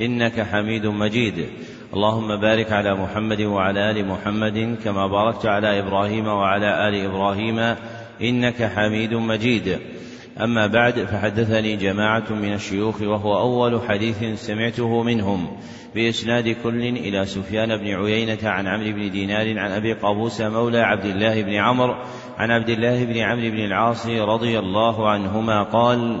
إنك 0.00 0.40
حميد 0.40 0.86
مجيد. 0.86 1.46
اللهم 1.94 2.40
بارك 2.40 2.72
على 2.72 2.94
محمد 2.94 3.40
وعلى 3.40 3.90
آل 3.90 4.06
محمد 4.08 4.76
كما 4.84 5.06
باركت 5.06 5.46
على 5.46 5.78
إبراهيم 5.78 6.26
وعلى 6.26 6.88
آل 6.88 7.04
إبراهيم. 7.04 7.76
إنك 8.22 8.62
حميد 8.62 9.14
مجيد. 9.14 9.78
أما 10.40 10.66
بعد 10.66 10.94
فحدثني 10.94 11.76
جماعة 11.76 12.32
من 12.32 12.52
الشيوخ 12.54 13.02
وهو 13.02 13.38
أول 13.38 13.80
حديث 13.88 14.46
سمعته 14.46 15.02
منهم. 15.02 15.56
بإسناد 15.94 16.56
كل 16.62 16.82
إلى 16.82 17.26
سفيان 17.26 17.76
بن 17.76 17.86
عيينة 17.86 18.38
عن 18.42 18.66
عمرو 18.66 18.92
بن 18.92 19.10
دينار 19.10 19.58
عن 19.58 19.70
أبي 19.70 19.92
قابوس 19.92 20.40
مولى 20.40 20.80
عبد 20.80 21.04
الله 21.04 21.42
بن 21.42 21.54
عمرو 21.54 21.94
عن 22.38 22.50
عبد 22.50 22.68
الله 22.68 23.04
بن 23.04 23.18
عمرو 23.18 23.50
بن 23.50 23.64
العاص 23.64 24.06
رضي 24.06 24.58
الله 24.58 25.08
عنهما 25.08 25.62
قال 25.62 26.20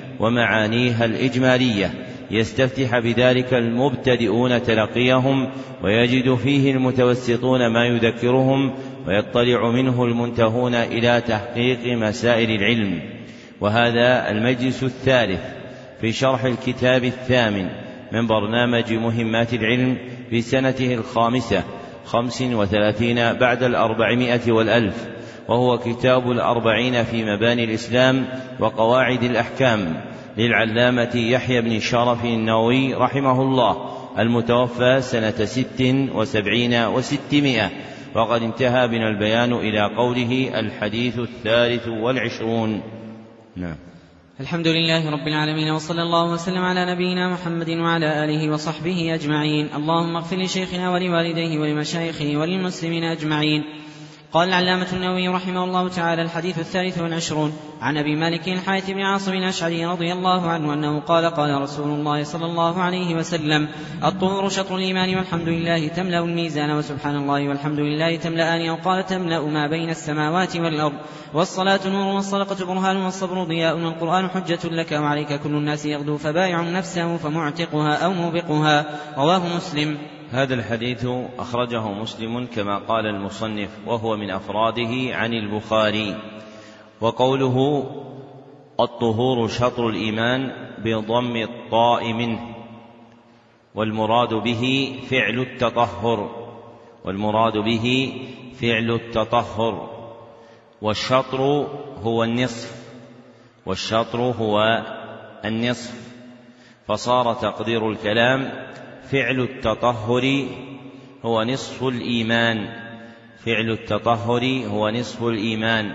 ومعانيها 0.21 1.05
الإجمالية. 1.05 1.93
يستفتح 2.31 2.99
بذلك 2.99 3.53
المبتدئون 3.53 4.63
تلقيهم 4.63 5.49
ويجد 5.83 6.35
فيه 6.35 6.71
المتوسطون 6.71 7.67
ما 7.67 7.85
يذكرهم 7.85 8.73
ويطلع 9.07 9.71
منه 9.71 10.03
المنتهون 10.03 10.75
إلى 10.75 11.21
تحقيق 11.27 11.97
مسائل 11.97 12.51
العلم. 12.51 12.99
وهذا 13.61 14.31
المجلس 14.31 14.83
الثالث 14.83 15.41
في 16.01 16.11
شرح 16.11 16.43
الكتاب 16.45 17.03
الثامن 17.03 17.69
من 18.11 18.27
برنامج 18.27 18.93
مهمات 18.93 19.53
العلم 19.53 19.97
في 20.29 20.41
سنته 20.41 20.93
الخامسة 20.93 21.63
خمس 22.05 22.41
وثلاثين 22.41 23.33
بعد 23.33 23.63
الأربعمائة 23.63 24.51
والألف. 24.51 25.07
وهو 25.51 25.77
كتاب 25.77 26.31
الأربعين 26.31 27.03
في 27.03 27.25
مباني 27.25 27.63
الإسلام 27.63 28.25
وقواعد 28.59 29.23
الأحكام 29.23 30.01
للعلامة 30.37 31.15
يحيى 31.15 31.61
بن 31.61 31.79
شرف 31.79 32.25
النووي 32.25 32.93
رحمه 32.93 33.41
الله 33.41 33.97
المتوفى 34.19 35.01
سنة 35.01 35.45
ست 35.45 35.81
وسبعين 36.15 36.73
وستمائة. 36.73 37.69
وقد 38.15 38.43
انتهى 38.43 38.87
بنا 38.87 39.09
البيان 39.09 39.53
إلى 39.53 39.95
قوله 39.97 40.59
الحديث 40.59 41.19
الثالث 41.19 41.87
والعشرون. 41.87 42.81
نعم. 43.55 43.75
الحمد 44.39 44.67
لله 44.67 45.11
رب 45.11 45.27
العالمين 45.27 45.71
وصلى 45.71 46.01
الله 46.01 46.33
وسلم 46.33 46.61
على 46.61 46.93
نبينا 46.93 47.29
محمد 47.29 47.69
وعلى 47.69 48.23
آله 48.23 48.53
وصحبه 48.53 49.15
أجمعين. 49.15 49.69
اللهم 49.75 50.15
اغفر 50.15 50.35
لشيخنا 50.35 50.91
ولوالديه 50.91 51.59
ولمشايخه 51.59 52.37
وللمسلمين 52.37 53.03
أجمعين. 53.03 53.63
قال 54.33 54.47
العلامة 54.49 54.87
النووي 54.93 55.27
رحمه 55.27 55.63
الله 55.63 55.89
تعالى 55.89 56.21
الحديث 56.21 56.59
الثالث 56.59 57.01
والعشرون 57.01 57.53
عن 57.81 57.97
أبي 57.97 58.15
مالك 58.15 58.47
الحارث 58.47 58.89
بن 58.89 59.01
عاصم 59.01 59.33
الأشعري 59.33 59.85
رضي 59.85 60.13
الله 60.13 60.49
عنه 60.49 60.73
أنه 60.73 60.99
قال 60.99 61.25
قال 61.25 61.61
رسول 61.61 61.87
الله 61.87 62.23
صلى 62.23 62.45
الله 62.45 62.81
عليه 62.81 63.15
وسلم 63.15 63.67
الطهور 64.03 64.49
شطر 64.49 64.75
الإيمان 64.75 65.15
والحمد 65.15 65.47
لله 65.47 65.87
تملأ 65.87 66.19
الميزان 66.19 66.71
وسبحان 66.71 67.15
الله 67.15 67.49
والحمد 67.49 67.79
لله 67.79 68.15
تملأان 68.15 68.69
أو 68.69 68.75
قال 68.75 69.05
تملأ 69.05 69.41
ما 69.41 69.67
بين 69.67 69.89
السماوات 69.89 70.57
والأرض 70.57 70.95
والصلاة 71.33 71.87
نور 71.87 72.15
والصدقة 72.15 72.65
برهان 72.65 72.97
والصبر 72.97 73.43
ضياء 73.43 73.77
والقرآن 73.77 74.29
حجة 74.29 74.59
لك 74.63 74.91
وعليك 74.91 75.41
كل 75.41 75.55
الناس 75.55 75.85
يغدو 75.85 76.17
فبايع 76.17 76.61
نفسه 76.61 77.17
فمعتقها 77.17 77.95
أو 77.95 78.13
موبقها 78.13 78.99
رواه 79.17 79.55
مسلم. 79.55 79.97
هذا 80.31 80.53
الحديث 80.53 81.07
أخرجه 81.39 81.87
مسلم 81.91 82.45
كما 82.45 82.77
قال 82.77 83.05
المصنف 83.05 83.69
وهو 83.87 84.17
من 84.17 84.31
أفراده 84.31 85.15
عن 85.15 85.33
البخاري 85.33 86.15
وقوله 87.01 87.85
الطهور 88.79 89.47
شطر 89.47 89.89
الإيمان 89.89 90.51
بضم 90.77 91.35
الطاء 91.35 92.13
منه 92.13 92.55
والمراد 93.75 94.33
به 94.33 94.95
فعل 95.09 95.39
التطهر 95.39 96.47
والمراد 97.05 97.57
به 97.57 98.13
فعل 98.61 98.91
التطهر 98.91 99.89
والشطر 100.81 101.67
هو 102.03 102.23
النصف 102.23 102.81
والشطر 103.65 104.19
هو 104.19 104.83
النصف 105.45 106.15
فصار 106.87 107.33
تقدير 107.33 107.89
الكلام 107.89 108.71
فعل 109.11 109.39
التطهر 109.39 110.45
هو 111.25 111.43
نصف 111.43 111.83
الإيمان. 111.83 112.69
فعل 113.45 113.69
التطهر 113.69 114.61
هو 114.67 114.89
نصف 114.89 115.23
الإيمان. 115.23 115.93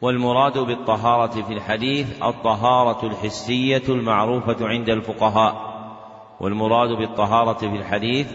والمراد 0.00 0.58
بالطهارة 0.58 1.42
في 1.42 1.52
الحديث 1.52 2.22
الطهارة 2.22 3.06
الحسية 3.06 3.82
المعروفة 3.88 4.68
عند 4.68 4.88
الفقهاء. 4.88 5.72
والمراد 6.40 6.88
بالطهارة 6.88 7.58
في 7.58 7.76
الحديث 7.76 8.32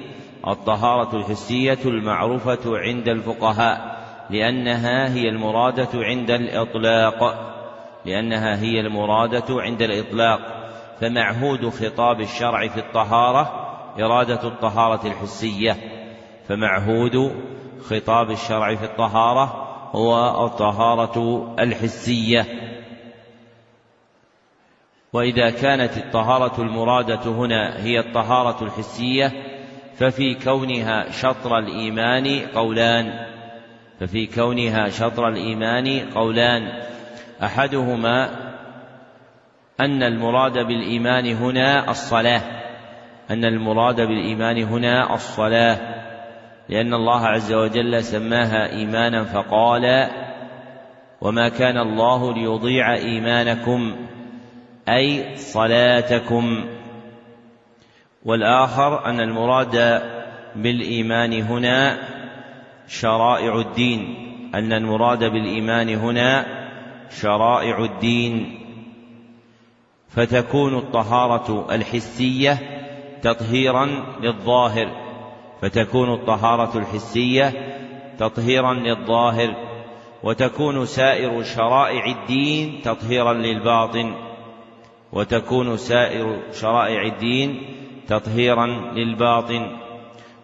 الطهارة 0.47 1.15
الحسية 1.15 1.79
المعروفة 1.85 2.77
عند 2.77 3.07
الفقهاء. 3.07 3.97
لأنها 4.29 5.13
هي 5.13 5.29
المرادة 5.29 5.89
عند 5.93 6.31
الإطلاق. 6.31 7.53
لأنها 8.05 8.61
هي 8.61 8.79
المرادة 8.79 9.61
عند 9.61 9.81
الإطلاق. 9.81 10.56
فمعهود 11.01 11.69
خطاب 11.69 12.21
الشرع 12.21 12.67
في 12.67 12.79
الطهارة 12.79 13.67
إرادة 13.99 14.47
الطهارة 14.47 15.07
الحسية. 15.07 15.75
فمعهود 16.47 17.31
خطاب 17.81 18.31
الشرع 18.31 18.75
في 18.75 18.85
الطهارة 18.85 19.67
هو 19.91 20.45
الطهارة 20.45 21.55
الحسية. 21.59 22.45
وإذا 25.13 25.49
كانت 25.49 25.97
الطهارة 25.97 26.61
المرادة 26.61 27.31
هنا 27.31 27.83
هي 27.83 27.99
الطهارة 27.99 28.63
الحسية 28.63 29.31
ففي 29.97 30.35
كونها 30.35 31.11
شطر 31.11 31.57
الإيمان 31.57 32.39
قولان. 32.55 33.27
ففي 33.99 34.25
كونها 34.25 34.89
شطر 34.89 35.27
الإيمان 35.27 36.09
قولان. 36.09 36.83
أحدهما 37.43 38.47
أن 39.79 40.03
المراد 40.03 40.53
بالإيمان 40.53 41.35
هنا 41.35 41.91
الصلاة. 41.91 42.41
أن 43.31 43.45
المراد 43.45 43.95
بالإيمان 43.95 44.63
هنا 44.63 45.13
الصلاة. 45.13 45.77
لأن 46.69 46.93
الله 46.93 47.27
عز 47.27 47.53
وجل 47.53 48.03
سماها 48.03 48.69
إيمانا 48.71 49.23
فقال 49.23 50.09
وما 51.21 51.49
كان 51.49 51.77
الله 51.77 52.33
ليضيع 52.33 52.93
إيمانكم 52.93 53.95
أي 54.89 55.35
صلاتكم. 55.35 56.65
والآخر 58.25 59.05
أن 59.05 59.19
المراد 59.19 60.01
بالإيمان 60.55 61.41
هنا 61.41 61.97
شرائع 62.87 63.59
الدين. 63.59 64.15
أن 64.55 64.73
المراد 64.73 65.19
بالإيمان 65.19 65.89
هنا 65.89 66.45
شرائع 67.21 67.83
الدين. 67.83 68.56
فتكون 70.09 70.77
الطهارة 70.77 71.67
الحسية 71.71 72.59
تطهيرا 73.21 73.85
للظاهر. 74.21 74.91
فتكون 75.61 76.13
الطهارة 76.13 76.77
الحسية 76.77 77.53
تطهيرا 78.19 78.73
للظاهر. 78.73 79.55
وتكون 80.23 80.85
سائر 80.85 81.43
شرائع 81.43 82.05
الدين 82.05 82.81
تطهيرا 82.81 83.33
للباطن. 83.33 84.15
وتكون 85.13 85.77
سائر 85.77 86.39
شرائع 86.53 87.01
الدين 87.01 87.61
تطهيرا 88.07 88.67
للباطن. 88.95 89.77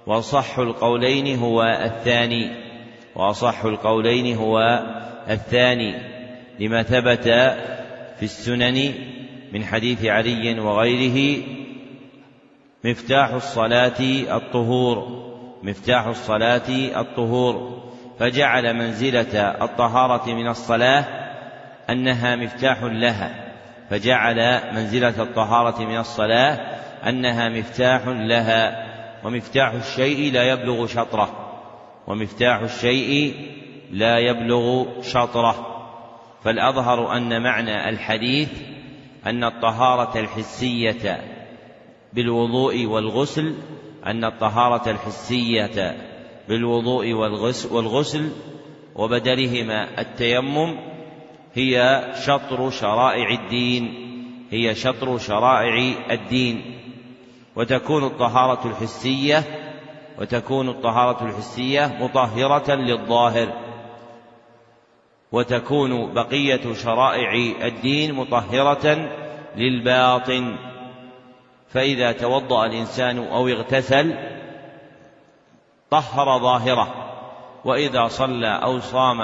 وصح 0.08 0.60
القولين 0.60 1.40
هو 1.40 1.64
الثاني. 1.64 2.64
وأصح 3.16 3.66
القولين 3.66 4.38
هو 4.38 4.60
الثاني. 5.30 5.96
لما 6.60 6.84
ثبت 6.84 7.24
في 8.18 8.24
السنن 8.24 8.94
من 9.54 9.66
حديث 9.66 10.06
علي 10.06 10.60
وغيره 10.60 11.44
مفتاح 12.84 13.30
الصلاة 13.30 14.00
الطهور 14.38 15.24
مفتاح 15.64 16.06
الصلاة 16.06 16.70
الطهور. 16.70 17.84
فجعل 18.20 18.74
منزلة 18.74 19.40
الطهارة 19.40 20.34
من 20.34 20.48
الصلاة 20.48 21.06
أنها 21.90 22.36
مفتاح 22.36 22.84
لها. 22.84 23.54
فجعل 23.90 24.62
منزلة 24.76 25.24
الطهارة 25.24 25.86
من 25.86 25.98
الصلاة 25.98 26.60
أنها 27.08 27.50
مفتاح 27.50 28.08
لها. 28.08 28.88
ومفتاح 29.24 29.72
الشيء 29.74 30.34
لا 30.34 30.44
يبلغ 30.44 30.88
شطره. 30.88 31.60
ومفتاح 32.08 32.60
الشيء 32.60 33.36
لا 33.92 34.18
يبلغ 34.18 34.86
شطره. 35.02 35.68
فالأظهر 36.44 37.18
أن 37.18 37.42
معنى 37.42 37.90
الحديث 37.90 38.50
أن 39.26 39.44
الطهارة 39.44 40.20
الحسية 40.20 41.22
بالوضوء 42.14 42.86
والغسل 42.86 43.56
أن 44.06 44.26
الطهارة 44.26 44.90
الحسية 44.90 45.98
بالوضوء 46.50 47.14
والغسل 47.72 48.32
وبدلهما 48.96 50.02
التيمم 50.02 50.76
هي 51.54 52.04
شطر 52.26 52.70
شرائع 52.70 53.30
الدين 53.30 54.04
هي 54.52 54.76
شطر 54.76 55.18
شرائع 55.18 55.94
الدين. 56.12 56.80
وتكون 57.56 58.04
الطهارة 58.04 58.68
الحسية 58.68 59.44
وتكون 60.20 60.70
الطهارة 60.70 61.24
الحسية 61.26 61.98
مطهرة 62.02 62.76
للظاهر. 62.76 63.63
وتكون 65.34 66.14
بقية 66.14 66.74
شرائع 66.74 67.34
الدين 67.68 68.14
مطهرة 68.14 69.10
للباطن. 69.56 70.56
فإذا 71.70 72.12
توضأ 72.12 72.66
الإنسان 72.66 73.18
أو 73.18 73.48
اغتسل 73.48 74.14
طهر 75.90 76.40
ظاهره. 76.40 76.94
وإذا 77.66 78.08
صلى 78.08 78.60
أو 78.64 78.80
صام 78.80 79.22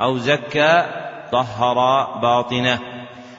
أو 0.00 0.18
زكى 0.18 0.84
طهر 1.32 2.06
باطنه. 2.18 2.78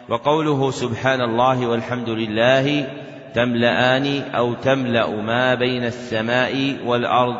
وقوله 0.10 0.72
سبحان 0.72 1.22
الله 1.22 1.68
والحمد 1.68 2.10
لله 2.10 2.94
تملأان 3.36 4.32
أو 4.36 4.54
تملأ 4.54 5.08
ما 5.08 5.56
بين 5.56 5.86
السماء 5.86 6.78
والأرض. 6.86 7.36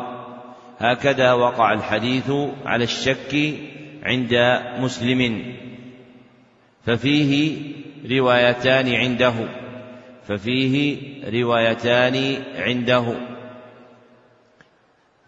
هكذا 0.78 1.32
وقع 1.32 1.72
الحديث 1.72 2.32
على 2.66 2.84
الشك 2.84 3.54
عند 4.04 4.60
مسلم. 4.78 5.42
ففيه 6.86 7.56
روايتان 8.10 8.94
عنده. 8.94 9.34
ففيه 10.28 10.96
روايتان 11.32 12.36
عنده. 12.58 13.04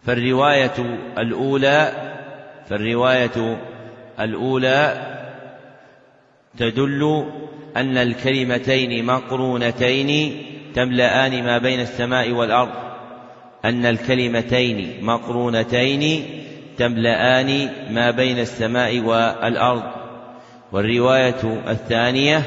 فالرواية 0.03 0.99
الأولى 1.17 1.91
فالرواية 2.69 3.57
الأولى 4.19 5.07
تدل 6.57 7.31
أن 7.77 7.97
الكلمتين 7.97 9.05
مقرونتين 9.05 10.41
تملأان 10.75 11.43
ما 11.43 11.57
بين 11.57 11.79
السماء 11.79 12.31
والأرض. 12.31 12.87
أن 13.65 13.85
الكلمتين 13.85 15.05
مقرونتين 15.05 16.25
تملأان 16.77 17.69
ما 17.89 18.11
بين 18.11 18.39
السماء 18.39 18.99
والأرض. 18.99 19.83
والرواية 20.71 21.61
الثانية 21.67 22.41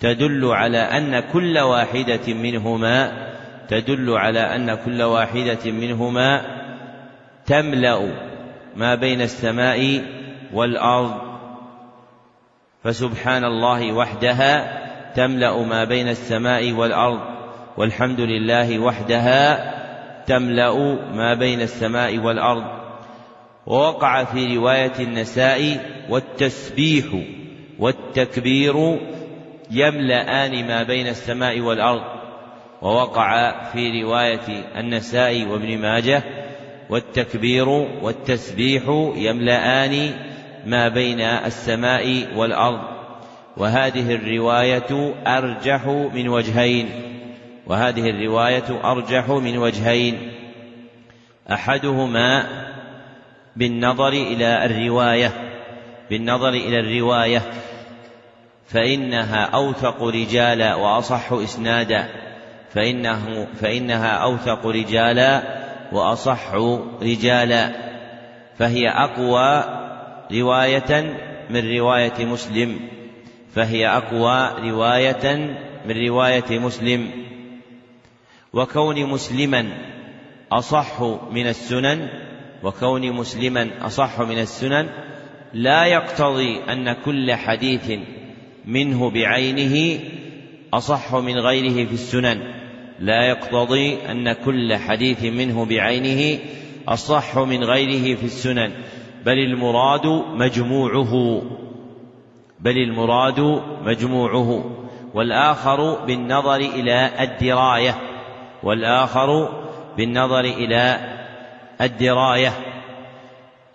تدل 0.00 0.46
على 0.46 0.78
أن 0.78 1.20
كل 1.20 1.58
واحدة 1.58 2.34
منهما 2.34 3.12
تدل 3.68 4.10
على 4.10 4.40
أن 4.40 4.74
كل 4.74 5.02
واحدة 5.02 5.70
منهما 5.70 6.40
تملأ 7.46 8.14
ما 8.76 8.94
بين 8.94 9.20
السماء 9.20 10.02
والأرض. 10.52 11.14
فسبحان 12.84 13.44
الله 13.44 13.92
وحدها 13.92 14.80
تملأ 15.14 15.62
ما 15.62 15.84
بين 15.84 16.08
السماء 16.08 16.72
والأرض 16.72 17.20
والحمد 17.76 18.20
لله 18.20 18.78
وحدها 18.78 19.74
تملأ 20.26 20.98
ما 21.14 21.34
بين 21.34 21.60
السماء 21.60 22.18
والأرض. 22.18 22.83
ووقع 23.66 24.24
في 24.24 24.56
رواية 24.56 24.92
النساء 25.00 25.80
والتسبيح 26.08 27.04
والتكبير 27.78 28.98
يملأان 29.70 30.66
ما 30.66 30.82
بين 30.82 31.06
السماء 31.06 31.60
والأرض 31.60 32.02
ووقع 32.82 33.62
في 33.72 34.02
رواية 34.02 34.64
النساء 34.76 35.44
وابن 35.44 35.78
ماجه 35.78 36.22
والتكبير 36.90 37.68
والتسبيح 38.02 38.82
يملأان 39.16 40.10
ما 40.66 40.88
بين 40.88 41.20
السماء 41.20 42.28
والأرض 42.36 42.80
وهذه 43.56 44.14
الرواية 44.14 45.14
أرجح 45.26 45.86
من 45.86 46.28
وجهين 46.28 46.88
وهذه 47.66 48.10
الرواية 48.10 48.80
أرجح 48.84 49.28
من 49.28 49.58
وجهين 49.58 50.32
أحدهما 51.52 52.46
بالنظر 53.56 54.08
إلى 54.08 54.64
الرواية 54.64 55.32
بالنظر 56.10 56.48
إلى 56.48 56.80
الرواية. 56.80 57.42
فإنها 58.66 59.44
أوثق 59.44 60.02
رجالا 60.02 60.74
وأصح 60.74 61.32
إسنادا. 61.32 62.08
فإنه 62.70 63.46
فإنها 63.60 64.08
أوثق 64.08 64.66
رجالا 64.66 65.42
وأصح 65.92 66.54
رجالا 67.02 67.72
فهي 68.58 68.88
أقوى 68.88 69.64
رواية 70.32 71.16
من 71.50 71.78
رواية 71.78 72.24
مسلم. 72.24 72.80
فهي 73.54 73.88
أقوى 73.88 74.70
رواية 74.70 75.36
من 75.86 76.08
رواية 76.08 76.58
مسلم. 76.58 77.10
وكون 78.52 79.06
مسلما 79.06 79.66
أصح 80.52 81.00
من 81.30 81.46
السنن 81.46 82.23
وكون 82.64 83.12
مسلما 83.12 83.70
أصح 83.82 84.20
من 84.20 84.38
السنن 84.38 84.88
لا 85.52 85.84
يقتضي 85.84 86.60
أن 86.72 86.92
كل 86.92 87.34
حديث 87.34 87.98
منه 88.64 89.10
بعينه 89.10 90.00
أصح 90.74 91.14
من 91.14 91.38
غيره 91.38 91.86
في 91.86 91.94
السنن. 91.94 92.54
لا 93.00 93.22
يقتضي 93.22 93.98
أن 94.10 94.32
كل 94.32 94.76
حديث 94.76 95.24
منه 95.24 95.64
بعينه 95.64 96.38
أصح 96.88 97.38
من 97.38 97.64
غيره 97.64 98.16
في 98.16 98.24
السنن. 98.24 98.72
بل 99.26 99.38
المراد 99.38 100.06
مجموعه 100.34 101.42
بل 102.60 102.76
المراد 102.76 103.62
مجموعه. 103.84 104.70
والآخر 105.14 106.04
بالنظر 106.04 106.56
إلى 106.56 107.10
الدراية 107.20 107.94
والآخر 108.62 109.48
بالنظر 109.96 110.40
إلى 110.40 111.13
الدراية. 111.80 112.52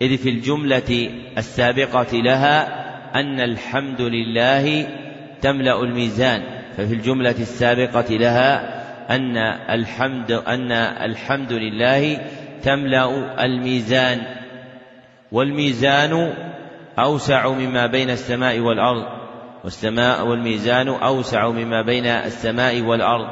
إذ 0.02 0.16
في 0.16 0.28
الجملة 0.28 1.10
السابقة 1.38 2.16
لها 2.16 2.80
أن 3.14 3.40
الحمد 3.40 4.00
لله 4.00 4.86
تملأ 5.42 5.82
الميزان 5.82 6.42
ففي 6.76 6.94
الجملة 6.94 7.30
السابقة 7.30 8.14
لها 8.16 8.80
أن 9.16 9.36
الحمد 9.70 10.32
أن 10.32 10.72
الحمد 10.72 11.52
لله 11.52 12.18
تملأ 12.62 13.44
الميزان. 13.44 14.20
والميزان 15.32 16.34
أوسع 16.98 17.48
مما 17.48 17.86
بين 17.86 18.10
السماء 18.10 18.58
والأرض. 18.58 19.20
والسماء 19.64 20.26
والميزان 20.26 20.88
أوسع 20.88 21.48
مما 21.48 21.82
بين 21.82 22.06
السماء 22.06 22.80
والأرض. 22.80 23.28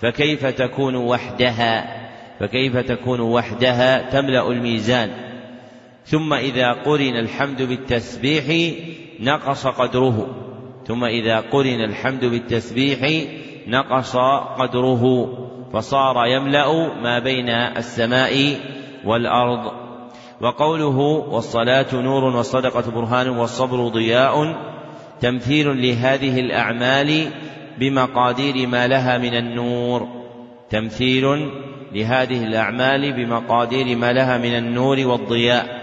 فكيف 0.00 0.46
تكون 0.46 0.96
وحدها؟ 0.96 1.99
فكيف 2.40 2.76
تكون 2.76 3.20
وحدها 3.20 4.10
تملأ 4.10 4.50
الميزان؟ 4.50 5.10
ثم 6.04 6.32
إذا 6.32 6.72
قرن 6.72 7.16
الحمد 7.16 7.62
بالتسبيح 7.62 8.74
نقص 9.20 9.66
قدره. 9.66 10.26
ثم 10.86 11.04
إذا 11.04 11.40
قرن 11.40 11.80
الحمد 11.80 12.24
بالتسبيح 12.24 12.98
نقص 13.68 14.16
قدره. 14.58 15.32
فصار 15.72 16.26
يملأ 16.26 17.00
ما 17.02 17.18
بين 17.18 17.48
السماء 17.48 18.56
والأرض. 19.04 19.72
وقوله 20.40 20.98
والصلاة 21.30 21.86
نور 21.94 22.24
والصدقة 22.24 22.90
برهان 22.90 23.28
والصبر 23.28 23.88
ضياء 23.88 24.56
تمثيل 25.20 25.82
لهذه 25.82 26.40
الأعمال 26.40 27.30
بمقادير 27.78 28.66
ما 28.66 28.86
لها 28.86 29.18
من 29.18 29.34
النور. 29.34 30.08
تمثيل 30.70 31.50
لهذه 31.92 32.44
الأعمال 32.44 33.12
بمقادير 33.12 33.96
ما 33.96 34.12
لها 34.12 34.38
من 34.38 34.56
النور 34.56 35.06
والضياء. 35.06 35.80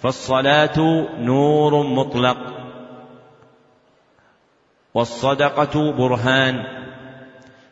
فالصلاة 0.00 1.06
نور 1.20 1.86
مطلق. 1.86 2.36
والصدقة 4.94 5.92
برهان. 5.92 6.64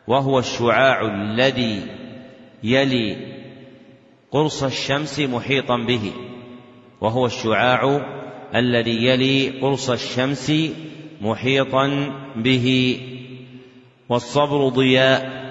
وهو 0.07 0.39
الشعاع 0.39 1.01
الذي 1.05 1.81
يلي 2.63 3.33
قرص 4.31 4.63
الشمس 4.63 5.19
محيطا 5.19 5.77
به. 5.77 6.11
وهو 7.01 7.25
الشعاع 7.25 8.01
الذي 8.55 9.05
يلي 9.05 9.49
قرص 9.49 9.89
الشمس 9.89 10.51
محيطا 11.21 12.11
به. 12.35 12.99
والصبر 14.09 14.69
ضياء. 14.69 15.42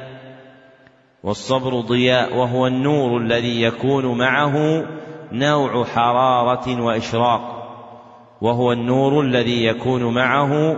والصبر 1.23 1.81
ضياء 1.81 2.37
وهو 2.37 2.67
النور 2.67 3.17
الذي 3.17 3.63
يكون 3.63 4.19
معه 4.19 4.85
نوع 5.33 5.85
حرارة 5.85 6.83
وإشراق. 6.83 7.59
وهو 8.41 8.73
النور 8.73 9.21
الذي 9.21 9.65
يكون 9.65 10.15
معه 10.15 10.77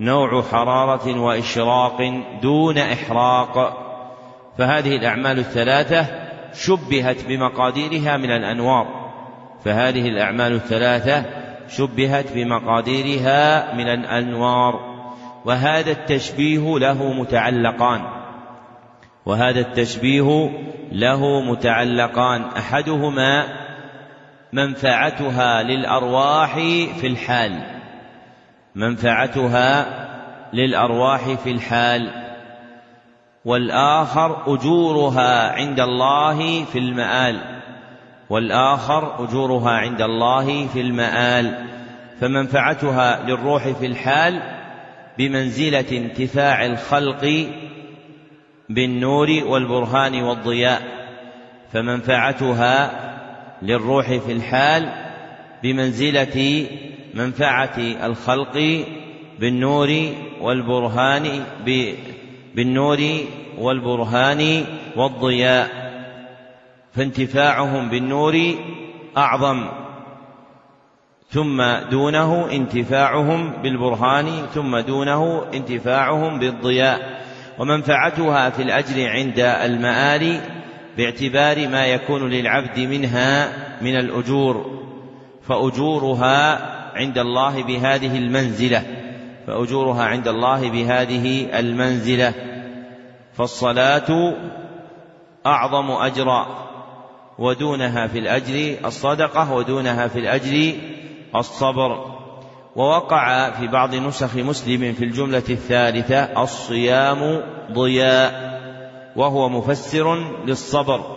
نوع 0.00 0.42
حرارة 0.42 1.20
وإشراق 1.20 2.22
دون 2.42 2.78
إحراق. 2.78 3.82
فهذه 4.58 4.96
الأعمال 4.96 5.38
الثلاثة 5.38 6.06
شبهت 6.54 7.28
بمقاديرها 7.28 8.16
من 8.16 8.30
الأنوار. 8.30 8.86
فهذه 9.64 10.08
الأعمال 10.08 10.52
الثلاثة 10.52 11.24
شبهت 11.68 12.32
بمقاديرها 12.34 13.74
من 13.74 13.88
الأنوار. 13.88 14.96
وهذا 15.44 15.90
التشبيه 15.90 16.78
له 16.78 17.12
متعلقان. 17.12 18.15
وهذا 19.26 19.60
التشبيه 19.60 20.50
له 20.92 21.40
متعلقان. 21.40 22.42
أحدهما 22.42 23.44
منفعتها 24.52 25.62
للأرواح 25.62 26.54
في 27.00 27.06
الحال. 27.06 27.60
منفعتها 28.74 29.86
للأرواح 30.52 31.30
في 31.30 31.50
الحال. 31.50 32.10
والآخر 33.44 34.54
أجورها 34.54 35.52
عند 35.52 35.80
الله 35.80 36.64
في 36.64 36.78
المآل. 36.78 37.60
والآخر 38.30 39.24
أجورها 39.24 39.70
عند 39.70 40.02
الله 40.02 40.66
في 40.66 40.80
المآل. 40.80 41.66
فمنفعتها 42.20 43.22
للروح 43.26 43.68
في 43.68 43.86
الحال 43.86 44.42
بمنزلة 45.18 45.90
انتفاع 45.92 46.66
الخلق 46.66 47.48
بالنور 48.68 49.42
والبرهان 49.46 50.22
والضياء 50.22 50.82
فمنفعتها 51.72 52.90
للروح 53.62 54.06
في 54.06 54.32
الحال 54.32 54.88
بمنزلة 55.62 56.66
منفعة 57.14 57.78
الخلق 57.78 58.84
بالنور 59.40 60.12
والبرهان 60.40 61.44
بالنور 62.54 63.00
والبرهان 63.58 64.64
والضياء. 64.96 65.86
فانتفاعهم 66.92 67.88
بالنور 67.88 68.54
أعظم 69.16 69.66
ثم 71.30 71.62
دونه 71.90 72.50
انتفاعهم 72.52 73.52
بالبرهان 73.62 74.46
ثم 74.54 74.78
دونه 74.78 75.44
انتفاعهم 75.54 76.38
بالضياء. 76.38 77.25
ومنفعتها 77.58 78.50
في 78.50 78.62
الأجر 78.62 79.08
عند 79.08 79.38
المآل 79.38 80.40
باعتبار 80.96 81.68
ما 81.68 81.86
يكون 81.86 82.30
للعبد 82.30 82.78
منها 82.78 83.52
من 83.82 83.96
الأجور 83.96 84.80
فأجورها 85.48 86.58
عند 86.96 87.18
الله 87.18 87.62
بهذه 87.62 88.18
المنزلة 88.18 88.82
فأجورها 89.46 90.04
عند 90.04 90.28
الله 90.28 90.70
بهذه 90.70 91.58
المنزلة 91.58 92.34
فالصلاة 93.34 94.34
أعظم 95.46 95.90
أجرا 95.90 96.66
ودونها 97.38 98.06
في 98.06 98.18
الأجر 98.18 98.76
الصدقة 98.84 99.52
ودونها 99.52 100.08
في 100.08 100.18
الأجر 100.18 100.74
الصبر. 101.36 102.15
ووقع 102.76 103.50
في 103.50 103.66
بعض 103.66 103.94
نسخ 103.94 104.36
مسلم 104.36 104.92
في 104.92 105.04
الجملة 105.04 105.42
الثالثة 105.50 106.42
الصيام 106.42 107.42
ضياء 107.72 108.56
وهو 109.16 109.48
مفسر 109.48 110.14
للصبر 110.44 111.16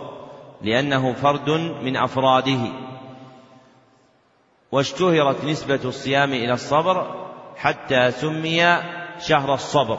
لأنه 0.62 1.12
فرد 1.12 1.50
من 1.82 1.96
أفراده. 1.96 2.60
واشتهرت 4.72 5.44
نسبة 5.44 5.80
الصيام 5.84 6.32
إلى 6.32 6.52
الصبر 6.52 7.26
حتى 7.56 8.10
سمي 8.10 8.76
شهر 9.18 9.54
الصبر 9.54 9.98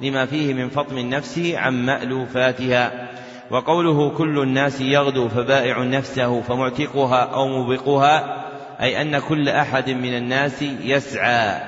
لما 0.00 0.26
فيه 0.26 0.54
من 0.54 0.68
فطم 0.68 0.98
النفس 0.98 1.38
عن 1.54 1.86
مألوفاتها. 1.86 3.08
وقوله 3.50 4.10
كل 4.10 4.38
الناس 4.38 4.80
يغدو 4.80 5.28
فبائع 5.28 5.82
نفسه 5.82 6.40
فمعتقها 6.40 7.22
أو 7.24 7.48
موبقها 7.48 8.41
أي 8.82 9.02
أن 9.02 9.18
كل 9.18 9.48
أحد 9.48 9.90
من 9.90 10.16
الناس 10.16 10.62
يسعى. 10.62 11.60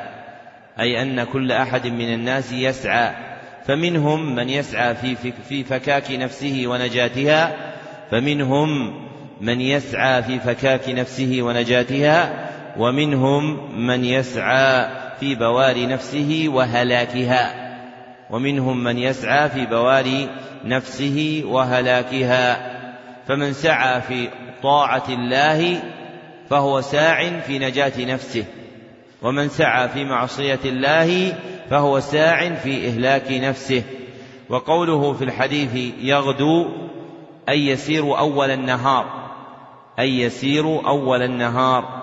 أي 0.81 1.03
أن 1.03 1.25
كل 1.25 1.53
أحد 1.53 1.87
من 1.87 2.15
الناس 2.15 2.53
يسعى. 2.53 3.11
فمنهم 3.67 4.35
من 4.35 4.49
يسعى 4.49 4.95
في 4.95 5.33
في 5.49 5.65
فكاك 5.65 6.11
نفسه 6.11 6.63
ونجاتها. 6.67 7.57
فمنهم 8.11 8.95
من 9.41 9.61
يسعى 9.61 10.23
في 10.23 10.39
فكاك 10.39 10.89
نفسه 10.89 11.39
ونجاتها. 11.43 12.49
ومنهم 12.79 13.75
من 13.87 14.05
يسعى 14.05 14.89
في 15.21 15.35
بوار 15.35 15.89
نفسه 15.89 16.45
وهلاكها. 16.49 17.55
ومنهم 18.31 18.85
من 18.85 18.99
يسعى 18.99 19.49
في 19.49 19.67
بوار 19.67 20.29
نفسه 20.65 21.43
وهلاكها. 21.47 22.75
فمن 23.29 23.53
سعى 23.53 24.01
في 24.01 24.29
طاعة 24.63 25.05
الله 25.09 25.83
فهو 26.51 26.81
ساع 26.81 27.41
في 27.41 27.59
نجاة 27.59 27.93
نفسه 27.99 28.45
ومن 29.23 29.49
سعى 29.49 29.89
في 29.89 30.05
معصية 30.05 30.61
الله 30.65 31.39
فهو 31.71 32.01
ساع 32.01 32.55
في 32.55 32.89
إهلاك 32.89 33.31
نفسه. 33.31 33.83
وقوله 34.49 35.13
في 35.13 35.25
الحديث 35.25 35.95
يغدو 36.01 36.69
أي 37.49 37.67
يسير 37.67 38.19
أول 38.19 38.51
النهار 38.51 39.07
أي 39.99 40.21
يسير 40.21 40.87
أول 40.89 41.23
النهار 41.23 42.03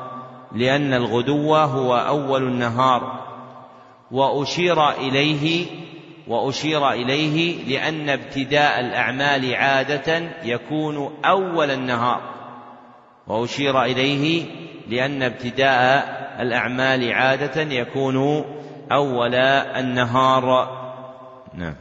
لأن 0.55 0.93
الغدو 0.93 1.55
هو 1.55 1.97
أول 1.97 2.43
النهار. 2.43 3.21
وأشير 4.11 4.89
إليه 4.89 5.65
وأشير 6.27 6.91
إليه 6.91 7.63
لأن 7.67 8.09
ابتداء 8.09 8.79
الأعمال 8.79 9.55
عادة 9.55 10.21
يكون 10.43 11.11
أول 11.25 11.71
النهار. 11.71 12.21
وأشير 13.27 13.83
إليه 13.83 14.45
لأن 14.89 15.23
ابتداء 15.23 16.21
الأعمال 16.39 17.13
عادة 17.13 17.61
يكون 17.61 18.45
أول 18.91 19.35
النهار. 19.35 20.77
نعم. 21.53 21.75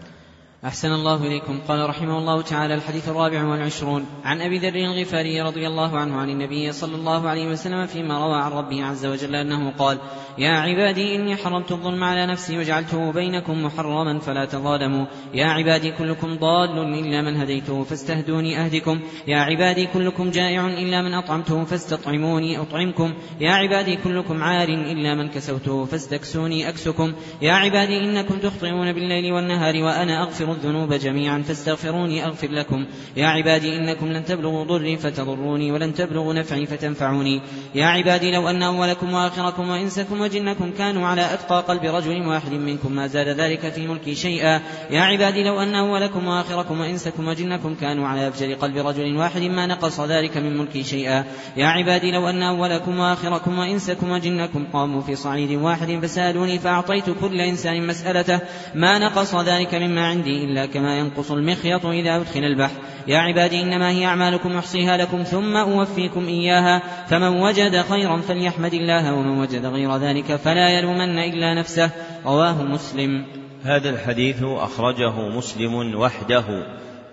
أحسن 0.67 0.93
الله 0.93 1.27
إليكم. 1.27 1.61
قال 1.69 1.89
رحمه 1.89 2.19
الله 2.19 2.43
تعالى 2.43 2.75
الحديث 2.75 3.09
الرابع 3.09 3.45
والعشرون. 3.45 4.07
عن 4.25 4.41
أبي 4.41 4.59
ذر 4.59 4.75
الغفاري 4.75 5.43
رضي 5.43 5.67
الله 5.67 5.99
عنه 5.99 6.17
عن 6.17 6.31
النبي 6.31 6.73
صلى 6.73 6.95
الله 6.95 7.29
عليه 7.29 7.49
وسلم 7.49 7.87
فيما 7.87 8.27
روى 8.27 8.43
عن 8.43 8.53
ربه 8.53 8.85
عز 8.85 9.07
وجل 9.07 9.35
أنه 9.35 9.71
قال 9.79 9.99
يا 10.39 10.51
عبادي 10.51 11.17
إني 11.17 11.37
حرمت 11.37 11.73
الظلم 11.73 12.05
على 12.05 12.27
نفسي 12.27 12.59
وجعلته 12.59 13.13
بينكم 13.13 13.65
محرما 13.65 14.19
فلا 14.19 14.45
تظالموا. 14.45 15.07
يا 15.35 15.47
عبادي 15.47 15.93
كلكم 15.93 16.39
ضال 16.39 16.79
إلا 16.79 17.23
من 17.23 17.37
هديته 17.37 17.85
فاستهدوني 17.85 18.65
أهدكم. 18.65 19.01
يا 19.27 19.39
عبادي 19.39 19.87
كلكم 19.87 20.31
جائع 20.31 20.67
إلا 20.67 21.03
من 21.03 21.15
أطعمته 21.15 21.65
فاستطعموني 21.65 22.61
أطعمكم. 22.61 23.15
يا 23.41 23.51
عبادي 23.51 23.97
كلكم 23.97 24.43
عار 24.43 24.69
إلا 24.69 25.15
من 25.15 25.29
كسوته 25.29 25.85
فاستكسوني 25.85 26.69
أكسكم. 26.69 27.13
يا 27.43 27.53
عبادي 27.53 27.99
إنكم 27.99 28.39
تخطئون 28.39 28.93
بالليل 28.93 29.33
والنهار 29.33 29.83
وأنا 29.83 30.23
أغفر 30.23 30.50
الذنوب 30.53 30.93
جميعا 30.93 31.43
فاستغفروني 31.43 32.25
أغفر 32.25 32.49
لكم. 32.51 32.87
يا 33.17 33.27
عبادي 33.27 33.77
إنكم 33.77 34.07
لن 34.07 34.25
تبلغوا 34.25 34.65
ضري 34.65 34.97
فتضروني 34.97 35.73
ولن 35.73 35.95
تبلغوا 35.95 36.35
نفعي 36.35 36.67
فتنفعوني. 36.67 37.41
يا 37.75 37.87
عبادي 37.87 38.31
لو 38.31 38.49
أن 38.49 38.63
أولكم 38.63 39.15
وآخركم 39.15 39.69
وإنسكم 39.69 40.21
وجنكم 40.21 40.71
كانوا 40.79 41.07
على 41.07 41.35
أتقى 41.35 41.63
قلب 41.69 41.85
رجل 41.85 42.27
واحد 42.27 42.53
منكم 42.53 42.93
ما 42.93 43.07
زاد 43.07 43.29
ذلك 43.29 43.73
في 43.73 43.87
ملكي 43.87 44.15
شيئا. 44.15 44.61
يا 44.91 45.01
عبادي 45.01 45.45
لو 45.45 45.63
أن 45.63 45.75
أولكم 45.75 46.27
وآخركم 46.27 46.81
وإنسكم 46.81 47.29
وجنكم 47.29 47.75
كانوا 47.75 48.07
على 48.09 48.29
أفجر 48.29 48.55
قلب 48.55 48.77
رجل 48.77 49.17
واحد 49.17 49.43
ما 49.43 49.67
نقص 49.67 50.01
ذلك 50.01 50.37
من 50.37 50.59
ملكي 50.59 50.83
شيئا. 50.83 51.25
يا 51.57 51.67
عبادي 51.67 52.11
لو 52.11 52.29
أن 52.29 52.43
أولكم 52.43 52.99
وآخركم 52.99 53.59
وإنسكم 53.59 54.11
وجنكم 54.11 54.67
قاموا 54.73 55.01
في 55.01 55.17
صعيد 55.17 55.51
واحد 55.51 55.99
فسألوني 56.03 56.59
فأعطيت 56.59 57.05
كل 57.21 57.41
إنسان 57.41 57.87
مسألته. 57.87 58.41
ما 58.75 58.99
نقص 58.99 59.35
ذلك 59.35 59.75
مما 59.75 60.07
عندي 60.07 60.40
إلا 60.45 60.67
كما 60.67 60.99
ينقص 60.99 61.31
المخيط 61.31 61.87
إذا 61.87 62.17
أدخل 62.17 62.41
البحر. 62.41 62.75
يا 63.07 63.19
عبادي 63.19 63.63
إنما 63.63 63.91
هي 63.91 64.07
أعمالكم 64.07 64.57
أحصيها 64.57 64.97
لكم 64.97 65.23
ثم 65.23 65.57
أوفيكم 65.57 66.27
إياها. 66.27 66.83
فمن 67.07 67.41
وجد 67.41 67.83
خيرا 67.83 68.17
فليحمد 68.17 68.75
الله 68.75 69.15
ومن 69.15 69.39
وجد 69.39 69.67
غير 69.67 69.97
ذلك 69.97 70.37
فلا 70.37 70.71
يلومن 70.79 71.19
إلا 71.19 71.55
نفسه. 71.55 71.91
رواه 72.27 72.63
مسلم. 72.63 73.25
هذا 73.65 73.91
الحديث 73.91 74.43
أخرجه 74.43 75.29
مسلم 75.29 75.95
وحده 75.95 76.45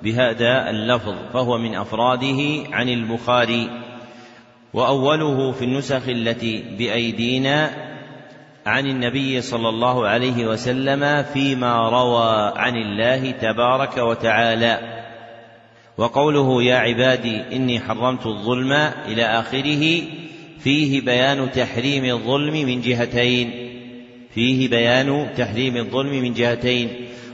بهذا 0.03 0.69
اللفظ 0.69 1.15
فهو 1.33 1.57
من 1.57 1.75
أفراده 1.75 2.67
عن 2.71 2.89
البخاري. 2.89 3.69
وأوله 4.73 5.51
في 5.51 5.65
النسخ 5.65 6.09
التي 6.09 6.63
بأيدينا 6.77 7.86
عن 8.67 8.85
النبي 8.85 9.41
صلى 9.41 9.69
الله 9.69 10.07
عليه 10.07 10.45
وسلم 10.45 11.23
فيما 11.23 11.89
روى 11.89 12.53
عن 12.55 12.75
الله 12.75 13.31
تبارك 13.31 13.97
وتعالى. 13.97 15.03
وقوله 15.97 16.63
يا 16.63 16.75
عبادي 16.75 17.55
إني 17.55 17.79
حرمت 17.79 18.25
الظلم 18.25 18.71
إلى 19.07 19.23
آخره 19.23 20.01
فيه 20.59 21.01
بيان 21.01 21.51
تحريم 21.51 22.05
الظلم 22.05 22.53
من 22.53 22.81
جهتين. 22.81 23.51
فيه 24.33 24.69
بيان 24.69 25.29
تحريم 25.37 25.77
الظلم 25.77 26.11
من 26.11 26.33
جهتين. 26.33 26.89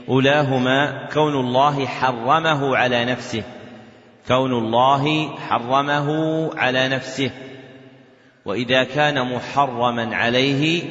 أولاهما 0.08 1.08
كون 1.12 1.34
الله 1.34 1.86
حرمه 1.86 2.76
على 2.76 3.04
نفسه. 3.04 3.42
كون 4.28 4.52
الله 4.52 5.28
حرمه 5.36 6.08
على 6.56 6.88
نفسه. 6.88 7.30
وإذا 8.44 8.84
كان 8.84 9.34
محرما 9.34 10.16
عليه 10.16 10.82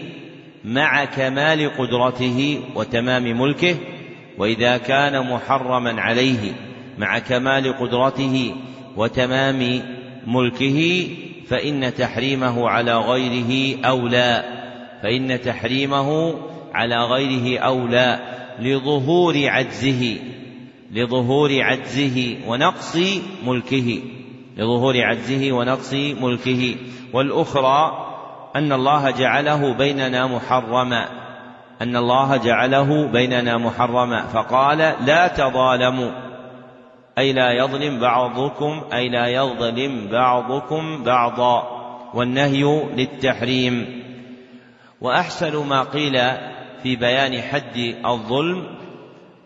مع 0.65 1.05
كمال 1.05 1.77
قدرته 1.77 2.59
وتمام 2.75 3.41
ملكه 3.41 3.75
وإذا 4.37 4.77
كان 4.77 5.31
محرما 5.33 6.01
عليه 6.01 6.53
مع 6.97 7.19
كمال 7.19 7.77
قدرته 7.77 8.55
وتمام 8.97 9.81
ملكه 10.27 11.07
فإن 11.47 11.93
تحريمه 11.93 12.69
على 12.69 12.97
غيره 12.97 13.79
أولى 13.85 14.43
فإن 15.03 15.41
تحريمه 15.41 16.35
على 16.73 17.03
غيره 17.03 17.59
أولى 17.59 18.19
لظهور 18.59 19.47
عجزه 19.47 20.17
لظهور 20.91 21.61
عجزه 21.61 22.35
ونقص 22.47 22.97
ملكه 23.45 23.99
لظهور 24.57 25.01
عجزه 25.01 25.51
ونقص 25.51 25.93
ملكه. 25.93 26.75
والأخرى 27.13 28.12
أن 28.55 28.71
الله 28.71 29.11
جعله 29.11 29.73
بيننا 29.73 30.27
محرما. 30.27 31.09
أن 31.81 31.95
الله 31.95 32.37
جعله 32.37 33.07
بيننا 33.07 33.57
محرما. 33.57 34.21
فقال 34.21 34.77
لا 34.77 35.27
تظالموا. 35.27 36.11
أي 37.17 37.33
لا 37.33 37.51
يظلم 37.51 37.99
بعضكم 37.99 38.81
أي 38.93 39.09
لا 39.09 39.27
يظلم 39.27 40.07
بعضكم 40.11 41.03
بعضا. 41.03 41.83
والنهي 42.13 42.83
للتحريم. 42.95 44.03
وأحسن 45.01 45.67
ما 45.67 45.83
قيل 45.83 46.21
في 46.83 46.95
بيان 46.95 47.41
حد 47.41 47.95
الظلم 48.05 48.63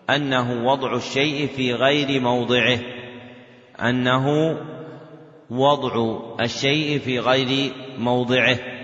أنه 0.10 0.66
وضع 0.66 0.96
الشيء 0.96 1.48
في 1.48 1.74
غير 1.74 2.22
موضعه. 2.22 2.80
أنه 3.82 4.58
وضع 5.50 6.18
الشيء 6.42 7.00
في 7.00 7.20
غير 7.20 7.72
موضعه. 7.98 8.77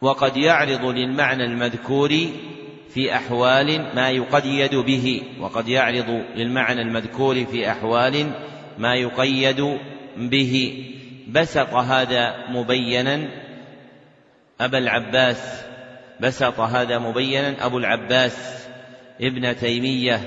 وقد 0.00 0.36
يعرض 0.36 0.84
للمعنى 0.84 1.44
المذكور 1.44 2.10
في 2.94 3.14
أحوال 3.14 3.94
ما 3.94 4.10
يقيد 4.10 4.74
به. 4.74 5.22
وقد 5.40 5.68
يعرض 5.68 6.22
للمعنى 6.36 6.82
المذكور 6.82 7.44
في 7.44 7.70
أحوال 7.70 8.30
ما 8.78 8.94
يقيد 8.94 9.78
به. 10.16 10.84
بسط 11.28 11.74
هذا 11.74 12.34
مبينا 12.48 13.28
أبا 14.60 14.78
العباس. 14.78 15.64
بسط 16.20 16.60
هذا 16.60 16.98
مبينا 16.98 17.66
أبو 17.66 17.78
العباس 17.78 18.66
ابن 19.20 19.56
تيمية 19.56 20.20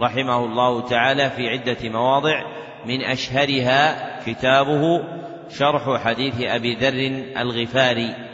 رحمه 0.00 0.44
الله 0.44 0.88
تعالى 0.88 1.30
في 1.30 1.48
عدة 1.48 1.88
مواضع. 1.88 2.42
من 2.86 3.02
أشهرها 3.02 4.18
كتابه 4.26 5.04
شرح 5.58 6.04
حديث 6.04 6.40
أبي 6.40 6.74
ذر 6.74 7.22
الغفاري. 7.40 8.28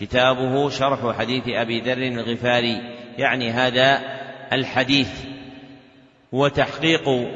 كتابه 0.00 0.70
شرح 0.70 1.18
حديث 1.18 1.48
أبي 1.48 1.80
ذر 1.80 1.98
الغفاري. 1.98 2.80
يعني 3.18 3.50
هذا 3.50 4.00
الحديث. 4.52 5.10
هو 6.34 6.48
تحقيق 6.48 7.28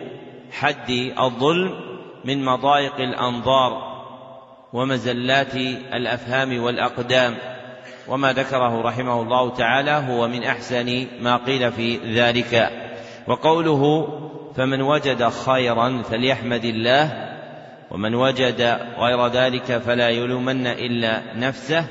حد 0.53 0.91
الظلم 1.19 1.71
من 2.25 2.45
مضايق 2.45 2.95
الأنظار 2.95 3.91
ومزلات 4.73 5.55
الأفهام 5.95 6.63
والأقدام. 6.63 7.37
وما 8.09 8.33
ذكره 8.33 8.83
رحمه 8.83 9.23
الله 9.23 9.51
تعالى 9.51 9.91
هو 9.91 10.29
من 10.29 10.45
أحسن 10.45 11.07
ما 11.21 11.37
قيل 11.37 11.73
في 11.73 11.97
ذلك. 11.97 12.71
وقوله 13.27 14.09
فمن 14.57 14.83
وجد 14.83 15.29
خيرا 15.29 16.03
فليحمد 16.03 16.65
الله 16.65 17.31
ومن 17.91 18.15
وجد 18.15 18.79
غير 18.99 19.27
ذلك 19.27 19.79
فلا 19.79 20.09
يلومن 20.09 20.67
إلا 20.67 21.23
نفسه 21.37 21.85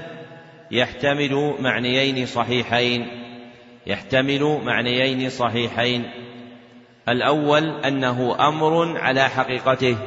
يحتمل 0.71 1.53
معنيين 1.59 2.25
صحيحين. 2.25 3.07
يحتمل 3.87 4.59
معنيين 4.63 5.29
صحيحين. 5.29 6.11
الأول 7.09 7.85
أنه 7.85 8.47
أمر 8.47 8.97
على 8.97 9.29
حقيقته. 9.29 9.97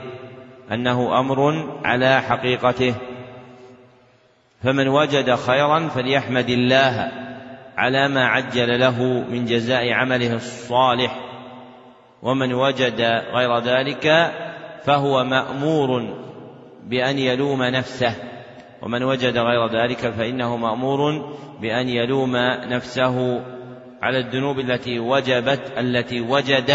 أنه 0.72 1.20
أمر 1.20 1.68
على 1.84 2.22
حقيقته. 2.22 2.94
فمن 4.62 4.88
وجد 4.88 5.34
خيرا 5.34 5.88
فليحمد 5.88 6.50
الله 6.50 7.12
على 7.76 8.08
ما 8.08 8.26
عجل 8.26 8.80
له 8.80 9.02
من 9.30 9.44
جزاء 9.44 9.92
عمله 9.92 10.34
الصالح. 10.34 11.20
ومن 12.22 12.52
وجد 12.52 13.00
غير 13.32 13.58
ذلك 13.58 14.32
فهو 14.84 15.24
مأمور 15.24 16.16
بأن 16.84 17.18
يلوم 17.18 17.62
نفسه. 17.62 18.31
ومن 18.82 19.02
وجد 19.02 19.38
غير 19.38 19.66
ذلك 19.66 19.98
فإنه 19.98 20.56
مأمور 20.56 21.32
بأن 21.60 21.88
يلوم 21.88 22.36
نفسه 22.68 23.44
على 24.02 24.18
الذنوب 24.18 24.58
التي 24.58 24.98
وجبت 24.98 25.72
التي 25.78 26.20
وجد 26.20 26.70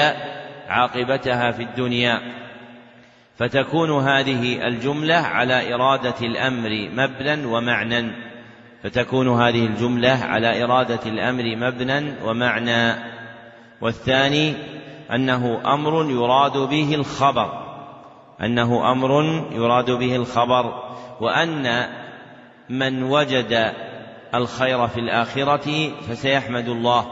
عاقبتها 0.68 1.52
في 1.52 1.64
الدنيا. 1.64 2.22
فتكون 3.38 3.92
هذه 3.92 4.68
الجملة 4.68 5.16
على 5.16 5.74
إرادة 5.74 6.16
الأمر 6.22 6.90
مبنى 6.94 7.46
ومعنى 7.46 8.12
فتكون 8.84 9.42
هذه 9.42 9.66
الجملة 9.66 10.20
على 10.24 10.64
إرادة 10.64 11.00
الأمر 11.06 11.56
مبنى 11.56 12.14
ومعنى. 12.24 12.96
والثاني 13.82 14.54
أنه 15.14 15.74
أمر 15.74 16.12
يراد 16.12 16.58
به 16.58 16.96
الخبر. 16.96 17.64
أنه 18.42 18.92
أمر 18.92 19.44
يراد 19.52 19.92
به 19.92 20.16
الخبر. 20.16 20.87
وأن 21.22 21.88
من 22.70 23.04
وجد 23.04 23.74
الخير 24.36 24.88
في 24.88 25.00
الآخرة 25.00 25.90
فسيحمد 26.10 26.68
الله. 26.68 27.08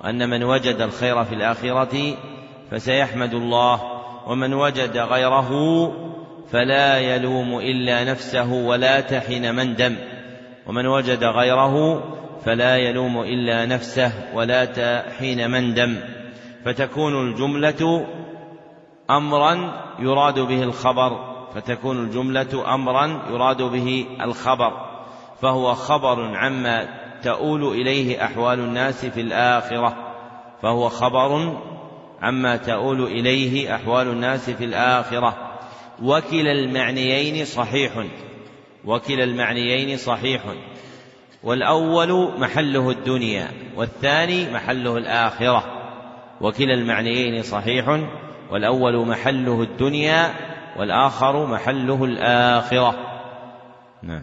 وأن 0.00 0.30
من 0.30 0.44
وجد 0.44 0.80
الخير 0.80 1.24
في 1.24 1.34
الآخرة 1.34 2.16
فسيحمد 2.70 3.34
الله. 3.34 4.00
ومن 4.26 4.54
وجد 4.54 4.96
غيره 4.96 5.50
فلا 6.52 6.98
يلوم 6.98 7.58
إلا 7.58 8.04
نفسه 8.04 8.52
ولا 8.52 9.00
تحن 9.00 9.54
مندم 9.54 9.96
ومن 10.66 10.86
وجد 10.86 11.24
غيره 11.24 12.04
فلا 12.44 12.76
يلوم 12.76 13.20
إلا 13.20 13.66
نفسه 13.66 14.12
ولا 14.34 14.64
تحين 14.64 15.50
مندم 15.50 15.96
فتكون 16.64 17.28
الجملة 17.28 18.06
أمرا 19.10 19.72
يراد 19.98 20.38
به 20.38 20.62
الخبر. 20.62 21.29
فتكون 21.54 22.04
الجملة 22.04 22.74
أمرا 22.74 23.22
يراد 23.30 23.62
به 23.62 24.06
الخبر 24.20 24.72
فهو 25.42 25.74
خبر 25.74 26.36
عما 26.36 26.88
تؤول 27.22 27.64
إليه 27.64 28.24
أحوال 28.24 28.58
الناس 28.58 29.06
في 29.06 29.20
الآخرة 29.20 29.96
فهو 30.62 30.88
خبر 30.88 31.58
عما 32.22 32.56
تؤول 32.56 33.02
إليه 33.02 33.74
أحوال 33.74 34.08
الناس 34.08 34.50
في 34.50 34.64
الآخرة. 34.64 35.36
وكلا 36.02 36.52
المعنيين 36.52 37.44
صحيح 37.44 37.92
وكلا 38.84 39.24
المعنيين 39.24 39.96
صحيح. 39.96 40.42
والأول 41.42 42.40
محله 42.40 42.90
الدنيا 42.90 43.48
والثاني 43.76 44.50
محله 44.52 44.96
الآخرة. 44.96 45.64
وكلا 46.40 46.74
المعنيين 46.74 47.42
صحيح 47.42 48.00
والأول 48.50 49.06
محله 49.06 49.62
الدنيا 49.62 50.34
والآخر 50.76 51.46
محله 51.46 52.04
الآخرة. 52.04 52.94
نعم. 54.02 54.22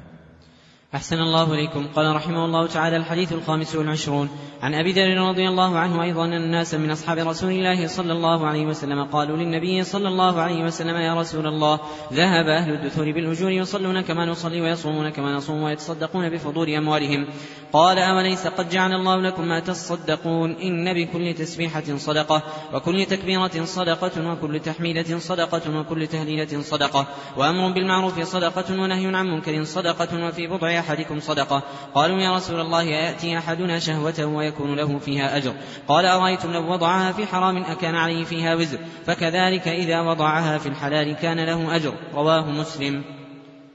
أحسن 0.97 1.15
الله 1.15 1.53
إليكم. 1.53 1.87
قال 1.95 2.15
رحمه 2.15 2.45
الله 2.45 2.67
تعالى 2.67 2.97
الحديث 2.97 3.33
الخامس 3.33 3.75
والعشرون. 3.75 4.29
عن 4.61 4.73
أبي 4.73 4.91
ذر 4.91 5.29
رضي 5.29 5.47
الله 5.47 5.77
عنه 5.77 6.03
أيضا 6.03 6.25
أن 6.25 6.33
الناس 6.33 6.73
من 6.73 6.91
أصحاب 6.91 7.17
رسول 7.17 7.51
الله 7.51 7.87
صلى 7.87 8.13
الله 8.13 8.47
عليه 8.47 8.65
وسلم 8.65 9.03
قالوا 9.03 9.37
للنبي 9.37 9.83
صلى 9.83 10.07
الله 10.07 10.41
عليه 10.41 10.63
وسلم 10.63 10.95
يا 10.95 11.13
رسول 11.13 11.47
الله 11.47 11.79
ذهب 12.13 12.47
أهل 12.47 12.73
الدثور 12.73 13.11
بالأجور 13.11 13.51
يصلون 13.51 14.01
كما 14.01 14.25
نصلي 14.25 14.61
ويصومون 14.61 15.09
كما 15.09 15.35
نصوم 15.35 15.63
ويتصدقون 15.63 16.29
بفضول 16.29 16.69
أموالهم. 16.69 17.27
قال 17.73 17.99
أوليس 17.99 18.47
قد 18.47 18.69
جعل 18.69 18.93
الله 18.93 19.21
لكم 19.21 19.47
ما 19.47 19.59
تصدقون؟ 19.59 20.51
إن 20.51 20.93
بكل 20.93 21.33
تسبيحة 21.33 21.97
صدقة 21.97 22.43
وكل 22.73 23.05
تكبيرة 23.05 23.65
صدقة 23.65 24.31
وكل 24.31 24.59
تحميدة 24.59 25.19
صدقة 25.19 25.79
وكل 25.79 26.07
تهليلة 26.07 26.61
صدقة 26.61 27.07
وأمر 27.37 27.73
بالمعروف 27.73 28.19
صدقة 28.19 28.81
ونهي 28.81 29.15
عن 29.15 29.27
منكر 29.27 29.63
صدقة 29.63 30.27
وفي 30.27 30.47
بضع 30.47 30.81
أحدكم 30.87 31.19
صدقة. 31.19 31.63
قالوا 31.95 32.17
يا 32.17 32.35
رسول 32.35 32.59
الله 32.59 32.83
يأتي 32.83 33.37
أحدنا 33.37 33.79
شهوة 33.79 34.25
ويكون 34.25 34.75
له 34.75 34.99
فيها 34.99 35.37
أجر؟ 35.37 35.53
قال 35.87 36.05
أرأيتم 36.05 36.51
لو 36.51 36.71
وضعها 36.71 37.11
في 37.11 37.25
حرام 37.25 37.57
أكان 37.57 37.95
عليه 37.95 38.23
فيها 38.23 38.55
وزر؟ 38.55 38.79
فكذلك 39.05 39.67
إذا 39.67 40.01
وضعها 40.01 40.57
في 40.57 40.69
الحلال 40.69 41.15
كان 41.15 41.45
له 41.45 41.75
أجر. 41.75 41.93
رواه 42.13 42.51
مسلم. 42.51 43.03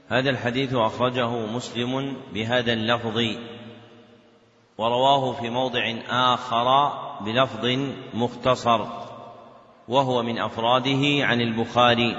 هذا 0.07 0.29
الحديث 0.29 0.73
أخرجه 0.73 1.29
مسلم 1.29 2.17
بهذا 2.33 2.73
اللفظ 2.73 3.19
ورواه 4.77 5.33
في 5.33 5.49
موضع 5.49 5.93
آخر 6.09 6.91
بلفظ 7.25 7.65
مختصر 8.13 8.85
وهو 9.87 10.23
من 10.23 10.37
أفراده 10.37 11.25
عن 11.25 11.41
البخاري 11.41 12.15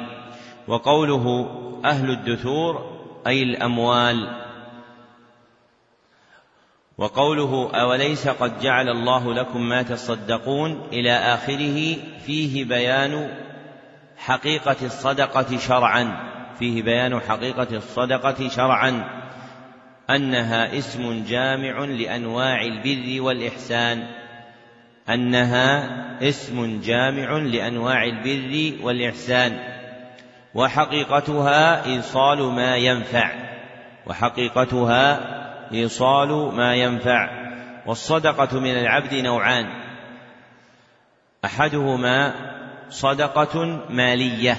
وقوله 0.69 1.47
أهل 1.85 2.11
الدثور 2.11 2.85
أي 3.27 3.43
الأموال. 3.43 4.44
وقوله 6.99 7.71
أوليس 7.75 8.29
قد 8.29 8.61
جعل 8.61 8.89
الله 8.89 9.35
لكم 9.35 9.69
ما 9.69 9.83
تصدقون 9.83 10.83
إلى 10.93 11.13
آخره 11.13 11.97
فيه 12.27 12.65
بيان 12.65 13.29
حقيقة 14.17 14.77
الصدقة 14.83 15.59
شرعا 15.59 16.17
فيه 16.59 16.83
بيان 16.83 17.21
حقيقة 17.21 17.77
الصدقة 17.77 18.49
شرعا 18.49 19.05
أنها 20.11 20.79
اسم 20.79 21.25
جامع 21.29 21.85
لأنواع 21.85 22.63
البر 22.63 23.23
والإحسان 23.23 24.07
أنها 25.09 25.89
اسم 26.29 26.81
جامع 26.81 27.37
لأنواع 27.37 28.05
البر 28.05 28.85
والإحسان 28.85 29.59
وحقيقتها 30.55 31.87
إيصال 31.87 32.43
ما 32.43 32.77
ينفع 32.77 33.31
وحقيقتها 34.07 35.44
إيصال 35.73 36.55
ما 36.55 36.75
ينفع 36.75 37.45
والصدقة 37.87 38.61
من 38.61 38.71
العبد 38.71 39.15
نوعان. 39.15 39.67
أحدهما 41.45 42.35
صدقة 42.89 43.85
مالية 43.91 44.57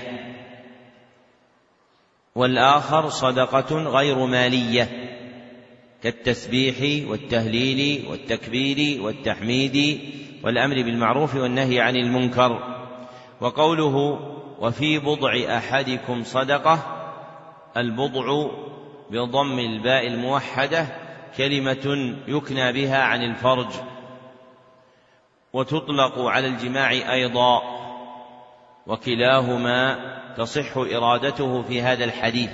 والآخر 2.36 3.10
صدقة 3.10 3.76
غير 3.76 4.26
مالية 4.26 4.89
كالتسبيح 6.04 7.10
والتهليل 7.10 8.06
والتكبير 8.10 9.02
والتحميد 9.02 10.00
والأمر 10.44 10.76
بالمعروف 10.76 11.36
والنهي 11.36 11.82
عن 11.82 11.96
المنكر. 11.96 12.76
وقوله 13.41 14.20
وفي 14.60 15.00
بضع 15.00 15.58
أحدكم 15.58 16.24
صدقة 16.24 16.80
البضع 17.78 18.48
بضم 19.10 19.60
الباء 19.60 20.08
الموحدة 20.08 20.88
كلمة 21.38 22.15
يكنى 22.28 22.72
بها 22.72 23.02
عن 23.02 23.24
الفرج. 23.24 23.68
وتطلق 25.54 26.20
على 26.20 26.48
الجماع 26.48 26.91
أيضا. 26.91 27.62
وكلاهما 28.88 29.98
تصح 30.38 30.78
إرادته 30.78 31.62
في 31.62 31.82
هذا 31.82 32.06
الحديث. 32.06 32.52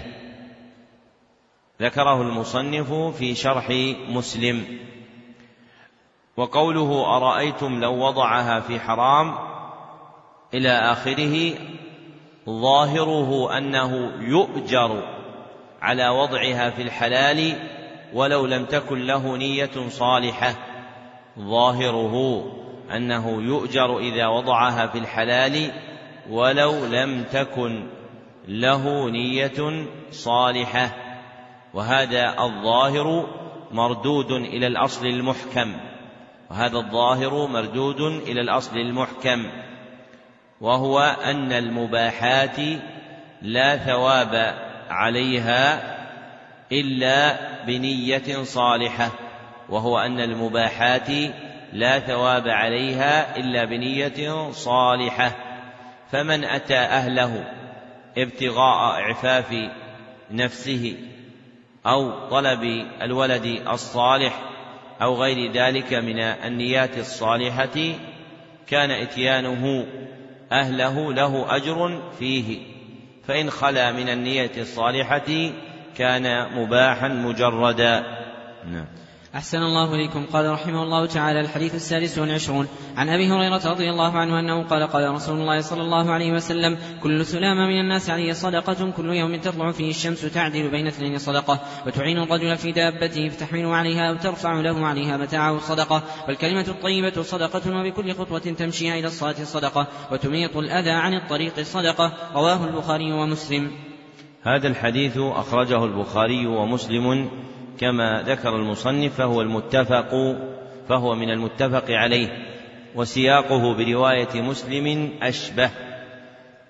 ذكره 1.82 2.22
المصنف 2.22 2.94
في 2.94 3.36
شرح 3.36 3.70
مسلم. 4.10 4.80
وقوله 6.38 7.18
أرأيتم 7.18 7.80
لو 7.80 7.94
وضعها 7.94 8.60
في 8.60 8.80
حرام؟ 8.80 9.36
إلى 10.54 10.70
آخره 10.70 11.54
ظاهره 12.50 13.58
أنه 13.58 14.12
يؤجر 14.20 15.11
على 15.82 16.10
وضعها 16.10 16.70
في 16.70 16.82
الحلال 16.82 17.54
ولو 18.14 18.46
لم 18.46 18.66
تكن 18.66 19.06
له 19.06 19.38
نية 19.38 19.90
صالحة. 19.90 20.56
ظاهره 21.40 22.46
أنه 22.96 23.42
يؤجر 23.42 24.00
إذا 24.00 24.28
وضعها 24.28 24.88
في 24.88 24.98
الحلال 24.98 25.72
ولو 26.30 26.86
لم 26.86 27.24
تكن 27.24 27.88
له 28.48 29.10
نية 29.10 29.88
صالحة. 30.12 30.96
وهذا 31.74 32.36
الظاهر 32.40 33.28
مردود 33.72 34.32
إلى 34.32 34.68
الأصل 34.68 35.06
المحكم. 35.06 35.74
وهذا 36.50 36.78
الظاهر 36.78 37.48
مردود 37.48 38.02
إلى 38.02 38.42
الأصل 38.42 38.78
المحكم. 38.78 39.46
وهو 40.62 41.00
أن 41.00 41.52
المباحات 41.52 42.58
لا 43.42 43.78
ثواب 43.78 44.71
عليها 44.92 45.82
إلا 46.72 47.38
بنية 47.66 48.44
صالحة 48.44 49.12
وهو 49.70 50.00
أن 50.00 50.20
المباحات 50.20 51.10
لا 51.74 52.00
ثواب 52.00 52.48
عليها 52.48 53.38
إلا 53.38 53.66
بنية 53.66 54.52
صالحة. 54.52 55.32
فمن 56.12 56.44
أتى 56.44 56.78
أهله 56.78 57.44
ابتغاء 58.18 59.02
إعفاف 59.02 59.70
نفسه 60.32 60.98
أو 61.86 62.30
طلب 62.30 62.64
الولد 63.02 63.46
الصالح 63.46 64.40
أو 65.02 65.16
غير 65.16 65.52
ذلك 65.52 65.94
من 65.94 66.20
النيات 66.20 66.98
الصالحة 66.98 67.80
كان 68.68 68.92
إتيانه 68.92 69.86
أهله 70.52 71.14
له 71.14 71.56
أجر 71.56 72.02
فيه. 72.20 72.60
فإن 73.24 73.50
خلا 73.50 73.92
من 73.92 74.10
النية 74.10 74.52
الصالحة 74.58 75.52
كان 75.98 76.56
مباحا 76.56 77.08
مجردا. 77.08 78.04
نعم. 78.68 78.86
أحسن 79.36 79.58
الله 79.58 79.96
إليكم. 79.96 80.26
قال 80.34 80.50
رحمه 80.52 80.84
الله 80.84 81.06
تعالى 81.06 81.40
الحديث 81.40 81.76
السادس 81.76 82.18
والعشرون. 82.18 82.68
عن 82.98 83.10
أبي 83.10 83.28
هريرة 83.28 83.72
رضي 83.72 83.90
الله 83.90 84.18
عنه 84.18 84.40
أنه 84.40 84.64
قال 84.64 84.88
قال 84.88 85.12
رسول 85.12 85.40
الله 85.40 85.62
صلى 85.62 85.82
الله 85.82 86.12
عليه 86.12 86.32
وسلم 86.32 86.78
كل 87.04 87.26
سلامة 87.26 87.68
من 87.68 87.80
الناس 87.80 88.10
عليه 88.10 88.34
صدقة 88.34 88.92
كل 88.92 89.10
يوم 89.10 89.36
تطلع 89.36 89.72
فيه 89.72 89.90
الشمس 89.90 90.22
تعدل 90.22 90.72
بين 90.72 90.88
اثنين 90.88 91.18
صدقة 91.18 91.60
وتعين 91.88 92.18
الرجل 92.18 92.58
في 92.58 92.72
دابته 92.72 93.30
فتحمل 93.30 93.66
عليها 93.66 94.10
أو 94.10 94.16
ترفع 94.16 94.62
له 94.62 94.86
عليها 94.86 95.18
متاعه 95.18 95.60
صدقة 95.60 96.04
والكلمة 96.28 96.66
الطيبة 96.68 97.22
صدقة 97.22 97.80
وبكل 97.80 98.14
خطوة 98.14 98.40
تمشيها 98.40 99.00
إلى 99.00 99.08
الصلاة 99.08 99.44
صدقة 99.44 99.88
وتميط 100.12 100.58
الأذى 100.58 100.92
عن 100.92 101.14
الطريق 101.14 101.60
صدقة 101.60 102.14
رواه 102.36 102.66
البخاري 102.66 103.12
ومسلم. 103.12 103.72
هذا 104.44 104.68
الحديث 104.68 105.18
أخرجه 105.18 105.86
البخاري 105.86 106.48
ومسلم 106.48 107.30
كما 107.82 108.24
ذكر 108.28 108.56
المصنف 108.56 109.18
فهو 109.18 109.42
المتفق 109.42 110.36
فهو 110.90 111.16
من 111.16 111.30
المتفق 111.30 111.92
عليه 111.92 112.30
وسياقه 112.96 113.74
برواية 113.74 114.42
مسلم 114.42 115.10
أشبه 115.22 115.70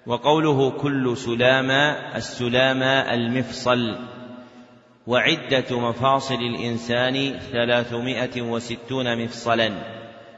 وقوله 0.06 0.70
كل 0.70 1.18
سلامة 1.18 1.92
السلامة 2.16 3.14
المفصل 3.14 3.96
وعدة 5.08 5.80
مفاصل 5.80 6.36
الإنسان 6.36 7.40
ثلاثمائة 7.52 8.42
وستون 8.42 9.24
مفصلا 9.24 9.72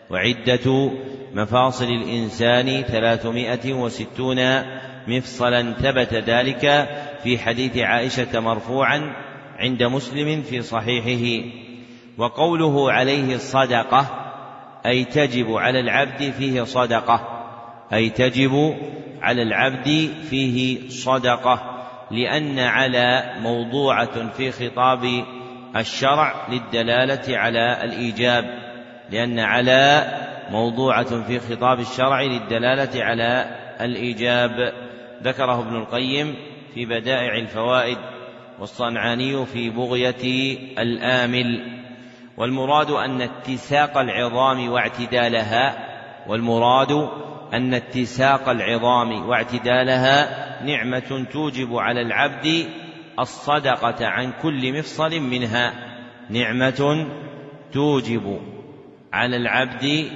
وعدة 0.09 0.91
مفاصل 1.33 1.85
الإنسان 1.85 2.81
ثلاثمائة 2.81 3.73
وستون 3.73 4.39
مفصلا 5.07 5.73
ثبت 5.73 6.13
ذلك 6.13 6.89
في 7.23 7.37
حديث 7.37 7.77
عائشة 7.77 8.39
مرفوعا 8.39 9.22
عند 9.63 9.83
مسلم 9.83 10.41
في 10.41 10.61
صحيحه 10.61 11.45
وقوله 12.17 12.91
عليه 12.91 13.35
الصدقة 13.35 14.05
أي 14.85 15.03
تجب 15.03 15.53
على 15.53 15.79
العبد 15.79 16.33
فيه 16.37 16.63
صدقة 16.63 17.27
أي 17.93 18.09
تجب 18.09 18.75
على 19.21 19.41
العبد 19.41 20.09
فيه 20.29 20.89
صدقة 20.89 21.85
لأن 22.11 22.59
على 22.59 23.33
موضوعة 23.41 24.29
في 24.29 24.51
خطاب 24.51 25.23
الشرع 25.75 26.47
للدلالة 26.49 27.37
على 27.37 27.83
الإيجاب 27.83 28.45
لأن 29.09 29.39
على 29.39 30.05
موضوعة 30.49 31.23
في 31.23 31.39
خطاب 31.39 31.79
الشرع 31.79 32.21
للدلالة 32.21 33.03
على 33.03 33.45
الإيجاب. 33.81 34.73
ذكره 35.23 35.59
ابن 35.59 35.75
القيم 35.75 36.35
في 36.73 36.85
بدائع 36.85 37.35
الفوائد. 37.35 37.97
والصنعاني 38.59 39.45
في 39.45 39.69
بغية 39.69 40.57
الآمل 40.79 41.79
والمراد 42.37 42.91
أن 42.91 43.21
اتساق 43.21 43.97
العظام 43.97 44.69
واعتدالها 44.69 45.93
والمراد 46.27 47.09
أن 47.53 47.73
اتساق 47.73 48.49
العظام 48.49 49.29
واعتدالها 49.29 50.43
نعمة 50.63 51.25
توجب 51.31 51.75
على 51.75 52.01
العبد 52.01 52.65
الصدقة 53.19 54.07
عن 54.07 54.33
كل 54.41 54.79
مفصل 54.79 55.19
منها 55.19 55.73
نعمة 56.29 57.07
توجب 57.73 58.41
على 59.13 59.37
العبد 59.37 60.11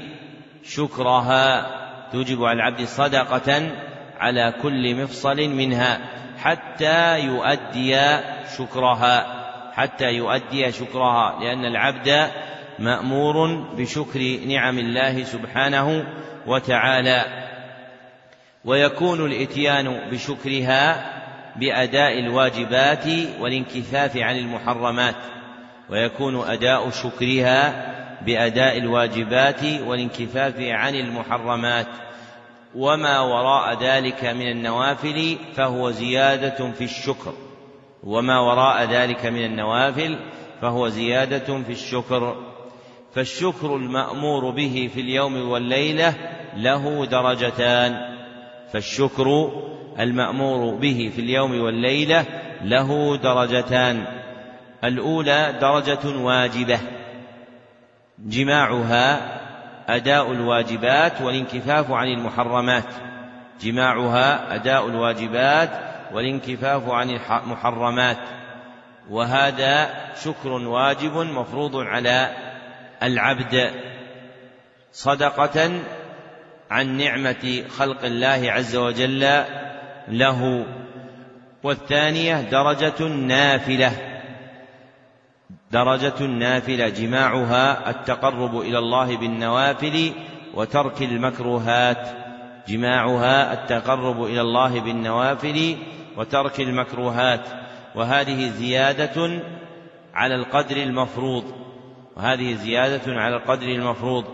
شكرها 0.64 1.68
توجب 2.12 2.44
على 2.44 2.54
العبد 2.54 2.82
صدقة 2.82 3.72
على 4.20 4.54
كل 4.62 4.96
مفصل 4.96 5.50
منها. 5.50 6.00
حتى 6.38 7.20
يؤدي 7.20 7.98
شكرها 8.58 9.38
حتى 9.78 10.12
يؤدي 10.12 10.72
شكرها 10.72 11.40
لأن 11.40 11.66
العبد 11.66 12.30
مأمور 12.80 13.56
بشكر 13.78 14.40
نعم 14.48 14.80
الله 14.80 15.24
سبحانه 15.24 16.06
وتعالى. 16.48 17.26
ويكون 18.66 19.26
الإتيان 19.26 20.10
بشكرها 20.12 21.14
بأداء 21.56 22.20
الواجبات 22.20 23.06
والانكفاف 23.40 24.18
عن 24.18 24.38
المحرمات. 24.38 25.16
ويكون 25.90 26.50
أداء 26.50 26.90
شكرها 26.90 27.94
بأداء 28.22 28.78
الواجبات 28.78 29.64
والانكفاف 29.64 30.56
عن 30.60 30.96
المحرمات. 30.96 31.88
وما 32.78 33.20
وراء 33.20 33.84
ذلك 33.84 34.26
من 34.26 34.52
النوافل 34.52 35.38
فهو 35.54 35.92
زيادة 35.92 36.72
في 36.72 36.84
الشكر. 36.84 37.34
وما 38.04 38.40
وراء 38.40 38.84
ذلك 38.84 39.26
من 39.26 39.46
النوافل 39.46 40.20
فهو 40.62 40.88
زيادة 40.88 41.64
في 41.64 41.72
الشكر. 41.72 42.36
فالشكر 43.14 43.76
المأمور 43.76 44.50
به 44.50 44.90
في 44.94 45.02
اليوم 45.02 45.50
والليلة 45.50 46.14
له 46.56 47.06
درجتان. 47.06 48.18
فالشكر 48.74 49.52
المأمور 50.00 50.76
به 50.76 51.12
في 51.16 51.22
اليوم 51.22 51.62
والليلة 51.62 52.26
له 52.64 53.18
درجتان. 53.18 54.06
الأولى 54.84 55.58
درجة 55.62 56.18
واجبة 56.18 56.80
جماعها 58.20 59.37
أداء 59.88 60.32
الواجبات 60.32 61.22
والانكفاف 61.22 61.92
عن 61.92 62.08
المحرمات. 62.08 62.84
جماعها 63.62 64.56
أداء 64.56 64.88
الواجبات 64.88 65.70
والانكفاف 66.14 66.90
عن 66.90 67.10
المحرمات 67.10 68.18
وهذا 69.10 69.90
شكر 70.24 70.50
واجب 70.50 71.18
مفروض 71.18 71.76
على 71.76 72.30
العبد. 73.04 73.72
صدقة 74.92 75.72
عن 76.72 76.98
نعمة 76.98 77.64
خلق 77.78 78.06
الله 78.06 78.52
عز 78.52 78.76
وجل 78.76 79.44
له. 80.08 80.66
والثانية 81.64 82.42
درجة 82.42 83.04
نافلة. 83.08 84.07
درجة 85.72 86.24
نافلة 86.24 86.90
جماعها 86.90 87.90
التقرب 87.90 88.62
إلى 88.62 88.80
الله 88.80 89.18
بالنوافل 89.18 90.12
وترك 90.54 91.02
المكروهات 91.02 92.10
جماعها 92.68 93.54
التقرب 93.54 94.24
إلى 94.24 94.42
الله 94.42 94.80
بالنوافل 94.80 95.78
وترك 96.18 96.60
المكروهات. 96.60 97.48
وهذه 97.96 98.50
زيادة 98.50 99.42
على 100.14 100.36
القدر 100.36 100.78
المفروض 100.78 101.44
وهذه 102.16 102.54
زيادة 102.54 103.14
على 103.22 103.36
القدر 103.36 103.68
المفروض. 103.68 104.26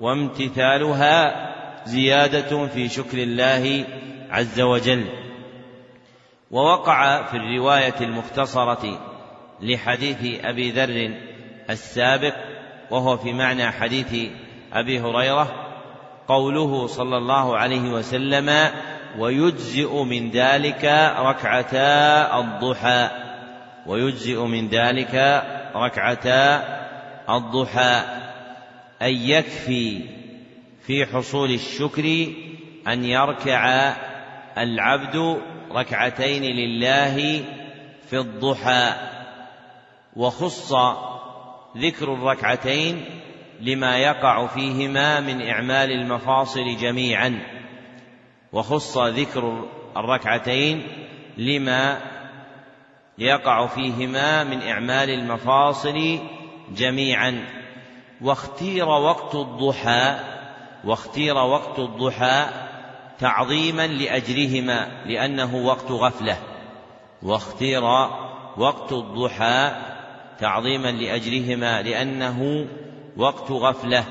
وامتثالها 0.00 1.52
زيادة 1.84 2.66
في 2.66 2.88
شكر 2.88 3.18
الله 3.18 3.84
عز 4.30 4.60
وجل. 4.60 5.06
ووقع 6.50 7.22
في 7.22 7.36
الرواية 7.36 7.94
المختصرة 8.00 9.11
لحديث 9.62 10.44
أبي 10.44 10.70
ذر 10.70 11.14
السابق 11.70 12.34
وهو 12.90 13.16
في 13.16 13.32
معنى 13.32 13.70
حديث 13.70 14.30
أبي 14.72 15.00
هريرة 15.00 15.72
قوله 16.28 16.86
صلى 16.86 17.16
الله 17.16 17.56
عليه 17.56 17.90
وسلم 17.90 18.70
ويجزئ 19.18 20.02
من 20.02 20.30
ذلك 20.30 20.84
ركعتا 21.18 22.38
الضحى 22.38 23.10
ويجزئ 23.86 24.40
من 24.40 24.68
ذلك 24.68 25.42
ركعتا 25.76 26.64
الضحى 27.30 28.02
أن 29.02 29.14
يكفي 29.14 30.00
في 30.86 31.06
حصول 31.06 31.50
الشكر 31.50 32.26
أن 32.88 33.04
يركع 33.04 33.92
العبد 34.58 35.40
ركعتين 35.72 36.42
لله 36.42 37.44
في 38.10 38.18
الضحى. 38.18 39.11
وخص 40.16 40.72
ذكر 41.76 42.14
الركعتين 42.14 43.04
لما 43.60 43.98
يقع 43.98 44.46
فيهما 44.46 45.20
من 45.20 45.48
إعمال 45.48 45.90
المفاصل 45.90 46.76
جميعا. 46.76 47.42
وخص 48.52 48.98
ذكر 48.98 49.64
الركعتين 49.96 50.82
لما 51.36 52.00
يقع 53.18 53.66
فيهما 53.66 54.44
من 54.44 54.62
إعمال 54.62 55.10
المفاصل 55.10 56.18
جميعا. 56.70 57.44
واختير 58.20 58.88
وقت 58.88 59.34
الضحى 59.34 60.18
واختير 60.84 61.36
وقت 61.36 61.78
الضحى 61.78 62.46
تعظيما 63.18 63.86
لأجرهما 63.86 64.88
لأنه 65.06 65.56
وقت 65.56 65.90
غفلة. 65.90 66.36
واختير 67.22 67.84
وقت 68.56 68.92
الضحى 68.92 69.91
تعظيما 70.42 70.88
لأجرهما 70.88 71.82
لأنه 71.82 72.66
وقت 73.16 73.50
غفلة 73.50 74.04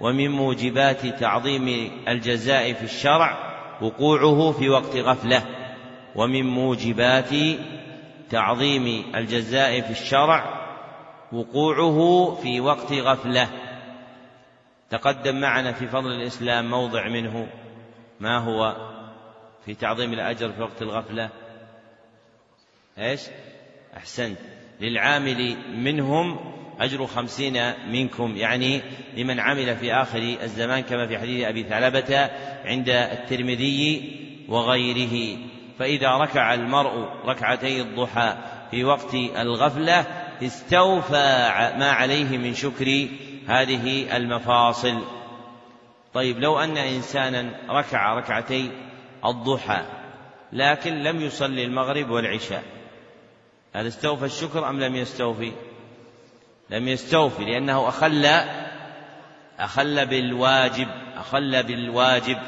ومن 0.00 0.30
موجبات 0.30 1.06
تعظيم 1.06 1.90
الجزاء 2.08 2.72
في 2.72 2.82
الشرع 2.82 3.38
وقوعه 3.82 4.52
في 4.52 4.68
وقت 4.68 4.96
غفلة 4.96 5.42
ومن 6.16 6.46
موجبات 6.46 7.30
تعظيم 8.30 9.04
الجزاء 9.14 9.80
في 9.80 9.90
الشرع 9.90 10.58
وقوعه 11.32 12.34
في 12.42 12.60
وقت 12.60 12.92
غفلة. 12.92 13.48
تقدم 14.90 15.40
معنا 15.40 15.72
في 15.72 15.86
فضل 15.86 16.12
الإسلام 16.12 16.70
موضع 16.70 17.08
منه 17.08 17.48
ما 18.20 18.38
هو 18.38 18.76
في 19.64 19.74
تعظيم 19.74 20.12
الأجر 20.12 20.52
في 20.52 20.62
وقت 20.62 20.82
الغفلة؟ 20.82 21.30
إيش؟ 22.98 23.22
أحسنت. 23.96 24.57
للعامل 24.80 25.56
منهم 25.74 26.36
أجر 26.80 27.06
خمسين 27.06 27.72
منكم 27.90 28.36
يعني 28.36 28.80
لمن 29.16 29.40
عمل 29.40 29.76
في 29.76 29.94
آخر 29.94 30.36
الزمان 30.42 30.82
كما 30.82 31.06
في 31.06 31.18
حديث 31.18 31.44
أبي 31.44 31.62
ثعلبة 31.62 32.30
عند 32.64 32.88
الترمذي 32.88 34.12
وغيره. 34.48 35.38
فإذا 35.78 36.16
ركع 36.16 36.54
المرء 36.54 37.08
ركعتي 37.26 37.80
الضحى 37.80 38.36
في 38.70 38.84
وقت 38.84 39.14
الغفلة 39.14 40.06
استوفى 40.42 41.72
ما 41.78 41.90
عليه 41.90 42.38
من 42.38 42.54
شكر 42.54 43.08
هذه 43.46 44.16
المفاصل. 44.16 45.04
طيب 46.14 46.38
لو 46.38 46.58
أن 46.58 46.76
إنسانا 46.76 47.50
ركع 47.70 48.14
ركعتي 48.14 48.70
الضحى 49.24 49.82
لكن 50.52 51.02
لم 51.02 51.20
يصلي 51.20 51.64
المغرب 51.64 52.10
والعشاء 52.10 52.77
هل 53.74 53.86
استوفى 53.86 54.24
الشكر 54.24 54.68
أم 54.68 54.80
لم 54.80 54.96
يستوفي؟ 54.96 55.52
لم 56.70 56.88
يستوفي 56.88 57.44
لأنه 57.44 57.88
أخل 57.88 58.26
أخل 59.58 60.06
بالواجب 60.06 60.88
أخل 61.16 61.62
بالواجب. 61.62 62.38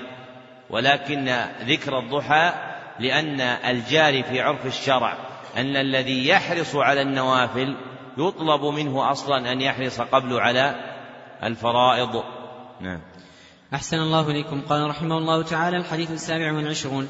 ولكن 0.71 1.45
ذكر 1.63 1.99
الضحى 1.99 2.53
لأن 2.99 3.41
الجاري 3.41 4.23
في 4.23 4.41
عرف 4.41 4.67
الشرع 4.67 5.19
أن 5.57 5.77
الذي 5.77 6.29
يحرص 6.29 6.77
على 6.77 7.03
النوافل 7.03 7.77
يطلب 8.19 8.65
منه 8.65 9.11
أصلا 9.11 9.53
أن 9.53 9.61
يحرص 9.61 10.01
قبل 10.01 10.41
على 10.41 10.75
الفرائض. 11.43 12.25
نعم. 12.81 13.01
أحسن 13.75 13.97
الله 13.97 14.31
إليكم. 14.31 14.63
قال 14.69 14.91
رحمه 14.91 15.19
الله 15.19 15.43
تعالى 15.43 15.77
الحديث 15.77 16.11
السابع 16.11 16.53
والعشرون. 16.53 17.09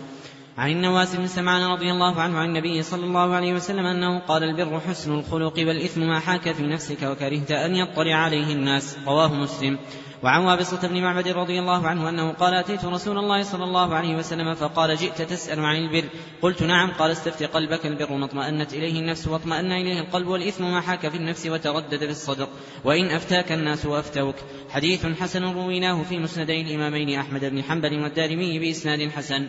عن 0.60 0.70
النواس 0.70 1.16
بن 1.16 1.26
سمعان 1.26 1.62
رضي 1.62 1.90
الله 1.90 2.20
عنه 2.20 2.38
عن 2.38 2.48
النبي 2.48 2.82
صلى 2.82 3.04
الله 3.04 3.34
عليه 3.34 3.52
وسلم 3.52 3.86
أنه 3.86 4.18
قال 4.18 4.44
البر 4.44 4.80
حسن 4.80 5.12
الخلق 5.18 5.54
والإثم 5.58 6.00
ما 6.00 6.20
حاك 6.20 6.52
في 6.52 6.62
نفسك 6.62 7.02
وكرهت 7.02 7.50
أن 7.50 7.76
يطلع 7.76 8.14
عليه 8.14 8.52
الناس. 8.52 8.98
رواه 9.06 9.34
مسلم. 9.34 9.78
وعن 10.22 10.44
وابصة 10.44 10.88
بن 10.88 11.02
معبد 11.02 11.28
رضي 11.28 11.58
الله 11.58 11.88
عنه 11.88 12.08
أنه 12.08 12.32
قال 12.32 12.54
أتيت 12.54 12.84
رسول 12.84 13.18
الله 13.18 13.42
صلى 13.42 13.64
الله 13.64 13.94
عليه 13.94 14.16
وسلم 14.16 14.54
فقال 14.54 14.96
جئت 14.96 15.22
تسأل 15.22 15.60
عن 15.60 15.76
البر. 15.76 16.08
قلت 16.42 16.62
نعم. 16.62 16.90
قال 16.90 17.10
استفت 17.10 17.42
قلبك 17.42 17.86
البر 17.86 18.12
ما 18.12 18.24
اطمأنت 18.24 18.74
إليه 18.74 19.00
النفس 19.00 19.28
واطمأن 19.28 19.72
إليه 19.72 20.00
القلب 20.00 20.26
والإثم 20.26 20.64
ما 20.64 20.80
حاك 20.80 21.08
في 21.08 21.16
النفس 21.16 21.46
وتردد 21.46 21.98
في 21.98 22.10
الصدر. 22.10 22.48
وإن 22.84 23.06
أفتاك 23.10 23.52
الناس 23.52 23.86
وأفتوك. 23.86 24.36
حديث 24.70 25.06
حسن 25.06 25.44
رويناه 25.44 26.02
في 26.02 26.18
مسندي 26.18 26.60
الإمامين 26.60 27.18
أحمد 27.18 27.44
بن 27.44 27.62
حنبل 27.62 28.02
والدارمي 28.02 28.58
بإسناد 28.58 29.10
حسن. 29.10 29.48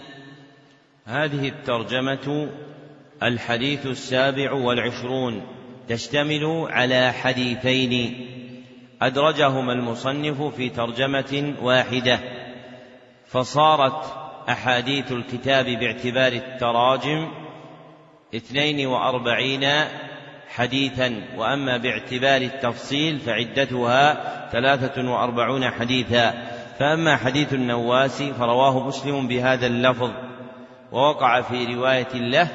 هذه 1.05 1.47
الترجمة 1.47 2.49
الحديث 3.23 3.85
السابع 3.85 4.51
والعشرون 4.51 5.41
تشتمل 5.89 6.67
على 6.69 7.11
حديثين. 7.11 8.25
أدرجهما 9.01 9.73
المصنف 9.73 10.41
في 10.41 10.69
ترجمة 10.69 11.53
واحدة. 11.61 12.19
فصارت 13.27 14.05
أحاديث 14.49 15.11
الكتاب 15.11 15.65
باعتبار 15.65 16.31
التراجم 16.31 17.31
اثنين 18.35 18.87
وأربعين 18.87 19.69
حديثا 20.49 21.21
وأما 21.37 21.77
باعتبار 21.77 22.41
التفصيل 22.41 23.19
فعدتها 23.19 24.13
ثلاثة 24.51 25.11
وأربعون 25.11 25.69
حديثا. 25.69 26.47
فأما 26.79 27.17
حديث 27.17 27.53
النواس 27.53 28.23
فرواه 28.23 28.87
مسلم 28.87 29.27
بهذا 29.27 29.67
اللفظ. 29.67 30.30
ووقع 30.91 31.41
في 31.41 31.65
رواية 31.65 32.13
له 32.13 32.47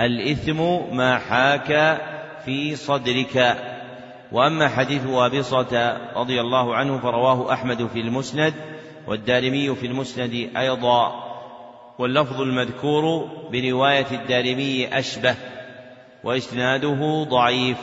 الإثم 0.00 0.60
ما 0.96 1.18
حاك 1.18 2.00
في 2.44 2.76
صدرك. 2.76 3.56
وأما 4.32 4.68
حديث 4.68 5.06
وابصة 5.06 6.00
رضي 6.16 6.40
الله 6.40 6.74
عنه 6.74 6.98
فرواه 6.98 7.52
أحمد 7.52 7.86
في 7.86 8.00
المسند 8.00 8.54
والدارمي 9.06 9.74
في 9.74 9.86
المسند 9.86 10.50
أيضا. 10.56 11.24
واللفظ 11.98 12.40
المذكور 12.40 13.28
برواية 13.52 14.06
الدارمي 14.12 14.98
أشبه 14.98 15.36
وإسناده 16.24 17.26
ضعيف. 17.30 17.78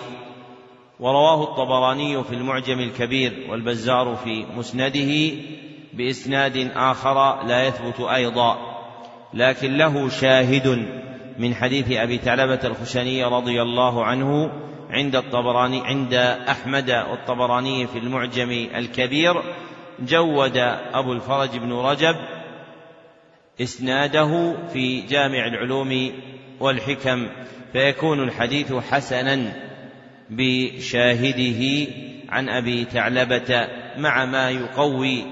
ورواه 1.00 1.44
الطبراني 1.44 2.24
في 2.24 2.36
المعجم 2.36 2.80
الكبير 2.80 3.48
والبزار 3.50 4.16
في 4.16 4.46
مسنده 4.56 5.38
بإسناد 5.94 6.72
آخر 6.76 7.44
لا 7.44 7.64
يثبت 7.64 8.00
أيضا. 8.00 8.71
لكن 9.34 9.78
له 9.78 10.10
شاهد 10.10 10.86
من 11.38 11.56
حديث 11.56 11.92
أبي 11.92 12.18
ثعلبة 12.18 12.60
الخشني 12.64 13.24
رضي 13.24 13.62
الله 13.62 14.06
عنه 14.06 14.52
عند 14.90 15.16
الطبراني 15.16 15.82
عند 15.86 16.14
أحمد 16.50 16.92
والطبراني 16.92 17.88
في 17.88 17.98
المعجم 17.98 18.52
الكبير 18.76 19.42
جود 20.00 20.58
أبو 20.94 21.14
الفرج 21.14 21.58
بن 21.58 21.74
رجب 21.74 22.16
إسناده 23.62 24.56
في 24.74 25.02
جامع 25.02 25.48
العلوم 25.48 26.12
والحكم 26.60 27.28
فيكون 27.74 28.24
الحديث 28.24 28.74
حسنا 28.74 29.54
بشاهده 30.30 31.88
عن 32.30 32.50
أبي 32.50 32.84
ثعلبة 32.84 33.68
مع 33.98 34.26
ما 34.26 34.50
يقوي 34.50 35.24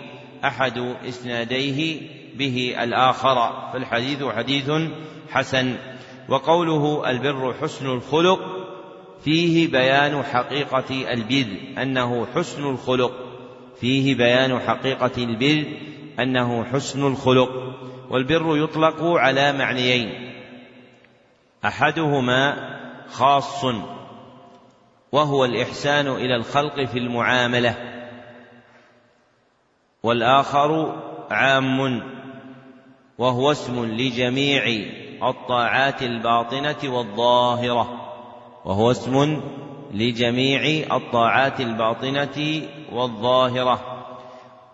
أحد 0.44 0.96
إسناديه 1.08 2.00
به 2.40 2.76
الآخر 2.80 3.70
فالحديث 3.74 4.24
حديث 4.24 4.72
حسن. 5.30 5.76
وقوله 6.30 7.10
البر 7.10 7.54
حسن 7.62 7.86
الخلق 7.86 8.40
فيه 9.24 9.72
بيان 9.72 10.24
حقيقة 10.24 11.14
البر 11.14 11.82
أنه 11.82 12.28
حسن 12.36 12.70
الخلق. 12.70 13.12
فيه 13.80 14.16
بيان 14.16 14.60
حقيقة 14.60 15.12
البر 15.18 15.66
أنه 16.20 16.64
حسن 16.64 17.08
الخلق. 17.08 17.50
والبر 18.10 18.58
يطلق 18.58 19.04
على 19.04 19.54
معنيين. 19.54 20.32
أحدهما 21.66 22.56
خاص 23.12 23.66
وهو 25.12 25.46
الإحسان 25.46 26.08
إلى 26.08 26.36
الخلق 26.36 26.86
في 26.86 27.00
المعاملة. 27.00 27.76
والآخر 30.04 31.02
عام. 31.32 32.19
وهو 33.20 33.52
اسم 33.52 33.86
لجميع 33.86 34.64
الطاعات 35.24 36.04
الباطنة 36.04 36.76
والظاهرة. 36.84 38.12
وهو 38.66 38.92
اسم 38.92 39.42
لجميع 39.94 40.62
الطاعات 40.96 41.60
الباطنة 41.60 42.62
والظاهرة. 42.92 44.06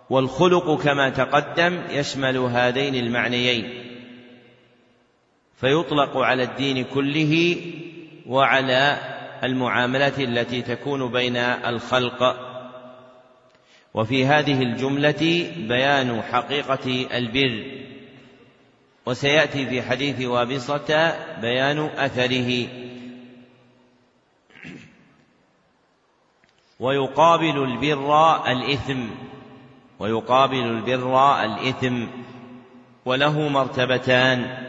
والخلق 0.10 0.82
كما 0.82 1.10
تقدم 1.10 1.82
يشمل 1.90 2.38
هذين 2.38 2.96
المعنيين. 2.96 3.70
فيطلق 5.56 6.18
على 6.18 6.44
الدين 6.44 6.84
كله 6.84 7.56
وعلى 8.28 8.98
المعاملة 9.44 10.18
التي 10.18 10.62
تكون 10.62 11.12
بين 11.12 11.38
الخلق. 11.38 12.36
وفي 13.94 14.26
هذه 14.26 14.62
الجملة 14.64 15.52
بيان 15.58 16.22
حقيقة 16.22 17.08
البر. 17.18 17.86
وسيأتي 19.06 19.66
في 19.68 19.82
حديث 19.82 20.22
وابصة 20.22 21.16
بيان 21.42 21.80
أثره. 21.80 22.68
ويقابل 26.80 27.64
البر 27.64 28.46
الإثم. 28.52 29.08
ويقابل 30.00 30.64
البر 30.64 31.44
الإثم. 31.44 32.08
وله 33.06 33.48
مرتبتان. 33.48 34.66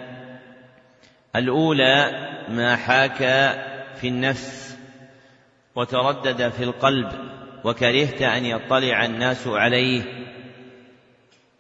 الأولى 1.37 2.11
ما 2.49 2.77
حاك 2.77 3.19
في 4.01 4.09
النفس 4.09 4.79
وتردد 5.75 6.49
في 6.49 6.65
القلب 6.65 7.13
وكرهت 7.65 8.23
أن 8.23 8.45
يطلع 8.45 9.05
الناس 9.05 9.47
عليه. 9.47 10.03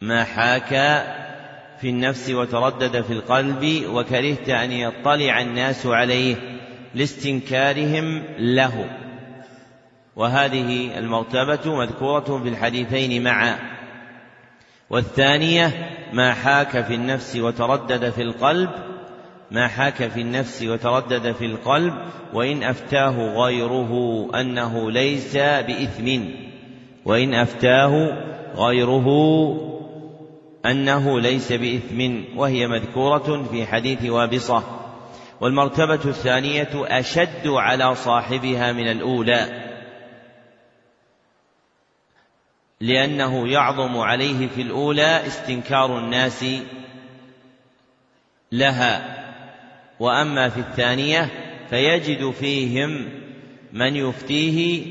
ما 0.00 0.24
حاك 0.24 0.72
في 1.80 1.90
النفس 1.90 2.30
وتردد 2.30 3.00
في 3.00 3.12
القلب 3.12 3.84
وكرهت 3.88 4.48
أن 4.48 4.72
يطلع 4.72 5.40
الناس 5.40 5.86
عليه 5.86 6.36
لاستنكارهم 6.94 8.22
له. 8.38 8.90
وهذه 10.16 10.98
المرتبة 10.98 11.76
مذكورة 11.76 12.40
في 12.42 12.48
الحديثين 12.48 13.24
معا. 13.24 13.58
والثانية 14.90 15.90
ما 16.12 16.34
حاك 16.34 16.84
في 16.84 16.94
النفس 16.94 17.36
وتردد 17.36 18.10
في 18.10 18.22
القلب. 18.22 18.70
ما 19.50 19.68
حاك 19.68 20.08
في 20.08 20.20
النفس 20.20 20.62
وتردد 20.62 21.32
في 21.32 21.46
القلب 21.46 21.94
وإن 22.32 22.62
أفتاه 22.62 23.34
غيره 23.36 24.26
أنه 24.40 24.90
ليس 24.90 25.36
بإثم. 25.36 26.24
وإن 27.04 27.34
أفتاه 27.34 28.18
غيره 28.56 29.06
أنه 30.70 31.20
ليس 31.20 31.52
بإثم 31.52 32.24
وهي 32.36 32.66
مذكورة 32.66 33.48
في 33.50 33.66
حديث 33.66 34.04
وابصة 34.04 34.64
والمرتبة 35.40 36.00
الثانية 36.04 36.70
أشد 36.74 37.46
على 37.46 37.94
صاحبها 37.94 38.72
من 38.72 38.88
الأولى 38.88 39.66
لأنه 42.80 43.48
يعظم 43.48 43.96
عليه 43.96 44.48
في 44.48 44.62
الأولى 44.62 45.26
استنكار 45.26 45.98
الناس 45.98 46.44
لها 48.52 49.16
وأما 50.00 50.48
في 50.48 50.60
الثانية 50.60 51.30
فيجد 51.70 52.30
فيهم 52.30 53.08
من 53.72 53.96
يفتيه 53.96 54.86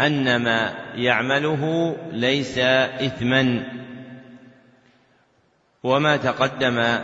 أن 0.00 0.36
ما 0.36 0.74
يعمله 0.94 1.96
ليس 2.12 2.58
إثما. 2.58 3.64
وما 5.84 6.16
تقدم 6.16 6.98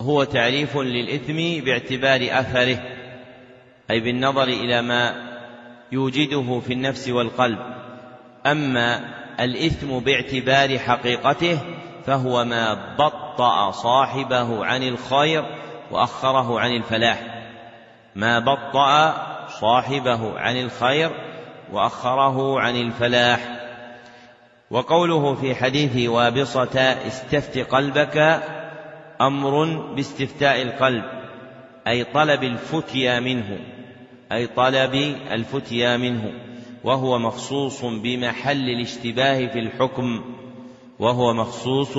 هو 0.00 0.24
تعريف 0.24 0.76
للإثم 0.76 1.64
باعتبار 1.64 2.20
أثره 2.40 2.82
أي 3.90 4.00
بالنظر 4.00 4.42
إلى 4.42 4.82
ما 4.82 5.14
يوجده 5.92 6.60
في 6.60 6.72
النفس 6.72 7.08
والقلب. 7.08 7.58
أما 8.46 9.00
الإثم 9.40 9.98
باعتبار 9.98 10.78
حقيقته 10.78 11.58
فهو 12.06 12.44
ما 12.44 12.96
بطأ 12.98 13.70
صاحبه 13.70 14.64
عن 14.64 14.82
الخير 14.82 15.44
وأخره 15.90 16.60
عن 16.60 16.76
الفلاح. 16.76 17.44
ما 18.16 18.38
بطأ 18.38 19.14
صاحبه 19.48 20.38
عن 20.38 20.56
الخير 20.56 21.10
وأخره 21.72 22.60
عن 22.60 22.76
الفلاح. 22.76 23.61
وقوله 24.72 25.34
في 25.34 25.54
حديث 25.54 26.08
وابصة 26.08 26.80
استفت 27.06 27.58
قلبك 27.58 28.42
أمر 29.20 29.64
باستفتاء 29.94 30.62
القلب 30.62 31.04
أي 31.86 32.04
طلب 32.04 32.44
الفتيا 32.44 33.20
منه 33.20 33.58
أي 34.32 34.46
طلب 34.46 34.94
الفتيا 35.32 35.96
منه 35.96 36.32
وهو 36.84 37.18
مخصوص 37.18 37.84
بمحل 37.84 38.68
الاشتباه 38.68 39.46
في 39.46 39.58
الحكم 39.58 40.24
وهو 40.98 41.34
مخصوص 41.34 41.98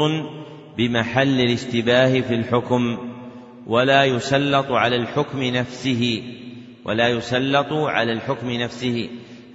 بمحل 0.77 1.41
الاشتباه 1.41 2.21
في 2.21 2.33
الحكم 2.33 2.97
ولا 3.67 4.03
يسلط 4.03 4.71
على 4.71 4.95
الحكم 4.95 5.43
نفسه 5.43 6.23
ولا 6.85 7.07
يسلط 7.07 7.73
على 7.73 8.11
الحكم 8.11 8.51
نفسه 8.51 9.09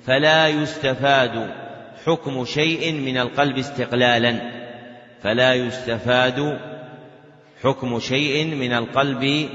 فلا 0.04 0.48
يستفاد 0.48 1.67
حكم 2.06 2.44
شيء 2.44 2.92
من 2.92 3.18
القلب 3.18 3.58
استقلالا 3.58 4.40
فلا 5.22 5.54
يستفاد 5.54 6.58
حكم 7.62 8.00
شيء 8.00 8.54
من 8.54 8.72
القلب 8.72 9.48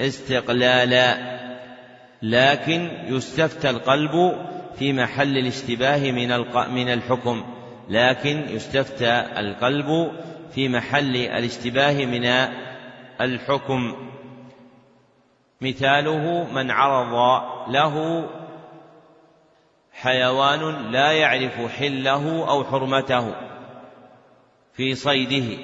استقلالا. 0.00 1.38
لكن 2.22 2.88
يستفتى 3.06 3.70
القلب 3.70 4.32
في 4.78 4.92
محل 4.92 5.38
الاشتباه 5.38 6.10
من 6.10 6.28
من 6.74 6.88
الحكم 6.92 7.44
لكن 7.88 8.44
يستفتى 8.48 9.24
القلب 9.38 10.12
في 10.54 10.68
محل 10.68 11.16
الاشتباه 11.16 12.04
من 12.04 12.24
الحكم. 13.20 13.94
مثاله 15.60 16.46
من 16.52 16.70
عرض 16.70 17.42
له 17.68 18.24
حيوان 20.02 20.92
لا 20.92 21.12
يعرف 21.12 21.72
حله 21.78 22.48
أو 22.48 22.64
حرمته 22.64 23.34
في 24.72 24.94
صيده. 24.94 25.58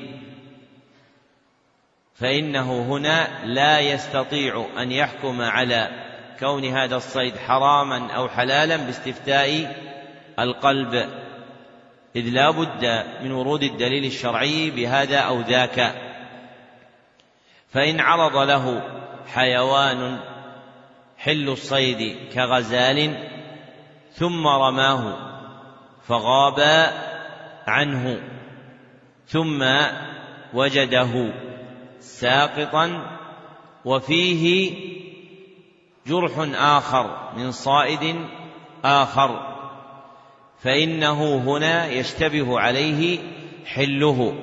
فإنه 2.14 2.82
هنا 2.82 3.44
لا 3.44 3.80
يستطيع 3.80 4.66
أن 4.78 4.92
يحكم 4.92 5.40
على 5.40 5.88
كون 6.40 6.64
هذا 6.64 6.96
الصيد 6.96 7.36
حراما 7.36 8.12
أو 8.12 8.28
حلالا 8.28 8.76
باستفتاء 8.76 9.76
القلب. 10.38 10.94
إذ 12.16 12.28
لا 12.28 12.50
بد 12.50 13.04
من 13.22 13.32
ورود 13.32 13.62
الدليل 13.62 14.04
الشرعي 14.04 14.70
بهذا 14.70 15.18
أو 15.18 15.40
ذاك. 15.40 15.94
فإن 17.72 18.00
عرض 18.00 18.36
له 18.36 18.82
حيوان 19.34 20.18
حل 21.18 21.48
الصيد 21.48 22.16
كغزال 22.32 23.33
ثم 24.14 24.46
رماه 24.46 25.16
فغاب 26.08 26.60
عنه 27.66 28.20
ثم 29.26 29.64
وجده 30.54 31.34
ساقطا 32.00 33.16
وفيه 33.84 34.74
جرح 36.06 36.32
آخر 36.54 37.32
من 37.36 37.50
صائد 37.50 38.16
آخر 38.84 39.54
فإنه 40.58 41.36
هنا 41.36 41.86
يشتبه 41.86 42.60
عليه 42.60 43.18
حله 43.66 44.34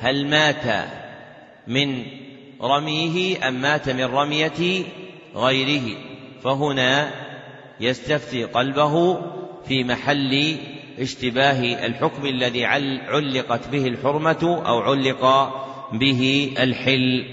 هل 0.00 0.26
مات 0.26 0.88
من 1.66 2.06
رميه 2.62 3.48
أم 3.48 3.54
مات 3.54 3.88
من 3.88 4.04
رمية 4.04 4.84
غيره 5.34 5.96
فهنا 6.42 7.10
يستفتي 7.80 8.44
قلبه 8.44 9.18
في 9.68 9.84
محل 9.84 10.56
اشتباه 10.98 11.86
الحكم 11.86 12.26
الذي 12.26 12.64
علقت 13.08 13.68
به 13.68 13.86
الحرمة 13.86 14.62
أو 14.66 14.80
علق 14.80 15.52
به 15.92 16.52
الحل. 16.58 17.24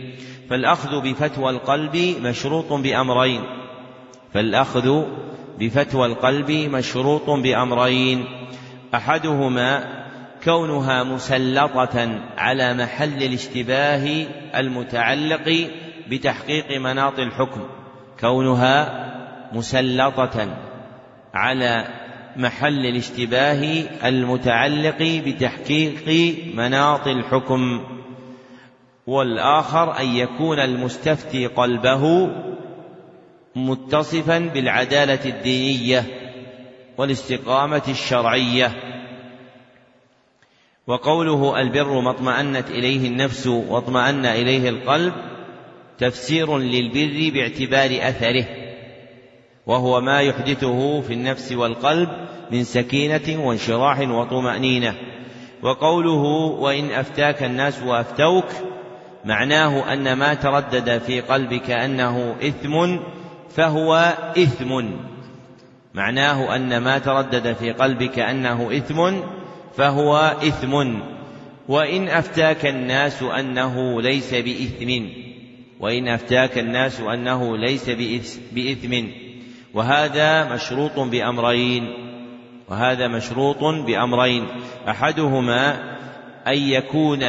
فالأخذ 0.49 1.01
بفتوى 1.01 1.49
القلب 1.49 2.15
مشروط 2.21 2.73
بأمرين. 2.73 3.43
فالأخذ 4.33 5.03
بفتوى 5.59 6.05
القلب 6.05 6.51
مشروط 6.51 7.29
بأمرين. 7.29 8.25
أحدهما 8.95 9.97
كونها 10.43 11.03
مسلطة 11.03 12.19
على 12.37 12.73
محل 12.73 13.23
الاشتباه 13.23 14.25
المتعلق 14.55 15.69
بتحقيق 16.09 16.79
مناط 16.79 17.19
الحكم. 17.19 17.61
كونها 18.19 19.06
مسلطة 19.53 20.57
على 21.33 21.87
محل 22.35 22.85
الاشتباه 22.85 23.83
المتعلق 24.07 25.21
بتحقيق 25.25 26.35
مناط 26.55 27.07
الحكم 27.07 27.83
والآخر 29.07 29.99
أن 29.99 30.15
يكون 30.15 30.59
المستفتي 30.59 31.47
قلبه 31.47 32.29
متصفا 33.55 34.39
بالعدالة 34.39 35.19
الدينية 35.25 36.03
والاستقامة 36.97 37.81
الشرعية. 37.87 38.71
وقوله 40.87 41.61
البر 41.61 41.99
ما 42.01 42.11
اطمأنت 42.11 42.69
إليه 42.69 43.07
النفس 43.07 43.47
واطمأن 43.47 44.25
إليه 44.25 44.69
القلب 44.69 45.13
تفسير 45.97 46.57
للبر 46.57 47.31
باعتبار 47.33 48.09
أثره. 48.09 48.45
وهو 49.67 50.01
ما 50.01 50.21
يحدثه 50.21 51.01
في 51.01 51.13
النفس 51.13 51.51
والقلب 51.51 52.09
من 52.51 52.63
سكينة 52.63 53.47
وانشراح 53.47 53.99
وطمأنينة. 53.99 54.93
وقوله 55.63 56.23
وإن 56.59 56.91
أفتاك 56.91 57.43
الناس 57.43 57.83
وأفتوك 57.83 58.45
معناه 59.25 59.93
أن 59.93 60.13
ما 60.13 60.33
تردد 60.33 60.97
في 60.97 61.21
قلبك 61.21 61.71
أنه 61.71 62.35
إثم 62.41 62.97
فهو 63.49 64.13
إثم. 64.37 64.85
معناه 65.93 66.55
أن 66.55 66.77
ما 66.77 66.97
تردد 66.97 67.53
في 67.53 67.71
قلبك 67.71 68.19
أنه 68.19 68.77
إثم 68.77 69.11
فهو 69.75 70.35
إثم. 70.43 70.99
وإن 71.67 72.07
أفتاك 72.07 72.65
الناس 72.65 73.23
أنه 73.23 74.01
ليس 74.01 74.33
بإثم. 74.33 75.05
وإن 75.79 76.07
أفتاك 76.07 76.57
الناس 76.57 76.99
أنه 76.99 77.57
ليس 77.57 77.89
بإثم. 78.51 79.26
وهذا 79.77 80.53
مشروط 80.53 80.99
بأمرين 80.99 81.93
وهذا 82.69 83.07
مشروط 83.07 83.63
بأمرين. 83.63 84.47
أحدهما 84.89 85.73
أن 86.47 86.57
يكون 86.57 87.19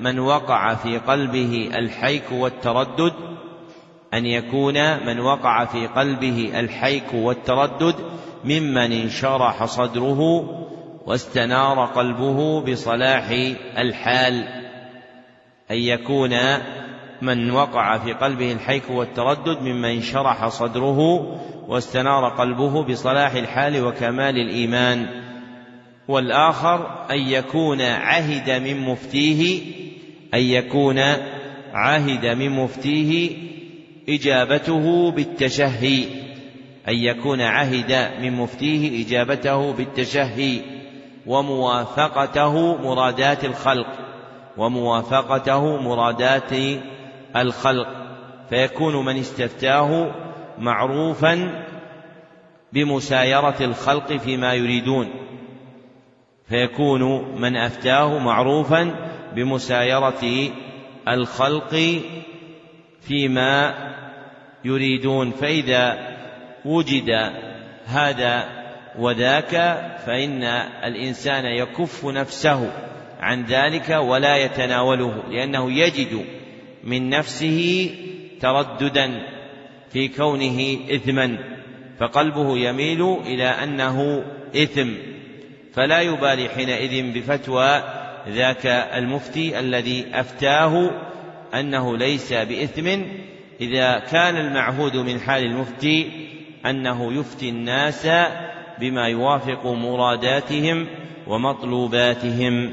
من 0.00 0.18
وقع 0.18 0.74
في 0.74 0.98
قلبه 0.98 1.70
الحيك 1.74 2.32
والتردد 2.32 3.12
أن 4.14 4.26
يكون 4.26 5.06
من 5.06 5.20
وقع 5.20 5.64
في 5.64 5.86
قلبه 5.86 6.60
الحيك 6.60 7.14
والتردد 7.14 7.94
ممن 8.44 8.92
انشرح 8.92 9.64
صدره 9.64 10.20
واستنار 11.06 11.84
قلبه 11.84 12.60
بصلاح 12.60 13.30
الحال. 13.78 14.48
أن 15.70 15.76
يكون 15.76 16.32
من 17.22 17.50
وقع 17.50 17.98
في 17.98 18.12
قلبه 18.12 18.52
الحيك 18.52 18.90
والتردد 18.90 19.62
ممن 19.62 19.84
انشرح 19.84 20.48
صدره 20.48 20.98
واستنار 21.68 22.28
قلبه 22.28 22.84
بصلاح 22.84 23.32
الحال 23.32 23.84
وكمال 23.84 24.36
الإيمان. 24.36 25.06
والآخر 26.08 27.06
أن 27.10 27.18
يكون 27.18 27.82
عهد 27.82 28.50
من 28.50 28.80
مفتيه 28.80 29.60
أن 30.34 30.40
يكون 30.40 30.98
عهد 31.72 32.26
من 32.26 32.50
مفتيه 32.50 33.36
إجابته 34.08 35.10
بالتشهي. 35.10 36.04
أن 36.88 36.94
يكون 36.94 37.40
عهد 37.40 38.10
من 38.20 38.32
مفتيه 38.32 39.06
إجابته 39.06 39.72
بالتشهي. 39.72 40.60
وموافقته 41.26 42.76
مرادات 42.76 43.44
الخلق. 43.44 43.86
وموافقته 44.56 45.76
مرادات 45.76 46.52
الخلق 47.36 47.88
فيكون 48.48 49.04
من 49.04 49.18
استفتاه 49.18 50.14
معروفا 50.58 51.64
بمسايرة 52.72 53.56
الخلق 53.60 54.12
فيما 54.12 54.54
يريدون. 54.54 55.10
فيكون 56.48 57.02
من 57.40 57.56
أفتاه 57.56 58.18
معروفا 58.18 58.94
بمسايرة 59.34 60.50
الخلق 61.08 62.00
فيما 63.00 63.74
يريدون. 64.64 65.30
فإذا 65.30 66.16
وجد 66.64 67.10
هذا 67.86 68.56
وذاك 68.98 69.50
فإن 70.06 70.42
الإنسان 70.84 71.44
يكف 71.44 72.04
نفسه 72.04 72.72
عن 73.20 73.44
ذلك 73.44 73.90
ولا 73.90 74.36
يتناوله 74.36 75.22
لأنه 75.30 75.72
يجد 75.72 76.24
من 76.86 77.10
نفسه 77.10 77.90
ترددا 78.40 79.22
في 79.92 80.08
كونه 80.08 80.78
إثما 80.94 81.38
فقلبه 81.98 82.58
يميل 82.58 83.02
إلى 83.26 83.44
أنه 83.44 84.24
إثم. 84.56 84.88
فلا 85.72 86.00
يبالي 86.00 86.48
حينئذ 86.48 87.12
بفتوى 87.14 87.82
ذاك 88.28 88.66
المفتي 88.66 89.60
الذي 89.60 90.06
أفتاه 90.14 90.90
أنه 91.54 91.96
ليس 91.96 92.32
بإثم 92.32 93.02
إذا 93.60 93.98
كان 93.98 94.36
المعهود 94.36 94.96
من 94.96 95.20
حال 95.20 95.44
المفتي 95.44 96.10
أنه 96.66 97.12
يفتي 97.12 97.48
الناس 97.48 98.08
بما 98.80 99.08
يوافق 99.08 99.66
مراداتهم 99.66 100.86
ومطلوباتهم. 101.26 102.70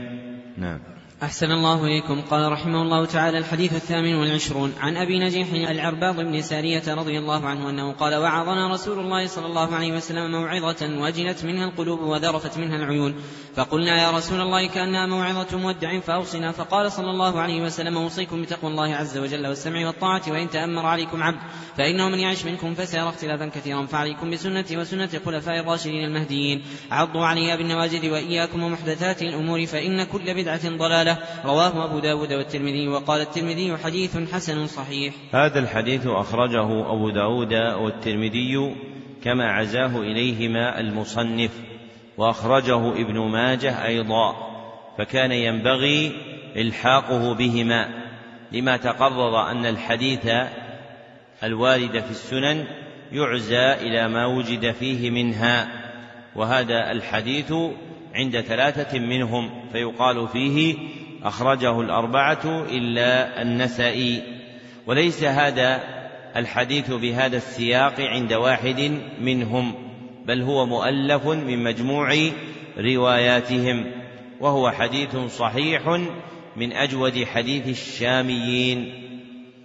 نعم. 0.58 0.93
أحسن 1.24 1.52
الله 1.52 1.86
إليكم. 1.86 2.22
قال 2.22 2.52
رحمه 2.52 2.82
الله 2.82 3.06
تعالى 3.06 3.38
الحديث 3.38 3.74
الثامن 3.74 4.16
والعشرون. 4.16 4.74
عن 4.80 4.98
أبي 4.98 5.20
نجيح 5.20 5.48
العرباض 5.54 6.16
بن 6.16 6.42
سارية 6.42 6.84
رضي 6.88 7.20
الله 7.20 7.46
عنه 7.46 7.70
أنه 7.70 7.94
قال 7.94 8.16
وعظنا 8.16 8.74
رسول 8.74 9.00
الله 9.00 9.28
صلى 9.28 9.46
الله 9.46 9.76
عليه 9.76 9.92
وسلم 9.94 10.32
موعظة 10.32 11.00
وجلت 11.00 11.46
منها 11.46 11.66
القلوب 11.66 12.00
وذرفت 12.00 12.58
منها 12.58 12.76
العيون. 12.76 13.16
فقلنا 13.56 14.02
يا 14.02 14.12
رسول 14.12 14.42
الله 14.42 14.68
كأنها 14.68 15.06
موعظة 15.06 15.58
مودع 15.58 16.00
فأوصنا. 16.00 16.52
فقال 16.52 16.92
صلى 16.92 17.12
الله 17.12 17.42
عليه 17.42 17.62
وسلم 17.62 17.98
أوصيكم 17.98 18.42
بتقوى 18.42 18.72
الله 18.72 18.96
عز 18.96 19.18
وجل 19.18 19.48
والسمع 19.48 19.88
والطاعة 19.88 20.22
وإن 20.28 20.50
تأمر 20.50 20.86
عليكم 20.86 21.24
عبد 21.24 21.40
فإنه 21.78 22.10
من 22.10 22.20
يعش 22.20 22.46
منكم 22.46 22.76
فسيرى 22.76 23.10
اختلافا 23.10 23.46
كثيرا. 23.46 23.86
فعليكم 23.86 24.32
بسنتي 24.32 24.78
وسنة 24.78 25.10
الخلفاء 25.14 25.60
الراشدين 25.60 26.04
المهديين. 26.04 26.64
عضوا 26.92 27.26
عليها 27.26 27.56
بالنواجذ 27.56 28.10
وإياكم 28.10 28.64
ومحدثات 28.64 29.22
الأمور 29.22 29.66
فإن 29.66 30.04
كل 30.04 30.34
بدعة 30.34 30.78
ضلالة. 30.78 31.13
رواه 31.46 31.86
أبو 31.86 32.00
داود 32.00 32.34
والترمذي 32.34 32.88
وقال 32.88 33.22
الترمذي 33.22 33.78
حديث 33.78 34.18
حسن 34.34 34.68
صحيح. 34.68 35.14
هذا 35.34 35.60
الحديث 35.60 36.08
أخرجه 36.08 36.92
أبو 36.92 37.10
داود 37.10 37.54
والترمذي 37.54 38.76
كما 39.24 39.52
عزاه 39.52 40.02
إليهما 40.02 40.80
المصنف 40.80 41.52
وأخرجه 42.18 42.90
ابن 42.90 43.20
ماجه 43.20 43.86
أيضا 43.86 44.36
فكان 44.98 45.32
ينبغي 45.32 46.12
إلحاقه 46.56 47.34
بهما 47.34 47.90
لما 48.52 48.78
تقرر 48.78 49.52
أن 49.52 49.66
الحديث 49.66 50.32
الوارد 51.44 52.00
في 52.00 52.12
السنن 52.12 52.66
يعزى 53.12 53.74
إلى 53.74 54.08
ما 54.08 54.26
وجد 54.26 54.72
فيه 54.72 55.10
منها 55.10 55.68
وهذا 56.36 56.92
الحديث 56.92 57.54
عند 58.16 58.42
ثلاثة 58.42 59.00
منهم 59.00 59.50
فيقال 59.72 60.28
فيه 60.28 60.76
أخرجه 61.24 61.82
الأربعة 61.82 62.66
إلا 62.72 63.42
النسائي. 63.42 64.22
وليس 64.88 65.24
هذا 65.24 65.84
الحديث 66.36 66.92
بهذا 66.92 67.38
السياق 67.38 68.02
عند 68.02 68.34
واحد 68.34 69.02
منهم 69.22 69.74
بل 70.26 70.42
هو 70.42 70.66
مؤلف 70.66 71.28
من 71.28 71.64
مجموع 71.64 72.16
رواياتهم 72.78 73.92
وهو 74.40 74.72
حديث 74.72 75.16
صحيح 75.18 76.00
من 76.56 76.74
أجود 76.74 77.24
حديث 77.24 77.68
الشاميين. 77.68 78.94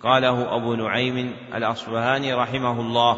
قاله 0.03 0.57
أبو 0.57 0.75
نعيم 0.75 1.33
الأصفهاني 1.55 2.35
رحمه 2.35 2.81
الله. 2.81 3.17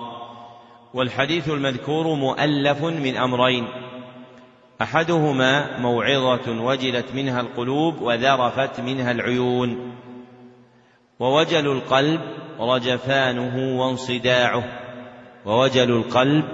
والحديث 0.95 1.49
المذكور 1.49 2.14
مؤلف 2.14 2.84
من 2.84 3.16
أمرين 3.16 3.66
أحدهما 4.83 5.81
موعظة 5.81 6.62
وجلت 6.62 7.14
منها 7.14 7.41
القلوب 7.41 8.03
وذرفت 8.03 8.81
منها 8.81 9.11
العيون 9.11 9.93
ووجل 11.20 11.66
القلب 11.66 12.20
رجفانه 12.61 13.81
وانصداعه 13.81 14.64
ووجل 15.47 15.91
القلب 15.91 16.45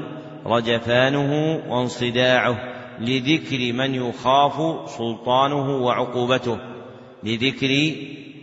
رجفانه 0.47 1.63
وانصداعه 1.69 2.57
لذكر 3.01 3.73
من 3.73 3.95
يخاف 3.95 4.89
سلطانه 4.91 5.77
وعقوبته 5.77 6.59
لذكر 7.23 7.95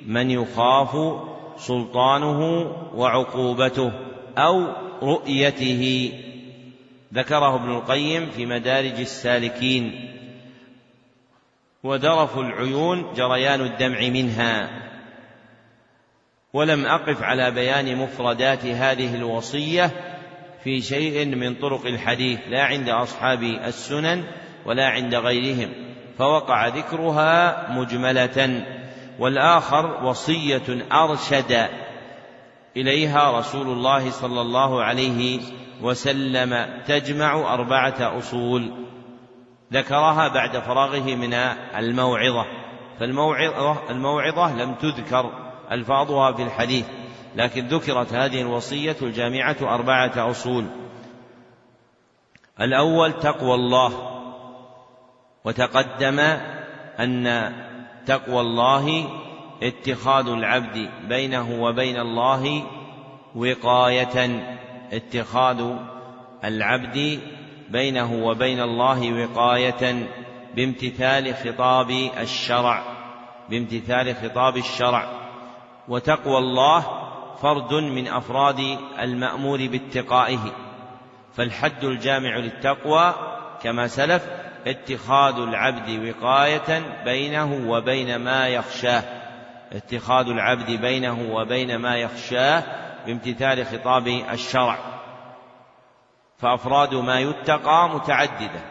من 0.07 0.31
يخاف 0.31 1.15
سلطانه 1.57 2.71
وعقوبته 2.95 3.91
أو 4.37 4.67
رؤيته. 5.03 6.11
ذكره 7.13 7.55
ابن 7.55 7.71
القيم 7.71 8.29
في 8.29 8.45
مدارج 8.45 8.99
السالكين. 8.99 10.09
وذرف 11.83 12.37
العيون 12.37 13.13
جريان 13.13 13.61
الدمع 13.61 13.99
منها. 13.99 14.69
ولم 16.53 16.85
أقف 16.85 17.23
على 17.23 17.51
بيان 17.51 17.97
مفردات 17.97 18.65
هذه 18.65 19.15
الوصية 19.15 19.91
في 20.63 20.81
شيء 20.81 21.25
من 21.25 21.55
طرق 21.55 21.85
الحديث 21.85 22.39
لا 22.47 22.63
عند 22.63 22.89
أصحاب 22.89 23.43
السنن 23.43 24.23
ولا 24.65 24.89
عند 24.89 25.15
غيرهم. 25.15 25.73
فوقع 26.17 26.67
ذكرها 26.67 27.67
مجملة. 27.71 28.65
والآخر 29.19 30.03
وصية 30.03 30.85
أرشد 30.91 31.69
إليها 32.77 33.39
رسول 33.39 33.67
الله 33.67 34.11
صلى 34.11 34.41
الله 34.41 34.83
عليه 34.83 35.39
وسلم 35.83 36.81
تجمع 36.87 37.53
أربعة 37.53 38.17
أصول 38.17 38.71
ذكرها 39.73 40.27
بعد 40.27 40.57
فراغه 40.57 41.15
من 41.15 41.33
الموعظة 41.77 42.45
فالموعظة 42.99 43.89
الموعظة 43.89 44.55
لم 44.63 44.73
تذكر 44.73 45.31
ألفاظها 45.71 46.31
في 46.31 46.43
الحديث 46.43 46.85
لكن 47.35 47.67
ذكرت 47.67 48.13
هذه 48.13 48.41
الوصية 48.41 48.95
الجامعة 49.01 49.57
أربعة 49.61 50.31
أصول. 50.31 50.65
الأول 52.61 53.13
تقوى 53.13 53.55
الله 53.55 53.91
وتقدم 55.45 56.19
أن 56.99 57.53
تقوى 58.05 58.41
الله 58.41 59.09
اتخاذ 59.63 60.27
العبد 60.27 60.89
بينه 61.07 61.63
وبين 61.63 61.97
الله 61.99 62.63
وقاية 63.35 64.43
اتخاذ 64.93 65.75
العبد 66.43 67.19
بينه 67.69 68.25
وبين 68.25 68.61
الله 68.61 69.23
وقاية 69.23 70.07
بامتثال 70.55 71.35
خطاب 71.35 71.89
الشرع 72.21 72.83
بامتثال 73.49 74.15
خطاب 74.15 74.57
الشرع. 74.57 75.07
وتقوى 75.87 76.37
الله 76.37 76.85
فرد 77.41 77.73
من 77.73 78.07
أفراد 78.07 78.77
المأمور 78.99 79.67
باتقائه. 79.67 80.51
فالحد 81.33 81.83
الجامع 81.83 82.37
للتقوى 82.37 83.13
كما 83.63 83.87
سلف 83.87 84.23
اتخاذ 84.67 85.39
العبد 85.39 86.07
وقاية 86.07 86.81
بينه 87.05 87.69
وبين 87.69 88.15
ما 88.15 88.47
يخشاه. 88.47 89.03
اتخاذ 89.71 90.27
العبد 90.27 90.71
بينه 90.71 91.27
وبين 91.31 91.75
ما 91.75 91.95
يخشاه 91.95 92.63
بامتثال 93.05 93.65
خطاب 93.65 94.07
الشرع. 94.07 94.77
فأفراد 96.37 96.93
ما 96.93 97.19
يتقى 97.19 97.89
متعددة. 97.89 98.61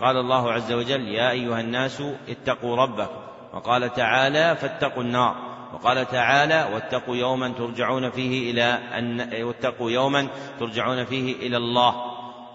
قال 0.00 0.16
الله 0.16 0.52
عز 0.52 0.72
وجل 0.72 1.08
يا 1.08 1.30
أيها 1.30 1.60
الناس 1.60 2.02
اتقوا 2.28 2.76
ربكم. 2.76 3.20
وقال 3.52 3.92
تعالى 3.92 4.56
فاتقوا 4.56 5.02
النار. 5.02 5.36
وقال 5.74 6.06
تعالى 6.06 6.68
واتقوا 6.74 7.16
يوما 7.16 7.48
ترجعون 7.48 8.10
فيه 8.10 8.50
إلى 8.50 8.78
أن 8.98 9.42
واتقوا 9.44 9.90
يوما 9.90 10.28
ترجعون 10.60 11.04
فيه 11.04 11.36
إلى 11.46 11.56
الله. 11.56 11.94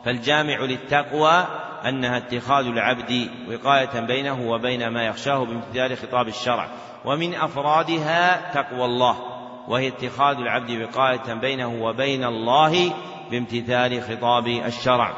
فالجامع 0.05 0.59
للتقوى 0.59 1.47
أنها 1.85 2.17
اتخاذ 2.17 2.65
العبد 2.65 3.29
وقاية 3.49 3.99
بينه 3.99 4.49
وبين 4.49 4.87
ما 4.87 5.03
يخشاه 5.03 5.45
بامتثال 5.45 5.97
خطاب 5.97 6.27
الشرع. 6.27 6.67
ومن 7.05 7.35
أفرادها 7.35 8.51
تقوى 8.51 8.85
الله. 8.85 9.32
وهي 9.67 9.87
اتخاذ 9.87 10.37
العبد 10.37 10.81
وقاية 10.81 11.33
بينه 11.33 11.83
وبين 11.83 12.23
الله 12.23 12.93
بامتثال 13.31 14.01
خطاب 14.01 14.47
الشرع. 14.47 15.13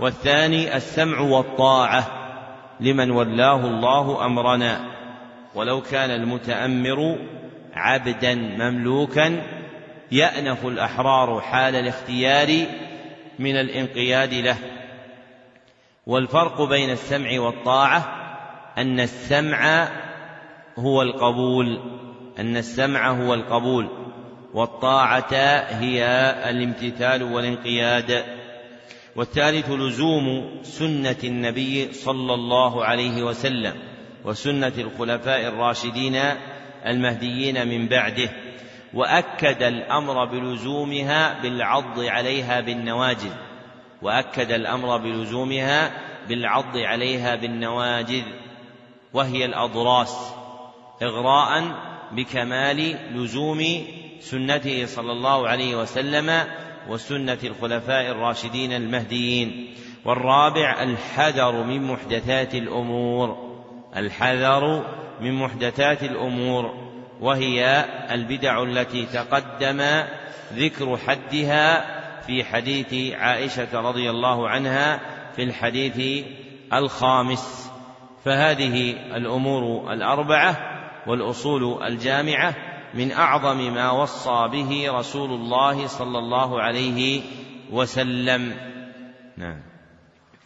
والثاني 0.00 0.76
السمع 0.76 1.20
والطاعة 1.20 2.06
لمن 2.80 3.10
ولاه 3.10 3.64
الله 3.64 4.26
أمرنا. 4.26 4.80
ولو 5.54 5.80
كان 5.80 6.10
المتأمر 6.10 7.18
عبدا 7.74 8.34
مملوكا 8.34 9.42
يأنف 10.12 10.66
الأحرار 10.66 11.40
حال 11.40 11.74
الاختيار 11.74 12.66
من 13.38 13.56
الانقياد 13.56 14.34
له. 14.34 14.56
والفرق 16.06 16.62
بين 16.62 16.90
السمع 16.90 17.40
والطاعة 17.40 18.16
أن 18.78 19.00
السمع 19.00 19.88
هو 20.78 21.02
القبول 21.02 21.99
أن 22.40 22.56
السمع 22.56 23.10
هو 23.10 23.34
القبول 23.34 23.88
والطاعة 24.54 25.34
هي 25.68 26.04
الامتثال 26.50 27.22
والانقياد. 27.22 28.24
والثالث 29.16 29.70
لزوم 29.70 30.58
سنة 30.62 31.16
النبي 31.24 31.92
صلى 31.92 32.34
الله 32.34 32.84
عليه 32.84 33.22
وسلم 33.22 33.74
وسنة 34.24 34.72
الخلفاء 34.78 35.48
الراشدين 35.48 36.16
المهديين 36.86 37.68
من 37.68 37.88
بعده 37.88 38.30
وأكد 38.94 39.62
الأمر 39.62 40.24
بلزومها 40.24 41.42
بالعض 41.42 41.98
عليها 41.98 42.60
بالنواجذ. 42.60 43.32
وأكد 44.02 44.52
الأمر 44.52 44.96
بلزومها 44.96 45.92
بالعض 46.28 46.76
عليها 46.76 47.36
بالنواجذ 47.36 48.24
وهي 49.14 49.44
الأضراس 49.44 50.34
إغراء 51.02 51.74
بكمال 52.12 52.96
لزوم 53.14 53.84
سنته 54.20 54.86
صلى 54.86 55.12
الله 55.12 55.48
عليه 55.48 55.76
وسلم 55.76 56.44
وسنة 56.88 57.38
الخلفاء 57.44 58.10
الراشدين 58.10 58.72
المهديين. 58.72 59.74
والرابع 60.04 60.82
الحذر 60.82 61.52
من 61.62 61.82
محدثات 61.82 62.54
الأمور. 62.54 63.50
الحذر 63.96 64.84
من 65.20 65.32
محدثات 65.32 66.02
الأمور. 66.02 66.90
وهي 67.20 67.84
البدع 68.10 68.62
التي 68.62 69.06
تقدم 69.06 70.04
ذكر 70.52 70.96
حدها 70.96 72.00
في 72.20 72.44
حديث 72.44 73.14
عائشة 73.14 73.80
رضي 73.80 74.10
الله 74.10 74.48
عنها 74.48 75.00
في 75.36 75.42
الحديث 75.42 76.24
الخامس. 76.72 77.70
فهذه 78.24 78.90
الأمور 79.16 79.92
الأربعة. 79.92 80.79
والأصول 81.06 81.82
الجامعة 81.82 82.56
من 82.94 83.12
أعظم 83.12 83.74
ما 83.74 83.90
وصى 83.90 84.48
به 84.52 84.98
رسول 84.98 85.30
الله 85.30 85.86
صلى 85.86 86.18
الله 86.18 86.60
عليه 86.60 87.22
وسلم. 87.72 88.54
نعم. 89.36 89.62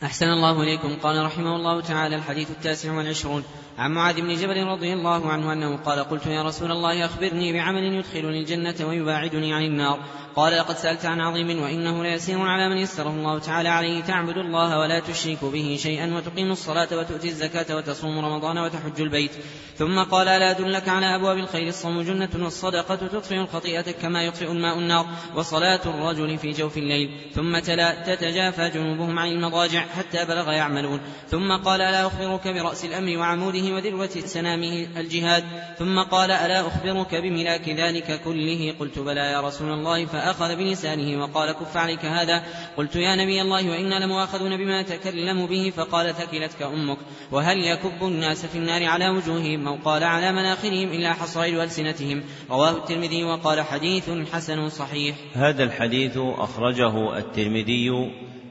أحسن 0.02 0.26
الله 0.26 0.62
إليكم. 0.62 0.96
قال 1.02 1.26
رحمه 1.26 1.56
الله 1.56 1.80
تعالى 1.80 2.16
الحديث 2.16 2.50
التاسع 2.50 2.92
والعشرون. 2.92 3.44
عن 3.78 3.90
معاذ 3.90 4.20
بن 4.20 4.34
جبل 4.34 4.64
رضي 4.66 4.92
الله 4.92 5.32
عنه 5.32 5.52
أنه 5.52 5.76
قال 5.76 6.04
قلت 6.04 6.26
يا 6.26 6.42
رسول 6.42 6.70
الله 6.70 7.04
أخبرني 7.04 7.52
بعمل 7.52 7.82
يدخلني 7.82 8.40
الجنة 8.40 8.88
ويباعدني 8.88 9.54
عن 9.54 9.62
النار. 9.62 9.98
قال 10.36 10.52
لقد 10.58 10.76
سألت 10.76 11.06
عن 11.06 11.20
عظيم 11.20 11.62
وإنه 11.62 12.02
ليسير 12.02 12.40
على 12.40 12.68
من 12.68 12.76
يسره 12.76 13.10
الله 13.10 13.38
تعالى 13.38 13.68
عليه. 13.68 14.02
تعبد 14.02 14.38
الله 14.38 14.78
ولا 14.78 15.00
تشرك 15.00 15.44
به 15.44 15.76
شيئا 15.80 16.14
وتقيم 16.14 16.52
الصلاة 16.52 16.88
وتؤتي 16.92 17.28
الزكاة 17.28 17.76
وتصوم 17.76 18.18
رمضان 18.18 18.58
وتحج 18.58 19.00
البيت. 19.00 19.30
ثم 19.76 19.98
قال 20.02 20.28
ألا 20.28 20.50
أدلك 20.50 20.88
على 20.88 21.14
أبواب 21.14 21.38
الخير. 21.38 21.68
الصوم 21.68 22.02
جنة 22.02 22.28
والصدقة 22.38 22.94
تطفئ 22.94 23.34
الخطيئة 23.34 23.92
كما 23.92 24.22
يطفئ 24.22 24.50
الماء 24.50 24.78
النار. 24.78 25.06
وصلاة 25.36 25.80
الرجل 25.86 26.38
في 26.38 26.50
جوف 26.50 26.78
الليل. 26.78 27.10
ثم 27.34 27.58
تلا 27.58 28.14
تتجافى 28.14 28.70
جنوبهم 28.70 29.18
عن 29.18 29.28
المضاجع 29.28 29.80
حتى 29.80 30.24
بلغ 30.24 30.52
يعملون. 30.52 31.00
ثم 31.30 31.52
قال 31.52 31.80
ألا 31.80 32.06
أخبرك 32.06 32.48
برأس 32.48 32.84
الأمر 32.84 33.18
وعموده 33.18 33.74
وذروة 33.74 34.06
سنامه 34.24 34.86
الجهاد. 34.96 35.44
ثم 35.78 35.98
قال 36.00 36.30
ألا 36.30 36.60
أخبرك 36.60 37.14
بملاك 37.14 37.68
ذلك 37.68 38.20
كله. 38.24 38.74
قلت 38.80 38.98
بلى 38.98 39.20
يا 39.20 39.40
رسول 39.40 39.72
الله 39.72 40.06
فأخذ 40.24 40.56
بلسانه 40.56 41.22
وقال 41.22 41.52
كف 41.52 41.76
عليك 41.76 42.04
هذا. 42.04 42.42
قلت 42.76 42.96
يا 42.96 43.16
نبي 43.16 43.42
الله 43.42 43.70
وإنا 43.70 44.04
لمؤاخذون 44.04 44.56
بما 44.56 44.82
تكلم 44.82 45.46
به 45.46 45.72
فقال 45.76 46.14
ثكلتك 46.14 46.62
أمك. 46.62 46.98
وهل 47.32 47.58
يكب 47.58 48.02
الناس 48.02 48.46
في 48.46 48.58
النار 48.58 48.84
على 48.84 49.08
وجوههم 49.08 49.68
أو 49.68 49.78
قال 49.84 50.04
على 50.04 50.32
مناخرهم 50.32 50.88
إلا 50.88 51.12
حصائر 51.12 51.62
ألسنتهم؟ 51.62 52.22
رواه 52.50 52.70
الترمذي 52.70 53.24
وقال 53.24 53.60
حديث 53.60 54.10
حسن 54.32 54.68
صحيح. 54.68 55.16
هذا 55.34 55.64
الحديث 55.64 56.18
أخرجه 56.18 57.18
الترمذي 57.18 57.90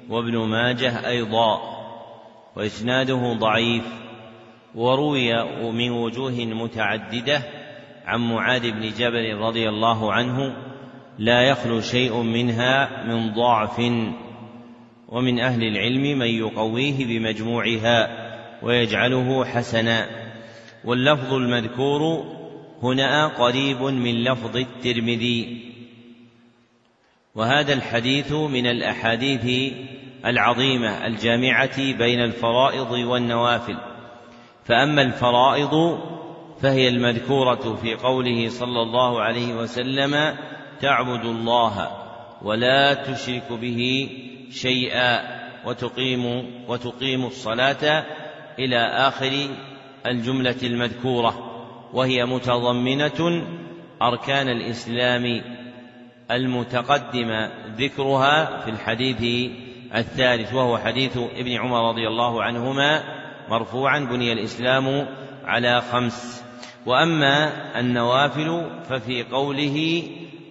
وابن 0.10 0.38
ماجه 0.38 1.08
أيضا 1.08 1.62
وإسناده 2.56 3.34
ضعيف 3.34 3.84
وروي 4.76 5.44
من 5.72 5.92
وجوه 5.92 6.32
متعددة 6.32 7.44
عن 8.06 8.20
معاذ 8.20 8.72
بن 8.72 8.92
جبل 8.98 9.38
رضي 9.38 9.70
الله 9.70 10.14
عنه 10.14 10.56
لا 11.20 11.42
يخلو 11.42 11.82
شيء 11.82 12.22
منها 12.22 13.04
من 13.08 13.34
ضعف 13.34 13.80
ومن 15.10 15.40
أهل 15.40 15.64
العلم 15.64 16.20
من 16.20 16.28
يقويه 16.28 17.06
بمجموعها 17.06 18.10
ويجعله 18.64 19.46
حسنا. 19.46 20.10
واللفظ 20.86 21.34
المذكور 21.34 22.26
هنا 22.84 23.28
قريب 23.28 23.82
من 23.82 24.24
لفظ 24.24 24.58
الترمذي. 24.58 25.62
وهذا 27.36 27.74
الحديث 27.74 28.32
من 28.32 28.68
الأحاديث 28.68 29.74
العظيمة 30.26 31.08
الجامعة 31.08 31.78
بين 31.78 32.20
الفرائض 32.20 32.92
والنوافل. 32.92 33.78
فأما 34.66 35.02
الفرائض 35.02 36.00
فهي 36.62 36.88
المذكورة 36.88 37.76
في 37.82 37.96
قوله 37.96 38.50
صلى 38.50 38.82
الله 38.82 39.22
عليه 39.22 39.54
وسلم 39.56 40.36
تعبد 40.82 41.26
الله 41.26 41.92
ولا 42.42 42.94
تشرك 42.94 43.52
به 43.52 44.10
شيئا 44.52 45.44
وتقيم 45.66 46.26
وتقيم 46.68 47.26
الصلاة 47.26 48.06
إلى 48.60 48.78
آخر 48.78 49.48
الجملة 50.06 50.56
المذكورة 50.64 51.50
وهي 51.94 52.26
متضمنة 52.26 53.44
أركان 54.02 54.50
الإسلام 54.50 55.42
المتقدم 56.32 57.50
ذكرها 57.78 58.60
في 58.60 58.70
الحديث 58.70 59.52
الثالث 59.96 60.54
وهو 60.54 60.78
حديث 60.78 61.18
ابن 61.18 61.52
عمر 61.58 61.90
رضي 61.90 62.08
الله 62.08 62.44
عنهما 62.44 63.04
مرفوعا 63.50 64.00
بني 64.00 64.34
الإسلام 64.34 65.08
على 65.46 65.82
خمس. 65.82 66.44
وأما 66.86 67.52
النوافل 67.80 68.66
ففي 68.90 69.24
قوله 69.24 70.04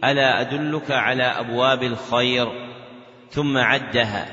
ألا 0.04 0.40
أدلك 0.40 0.90
على 0.90 1.22
أبواب 1.22 1.82
الخير 1.82 2.68
ثم 3.30 3.58
عدها 3.58 4.26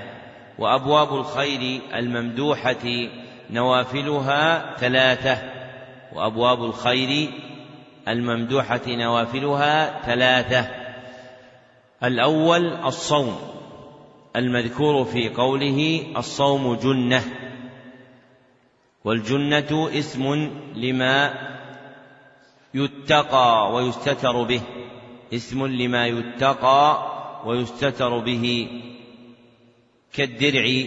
وأبواب 0.60 1.14
الخير 1.14 1.82
الممدوحة 1.96 3.10
نوافلها 3.50 4.76
ثلاثة 4.78 5.38
وأبواب 6.14 6.64
الخير 6.64 7.30
الممدوحة 8.08 8.82
نوافلها 8.88 10.02
ثلاثة. 10.02 10.68
الأول 12.04 12.74
الصوم 12.74 13.38
المذكور 14.36 15.06
في 15.06 15.30
قوله 15.30 16.06
الصوم 16.18 16.76
جنة 16.76 17.24
والجنة 19.04 19.90
اسم 19.94 20.52
لما 20.76 21.34
يتقى 22.74 23.74
ويستتر 23.74 24.44
به. 24.44 24.62
اسم 25.34 25.68
لما 25.68 26.08
يتقى 26.08 27.12
ويستتر 27.46 28.20
به 28.20 28.68
كالدرع 30.14 30.86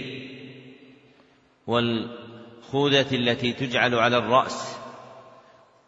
والخوذة 1.66 3.06
التي 3.12 3.52
تجعل 3.52 3.94
على 3.94 4.16
الرأس. 4.16 4.76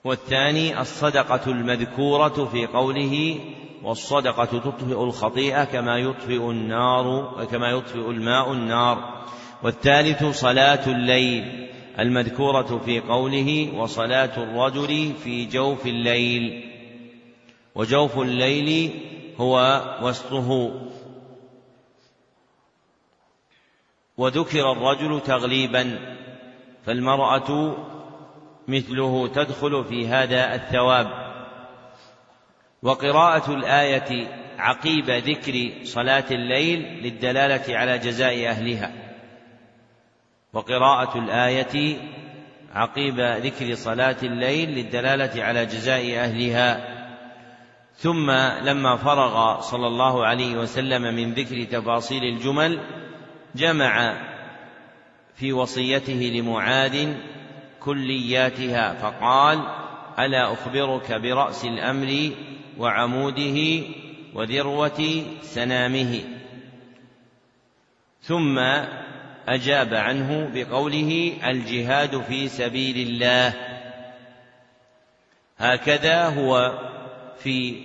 والثاني 0.04 0.80
الصدقة 0.80 1.50
المذكورة 1.50 2.48
في 2.52 2.66
قوله 2.66 3.40
والصدقة 3.82 4.44
تطفئ 4.44 5.02
الخطيئة 5.02 5.64
كما 5.64 5.98
يطفئ 5.98 6.50
النار 6.50 7.46
كما 7.50 7.70
يطفئ 7.70 8.10
الماء 8.10 8.52
النار. 8.52 9.24
والثالث 9.62 10.24
صلاة 10.24 10.86
الليل 10.86 11.68
المذكورة 11.98 12.80
في 12.84 13.00
قوله 13.00 13.70
وصلاة 13.74 14.42
الرجل 14.42 15.12
في 15.24 15.46
جوف 15.46 15.86
الليل. 15.86 16.73
وجوف 17.74 18.18
الليل 18.18 19.00
هو 19.40 19.82
وسطه. 20.02 20.80
وذكر 24.16 24.72
الرجل 24.72 25.20
تغليبا 25.20 26.16
فالمرأة 26.86 27.76
مثله 28.68 29.28
تدخل 29.28 29.84
في 29.84 30.08
هذا 30.08 30.54
الثواب. 30.54 31.24
وقراءة 32.82 33.50
الآية 33.54 34.26
عقيب 34.58 35.10
ذكر 35.10 35.84
صلاة 35.84 36.24
الليل 36.30 36.80
للدلالة 37.02 37.78
على 37.78 37.98
جزاء 37.98 38.48
أهلها. 38.48 38.92
وقراءة 40.52 41.18
الآية 41.18 41.96
عقيب 42.74 43.20
ذكر 43.20 43.74
صلاة 43.74 44.16
الليل 44.22 44.70
للدلالة 44.70 45.44
على 45.44 45.66
جزاء 45.66 46.18
أهلها. 46.18 46.93
ثم 47.96 48.30
لما 48.62 48.96
فرغ 48.96 49.60
صلى 49.60 49.86
الله 49.86 50.26
عليه 50.26 50.56
وسلم 50.56 51.02
من 51.02 51.34
ذكر 51.34 51.64
تفاصيل 51.64 52.24
الجمل 52.24 52.80
جمع 53.54 54.14
في 55.34 55.52
وصيته 55.52 56.32
لمعاذ 56.34 57.14
كلياتها 57.80 58.94
فقال 58.94 59.58
ألا 60.18 60.52
أخبرك 60.52 61.12
برأس 61.12 61.64
الأمر 61.64 62.30
وعموده 62.78 63.82
وذروة 64.34 65.22
سنامه. 65.42 66.20
ثم 68.22 68.58
أجاب 69.48 69.94
عنه 69.94 70.50
بقوله 70.54 71.32
الجهاد 71.46 72.22
في 72.22 72.48
سبيل 72.48 73.08
الله. 73.08 73.54
هكذا 75.58 76.28
هو 76.28 76.78
في 77.38 77.82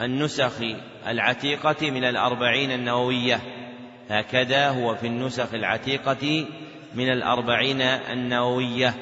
النسخ 0.00 0.62
العتيقة 1.06 1.90
من 1.90 2.04
الأربعين 2.04 2.70
النووية. 2.70 3.40
هكذا 4.10 4.68
هو 4.68 4.94
في 4.94 5.06
النسخ 5.06 5.54
العتيقة 5.54 6.46
من 6.94 7.12
الأربعين 7.12 7.80
النووية. 7.80 8.94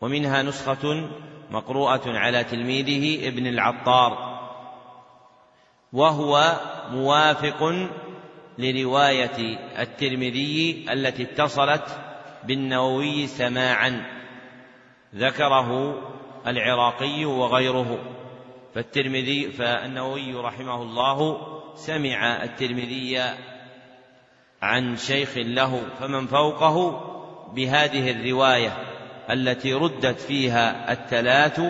ومنها 0.00 0.42
نسخة 0.42 1.10
مقروءة 1.50 2.02
على 2.06 2.44
تلميذه 2.44 3.28
ابن 3.28 3.46
العطار. 3.46 4.32
وهو 5.92 6.60
موافق 6.90 7.88
لرواية 8.58 9.58
الترمذي 9.78 10.86
التي 10.92 11.22
اتصلت 11.22 12.00
بالنووي 12.44 13.26
سماعا. 13.26 14.06
ذكره 15.14 15.98
العراقي 16.46 17.24
وغيره. 17.24 17.98
فالترمذي 18.74 19.50
فالنووي 19.50 20.34
رحمه 20.34 20.82
الله 20.82 21.36
سمع 21.74 22.44
الترمذي 22.44 23.20
عن 24.62 24.96
شيخ 24.96 25.36
له 25.36 25.82
فمن 26.00 26.26
فوقه 26.26 27.00
بهذه 27.54 28.10
الرواية 28.10 28.72
التي 29.30 29.74
ردت 29.74 30.20
فيها 30.20 30.92
الثلاث 30.92 31.60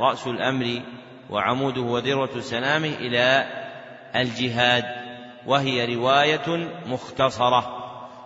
رأس 0.00 0.26
الأمر 0.26 0.82
وعموده 1.30 1.80
وذروه 1.80 2.40
سنامه 2.40 2.88
إلى 2.88 3.46
الجهاد 4.16 4.84
وهي 5.46 5.94
رواية 5.94 6.68
مختصرة. 6.86 7.76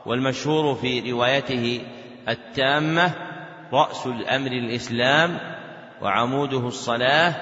والمشهور 0.07 0.75
في 0.75 1.13
روايته 1.13 1.81
التامة 2.29 3.15
رأس 3.73 4.07
الأمر 4.07 4.51
الإسلام 4.53 5.54
وعموده 6.03 6.69
الصلاة 6.69 7.35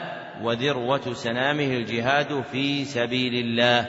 وذروة 0.43 1.15
سنامه 1.15 1.65
الجهاد 1.65 2.43
في 2.53 2.85
سبيل 2.85 3.35
الله. 3.35 3.89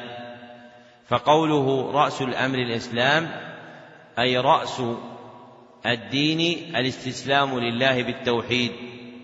فقوله 1.08 1.92
رأس 1.92 2.22
الأمر 2.22 2.60
الإسلام 2.60 3.30
أي 4.20 4.38
رأس 4.38 4.82
الدين 5.86 6.76
الاستسلام 6.76 7.60
لله 7.60 8.04
بالتوحيد. 8.04 8.72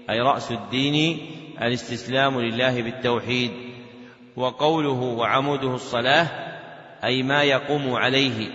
أي 0.09 0.19
رأس 0.19 0.51
الدين 0.51 1.19
الاستسلام 1.61 2.41
لله 2.41 2.81
بالتوحيد. 2.81 3.51
وقوله 4.35 5.01
وعموده 5.01 5.75
الصلاة 5.75 6.27
أي 7.03 7.23
ما 7.23 7.43
يقوم 7.43 7.93
عليه 7.93 8.51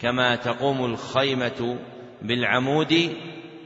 كما 0.00 0.36
تقوم 0.36 0.84
الخيمة 0.84 1.78
بالعمود 2.22 3.16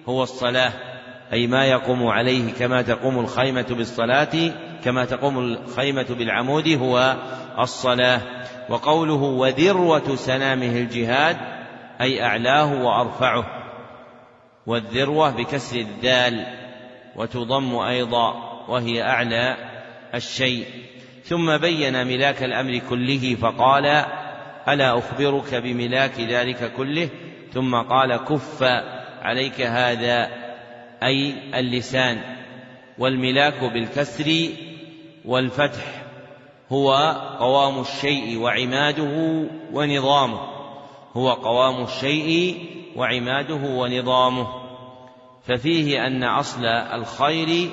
هو 0.08 0.22
الصلاة. 0.22 0.91
أي 1.32 1.46
ما 1.46 1.66
يقوم 1.66 2.06
عليه 2.06 2.52
كما 2.52 2.82
تقوم 2.82 3.18
الخيمة 3.18 3.66
بالصلاة 3.70 4.52
كما 4.84 5.04
تقوم 5.04 5.38
الخيمة 5.38 6.06
بالعمود 6.10 6.68
هو 6.68 7.16
الصلاة. 7.58 8.20
وقوله 8.68 9.22
وذروة 9.22 10.16
سنامه 10.16 10.78
الجهاد 10.78 11.36
أي 12.00 12.24
أعلاه 12.24 12.82
وأرفعه. 12.82 13.44
والذروة 14.66 15.30
بكسر 15.30 15.76
الذال 15.76 16.46
وتضم 17.16 17.76
أيضا 17.76 18.34
وهي 18.68 19.02
أعلى 19.02 19.56
الشيء. 20.14 20.66
ثم 21.24 21.56
بين 21.56 22.06
ملاك 22.06 22.42
الأمر 22.42 22.80
كله 22.90 23.36
فقال 23.40 24.04
ألا 24.68 24.98
أخبرك 24.98 25.54
بملاك 25.54 26.20
ذلك 26.20 26.72
كله؟ 26.76 27.08
ثم 27.54 27.74
قال 27.74 28.16
كف 28.16 28.62
عليك 29.22 29.60
هذا 29.60 30.41
أي 31.06 31.34
اللسان 31.60 32.20
والملاك 32.98 33.64
بالكسر 33.64 34.48
والفتح 35.24 36.02
هو 36.72 36.92
قوام 37.38 37.80
الشيء 37.80 38.38
وعماده 38.38 39.46
ونظامه. 39.72 40.40
هو 41.14 41.32
قوام 41.32 41.84
الشيء 41.84 42.66
وعماده 42.96 43.54
ونظامه. 43.54 44.48
ففيه 45.42 46.06
أن 46.06 46.24
أصل 46.24 46.64
الخير 46.66 47.70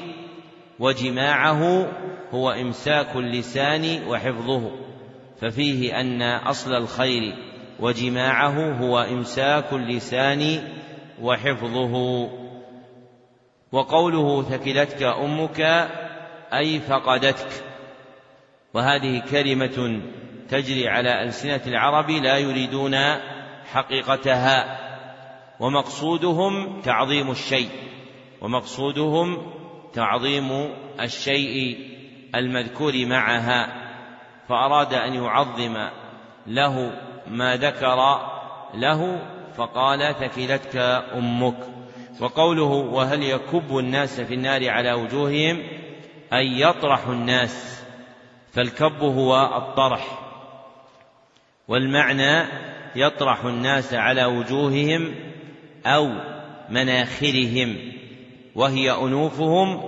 وجماعه 0.79 1.91
هو 2.33 2.51
إمساك 2.51 3.15
اللسان 3.15 4.07
وحفظه. 4.07 4.71
ففيه 5.41 6.01
أن 6.01 6.21
أصل 6.21 6.73
الخير 6.73 7.35
وجماعه 7.79 8.71
هو 8.71 8.99
إمساك 8.99 9.73
اللسان 9.73 10.61
وحفظه. 11.21 12.29
وقوله 13.71 14.43
ثكلتك 14.43 15.03
أمك 15.03 15.61
أي 16.53 16.79
فقدتك. 16.79 17.63
وهذه 18.73 19.23
كلمة 19.31 20.01
تجري 20.49 20.87
على 20.87 21.23
ألسنة 21.23 21.61
العرب 21.67 22.09
لا 22.09 22.37
يريدون 22.37 22.95
حقيقتها. 23.73 24.79
ومقصودهم 25.59 26.81
تعظيم 26.81 27.31
الشيء. 27.31 27.69
ومقصودهم 28.41 29.51
تعظيم 29.93 30.69
الشيء 30.99 31.77
المذكور 32.35 33.05
معها. 33.05 33.67
فأراد 34.49 34.93
أن 34.93 35.13
يعظم 35.13 35.89
له 36.47 36.91
ما 37.27 37.55
ذكر 37.55 38.19
له 38.73 39.21
فقال 39.57 40.15
ثكلتك 40.15 40.77
أمك. 41.15 41.78
وقوله 42.19 42.63
وهل 42.63 43.23
يكب 43.23 43.77
الناس 43.77 44.21
في 44.21 44.33
النار 44.33 44.69
على 44.69 44.93
وجوههم؟ 44.93 45.63
أي 46.33 46.61
يطرح 46.61 47.07
الناس 47.07 47.83
فالكب 48.53 49.01
هو 49.01 49.57
الطرح. 49.57 50.19
والمعنى 51.67 52.47
يطرح 52.95 53.45
الناس 53.45 53.93
على 53.93 54.25
وجوههم 54.25 55.15
أو 55.85 56.09
مناخرهم 56.69 57.77
وهي 58.55 58.91
أنوفهم 58.91 59.83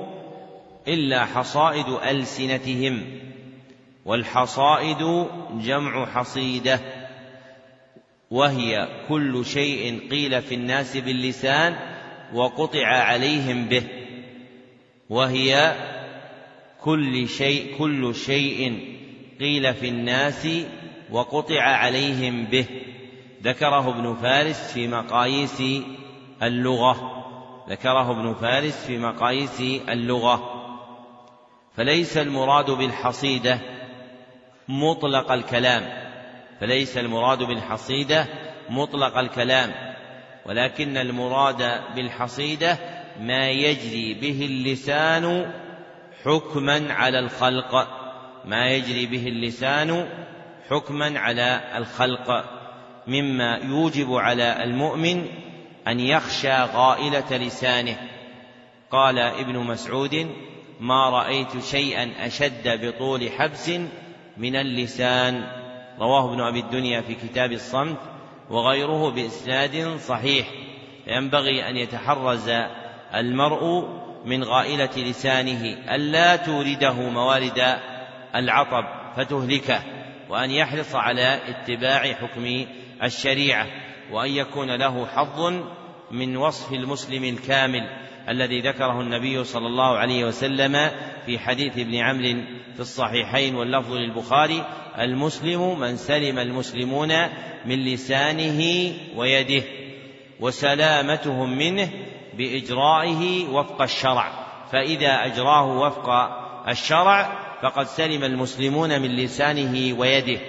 إلا 0.88 1.26
حصائد 1.26 1.86
ألسنتهم 1.88 3.02
والحصائد 4.06 5.28
جمع 5.52 6.06
حصيدة 6.06 6.80
وهي 8.32 8.88
كل 9.10 9.46
شيء 9.46 10.10
قيل 10.12 10.42
في 10.42 10.56
الناس 10.56 10.98
باللسان 10.98 11.91
وقطع 12.34 12.88
عليهم 12.88 13.66
به 13.66 13.84
وهي 15.10 15.76
كل 16.82 17.28
شيء 17.28 17.78
كل 17.78 18.16
شيء 18.16 18.88
قيل 19.40 19.74
في 19.74 19.90
الناس 19.90 20.48
وقطع 21.12 21.62
عليهم 21.62 22.46
به. 22.46 22.66
ذكره 23.44 23.90
ابن 23.90 24.16
فارس 24.16 24.74
في 24.74 24.88
مقاييس 24.88 25.64
اللغة 26.44 27.18
ذكره 27.70 28.12
ابن 28.12 28.34
فارس 28.34 28.86
في 28.86 28.98
مقاييس 28.98 29.62
اللغة. 29.90 30.62
فليس 31.76 32.18
المراد 32.18 32.72
بالحصيدة 32.72 33.60
مطلق 34.68 35.32
الكلام 35.32 35.84
فليس 36.60 36.98
المراد 36.98 37.44
بالحصيدة 37.44 38.28
مطلق 38.70 39.18
الكلام. 39.18 39.91
ولكن 40.46 40.98
المراد 40.98 41.82
بالحصيدة 41.96 42.78
ما 43.20 43.50
يجري 43.50 44.14
به 44.14 44.46
اللسان 44.46 45.52
حكما 46.26 46.94
على 46.94 47.20
الخلق. 47.20 47.88
ما 48.46 48.70
يجري 48.70 49.06
به 49.06 49.28
اللسان 49.28 50.10
حكما 50.70 51.20
على 51.20 51.62
الخلق. 51.76 52.46
مما 53.08 53.58
يوجب 53.64 54.14
على 54.14 54.64
المؤمن 54.64 55.26
أن 55.88 56.00
يخشى 56.00 56.54
غائلة 56.54 57.38
لسانه. 57.38 57.98
قال 58.92 59.20
ابن 59.20 59.58
مسعود 59.58 60.28
ما 60.80 61.10
رأيت 61.10 61.64
شيئا 61.64 62.12
أشد 62.20 62.86
بطول 62.86 63.30
حبس 63.30 63.72
من 64.38 64.56
اللسان 64.56 65.44
رواه 66.00 66.34
ابن 66.34 66.42
أبي 66.42 66.60
الدنيا 66.60 67.02
في 67.02 67.16
كتاب 67.16 67.52
الصمت. 67.52 68.11
وغيره 68.52 69.12
بإسناد 69.12 69.98
صحيح. 69.98 70.48
ينبغي 71.08 71.70
أن 71.70 71.78
يتحرز 71.78 72.50
المرء 73.16 73.88
من 74.26 74.44
غائلة 74.44 74.90
لسانه 74.98 75.78
ألا 75.96 76.36
تورده 76.36 76.94
موارد 76.94 77.78
العطب 78.36 78.84
فتهلكه 79.18 79.84
وأن 80.30 80.52
يحرص 80.52 80.96
على 80.96 81.40
اتباع 81.48 82.14
حكم 82.14 82.66
الشريعة 83.04 83.68
وأن 84.12 84.32
يكون 84.32 84.76
له 84.76 85.06
حظ 85.06 85.54
من 86.12 86.38
وصف 86.38 86.74
المسلم 86.74 87.24
الكامل 87.24 87.90
الذي 88.30 88.62
ذكره 88.62 89.02
النبي 89.02 89.44
صلى 89.44 89.68
الله 89.68 89.98
عليه 89.98 90.26
وسلم 90.26 90.92
في 91.26 91.40
حديث 91.40 91.78
ابن 91.78 91.96
عمرو 91.96 92.44
في 92.74 92.80
الصحيحين 92.80 93.56
واللفظ 93.56 93.94
للبخاري 93.94 94.66
المسلم 95.00 95.80
من 95.80 95.98
سلم 95.98 96.40
المسلمون 96.40 97.10
من 97.66 97.86
لسانه 97.86 98.94
ويده 99.16 99.64
وسلامتهم 100.40 101.58
منه 101.58 101.90
بإجرائه 102.34 103.50
وفق 103.50 103.82
الشرع. 103.82 104.32
فإذا 104.72 105.26
أجراه 105.26 105.66
وفق 105.66 106.10
الشرع 106.68 107.40
فقد 107.62 107.86
سلم 107.86 108.24
المسلمون 108.24 109.02
من 109.02 109.16
لسانه 109.16 110.00
ويده. 110.00 110.40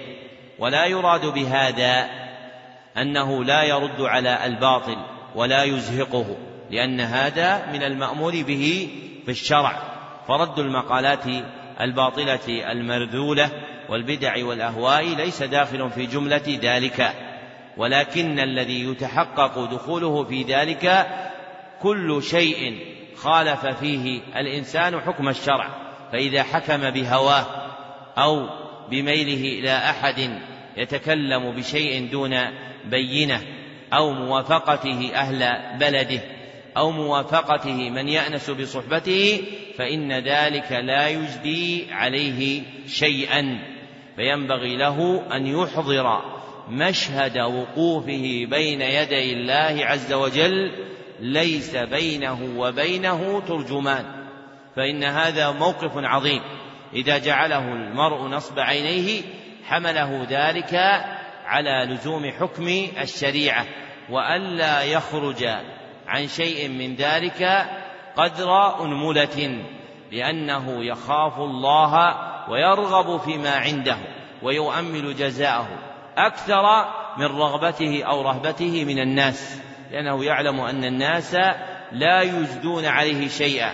ولا 0.59 0.85
يراد 0.85 1.25
بهذا 1.25 2.09
أنه 2.97 3.43
لا 3.43 3.63
يرد 3.63 4.01
على 4.01 4.45
الباطل 4.45 4.97
ولا 5.35 5.63
يزهقه 5.63 6.37
لأن 6.71 6.99
هذا 7.01 7.71
من 7.71 7.83
المأمور 7.83 8.31
به 8.31 8.89
في 9.25 9.31
الشرع. 9.31 9.93
فرد 10.27 10.59
المقالات 10.59 11.25
الباطلة 11.81 12.71
المرذولة 12.71 13.49
والبدع 13.89 14.45
والأهواء 14.45 15.15
ليس 15.15 15.43
داخل 15.43 15.89
في 15.89 16.05
جملة 16.05 16.59
ذلك 16.61 17.13
ولكن 17.77 18.39
الذي 18.39 18.83
يتحقق 18.89 19.71
دخوله 19.71 20.23
في 20.23 20.43
ذلك 20.43 21.07
كل 21.81 22.23
شيء 22.23 22.79
خالف 23.15 23.65
فيه 23.65 24.21
الإنسان 24.35 24.99
حكم 24.99 25.29
الشرع 25.29 25.69
فإذا 26.11 26.43
حكم 26.43 26.89
بهواه 26.89 27.45
أو 28.17 28.47
بميله 28.89 29.59
إلى 29.59 29.77
أحد 29.77 30.39
يتكلم 30.77 31.51
بشيء 31.51 32.09
دون 32.11 32.37
بينة 32.85 33.41
أو 33.93 34.11
موافقته 34.11 35.11
أهل 35.15 35.59
بلده 35.79 36.21
أو 36.77 36.91
موافقته 36.91 37.89
من 37.89 38.09
يأنس 38.09 38.49
بصحبته 38.49 39.43
فإن 39.77 40.11
ذلك 40.11 40.71
لا 40.71 41.09
يجدي 41.09 41.87
عليه 41.91 42.61
شيئا. 42.87 43.59
فينبغي 44.15 44.77
له 44.77 45.23
أن 45.35 45.47
يحضر 45.47 46.21
مشهد 46.69 47.37
وقوفه 47.37 48.45
بين 48.49 48.81
يدي 48.81 49.33
الله 49.33 49.85
عز 49.85 50.13
وجل 50.13 50.71
ليس 51.19 51.75
بينه 51.75 52.53
وبينه 52.57 53.41
ترجمان. 53.47 54.05
فإن 54.75 55.03
هذا 55.03 55.51
موقف 55.51 55.91
عظيم. 55.95 56.41
إذا 56.93 57.17
جعله 57.17 57.73
المرء 57.73 58.27
نصب 58.27 58.59
عينيه 58.59 59.21
حمله 59.65 60.27
ذلك 60.29 60.75
على 61.45 61.93
لزوم 61.93 62.31
حكم 62.31 62.67
الشريعة. 63.01 63.65
وألا 64.09 64.83
يخرج 64.83 65.45
عن 66.07 66.27
شيء 66.27 66.69
من 66.69 66.95
ذلك 66.95 67.67
قدر 68.15 68.81
أنملة 68.83 69.63
لأنه 70.11 70.85
يخاف 70.85 71.39
الله 71.39 72.32
ويرغب 72.49 73.19
فيما 73.19 73.55
عنده 73.55 73.97
ويؤمل 74.41 75.15
جزاءه 75.15 75.67
أكثر 76.17 76.85
من 77.17 77.25
رغبته 77.25 78.03
أو 78.03 78.21
رهبته 78.21 78.85
من 78.85 78.99
الناس 78.99 79.61
لأنه 79.91 80.25
يعلم 80.25 80.59
أن 80.59 80.83
الناس 80.83 81.35
لا 81.91 82.21
يجدون 82.21 82.85
عليه 82.85 83.27
شيئا 83.27 83.73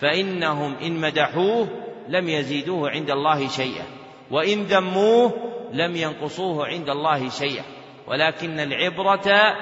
فإنهم 0.00 0.76
إن 0.76 1.00
مدحوه 1.00 1.68
لم 2.08 2.28
يزيدوه 2.28 2.90
عند 2.90 3.10
الله 3.10 3.48
شيئا 3.48 3.84
وإن 4.30 4.62
ذموه 4.62 5.32
لم 5.72 5.96
ينقصوه 5.96 6.66
عند 6.66 6.88
الله 6.88 7.28
شيئا 7.28 7.64
ولكن 8.06 8.60
العبرة 8.60 9.54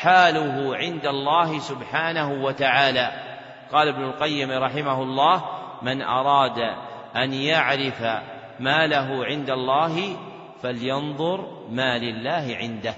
حاله 0.00 0.76
عند 0.76 1.06
الله 1.06 1.58
سبحانه 1.58 2.44
وتعالى. 2.44 3.10
قال 3.72 3.88
ابن 3.88 4.04
القيم 4.04 4.50
رحمه 4.50 5.02
الله 5.02 5.44
من 5.82 6.02
أراد 6.02 6.58
أن 7.16 7.34
يعرف 7.34 8.02
ما 8.60 8.86
له 8.86 9.24
عند 9.24 9.50
الله 9.50 10.16
فلينظر 10.62 11.66
ما 11.70 11.98
لله 11.98 12.56
عنده. 12.60 12.94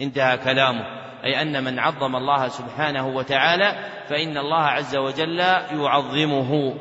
انتهى 0.00 0.36
كلامه. 0.36 0.84
أي 1.24 1.42
أن 1.42 1.64
من 1.64 1.78
عظم 1.78 2.16
الله 2.16 2.48
سبحانه 2.48 3.06
وتعالى 3.06 3.72
فإن 4.08 4.38
الله 4.38 4.62
عز 4.62 4.96
وجل 4.96 5.38
يعظمه. 5.72 6.74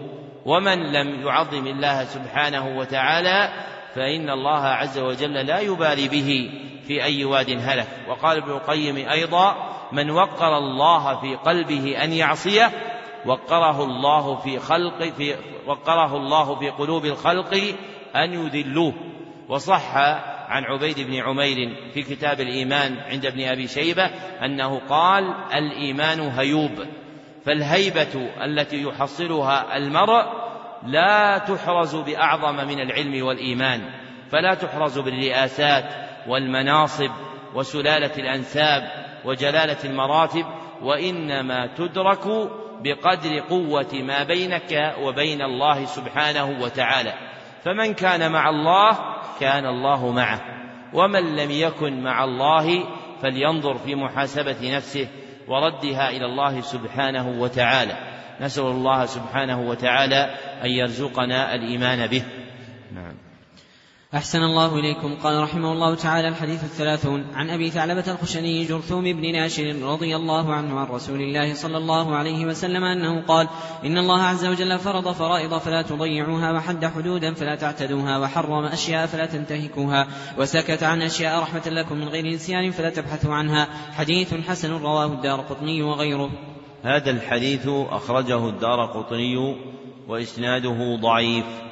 ومن 0.45 0.91
لم 0.91 1.27
يعظم 1.27 1.67
الله 1.67 2.03
سبحانه 2.03 2.77
وتعالى 2.77 3.49
فإن 3.95 4.29
الله 4.29 4.65
عز 4.65 4.99
وجل 4.99 5.33
لا 5.33 5.59
يبالي 5.59 6.07
به 6.07 6.49
في 6.87 7.03
أي 7.03 7.25
واد 7.25 7.49
هلك. 7.49 7.87
وقال 8.07 8.37
ابن 8.37 8.51
القيم 8.51 9.09
أيضا 9.09 9.55
من 9.91 10.11
وقر 10.11 10.57
الله 10.57 11.21
في 11.21 11.35
قلبه 11.35 12.03
أن 12.03 12.13
يعصيه 12.13 12.71
وقره 13.25 13.83
الله 13.83 14.35
في 14.35 14.59
خلق 14.59 15.03
في 15.03 15.35
وقره 15.67 16.17
الله 16.17 16.55
في 16.55 16.69
قلوب 16.69 17.05
الخلق 17.05 17.53
أن 18.15 18.33
يذلوه. 18.33 18.93
وصح 19.49 19.97
عن 20.47 20.63
عبيد 20.63 20.99
بن 20.99 21.15
عمير 21.15 21.75
في 21.93 22.03
كتاب 22.03 22.41
الإيمان 22.41 22.97
عند 22.97 23.25
ابن 23.25 23.43
أبي 23.43 23.67
شيبة 23.67 24.05
أنه 24.45 24.81
قال 24.89 25.23
الإيمان 25.53 26.19
هيوب. 26.19 26.71
فالهيبة 27.45 28.29
التي 28.43 28.83
يحصلها 28.83 29.77
المرء 29.77 30.25
لا 30.83 31.37
تحرز 31.37 31.95
بأعظم 31.95 32.55
من 32.55 32.79
العلم 32.79 33.25
والإيمان 33.25 33.81
فلا 34.31 34.53
تحرز 34.53 34.99
بالرئاسات 34.99 35.85
والمناصب 36.27 37.11
وسلالة 37.55 38.11
الأنساب 38.17 38.91
وجلالة 39.25 39.77
المراتب 39.85 40.45
وإنما 40.81 41.67
تدرك 41.67 42.49
بقدر 42.83 43.39
قوة 43.39 43.93
ما 43.93 44.23
بينك 44.23 44.95
وبين 45.01 45.41
الله 45.41 45.85
سبحانه 45.85 46.61
وتعالى. 46.61 47.13
فمن 47.63 47.93
كان 47.93 48.31
مع 48.31 48.49
الله 48.49 48.97
كان 49.39 49.65
الله 49.65 50.11
معه. 50.11 50.41
ومن 50.93 51.35
لم 51.35 51.51
يكن 51.51 52.03
مع 52.03 52.23
الله 52.23 52.83
فلينظر 53.21 53.77
في 53.77 53.95
محاسبة 53.95 54.75
نفسه 54.75 55.07
وردها 55.47 56.09
إلى 56.09 56.25
الله 56.25 56.61
سبحانه 56.61 57.29
وتعالى. 57.41 57.97
نسأل 58.41 58.63
الله 58.63 59.05
سبحانه 59.05 59.61
وتعالى 59.61 60.35
أن 60.63 60.69
يرزقنا 60.69 61.55
الإيمان 61.55 62.07
به. 62.07 62.23
أحسن 64.15 64.43
الله 64.43 64.79
إليكم. 64.79 65.15
قال 65.23 65.43
رحمه 65.43 65.71
الله 65.71 65.95
تعالى 65.95 66.27
الحديث 66.27 66.63
الثلاثون. 66.63 67.25
عن 67.33 67.49
أبي 67.49 67.69
ثعلبة 67.69 68.11
الخشني 68.11 68.65
جرثوم 68.65 69.03
بن 69.03 69.31
ناشر 69.31 69.75
رضي 69.81 70.15
الله 70.15 70.53
عنه 70.53 70.79
عن 70.79 70.87
رسول 70.87 71.21
الله 71.21 71.53
صلى 71.53 71.77
الله 71.77 72.15
عليه 72.15 72.45
وسلم 72.45 72.83
أنه 72.83 73.21
قال 73.21 73.47
إن 73.85 73.97
الله 73.97 74.21
عز 74.21 74.45
وجل 74.45 74.79
فرض 74.79 75.11
فرائض 75.11 75.57
فلا 75.57 75.81
تضيعوها 75.81 76.51
وحد 76.51 76.85
حدودا 76.85 77.33
فلا 77.33 77.55
تعتدوها 77.55 78.17
وحرم 78.17 78.65
أشياء 78.65 79.05
فلا 79.05 79.25
تنتهكوها 79.25 80.07
وسكت 80.37 80.83
عن 80.83 81.01
أشياء 81.01 81.39
رحمة 81.41 81.67
لكم 81.67 81.95
من 81.95 82.07
غير 82.07 82.33
نسيان 82.33 82.71
فلا 82.71 82.89
تبحثوا 82.89 83.33
عنها. 83.33 83.67
حديث 83.91 84.33
حسن 84.33 84.71
رواه 84.71 85.05
الدار 85.05 85.41
قطني 85.41 85.81
وغيره. 85.81 86.29
هذا 86.83 87.11
الحديث 87.11 87.67
أخرجه 87.67 88.49
الدار 88.49 88.85
قطني 88.85 89.55
وإسناده 90.07 90.95
ضعيف. 91.01 91.66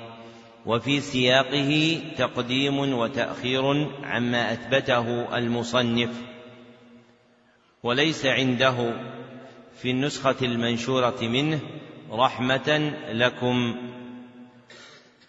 وفي 0.66 1.00
سياقه 1.00 2.02
تقديم 2.18 2.80
وتأخير 2.80 3.90
عما 4.04 4.54
أثبته 4.54 5.38
المصنف. 5.38 6.10
وليس 7.84 8.26
عنده 8.26 8.94
في 9.82 9.92
النسخة 9.92 10.36
المنشورة 10.42 11.18
منه 11.22 11.60
رحمة 12.12 12.94
لكم. 13.12 13.76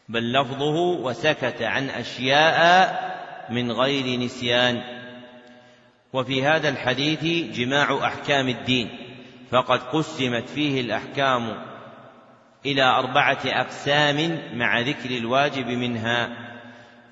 بل 0.09 0.33
لفظه 0.33 0.77
وسكت 0.77 1.63
عن 1.63 1.89
أشياء 1.89 3.17
من 3.51 3.73
غير 3.73 4.21
نسيان. 4.21 4.83
وفي 6.13 6.45
هذا 6.45 6.69
الحديث 6.69 7.25
جماع 7.57 8.07
أحكام 8.07 8.49
الدين 8.49 8.89
فقد 9.51 9.81
قسمت 9.81 10.49
فيه 10.49 10.81
الأحكام 10.81 11.66
إلى 12.67 12.83
أربعة 12.83 13.39
أقسام 13.45 14.39
مع 14.55 14.81
ذكر 14.81 15.11
الواجب 15.11 15.67
منها. 15.67 16.29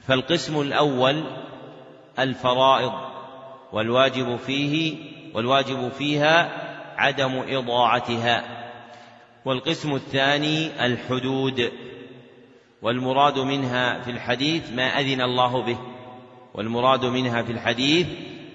فالقسم 0.07 0.61
الأول 0.61 1.25
الفرائض 2.19 2.93
والواجب 3.73 4.37
فيه 4.37 4.97
والواجب 5.35 5.89
فيها 5.89 6.51
عدم 6.97 7.43
إضاعتها. 7.49 8.45
والقسم 9.45 9.95
الثاني 9.95 10.87
الحدود 10.87 11.73
والمراد 12.83 13.39
منها 13.39 14.01
في 14.01 14.11
الحديث 14.11 14.73
ما 14.73 15.01
أذن 15.01 15.21
الله 15.21 15.63
به. 15.63 15.79
والمراد 16.55 17.05
منها 17.05 17.43
في 17.43 17.53
الحديث 17.53 18.07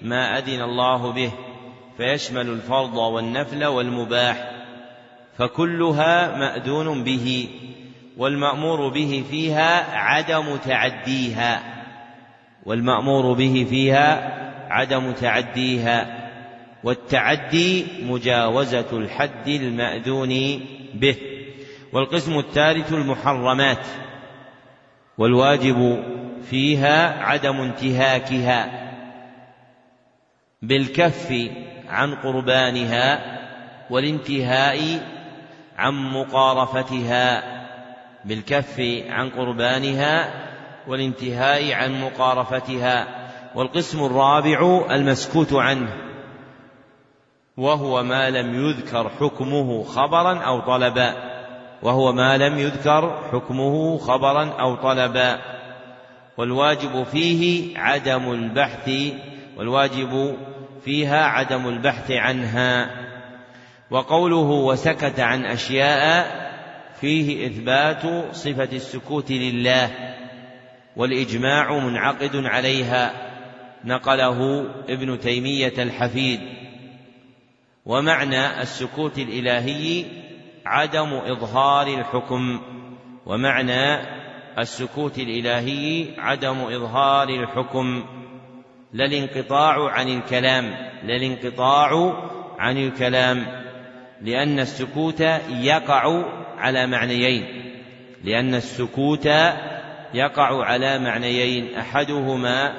ما 0.02 0.38
أذن 0.38 0.62
الله 0.62 1.12
به. 1.12 1.32
فيشمل 1.96 2.48
الفرض 2.48 2.96
والنفل 2.96 3.64
والمباح. 3.64 4.59
فكلها 5.40 6.36
مأذون 6.36 7.04
به 7.04 7.48
والمأمور 8.16 8.88
به 8.88 9.24
فيها 9.30 9.98
عدم 9.98 10.56
تعديها 10.56 11.62
والمأمور 12.66 13.32
به 13.32 13.66
فيها 13.70 14.32
عدم 14.70 15.12
تعديها 15.12 16.06
والتعدي 16.84 17.86
مجاوزة 18.02 18.86
الحد 18.92 19.48
المأذون 19.48 20.60
به. 20.94 21.16
والقسم 21.92 22.38
الثالث 22.38 22.92
المحرمات 22.92 23.86
والواجب 25.18 26.04
فيها 26.50 27.24
عدم 27.24 27.60
انتهاكها 27.60 28.90
بالكف 30.62 31.50
عن 31.88 32.14
قربانها 32.14 33.40
والانتهاء 33.90 35.00
عن 35.80 35.94
مقارفتها 35.94 37.42
بالكف 38.24 38.80
عن 39.08 39.30
قربانها 39.30 40.30
والانتهاء 40.88 41.72
عن 41.72 42.00
مقارفتها 42.00 43.06
والقسم 43.54 44.04
الرابع 44.04 44.86
المسكوت 44.90 45.52
عنه 45.52 45.96
وهو 47.56 48.02
ما 48.02 48.30
لم 48.30 48.66
يذكر 48.66 49.10
حكمه 49.20 49.82
خبرا 49.82 50.38
أو 50.38 50.60
طلبا 50.60 51.14
وهو 51.82 52.12
ما 52.12 52.36
لم 52.36 52.58
يذكر 52.58 53.18
حكمه 53.32 53.98
خبرا 53.98 54.44
أو 54.44 54.74
طلبا 54.74 55.38
والواجب 56.36 57.02
فيه 57.02 57.78
عدم 57.78 58.32
البحث 58.32 58.90
والواجب 59.56 60.36
فيها 60.84 61.24
عدم 61.24 61.68
البحث 61.68 62.10
عنها. 62.10 62.90
وقوله 63.90 64.50
وسكت 64.50 65.20
عن 65.20 65.44
أشياء 65.44 66.40
فيه 67.00 67.46
إثبات 67.46 68.34
صفة 68.34 68.68
السكوت 68.72 69.30
لله 69.30 69.90
والإجماع 70.96 71.78
منعقد 71.78 72.36
عليها 72.36 73.12
نقله 73.84 74.64
ابن 74.88 75.18
تيمية 75.18 75.74
الحفيد 75.78 76.40
ومعنى 77.86 78.62
السكوت 78.62 79.18
الإلهي 79.18 80.04
عدم 80.66 81.12
إظهار 81.12 81.86
الحكم 81.86 82.60
ومعنى 83.26 84.00
السكوت 84.58 85.18
الإلهي 85.18 86.06
عدم 86.18 86.58
إظهار 86.60 87.28
الحكم 87.28 88.04
لا 88.92 89.04
الانقطاع 89.04 89.90
عن 89.90 90.08
الكلام 90.08 90.64
لا 91.04 91.16
الانقطاع 91.16 92.14
عن 92.58 92.76
الكلام 92.76 93.59
لأن 94.22 94.60
السكوت 94.60 95.20
يقع 95.50 96.24
على 96.58 96.86
معنيين. 96.86 97.44
لأن 98.24 98.54
السكوت 98.54 99.26
يقع 100.14 100.64
على 100.64 100.98
معنيين. 100.98 101.74
أحدهما 101.74 102.74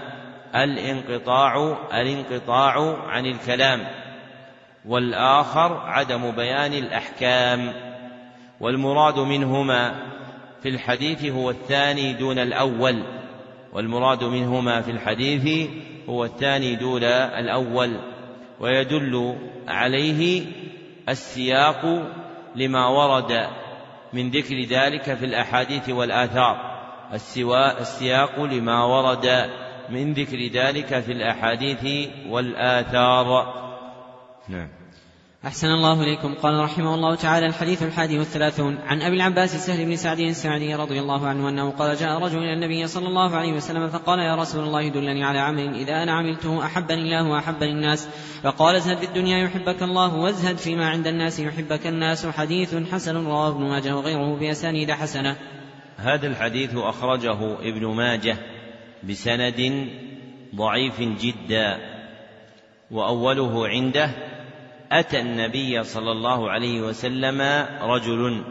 الانقطاع 0.55 1.77
الانقطاع 1.93 2.97
عن 3.07 3.25
الكلام. 3.25 3.87
والآخر 4.85 5.77
عدم 5.77 6.31
بيان 6.31 6.73
الأحكام. 6.73 7.73
والمراد 8.59 9.19
منهما 9.19 9.95
في 10.63 10.69
الحديث 10.69 11.25
هو 11.25 11.49
الثاني 11.49 12.13
دون 12.13 12.39
الأول. 12.39 13.03
والمراد 13.73 14.23
منهما 14.23 14.81
في 14.81 14.91
الحديث 14.91 15.69
هو 16.09 16.25
الثاني 16.25 16.75
دون 16.75 17.03
الأول. 17.03 17.99
ويدل 18.59 19.35
عليه 19.67 20.45
السياق 21.11 22.11
لما 22.55 22.87
ورد 22.87 23.47
من 24.13 24.29
ذكر 24.29 24.63
ذلك 24.63 25.13
في 25.13 25.25
الأحاديث 25.25 25.89
والآثار. 25.89 26.71
السياق 27.81 28.39
لما 28.39 28.83
ورد 28.83 29.49
من 29.89 30.13
ذكر 30.13 30.47
ذلك 30.47 30.99
في 30.99 31.11
الأحاديث 31.11 32.09
والآثار. 32.29 33.53
نعم. 34.49 34.80
أحسن 35.45 35.67
الله 35.67 36.03
إليكم. 36.03 36.33
قال 36.33 36.59
رحمه 36.59 36.95
الله 36.95 37.15
تعالى 37.15 37.45
الحديث 37.45 37.83
الحادي 37.83 38.19
والثلاثون. 38.19 38.77
عن 38.77 39.01
أبي 39.01 39.15
العباس 39.15 39.65
سهل 39.67 39.85
بن 39.85 39.95
سعد 39.95 40.19
السعدي 40.19 40.75
رضي 40.75 40.99
الله 40.99 41.27
عنه 41.27 41.49
أنه 41.49 41.71
قال 41.71 41.95
جاء 41.97 42.19
رجل 42.19 42.37
إلى 42.37 42.53
النبي 42.53 42.87
صلى 42.87 43.07
الله 43.07 43.35
عليه 43.35 43.53
وسلم 43.53 43.89
فقال 43.89 44.19
يا 44.19 44.35
رسول 44.35 44.63
الله 44.63 44.87
دلني 44.87 45.23
على 45.23 45.39
عمل 45.39 45.75
إذا 45.75 46.03
أنا 46.03 46.11
عملته 46.11 46.65
أحبني 46.65 47.01
الله 47.01 47.29
وأحبني 47.29 47.71
الناس. 47.71 48.09
فقال 48.43 48.75
ازهد 48.75 48.97
في 48.97 49.05
الدنيا 49.05 49.37
يحبك 49.37 49.83
الله 49.83 50.15
وازهد 50.15 50.57
فيما 50.57 50.89
عند 50.89 51.07
الناس 51.07 51.39
يحبك 51.39 51.87
الناس. 51.87 52.25
حديث 52.25 52.75
حسن 52.91 53.25
رواه 53.25 53.49
ابن 53.49 53.63
ماجه 53.63 53.95
وغيره 53.95 54.35
بأسانيد 54.39 54.91
حسنة. 54.91 55.35
هذا 55.97 56.27
الحديث 56.27 56.75
أخرجه 56.75 57.53
ابن 57.59 57.85
ماجه 57.85 58.37
بسند 59.09 59.87
ضعيف 60.55 61.01
جدا 61.01 61.77
وأوله 62.91 63.67
عنده 63.67 64.11
أتى 64.91 65.19
النبي 65.19 65.83
صلى 65.83 66.11
الله 66.11 66.51
عليه 66.51 66.81
وسلم 66.81 67.41
رجل 67.81 68.43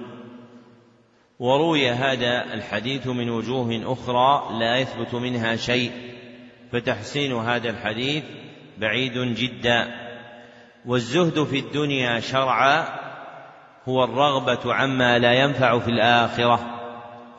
وروي 1.39 1.91
هذا 1.91 2.55
الحديث 2.55 3.07
من 3.07 3.31
وجوه 3.31 3.83
أخرى 3.85 4.59
لا 4.59 4.77
يثبت 4.77 5.15
منها 5.15 5.57
شيء 5.57 5.93
فتحسين 6.73 7.33
هذا 7.33 7.71
الحديث 7.71 8.25
بعيد 8.79 9.19
جدا. 9.19 9.89
والزهد 10.87 11.45
في 11.45 11.59
الدنيا 11.59 12.21
شرعا 12.21 12.85
هو 13.89 14.05
الرغبة 14.05 14.75
عما 14.75 15.19
لا 15.19 15.33
ينفع 15.33 15.79
في 15.79 15.89
الآخرة. 15.89 16.61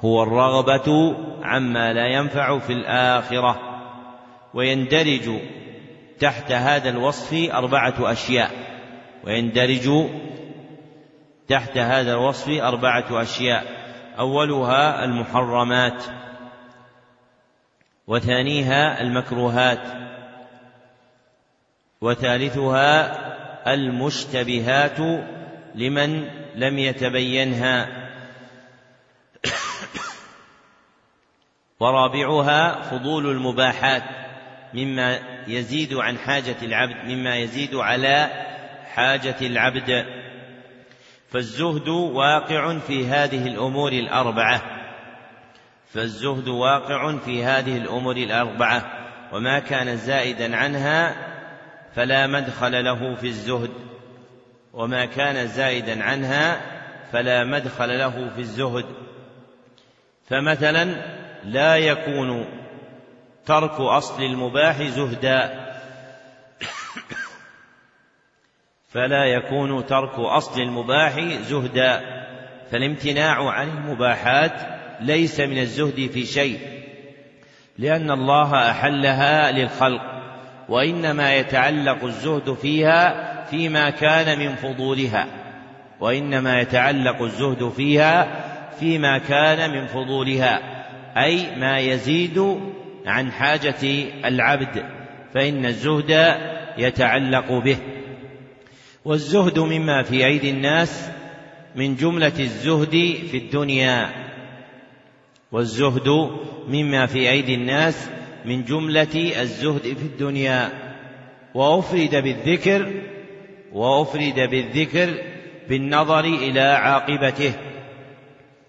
هو 0.01 0.23
الرغبة 0.23 1.15
عما 1.43 1.93
لا 1.93 2.07
ينفع 2.07 2.59
في 2.59 2.73
الآخرة. 2.73 3.59
ويندرج 4.53 5.39
تحت 6.19 6.51
هذا 6.51 6.89
الوصف 6.89 7.53
أربعة 7.53 8.11
أشياء. 8.11 8.70
ويندرج 9.23 10.09
تحت 11.47 11.77
هذا 11.77 12.13
الوصف 12.13 12.49
أربعة 12.49 13.21
أشياء. 13.21 13.81
أولها 14.19 15.05
المحرمات 15.05 16.03
وثانيها 18.07 19.01
المكروهات 19.01 19.81
وثالثها 22.01 23.17
المشتبهات 23.73 24.99
لمن 25.75 26.27
لم 26.55 26.79
يتبينها. 26.79 27.87
ورابعها 31.79 32.81
فضول 32.81 33.31
المباحات 33.31 34.03
مما 34.73 35.19
يزيد 35.47 35.93
عن 35.93 36.17
حاجة 36.17 36.55
العبد 36.61 37.05
مما 37.05 37.35
يزيد 37.35 37.75
على 37.75 38.50
حاجة 38.95 39.35
العبد 39.41 40.05
فالزهد 41.31 41.87
واقع 41.87 42.77
في 42.79 43.07
هذه 43.07 43.47
الأمور 43.47 43.91
الأربعة. 43.91 44.61
فالزهد 45.93 46.47
واقع 46.47 47.17
في 47.17 47.43
هذه 47.43 47.77
الأمور 47.77 48.17
الأربعة 48.17 49.07
وما 49.33 49.59
كان 49.59 49.97
زائدا 49.97 50.55
عنها 50.55 51.15
فلا 51.95 52.27
مدخل 52.27 52.83
له 52.85 53.15
في 53.15 53.27
الزهد 53.27 53.71
وما 54.73 55.05
كان 55.05 55.47
زائدا 55.47 56.03
عنها 56.03 56.61
فلا 57.11 57.43
مدخل 57.43 57.97
له 57.99 58.29
في 58.35 58.41
الزهد. 58.41 58.85
فمثلا 60.29 60.85
لا 61.43 61.75
يكون 61.75 62.45
ترك 63.45 63.79
أصل 63.79 64.23
المباح 64.23 64.81
زهدا. 64.81 65.71
فلا 68.93 69.25
يكون 69.25 69.85
ترك 69.85 70.19
أصل 70.19 70.61
المباح 70.61 71.19
زهدا 71.19 72.01
فالامتناع 72.71 73.49
عن 73.49 73.67
المباحات 73.69 74.53
ليس 75.01 75.39
من 75.39 75.57
الزهد 75.57 76.09
في 76.13 76.25
شيء 76.25 76.59
لأن 77.77 78.11
الله 78.11 78.71
أحلها 78.71 79.51
للخلق 79.51 80.01
وإنما 80.69 81.35
يتعلق 81.35 82.03
الزهد 82.03 82.53
فيها 82.53 83.31
فيما 83.43 83.89
كان 83.89 84.39
من 84.39 84.55
فضولها 84.55 85.27
وإنما 85.99 86.61
يتعلق 86.61 87.21
الزهد 87.21 87.69
فيها 87.69 88.27
فيما 88.79 89.17
كان 89.17 89.71
من 89.71 89.87
فضولها 89.87 90.59
أي 91.17 91.55
ما 91.55 91.79
يزيد 91.79 92.59
عن 93.05 93.31
حاجة 93.31 94.05
العبد 94.25 94.83
فإن 95.33 95.65
الزهد 95.65 96.35
يتعلق 96.77 97.51
به. 97.51 97.77
والزهد 99.05 99.59
مما 99.59 100.03
في 100.03 100.25
أيدي 100.25 100.49
الناس 100.49 101.09
من 101.75 101.95
جملة 101.95 102.39
الزهد 102.39 103.17
في 103.31 103.37
الدنيا. 103.37 104.09
والزهد 105.51 106.29
مما 106.67 107.05
في 107.05 107.29
أيدي 107.29 107.55
الناس 107.55 108.09
من 108.45 108.63
جملة 108.63 109.31
الزهد 109.41 109.81
في 109.81 110.03
الدنيا. 110.03 110.69
وأفرد 111.53 112.15
بالذكر 112.15 112.91
وأفرد 113.73 114.35
بالذكر 114.35 115.09
بالنظر 115.69 116.25
إلى 116.25 116.61
عاقبته. 116.61 117.53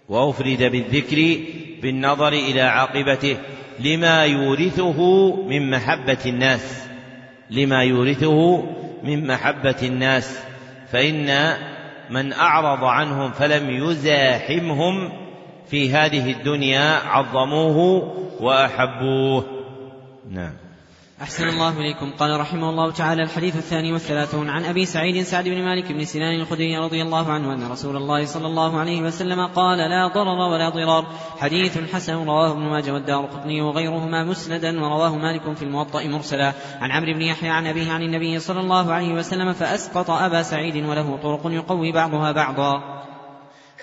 وأفرد 0.09 0.63
بالذكر 0.63 1.37
بالنظر 1.81 2.33
إلى 2.33 2.61
عاقبته. 2.61 3.37
لما 3.79 4.25
يورثه 4.25 5.35
من 5.45 5.69
محبة 5.69 6.17
الناس. 6.25 6.83
لما 7.49 7.83
يورثه 7.83 8.63
من 9.03 9.27
محبة 9.27 9.75
الناس 9.83 10.39
فإن 10.91 11.53
من 12.09 12.33
أعرض 12.33 12.83
عنهم 12.83 13.31
فلم 13.31 13.69
يزاحمهم 13.69 15.11
في 15.67 15.91
هذه 15.93 16.31
الدنيا 16.31 16.99
عظموه 17.07 17.77
وأحبوه. 18.39 19.45
نعم. 20.31 20.62
أحسن 21.23 21.47
الله 21.47 21.79
إليكم. 21.79 22.11
قال 22.19 22.39
رحمه 22.39 22.69
الله 22.69 22.91
تعالى 22.91 23.23
الحديث 23.23 23.55
الثاني 23.55 23.93
والثلاثون. 23.93 24.49
عن 24.49 24.65
أبي 24.65 24.85
سعيد 24.85 25.23
سعد 25.23 25.43
بن 25.43 25.63
مالك 25.63 25.91
بن 25.91 26.05
سنان 26.05 26.41
الخدري 26.41 26.77
رضي 26.77 27.01
الله 27.01 27.31
عنه 27.31 27.53
أن 27.53 27.71
رسول 27.71 27.95
الله 27.95 28.25
صلى 28.25 28.47
الله 28.47 28.79
عليه 28.79 29.01
وسلم 29.01 29.47
قال 29.47 29.77
لا 29.77 30.07
ضرر 30.07 30.51
ولا 30.51 30.69
ضرار. 30.69 31.05
حديث 31.37 31.77
حسن 31.93 32.13
رواه 32.13 32.51
ابن 32.51 32.61
ماجه 32.61 32.93
والدار 32.93 33.25
قطني 33.25 33.61
وغيرهما 33.61 34.23
مسندا 34.23 34.81
ورواه 34.81 35.15
مالك 35.15 35.57
في 35.57 35.63
الموطأ 35.63 36.03
مرسلا. 36.03 36.53
عن 36.81 36.91
عمرو 36.91 37.13
بن 37.13 37.21
يحيى 37.21 37.49
عن 37.49 37.67
أبيه 37.67 37.91
عن 37.91 38.01
النبي 38.01 38.39
صلى 38.39 38.59
الله 38.59 38.93
عليه 38.93 39.13
وسلم 39.13 39.53
فأسقط 39.53 40.09
أبا 40.09 40.41
سعيد 40.41 40.75
وله 40.75 41.17
طرق 41.23 41.41
يقوي 41.45 41.91
بعضها 41.91 42.31
بعضا. 42.31 43.03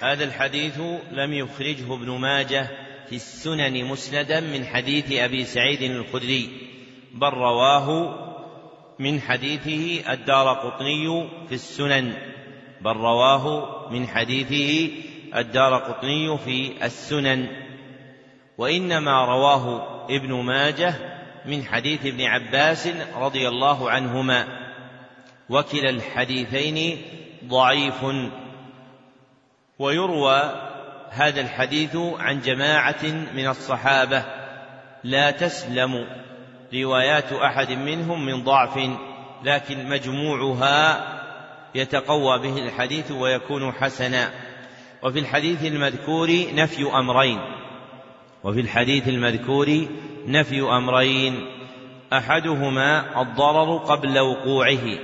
هذا 0.02 0.24
الحديث 0.24 0.80
لم 1.12 1.32
يخرجه 1.32 1.94
ابن 1.94 2.10
ماجه 2.10 2.70
في 3.08 3.16
السنن 3.16 3.84
مسندا 3.84 4.40
من 4.40 4.64
حديث 4.64 5.12
أبي 5.12 5.44
سعيد 5.44 5.82
الخدري. 5.82 6.69
بل 7.14 7.28
رواه 7.28 8.16
من 8.98 9.20
حديثه 9.20 10.12
الدار 10.12 10.52
قطني 10.54 11.28
في 11.48 11.54
السنن. 11.54 12.14
بل 12.80 12.92
رواه 12.92 13.86
من 13.90 14.06
حديثه 14.06 14.92
الدار 15.36 15.74
قطني 15.74 16.38
في 16.38 16.84
السنن. 16.84 17.48
وإنما 18.58 19.24
رواه 19.24 20.06
ابن 20.10 20.32
ماجه 20.32 20.94
من 21.46 21.64
حديث 21.64 22.06
ابن 22.06 22.24
عباس 22.24 22.88
رضي 23.16 23.48
الله 23.48 23.90
عنهما. 23.90 24.46
وكلا 25.48 25.90
الحديثين 25.90 27.02
ضعيف. 27.44 28.04
ويروى 29.78 30.70
هذا 31.10 31.40
الحديث 31.40 31.96
عن 31.96 32.40
جماعة 32.40 33.04
من 33.34 33.46
الصحابة. 33.46 34.24
لا 35.04 35.30
تسلم. 35.30 36.06
روايات 36.74 37.32
أحد 37.32 37.72
منهم 37.72 38.26
من 38.26 38.44
ضعف 38.44 38.90
لكن 39.44 39.88
مجموعها 39.88 41.06
يتقوى 41.74 42.38
به 42.38 42.58
الحديث 42.58 43.10
ويكون 43.10 43.72
حسنا. 43.72 44.30
وفي 45.02 45.18
الحديث 45.18 45.64
المذكور 45.64 46.28
نفي 46.54 46.86
أمرين. 46.94 47.38
وفي 48.44 48.60
الحديث 48.60 49.08
المذكور 49.08 49.86
نفي 50.26 50.62
أمرين. 50.62 51.46
أحدهما 52.12 53.20
الضرر 53.22 53.76
قبل 53.76 54.18
وقوعه. 54.18 54.98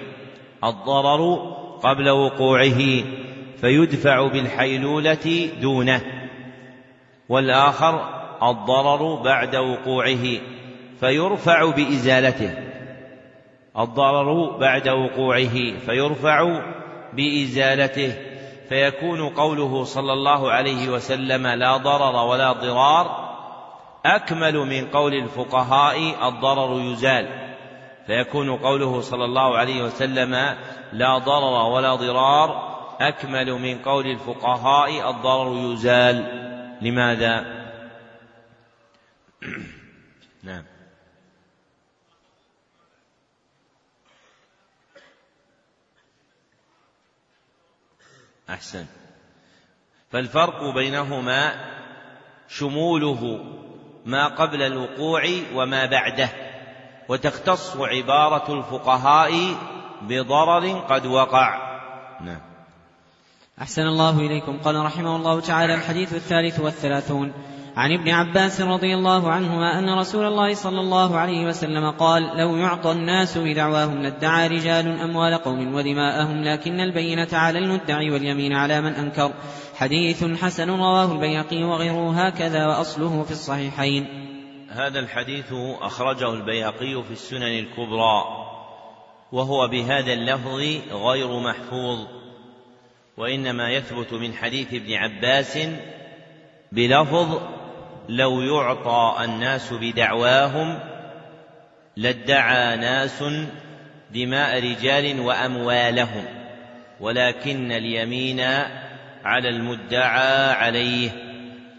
الضرر 0.65 1.35
قبل 1.83 2.11
وقوعه 2.11 3.05
فيدفع 3.61 4.29
بالحيلولة 4.29 5.51
دونه. 5.61 6.01
والآخر 7.29 8.09
الضرر 8.43 9.15
بعد 9.15 9.57
وقوعه. 9.57 10.56
فيرفع 11.01 11.71
بإزالته. 11.71 12.55
الضرر 13.79 14.57
بعد 14.57 14.89
وقوعه 14.89 15.79
فيرفع 15.79 16.63
بإزالته. 17.13 18.13
فيكون 18.69 19.29
قوله 19.29 19.85
صلى 19.85 20.13
الله 20.13 20.51
عليه 20.51 20.89
وسلم 20.89 21.47
لا 21.47 21.77
ضرر 21.77 22.17
ولا 22.25 22.53
ضرار 22.53 23.27
أكمل 24.05 24.55
من 24.55 24.87
قول 24.87 25.15
الفقهاء 25.15 26.29
الضرر 26.29 26.81
يزال. 26.81 27.29
فيكون 28.07 28.57
قوله 28.57 29.01
صلى 29.01 29.25
الله 29.25 29.59
عليه 29.59 29.83
وسلم 29.83 30.57
لا 30.93 31.19
ضرر 31.19 31.71
ولا 31.71 31.95
ضرار 31.95 32.77
أكمل 33.01 33.53
من 33.53 33.79
قول 33.79 34.07
الفقهاء 34.07 35.11
الضرر 35.11 35.73
يزال. 35.73 36.47
لماذا؟ 36.83 37.45
نعم. 40.43 40.76
أحسن. 48.51 48.87
فالفرق 50.11 50.75
بينهما 50.75 51.55
شموله 52.49 53.41
ما 54.05 54.27
قبل 54.27 54.63
الوقوع 54.63 55.23
وما 55.55 55.87
بعده 55.87 56.29
وتختص 57.09 57.77
عبارة 57.77 58.59
الفقهاء 58.59 59.57
بضرر 60.03 60.79
قد 60.79 61.07
وقع. 61.07 61.79
نعم. 62.21 62.41
أحسن 63.61 63.83
الله 63.83 64.19
إليكم. 64.19 64.59
قال 64.59 64.77
رحمه 64.85 65.17
الله 65.17 65.41
تعالى 65.41 65.75
الحديث 65.75 66.15
الثالث 66.15 66.61
والثلاثون. 66.61 67.33
عن 67.77 67.93
ابن 67.93 68.09
عباس 68.09 68.61
رضي 68.61 68.95
الله 68.95 69.31
عنهما 69.31 69.79
أن 69.79 69.99
رسول 69.99 70.27
الله 70.27 70.55
صلى 70.55 70.81
الله 70.81 71.17
عليه 71.17 71.47
وسلم 71.47 71.91
قال 71.91 72.23
لو 72.23 72.57
يعطى 72.57 72.93
الناس 72.93 73.39
بدعواهم 73.39 74.03
لادعى 74.03 74.49
رجال 74.49 75.01
أموال 75.01 75.35
قوم 75.35 75.75
ودماءهم 75.75 76.45
لكن 76.45 76.81
البينة 76.81 77.29
على 77.33 77.59
المدعي 77.59 78.11
واليمين 78.11 78.53
على 78.53 78.81
من 78.81 78.93
أنكر. 78.93 79.33
حديث 79.75 80.25
حسن 80.25 80.71
رواه 80.71 81.13
البيهقي 81.13 81.65
وغيره 81.65 82.27
هكذا 82.27 82.67
وأصله 82.67 83.23
في 83.23 83.31
الصحيحين. 83.31 84.07
هذا 84.71 84.99
الحديث 84.99 85.53
أخرجه 85.81 86.33
البيهقي 86.35 87.03
في 87.05 87.11
السنن 87.11 87.59
الكبرى 87.59 88.25
وهو 89.33 89.69
بهذا 89.69 90.13
اللفظ 90.13 90.61
غير 90.93 91.41
محفوظ 91.41 92.07
وإنما 93.17 93.71
يثبت 93.71 94.13
من 94.13 94.33
حديث 94.33 94.75
ابن 94.75 94.93
عباس 94.93 95.59
بلفظ 96.73 97.41
لو 98.09 98.41
يعطى 98.41 99.25
الناس 99.25 99.73
بدعواهم 99.73 100.79
لادعى 101.97 102.77
ناس 102.77 103.25
دماء 104.15 104.63
رجال 104.71 105.21
وأموالهم 105.21 106.25
ولكن 107.01 107.73
اليمين 107.73 108.41
على 109.25 109.49
المدعى 109.49 110.53
عليه 110.53 111.11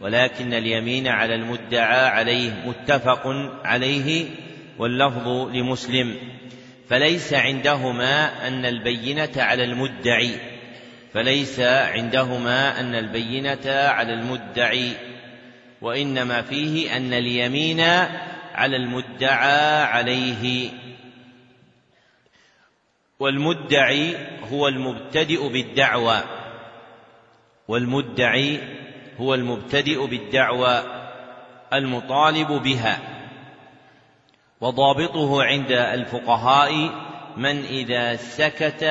ولكن 0.01 0.53
اليمين 0.53 1.07
على 1.07 1.35
المدعى 1.35 2.07
عليه 2.07 2.51
متفق 2.65 3.27
عليه 3.65 4.25
واللفظ 4.77 5.27
لمسلم. 5.27 6.15
فليس 6.89 7.33
عندهما 7.33 8.47
أن 8.47 8.65
البينة 8.65 9.31
على 9.37 9.63
المدعي 9.63 10.31
فليس 11.13 11.59
عندهما 11.59 12.79
أن 12.79 12.95
البينة 12.95 13.67
على 13.67 14.13
المدعي. 14.13 14.91
وإنما 15.81 16.41
فيه 16.41 16.97
أن 16.97 17.13
اليمين 17.13 17.81
على 18.55 18.75
المدعى 18.75 19.83
عليه. 19.83 20.69
والمدعي 23.19 24.17
هو 24.51 24.67
المبتدئ 24.67 25.49
بالدعوى. 25.49 26.23
والمدعي 27.67 28.59
هو 29.19 29.33
المبتدئ 29.33 30.07
بالدعوى 30.07 30.83
المطالب 31.73 32.47
بها. 32.47 32.99
وضابطه 34.61 35.43
عند 35.43 35.71
الفقهاء 35.71 36.89
من 37.37 37.65
إذا 37.65 38.15
سكت 38.15 38.83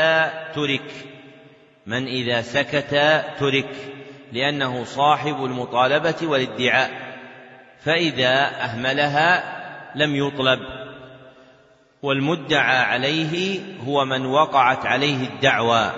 ترك. 0.55 1.07
من 1.87 2.07
إذا 2.07 2.43
سكت 2.43 3.25
ترك. 3.39 3.96
لأنه 4.33 4.85
صاحب 4.85 5.45
المطالبة 5.45 6.15
والادعاء 6.23 6.91
فإذا 7.81 8.65
أهملها 8.65 9.57
لم 9.95 10.17
يطلب 10.17 10.59
والمدعى 12.03 12.79
عليه 12.79 13.61
هو 13.87 14.05
من 14.05 14.27
وقعت 14.27 14.87
عليه 14.87 15.29
الدعوى 15.29 15.93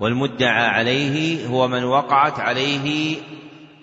والمدعى 0.00 0.66
عليه 0.66 1.46
هو 1.46 1.68
من 1.68 1.84
وقعت 1.84 2.40
عليه 2.40 3.16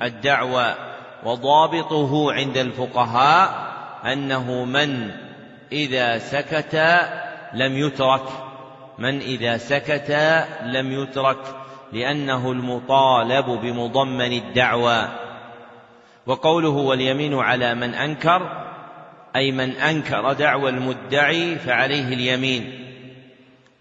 الدعوى 0.02 0.76
وضابطه 1.24 2.34
عند 2.34 2.58
الفقهاء 2.58 3.74
أنه 4.06 4.66
من 4.66 5.12
إذا 5.72 6.18
سكت 6.18 6.76
لم 7.54 7.78
يترك 7.78 8.30
من 8.98 9.20
إذا 9.20 9.58
سكت 9.58 10.12
لم 10.64 10.92
يترك. 10.92 11.63
لأنه 11.94 12.52
المطالب 12.52 13.46
بمضمن 13.46 14.34
الدعوى. 14.34 15.08
وقوله 16.26 16.70
واليمين 16.70 17.34
على 17.34 17.76
من 17.76 17.94
أنكر 17.94 18.64
أي 19.36 19.52
من 19.52 19.70
أنكر 19.70 20.34
دعوى 20.34 20.70
المدعي 20.70 21.56
فعليه 21.56 22.14
اليمين 22.14 22.72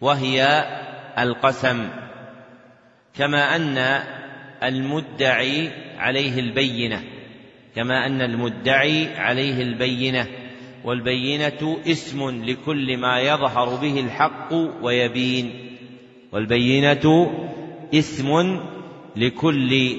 وهي 0.01 0.65
القسم. 1.19 1.89
كما 3.15 3.57
أن 3.57 4.03
المدعي 4.63 5.71
عليه 5.99 6.41
البينة 6.41 7.03
كما 7.77 8.07
أن 8.07 8.23
المدعي 8.23 9.17
عليه 9.17 9.63
البينة 9.63 10.27
والبينة 10.85 11.79
اسم 11.87 12.45
لكل 12.45 12.97
ما 12.97 13.21
يظهر 13.21 13.77
به 13.77 14.01
الحق 14.01 14.53
ويبين 14.83 15.77
والبينة 16.33 17.33
اسم 17.94 18.60
لكل 19.16 19.97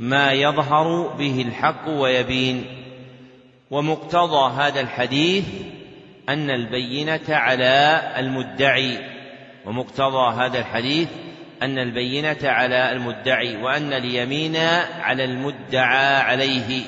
ما 0.00 0.32
يظهر 0.32 1.08
به 1.18 1.44
الحق 1.48 1.88
ويبين. 1.88 2.64
ومقتضى 3.70 4.52
هذا 4.54 4.80
الحديث 4.80 5.44
أن 6.28 6.50
البينة 6.50 7.20
على 7.28 8.02
المدعي. 8.18 8.98
ومقتضى 9.66 10.34
هذا 10.34 10.58
الحديث 10.58 11.08
أن 11.62 11.78
البينة 11.78 12.38
على 12.42 12.92
المدعي 12.92 13.56
وأن 13.56 13.92
اليمين 13.92 14.56
على 15.00 15.24
المدعى 15.24 16.16
عليه 16.16 16.82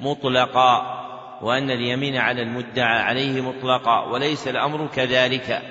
مطلقا 0.00 1.00
وأن 1.42 1.70
اليمين 1.70 2.16
على 2.16 2.42
المدعى 2.42 3.02
عليه 3.02 3.40
مطلقا 3.40 4.04
وليس 4.04 4.48
الأمر 4.48 4.86
كذلك. 4.86 5.62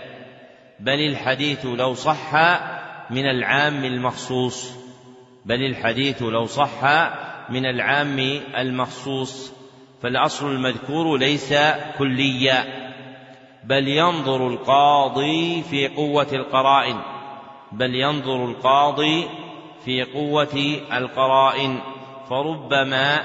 بل 0.80 1.00
الحديث 1.00 1.66
لو 1.66 1.94
صح 1.94 2.36
من 3.14 3.30
العام 3.30 3.86
المخصوص 3.86 4.72
بل 5.46 5.66
الحديث 5.66 6.22
لو 6.22 6.46
صح 6.46 6.84
من 7.50 7.66
العام 7.66 8.20
المخصوص. 8.58 9.54
فالأصل 10.02 10.52
المذكور 10.52 11.18
ليس 11.18 11.54
كليا 11.98 12.64
بل 13.64 13.88
ينظر 13.88 14.48
القاضي 14.48 15.64
في 15.64 15.88
قوة 15.88 16.28
القرائن 16.34 16.98
بل 17.72 17.96
ينظر 17.96 18.46
القاضي 18.46 19.28
في 19.86 20.04
قوة 20.04 20.80
القرائن. 20.94 21.80
فربما 22.30 23.22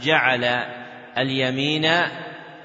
جعل 0.00 0.44
اليمين 1.18 1.86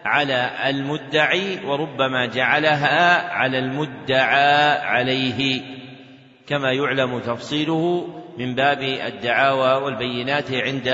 على 0.06 0.52
المدعي 0.70 1.66
وربما 1.66 2.26
جعلها 2.26 3.30
على 3.32 3.60
المدعى 3.60 4.78
عليه. 4.78 5.73
كما 6.48 6.72
يعلم 6.72 7.20
تفصيله 7.20 8.08
من 8.38 8.56
باب 8.56 8.82
الدعاوى 8.82 9.84
والبينات 9.84 10.52
عند 10.52 10.88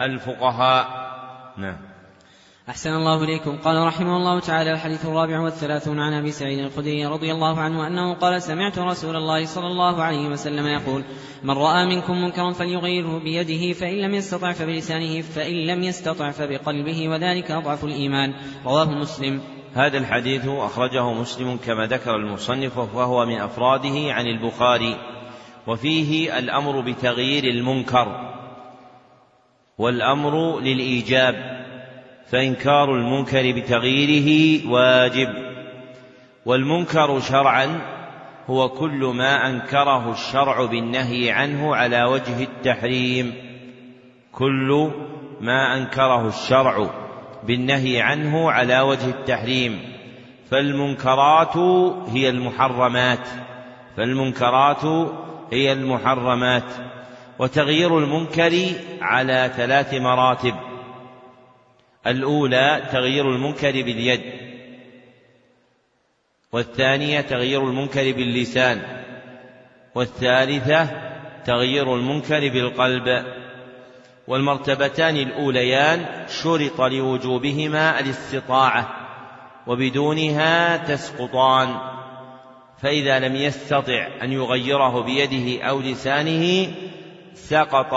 الفقهاء. 0.00 0.86
نعم. 1.58 1.76
أحسن 2.68 2.90
الله 2.90 3.24
إليكم. 3.24 3.56
قال 3.56 3.86
رحمه 3.86 4.16
الله 4.16 4.40
تعالى 4.40 4.72
الحديث 4.72 5.06
الرابع 5.06 5.40
والثلاثون 5.40 6.00
عن 6.00 6.12
أبي 6.12 6.30
سعيد 6.30 6.58
الخدري 6.58 7.06
رضي 7.06 7.32
الله 7.32 7.60
عنه 7.60 7.86
أنه 7.86 8.14
قال 8.14 8.42
سمعت 8.42 8.78
رسول 8.78 9.16
الله 9.16 9.44
صلى 9.44 9.66
الله 9.66 10.02
عليه 10.02 10.28
وسلم 10.28 10.66
يقول 10.66 11.04
من 11.42 11.50
رأى 11.50 11.86
منكم 11.86 12.22
منكرا 12.22 12.52
فليغيره 12.52 13.18
بيده 13.18 13.72
فإن 13.72 13.94
لم 13.94 14.14
يستطع 14.14 14.52
فبلسانه 14.52 15.20
فإن 15.20 15.54
لم 15.54 15.82
يستطع 15.82 16.30
فبقلبه 16.30 17.08
وذلك 17.08 17.50
أضعف 17.50 17.84
الإيمان. 17.84 18.34
رواه 18.64 18.90
مسلم. 18.90 19.40
هذا 19.74 19.98
الحديث 19.98 20.48
أخرجه 20.48 21.12
مسلم 21.12 21.56
كما 21.66 21.86
ذكر 21.86 22.16
المصنف 22.16 22.78
وهو 22.78 23.26
من 23.26 23.40
أفراده 23.40 24.12
عن 24.12 24.26
البخاري 24.26 24.96
وفيه 25.66 26.38
الأمر 26.38 26.80
بتغيير 26.80 27.44
المنكر 27.44 28.34
والأمر 29.78 30.60
للإيجاب 30.60 31.64
فإنكار 32.26 32.94
المنكر 32.94 33.52
بتغييره 33.52 34.70
واجب 34.70 35.28
والمنكر 36.46 37.20
شرعا 37.20 37.80
هو 38.46 38.68
كل 38.68 39.12
ما 39.14 39.50
أنكره 39.50 40.12
الشرع 40.12 40.64
بالنهي 40.64 41.30
عنه 41.30 41.76
على 41.76 42.04
وجه 42.04 42.42
التحريم 42.42 43.34
كل 44.32 44.90
ما 45.40 45.76
أنكره 45.76 46.28
الشرع 46.28 47.03
بالنهي 47.46 48.00
عنه 48.00 48.50
على 48.50 48.80
وجه 48.80 49.06
التحريم. 49.06 49.92
فالمنكرات 50.50 51.56
هي 52.08 52.28
المحرمات. 52.28 53.28
فالمنكرات 53.96 54.84
هي 55.52 55.72
المحرمات. 55.72 56.72
وتغيير 57.38 57.98
المنكر 57.98 58.66
على 59.00 59.52
ثلاث 59.56 59.94
مراتب. 59.94 60.54
الأولى 62.06 62.82
تغيير 62.92 63.30
المنكر 63.30 63.72
باليد. 63.72 64.20
والثانية 66.52 67.20
تغيير 67.20 67.68
المنكر 67.68 68.12
باللسان. 68.12 68.82
والثالثة 69.94 70.88
تغيير 71.44 71.94
المنكر 71.94 72.40
بالقلب. 72.40 73.24
والمرتبتان 74.26 75.16
الأوليان 75.16 76.06
شرط 76.42 76.80
لوجوبهما 76.80 78.00
الاستطاعة 78.00 78.88
وبدونها 79.66 80.76
تسقطان 80.76 81.76
فإذا 82.78 83.18
لم 83.18 83.36
يستطع 83.36 84.08
أن 84.22 84.32
يغيره 84.32 85.00
بيده 85.00 85.64
أو 85.64 85.80
لسانه 85.80 86.72
سقط 87.34 87.94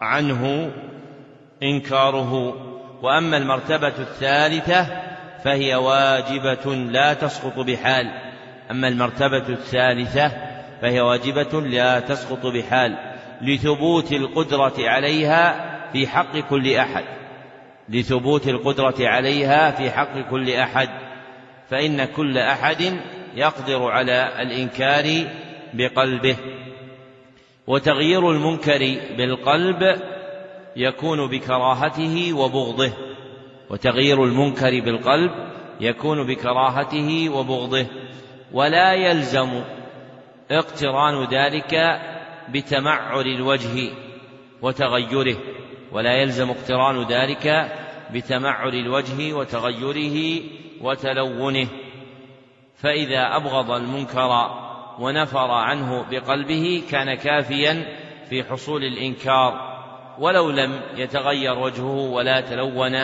عنه 0.00 0.72
إنكاره. 1.62 2.54
وأما 3.02 3.36
المرتبة 3.36 3.88
الثالثة 3.98 4.86
فهي 5.44 5.74
واجبة 5.74 6.74
لا 6.74 7.14
تسقط 7.14 7.58
بحال 7.58 8.10
أما 8.70 8.88
المرتبة 8.88 9.48
الثالثة 9.48 10.32
فهي 10.82 11.00
واجبة 11.00 11.60
لا 11.60 12.00
تسقط 12.00 12.46
بحال. 12.46 13.09
لثبوت 13.42 14.12
القدرة 14.12 14.74
عليها 14.78 15.70
في 15.92 16.06
حق 16.06 16.38
كل 16.38 16.74
أحد. 16.74 17.04
لثبوت 17.88 18.48
القدرة 18.48 18.94
عليها 19.00 19.70
في 19.70 19.90
حق 19.90 20.30
كل 20.30 20.50
أحد. 20.50 20.88
فإن 21.70 22.04
كل 22.04 22.38
أحد 22.38 23.00
يقدر 23.34 23.82
على 23.82 24.42
الإنكار 24.42 25.26
بقلبه. 25.74 26.36
وتغيير 27.66 28.30
المنكر 28.30 28.96
بالقلب 29.16 30.00
يكون 30.76 31.28
بكراهته 31.28 32.32
وبغضه. 32.32 32.92
وتغيير 33.70 34.24
المنكر 34.24 34.80
بالقلب 34.80 35.30
يكون 35.80 36.26
بكراهته 36.26 37.28
وبغضه. 37.28 37.86
ولا 38.52 38.92
يلزم 38.94 39.62
اقتران 40.50 41.24
ذلك 41.24 42.00
بتمعر 42.52 43.20
الوجه 43.20 43.92
وتغيره 44.62 45.36
ولا 45.92 46.12
يلزم 46.12 46.50
اقتران 46.50 47.02
ذلك 47.02 47.72
بتمعر 48.12 48.68
الوجه 48.68 49.34
وتغيره 49.34 50.42
وتلونه. 50.80 51.68
فإذا 52.76 53.36
أبغض 53.36 53.70
المنكر 53.70 54.50
ونفر 54.98 55.50
عنه 55.50 56.06
بقلبه 56.10 56.82
كان 56.90 57.14
كافيا 57.14 57.86
في 58.28 58.44
حصول 58.44 58.84
الإنكار 58.84 59.70
ولو 60.18 60.50
لم 60.50 60.80
يتغير 60.96 61.58
وجهه 61.58 61.96
ولا 61.96 62.40
تلون 62.40 62.94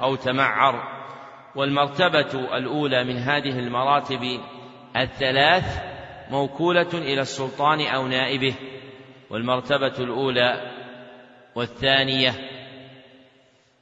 أو 0.00 0.14
تمعر. 0.14 0.88
والمرتبة 1.56 2.56
الأولى 2.56 3.04
من 3.04 3.16
هذه 3.16 3.58
المراتب 3.58 4.40
الثلاث 4.96 5.82
موكولة 6.30 6.88
إلى 6.94 7.20
السلطان 7.20 7.86
أو 7.86 8.06
نائبه. 8.06 8.54
والمرتبة 9.34 9.98
الأولى 9.98 10.70
والثانية 11.54 12.34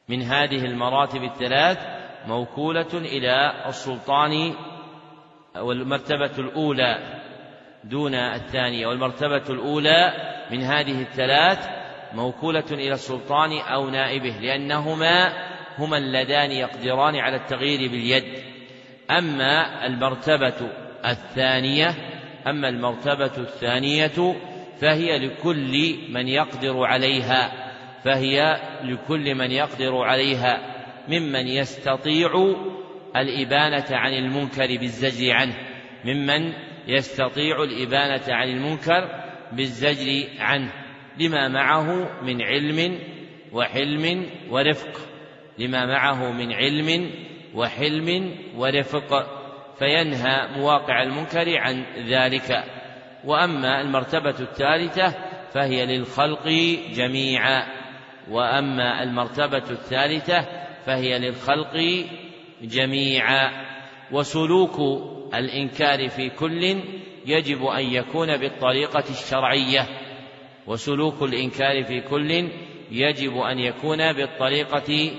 من 0.08 0.22
هذه 0.22 0.64
المراتب 0.64 1.22
الثلاث 1.22 1.78
موكولة 2.26 2.94
إلى 2.94 3.64
السلطان 3.66 4.54
والمرتبة 5.56 6.38
الأولى 6.38 7.20
دون 7.84 8.14
الثانية. 8.14 8.86
والمرتبة 8.86 9.42
الأولى 9.50 10.12
من 10.50 10.62
هذه 10.62 11.02
الثلاث 11.02 11.68
موكولة 12.14 12.66
إلى 12.70 12.92
السلطان 12.92 13.58
أو 13.58 13.90
نائبه 13.90 14.36
لأنهما 14.40 15.32
هما 15.78 15.98
اللذان 15.98 16.50
يقدران 16.50 17.16
على 17.16 17.36
التغيير 17.36 17.90
باليد. 17.90 18.24
أما 19.10 19.86
المرتبة 19.86 20.70
الثانية 21.04 21.94
أما 22.46 22.68
المرتبة 22.68 23.36
الثانية 23.38 24.36
فهي 24.82 25.18
لكل 25.18 25.98
من 26.09 26.28
يقدر 26.28 26.84
عليها 26.84 27.52
فهي 28.04 28.60
لكل 28.84 29.34
من 29.34 29.50
يقدر 29.50 29.96
عليها 29.96 30.59
ممن 31.09 31.48
يستطيع 31.48 32.54
الإبانة 33.16 33.86
عن 33.90 34.12
المنكر 34.12 34.66
بالزجر 34.66 35.32
عنه 35.32 35.54
ممن 36.04 36.52
يستطيع 36.88 37.62
الإبانة 37.62 38.34
عن 38.34 38.48
المنكر 38.48 39.09
بالزجر 39.52 40.24
عنه 40.38 40.72
لما 41.18 41.48
معه 41.48 42.22
من 42.22 42.42
علم 42.42 42.98
وحلم 43.52 44.26
ورفق 44.50 45.00
لما 45.59 45.86
معه 45.86 46.32
من 46.32 46.52
علم 46.52 47.10
وحلم 47.54 48.36
ورفق 48.56 49.26
فينهى 49.78 50.48
مواقع 50.56 51.02
المنكر 51.02 51.59
عن 51.59 51.84
ذلك. 52.09 52.81
وأما 53.24 53.81
المرتبة 53.81 54.35
الثالثة 54.40 55.15
فهي 55.53 55.86
للخلق 55.86 56.49
جميعا. 56.94 57.66
وأما 58.31 59.03
المرتبة 59.03 59.70
الثالثة 59.70 60.47
فهي 60.86 61.19
للخلق 61.19 62.05
جميعا. 62.62 63.51
وسلوك 64.12 64.78
الإنكار 65.35 66.09
في 66.09 66.31
كل 66.31 66.81
يجب 67.27 67.65
أن 67.65 67.85
يكون 67.85 68.36
بالطريقة 68.36 69.05
الشرعية. 69.11 69.86
وسلوك 70.66 71.23
الإنكار 71.23 71.82
في 71.85 72.01
كل 72.01 72.49
يجب 72.90 73.36
أن 73.36 73.59
يكون 73.59 74.12
بالطريقة 74.12 75.11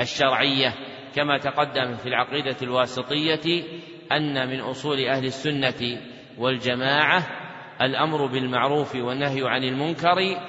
الشرعية. 0.00 0.74
كما 1.14 1.38
تقدم 1.38 1.96
في 1.96 2.08
العقيدة 2.08 2.56
الواسطية 2.62 3.64
أن 4.12 4.48
من 4.48 4.60
أصول 4.60 5.00
أهل 5.00 5.24
السنة 5.24 6.00
والجماعة 6.38 7.41
الأمر 7.82 8.26
بالمعروف 8.26 8.94
والنهي 8.94 9.48
عن 9.48 9.64
المنكر 9.64 10.40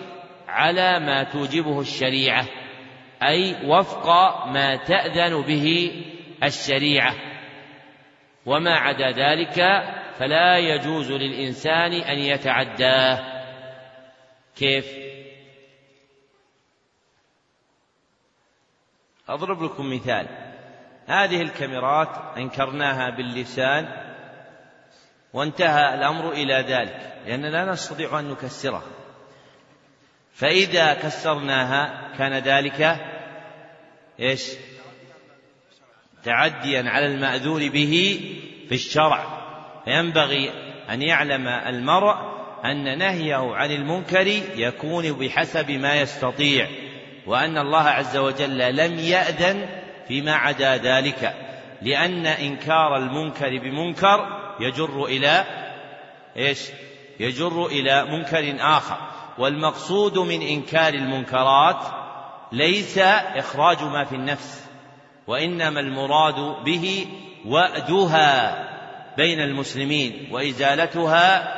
على 0.47 0.99
ما 0.99 1.23
توجبه 1.23 1.81
الشريعة 1.81 2.45
أي 3.23 3.68
وفق 3.68 4.07
ما 4.45 4.76
تأذن 4.76 5.41
به 5.41 5.91
الشريعة. 6.43 7.15
وما 8.45 8.76
عدا 8.76 9.11
ذلك 9.11 9.84
فلا 10.19 10.57
يجوز 10.57 11.11
للإنسان 11.11 11.93
أن 11.93 12.19
يتعداه. 12.19 13.19
كيف؟ 14.55 14.85
أضرب 19.30 19.64
لكم 19.64 19.93
مثال. 19.93 20.27
هذه 21.07 21.41
الكاميرات 21.41 22.38
أنكرناها 22.38 23.10
باللسان 23.10 24.02
وانتهى 25.34 25.93
الأمر 25.93 26.31
إلى 26.31 26.53
ذلك 26.53 27.14
لأننا 27.27 27.47
لا 27.47 27.72
نستطيع 27.72 28.19
أن 28.19 28.30
نكسرها 28.30 28.84
فإذا 30.34 30.93
كسرناها 30.93 32.11
كان 32.18 32.34
ذلك 32.34 32.97
إيش؟ 34.19 34.51
تعديا 36.23 36.89
على 36.89 37.05
المأذون 37.05 37.69
به 37.69 38.22
في 38.69 38.76
الشرع 38.76 39.43
فينبغي 39.85 40.51
أن 40.89 41.01
يعلم 41.01 41.47
المرء 41.47 42.15
أن 42.65 42.97
نهيه 42.97 43.55
عن 43.55 43.72
المنكر 43.72 44.27
يكون 44.55 45.11
بحسب 45.11 45.72
ما 45.72 45.95
يستطيع 45.95 46.68
وأن 47.26 47.57
الله 47.57 47.84
عز 47.84 48.18
وجل 48.18 48.76
لم 48.76 48.99
يأذن 48.99 49.69
فيما 50.07 50.34
عدا 50.34 50.77
ذلك 50.77 51.34
لأن 51.81 52.26
إنكار 52.26 52.97
المنكر 52.97 53.60
بمنكر 53.60 54.42
يجر 54.59 55.05
إلى 55.05 55.45
إيش؟ 56.38 56.59
يجر 57.19 57.65
إلى 57.65 58.05
منكر 58.05 58.55
آخر. 58.59 58.97
والمقصود 59.38 60.17
من 60.17 60.41
إنكار 60.41 60.93
المنكرات 60.93 61.81
ليس 62.51 62.97
إخراج 62.97 63.84
ما 63.84 64.03
في 64.03 64.15
النفس 64.15 64.65
وإنما 65.27 65.80
المراد 65.80 66.63
به 66.63 67.07
وأدها 67.45 68.57
بين 69.17 69.39
المسلمين 69.39 70.27
وإزالتها 70.31 71.53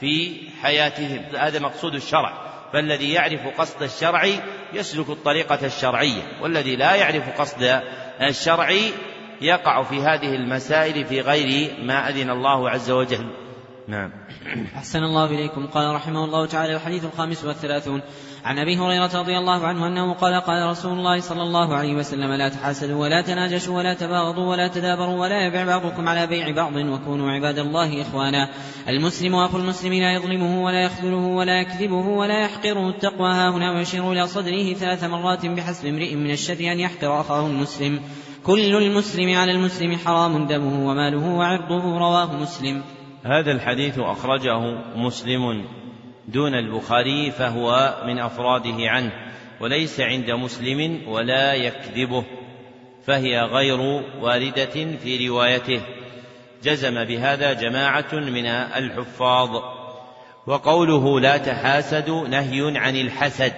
في 0.00 0.36
حياتهم. 0.62 1.22
هذا 1.36 1.58
مقصود 1.58 1.94
الشرع. 1.94 2.48
فالذي 2.72 3.12
يعرف 3.12 3.60
قصد 3.60 3.82
الشرع 3.82 4.28
يسلك 4.72 5.10
الطريقة 5.10 5.66
الشرعية 5.66 6.22
والذي 6.40 6.76
لا 6.76 6.94
يعرف 6.94 7.40
قصد 7.40 7.82
الشرع 8.20 8.70
يقع 9.40 9.82
في 9.82 10.00
هذه 10.00 10.34
المسائل 10.34 11.04
في 11.04 11.20
غير 11.20 11.76
ما 11.82 12.08
أذن 12.08 12.30
الله 12.30 12.70
عز 12.70 12.90
وجل. 12.90 13.30
نعم. 13.88 14.10
أحسن 14.76 15.02
الله 15.02 15.24
إليكم. 15.24 15.66
قال 15.66 15.94
رحمه 15.94 16.24
الله 16.24 16.46
تعالى 16.46 16.76
الحديث 16.76 17.04
الخامس 17.04 17.44
والثلاثون 17.44 18.02
عن 18.44 18.58
أبي 18.58 18.76
هريرة 18.76 19.20
رضي 19.20 19.38
الله 19.38 19.66
عنه 19.66 19.86
أنه 19.86 20.14
قال 20.14 20.40
قال 20.40 20.70
رسول 20.70 20.92
الله 20.92 21.20
صلى 21.20 21.42
الله 21.42 21.74
عليه 21.74 21.94
وسلم 21.94 22.32
لا 22.32 22.48
تحاسدوا 22.48 23.00
ولا 23.00 23.22
تناجشوا 23.22 23.76
ولا 23.76 23.94
تباغضوا 23.94 24.50
ولا 24.50 24.68
تدابروا 24.68 25.20
ولا 25.20 25.46
يبع 25.46 25.64
بعضكم 25.64 26.08
على 26.08 26.26
بيع 26.26 26.50
بعض 26.50 26.76
وكونوا 26.76 27.30
عباد 27.30 27.58
الله 27.58 28.02
إخوانا. 28.02 28.48
المسلم 28.88 29.34
اخو 29.34 29.58
المسلم 29.58 29.92
لا 29.92 30.12
يظلمه 30.12 30.64
ولا 30.64 30.82
يخذله 30.82 31.26
ولا 31.26 31.60
يكذبه 31.60 32.06
ولا 32.06 32.40
يحقره 32.40 32.88
التقوى. 32.88 33.30
ها 33.30 33.50
هنا 33.50 33.72
ويشير 33.72 34.12
إلى 34.12 34.26
صدره 34.26 34.74
ثلاث 34.74 35.04
مرات 35.04 35.46
بحسب 35.46 35.86
امرئ 35.86 36.14
من 36.14 36.30
الشر 36.30 36.60
أن 36.72 36.80
يحقر 36.80 37.20
أخاه 37.20 37.46
المسلم. 37.46 38.00
كل 38.46 38.76
المسلم 38.76 39.36
على 39.36 39.52
المسلم 39.52 39.96
حرام 39.96 40.46
دمه 40.46 40.90
وماله 40.90 41.28
وعرضه 41.28 41.98
رواه 41.98 42.36
مسلم. 42.36 42.82
هذا 43.24 43.52
الحديث 43.52 43.98
أخرجه 43.98 44.58
مسلم 44.96 45.64
دون 46.28 46.54
البخاري 46.54 47.30
فهو 47.30 47.96
من 48.06 48.18
أفراده 48.18 48.76
عنه 48.78 49.12
وليس 49.60 50.00
عند 50.00 50.30
مسلم 50.30 51.08
ولا 51.08 51.54
يكذبه 51.54 52.24
فهي 53.04 53.40
غير 53.40 53.80
واردة 54.20 54.96
في 55.02 55.28
روايته. 55.28 55.80
جزم 56.62 57.04
بهذا 57.04 57.52
جماعة 57.52 58.14
من 58.14 58.46
الحفاظ 58.46 59.50
وقوله 60.46 61.20
لا 61.20 61.36
تحاسدوا 61.36 62.28
نهي 62.28 62.78
عن 62.78 62.96
الحسد 62.96 63.52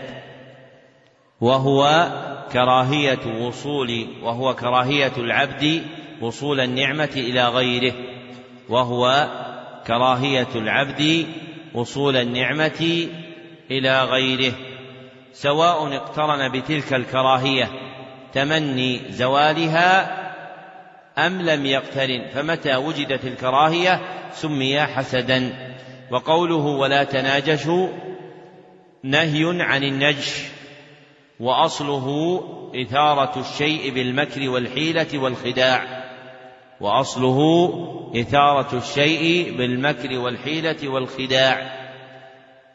وهو 1.40 2.07
كراهية 2.52 3.47
وصول 3.47 4.06
وهو 4.22 4.55
كراهية 4.55 5.12
العبد 5.18 5.82
وصول 6.20 6.60
النعمة 6.60 7.10
إلى 7.16 7.48
غيره 7.48 7.93
وهو 8.68 9.28
كراهية 9.86 10.48
العبد 10.55 11.27
وصول 11.74 12.16
النعمة 12.16 13.09
إلى 13.70 14.05
غيره. 14.05 14.52
سواء 15.32 15.97
اقترن 15.97 16.52
بتلك 16.52 16.94
الكراهية 16.94 17.68
تمني 18.32 19.01
زوالها 19.10 20.20
أم 21.18 21.43
لم 21.43 21.66
يقترن 21.66 22.27
فمتى 22.35 22.77
وجدت 22.77 23.24
الكراهية 23.24 24.01
سمي 24.32 24.81
حسدا. 24.81 25.70
وقوله 26.10 26.55
ولا 26.55 27.05
تناجشوا 27.05 27.89
نهي 29.05 29.62
عن 29.62 29.85
النجش. 29.85 30.59
وأصله 31.40 32.40
إثارة 32.82 33.40
الشيء 33.40 33.94
بالمكر 33.94 34.50
والحيلة 34.50 35.18
والخداع. 35.18 36.04
وأصله 36.80 37.40
إثارة 38.16 38.76
الشيء 38.76 39.56
بالمكر 39.58 40.18
والحيلة 40.18 40.88
والخداع. 40.88 41.80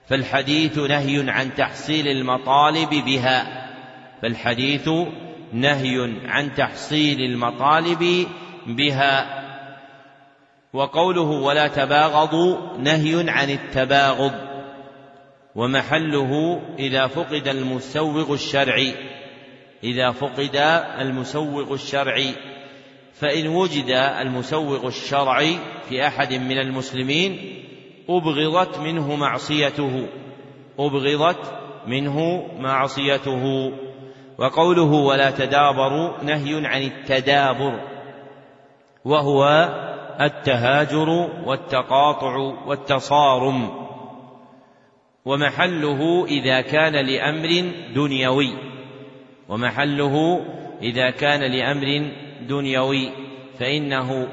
فالحديث 0.08 0.78
نهي 0.78 1.30
عن 1.30 1.56
تحصيل 1.56 2.08
المطالب 2.08 2.90
بها. 2.90 3.68
فالحديث 4.22 4.90
نهي 5.54 6.14
عن 6.26 6.56
تحصيل 6.56 7.22
المطالب 7.22 8.28
بها. 8.68 9.46
وقوله 10.74 11.22
ولا 11.22 11.68
تباغضوا 11.68 12.78
نهي 12.78 13.30
عن 13.30 13.50
التباغض. 13.50 14.55
ومحله 15.56 16.62
إذا 16.80 17.08
فقد 17.08 17.48
المسوغ 17.48 18.34
الشرعي. 18.34 18.94
إذا 19.84 20.12
فقد 20.12 20.56
المسوغ 21.00 21.74
الشرعي. 21.74 22.36
فإن 23.14 23.48
وجد 23.48 23.90
المسوغ 24.22 24.88
الشرعي 24.88 25.58
في 25.90 26.08
أحد 26.08 26.34
من 26.34 26.58
المسلمين 26.58 27.64
أبغضت 28.10 28.80
منه 28.80 29.16
معصيته. 29.16 30.08
أبغضت 30.80 31.54
منه 31.88 32.48
معصيته. 32.60 33.72
وقوله 34.38 34.92
ولا 34.92 35.32
تدابروا 35.32 36.24
نهي 36.24 36.68
عن 36.68 36.82
التدابر. 36.82 37.80
وهو 39.06 39.70
التهاجر 40.22 41.10
والتقاطع 41.46 42.36
والتصارم. 42.68 43.85
ومحله 45.26 46.26
إذا 46.26 46.62
كان 46.62 47.06
لأمر 47.06 47.72
دنيوي. 47.96 48.50
ومحله 49.50 50.46
إذا 50.82 51.10
كان 51.10 51.52
لأمر 51.52 52.12
دنيوي. 52.42 53.12
فإنه 53.60 54.28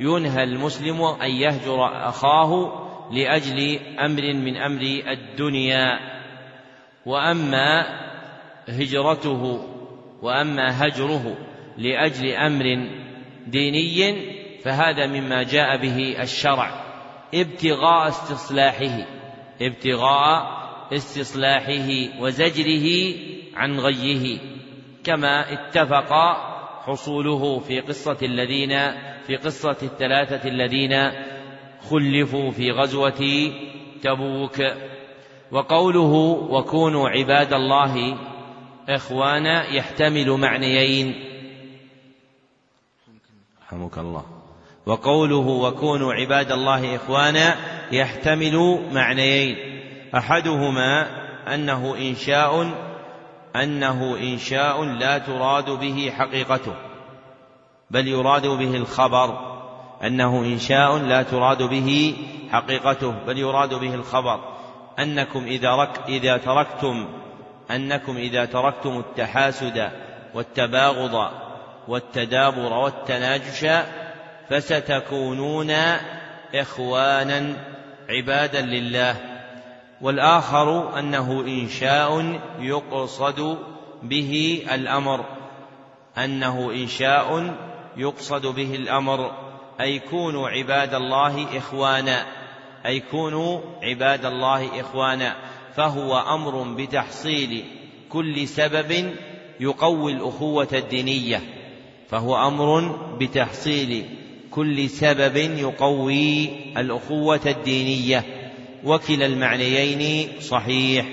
ينهى 0.00 0.44
المسلم 0.44 1.02
أن 1.02 1.30
يهجر 1.30 2.08
أخاه 2.08 2.72
لأجل 3.12 3.78
أمر 3.98 4.22
من 4.34 4.56
أمر 4.56 4.82
الدنيا. 5.08 5.98
وأما 7.06 7.86
هجرته 8.68 9.64
وأما 10.22 10.86
هجره 10.86 11.36
لأجل 11.78 12.32
أمر 12.32 12.90
ديني 13.46 14.16
فهذا 14.64 15.06
مما 15.06 15.42
جاء 15.42 15.76
به 15.76 16.22
الشرع. 16.22 16.84
ابتغاء 17.34 18.08
استصلاحه. 18.08 19.17
ابتغاء 19.60 20.68
استصلاحه 20.92 21.88
وزجره 22.20 23.14
عن 23.54 23.80
غيه 23.80 24.38
كما 25.04 25.52
اتفق 25.52 26.12
حصوله 26.82 27.58
في 27.58 27.80
قصة 27.80 28.18
الذين 28.22 28.70
في 29.26 29.36
قصة 29.36 29.76
الثلاثة 29.82 30.48
الذين 30.48 31.10
خلفوا 31.90 32.50
في 32.50 32.70
غزوة 32.70 33.52
تبوك. 34.02 34.62
وقوله 35.52 36.12
وكونوا 36.50 37.08
عباد 37.08 37.52
الله 37.52 38.18
إخوانا 38.88 39.66
يحتمل 39.66 40.30
معنيين 40.30 41.24
رحمك 43.62 43.98
الله. 43.98 44.37
وقوله 44.88 45.36
وكونوا 45.36 46.14
عباد 46.14 46.52
الله 46.52 46.96
إخوانا 46.96 47.56
يحتمل 47.92 48.80
معنيين. 48.92 49.56
أحدهما 50.14 51.06
أنه 51.54 51.96
إنشاء 51.96 52.70
أنه 53.56 54.16
إنشاء 54.16 54.84
لا 54.84 55.18
تراد 55.18 55.70
به 55.70 56.12
حقيقته 56.18 56.74
بل 57.90 58.08
يراد 58.08 58.46
به 58.46 58.76
الخبر. 58.76 59.58
أنه 60.04 60.38
إنشاء 60.38 60.96
لا 60.96 61.22
تراد 61.22 61.62
به 61.62 62.16
حقيقته 62.50 63.14
بل 63.26 63.38
يراد 63.38 63.74
به 63.74 63.94
الخبر. 63.94 64.40
أنكم 64.98 65.44
إذا, 65.44 65.70
رك 65.70 66.00
إذا 66.08 66.36
تركتم 66.36 67.08
أنكم 67.70 68.16
إذا 68.16 68.44
تركتم 68.44 68.98
التحاسد 68.98 69.90
والتباغض 70.34 71.30
والتدابر 71.88 72.72
والتناجش 72.72 73.66
فستكونون 74.50 75.70
إخوانا 76.54 77.56
عبادا 78.08 78.60
لله. 78.60 79.16
والآخر 80.00 80.98
أنه 80.98 81.40
إنشاء 81.40 82.40
يقصد 82.60 83.58
به 84.02 84.62
الأمر. 84.74 85.24
أنه 86.18 86.70
إنشاء 86.70 87.54
يقصد 87.96 88.46
به 88.46 88.74
الأمر. 88.74 89.32
أي 89.80 89.98
كونوا 89.98 90.48
عباد 90.48 90.94
الله 90.94 91.58
إخوانا. 91.58 92.26
أي 92.86 93.00
كونوا 93.00 93.60
عباد 93.82 94.24
الله 94.24 94.80
إخوانا. 94.80 95.36
فهو 95.76 96.18
أمر 96.18 96.62
بتحصيل 96.62 97.64
كل 98.08 98.48
سبب 98.48 99.14
يقوي 99.60 100.12
الأخوة 100.12 100.68
الدينية. 100.72 101.40
فهو 102.08 102.48
أمر 102.48 102.96
بتحصيل 103.20 104.17
كل 104.50 104.90
سبب 104.90 105.36
يقوي 105.36 106.50
الأخوة 106.76 107.40
الدينية 107.46 108.24
وكلا 108.84 109.26
المعنيين 109.26 110.28
صحيح. 110.40 111.06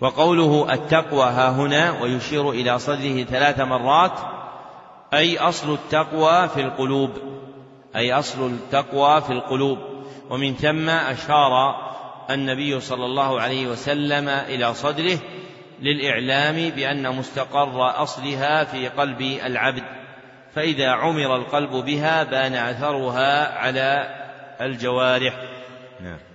وقوله 0.00 0.72
التقوى 0.72 1.24
ها 1.24 1.50
هنا 1.50 2.02
ويشير 2.02 2.50
إلى 2.50 2.78
صدره 2.78 3.24
ثلاث 3.24 3.60
مرات 3.60 4.18
أي 5.14 5.38
أصل 5.38 5.74
التقوى 5.74 6.48
في 6.48 6.60
القلوب 6.60 7.10
أي 7.96 8.12
أصل 8.12 8.46
التقوى 8.46 9.20
في 9.20 9.32
القلوب. 9.32 9.78
ومن 10.30 10.54
ثم 10.54 10.88
أشار 10.88 11.74
النبي 12.30 12.80
صلى 12.80 13.06
الله 13.06 13.40
عليه 13.40 13.66
وسلم 13.66 14.28
إلى 14.28 14.74
صدره 14.74 15.18
للإعلام 15.80 16.70
بأن 16.70 17.16
مستقر 17.16 18.02
أصلها 18.02 18.64
في 18.64 18.88
قلب 18.88 19.20
العبد. 19.20 19.99
فإذا 20.54 20.90
عمر 20.90 21.36
القلب 21.36 21.70
بها 21.70 22.22
بان 22.22 22.54
أثرها 22.54 23.58
على 23.58 24.16
الجوارح. 24.60 25.34
نعم. 26.00 26.29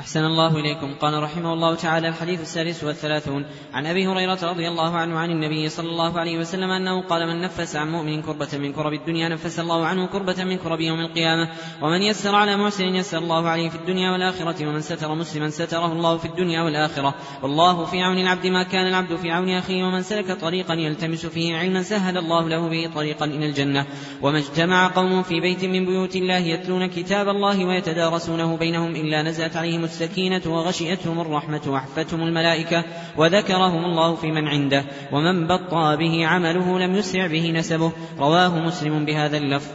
أحسن 0.00 0.24
الله 0.24 0.56
إليكم. 0.56 0.94
قال 0.94 1.22
رحمه 1.22 1.52
الله 1.52 1.74
تعالى 1.74 2.08
الحديث 2.08 2.40
السادس 2.40 2.84
والثلاثون 2.84 3.44
عن 3.72 3.86
أبي 3.86 4.06
هريرة 4.06 4.38
رضي 4.42 4.68
الله 4.68 4.96
عنه 4.96 5.18
عن 5.18 5.30
النبي 5.30 5.68
صلى 5.68 5.88
الله 5.88 6.20
عليه 6.20 6.38
وسلم 6.38 6.70
أنه 6.70 7.02
قال 7.02 7.26
من 7.26 7.40
نفس 7.40 7.76
عن 7.76 7.92
مؤمن 7.92 8.22
كربة 8.22 8.48
من 8.52 8.72
كرب 8.72 8.92
الدنيا 8.92 9.28
نفس 9.28 9.60
الله 9.60 9.86
عنه 9.86 10.06
كربة 10.06 10.44
من 10.44 10.56
كرب 10.56 10.80
يوم 10.80 11.00
القيامة. 11.00 11.48
ومن 11.82 12.02
يسر 12.02 12.34
على 12.34 12.56
محسن 12.56 12.84
يسر 12.84 13.18
الله 13.18 13.48
عليه 13.48 13.68
في 13.68 13.76
الدنيا 13.76 14.10
والآخرة 14.10 14.66
ومن 14.66 14.80
ستر 14.80 15.14
مسلما 15.14 15.50
ستره 15.50 15.92
الله 15.92 16.16
في 16.16 16.24
الدنيا 16.24 16.62
والآخرة. 16.62 17.14
والله 17.42 17.84
في 17.84 18.02
عون 18.02 18.18
العبد 18.18 18.46
ما 18.46 18.62
كان 18.62 18.86
العبد 18.86 19.16
في 19.16 19.30
عون 19.30 19.50
أخيه 19.50 19.84
ومن 19.84 20.02
سلك 20.02 20.40
طريقا 20.40 20.74
يلتمس 20.74 21.26
فيه 21.26 21.56
علما 21.56 21.82
سهل 21.82 22.18
الله 22.18 22.48
له 22.48 22.68
به 22.68 22.90
طريقا 22.94 23.24
إلى 23.24 23.46
الجنة. 23.46 23.86
وما 24.22 24.38
اجتمع 24.38 24.88
قوم 24.88 25.22
في 25.22 25.40
بيت 25.40 25.64
من 25.64 25.86
بيوت 25.86 26.16
الله 26.16 26.38
يتلون 26.38 26.86
كتاب 26.86 27.28
الله 27.28 27.64
ويتدارسونه 27.64 28.56
بينهم 28.56 28.96
إلا 28.96 29.22
نزلت 29.22 29.56
عليهم 29.56 29.81
السكينة 29.84 30.42
وغشيتهم 30.46 31.20
الرحمة 31.20 31.60
وحفتهم 31.68 32.22
الملائكة 32.22 32.84
وذكرهم 33.16 33.84
الله 33.84 34.14
في 34.14 34.26
من 34.26 34.48
عنده 34.48 34.84
ومن 35.12 35.46
بطأ 35.46 35.94
به 35.94 36.26
عمله 36.26 36.78
لم 36.78 36.94
يسرع 36.94 37.26
به 37.26 37.50
نسبه. 37.50 37.92
رواه 38.18 38.58
مسلم 38.58 39.04
بهذا 39.04 39.36
اللفظ. 39.36 39.70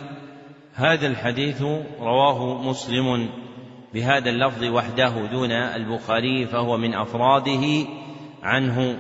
هذا 0.76 1.08
الحديث 1.08 1.62
رواه 2.00 2.62
مسلم 2.64 3.30
بهذا 3.94 4.30
اللفظ 4.30 4.64
وحده 4.64 5.26
دون 5.32 5.52
البخاري 5.52 6.46
فهو 6.46 6.78
من 6.78 6.94
أفراده 6.94 7.88
عنه. 8.44 8.98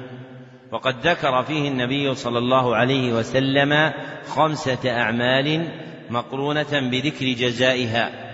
وقد 0.71 1.07
ذكر 1.07 1.43
فيه 1.43 1.67
النبي 1.67 2.15
صلى 2.15 2.37
الله 2.37 2.75
عليه 2.75 3.13
وسلم 3.13 3.93
خمسة 4.27 4.99
أعمال 4.99 5.67
مقرونة 6.09 6.89
بذكر 6.91 7.25
جزائها. 7.25 8.26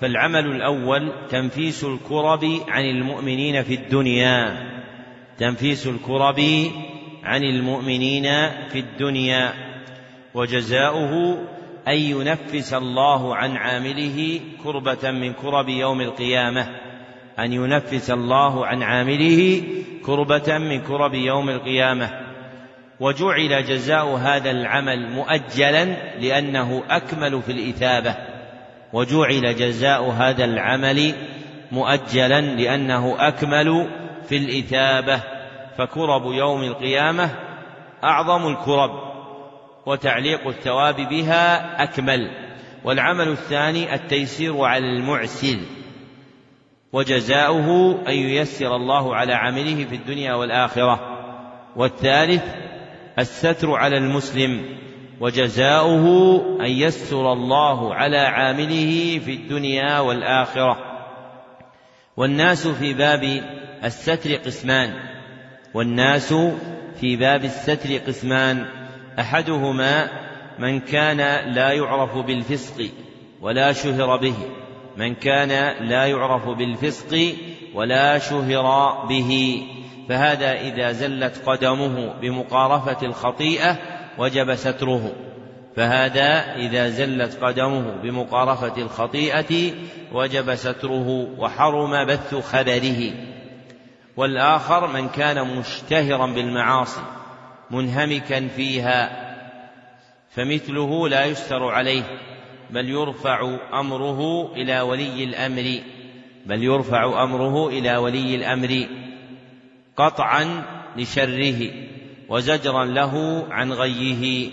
فالعمل 0.00 0.46
الأول 0.46 1.12
تنفيس 1.30 1.84
الكرب 1.84 2.60
عن 2.68 2.84
المؤمنين 2.84 3.62
في 3.62 3.74
الدنيا. 3.74 4.56
تنفيس 5.38 5.86
الكرب 5.86 6.40
عن 7.24 7.42
المؤمنين 7.42 8.24
في 8.68 8.78
الدنيا. 8.78 9.52
وجزاؤه 10.34 11.38
أن 11.88 11.94
ينفس 11.94 12.74
الله 12.74 13.36
عن 13.36 13.56
عامله 13.56 14.40
كربة 14.64 15.10
من 15.10 15.32
كرب 15.32 15.68
يوم 15.68 16.00
القيامة. 16.00 16.68
أن 17.38 17.52
ينفس 17.52 18.10
الله 18.10 18.66
عن 18.66 18.82
عامله 18.82 19.62
كربة 20.06 20.58
من 20.58 20.80
كرب 20.80 21.14
يوم 21.14 21.50
القيامة. 21.50 22.10
وجعل 23.00 23.64
جزاء 23.64 24.06
هذا 24.06 24.50
العمل 24.50 25.10
مؤجلا 25.10 25.84
لأنه 26.18 26.82
أكمل 26.90 27.42
في 27.42 27.52
الإثابة. 27.52 28.27
وجعل 28.92 29.56
جزاء 29.56 30.10
هذا 30.10 30.44
العمل 30.44 31.14
مؤجلا 31.72 32.40
لأنه 32.40 33.16
أكمل 33.18 33.88
في 34.28 34.36
الإثابة. 34.36 35.20
فكرب 35.78 36.32
يوم 36.32 36.62
القيامة 36.62 37.30
أعظم 38.04 38.46
الكرب 38.46 38.90
وتعليق 39.86 40.46
الثواب 40.46 40.96
بها 40.96 41.82
أكمل. 41.82 42.30
والعمل 42.84 43.28
الثاني 43.28 43.94
التيسير 43.94 44.60
على 44.60 44.86
المعسر 44.86 45.58
وجزاؤه 46.92 47.98
أن 48.08 48.14
ييسر 48.14 48.76
الله 48.76 49.16
على 49.16 49.34
عمله 49.34 49.84
في 49.84 49.94
الدنيا 49.94 50.34
والآخرة. 50.34 51.18
والثالث 51.76 52.44
الستر 53.18 53.74
على 53.74 53.96
المسلم 53.98 54.78
وجزاؤه 55.20 56.36
أن 56.60 56.70
يستر 56.70 57.32
الله 57.32 57.94
على 57.94 58.18
عامله 58.18 59.20
في 59.24 59.34
الدنيا 59.34 59.98
والآخرة. 59.98 60.78
والناس 62.16 62.68
في 62.68 62.94
باب 62.94 63.42
الستر 63.84 64.34
قسمان. 64.34 64.94
والناس 65.74 66.34
في 67.00 67.16
باب 67.16 67.44
الستر 67.44 67.96
قسمان. 67.96 68.66
أحدهما 69.18 70.08
من 70.58 70.80
كان 70.80 71.52
لا 71.54 71.72
يعرف 71.72 72.16
بالفسق 72.16 72.90
ولا 73.40 73.72
شهر 73.72 74.16
به. 74.16 74.34
من 74.96 75.14
كان 75.14 75.48
لا 75.88 76.06
يعرف 76.06 76.48
بالفسق 76.48 77.34
ولا 77.74 78.18
شهر 78.18 79.06
به. 79.06 79.62
فهذا 80.08 80.52
إذا 80.52 80.92
زلت 80.92 81.42
قدمه 81.46 82.14
بمقارفة 82.20 83.06
الخطيئة 83.06 83.97
وجب 84.18 84.54
ستره 84.54 85.12
فهذا 85.76 86.56
إذا 86.56 86.88
زلت 86.88 87.44
قدمه 87.44 88.02
بمقارفة 88.02 88.82
الخطيئة 88.82 89.72
وجب 90.12 90.54
ستره 90.54 91.28
وحرم 91.38 92.06
بث 92.06 92.34
خبره. 92.34 93.12
والآخر 94.16 94.86
من 94.86 95.08
كان 95.08 95.58
مشتهرا 95.58 96.26
بالمعاصي 96.26 97.00
منهمكا 97.70 98.48
فيها 98.48 99.28
فمثله 100.30 101.08
لا 101.08 101.24
يستر 101.24 101.64
عليه 101.64 102.02
بل 102.70 102.88
يرفع 102.88 103.56
أمره 103.72 104.52
إلى 104.52 104.80
ولي 104.80 105.24
الأمر 105.24 105.80
بل 106.46 106.64
يرفع 106.64 107.22
أمره 107.22 107.68
إلى 107.68 107.96
ولي 107.96 108.34
الأمر 108.34 108.86
قطعا 109.96 110.64
لشره. 110.96 111.70
وزجرا 112.28 112.84
له 112.84 113.46
عن 113.50 113.72
غيه. 113.72 114.50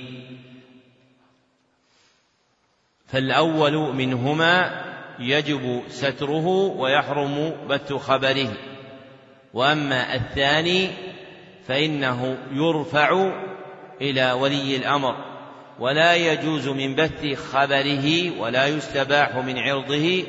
فالأول 3.07 3.95
منهما 3.95 4.81
يجب 5.19 5.83
ستره 5.89 6.47
ويحرم 6.77 7.53
بث 7.69 7.93
خبره. 7.93 8.53
وأما 9.53 10.15
الثاني 10.15 10.89
فإنه 11.67 12.37
يرفع 12.51 13.31
إلى 14.01 14.31
ولي 14.31 14.75
الأمر 14.75 15.15
ولا 15.79 16.15
يجوز 16.15 16.67
من 16.67 16.95
بث 16.95 17.33
خبره 17.51 18.39
ولا 18.39 18.67
يستباح 18.67 19.35
من 19.35 19.57
عرضه 19.57 20.23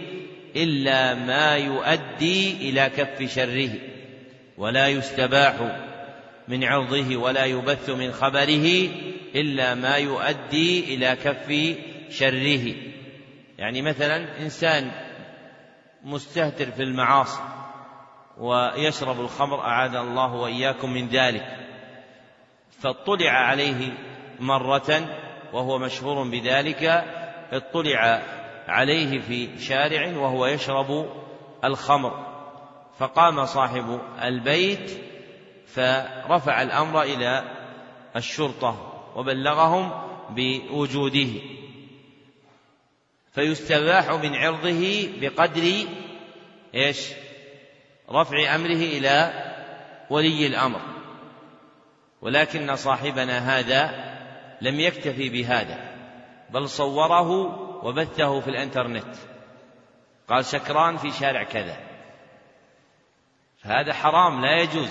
إلا 0.57 1.15
ما 1.15 1.57
يؤدي 1.57 2.53
إلى 2.53 2.91
كف 2.97 3.35
شره 3.35 3.71
ولا 4.59 4.89
يستباح 4.89 5.55
من 6.49 6.65
عرضه 6.65 7.17
ولا 7.17 7.45
يبث 7.45 7.91
من 7.91 8.13
خبره 8.13 8.89
إلا 9.35 9.75
ما 9.75 9.97
يؤدي 9.97 10.95
إلى 10.95 11.17
كف 11.17 11.77
شره. 12.11 12.75
يعني 13.59 13.83
مثلا 13.83 14.43
إنسان 14.43 14.91
مستهتر 16.05 16.71
في 16.71 16.83
المعاصي 16.83 17.43
ويشرب 18.39 19.21
الخمر 19.21 19.61
أعاذ 19.61 19.95
الله 19.95 20.35
وإياكم 20.35 20.91
من 20.91 21.09
ذلك 21.09 21.47
فاطلع 22.71 23.31
عليه 23.31 23.93
مرة 24.41 25.17
وهو 25.53 25.79
مشهور 25.79 26.29
بذلك 26.29 27.05
اطلع 27.53 28.23
عليه 28.69 29.21
في 29.21 29.59
شارع 29.59 30.17
وهو 30.17 30.47
يشرب 30.47 31.07
الخمر 31.65 32.27
فقام 32.99 33.47
صاحب 33.47 34.01
البيت 34.23 35.06
فرفع 35.67 36.63
الأمر 36.63 37.03
إلى 37.03 37.45
الشرطة 38.17 39.03
وبلغهم 39.17 39.91
بوجوده. 40.31 41.41
فيستباح 43.33 44.11
من 44.11 44.35
عرضه 44.35 45.09
بقدر 45.21 45.87
إيش؟ 46.75 47.13
رفع 48.11 48.55
أمره 48.55 48.71
إلى 48.71 49.33
ولي 50.11 50.47
الأمر. 50.47 50.81
ولكن 52.23 52.77
صاحبنا 52.77 53.59
هذا 53.59 54.07
لم 54.61 54.81
يكتفي 54.81 55.29
بهذا 55.29 55.97
بل 56.51 56.69
صوره 56.69 57.31
وبثه 57.85 58.41
في 58.41 58.51
الإنترنت. 58.51 59.15
قال 60.29 60.45
شكران 60.45 60.97
في 60.97 61.11
شارع 61.11 61.43
كذا. 61.43 61.77
فهذا 63.59 63.93
حرام 63.93 64.41
لا 64.45 64.61
يجوز. 64.63 64.91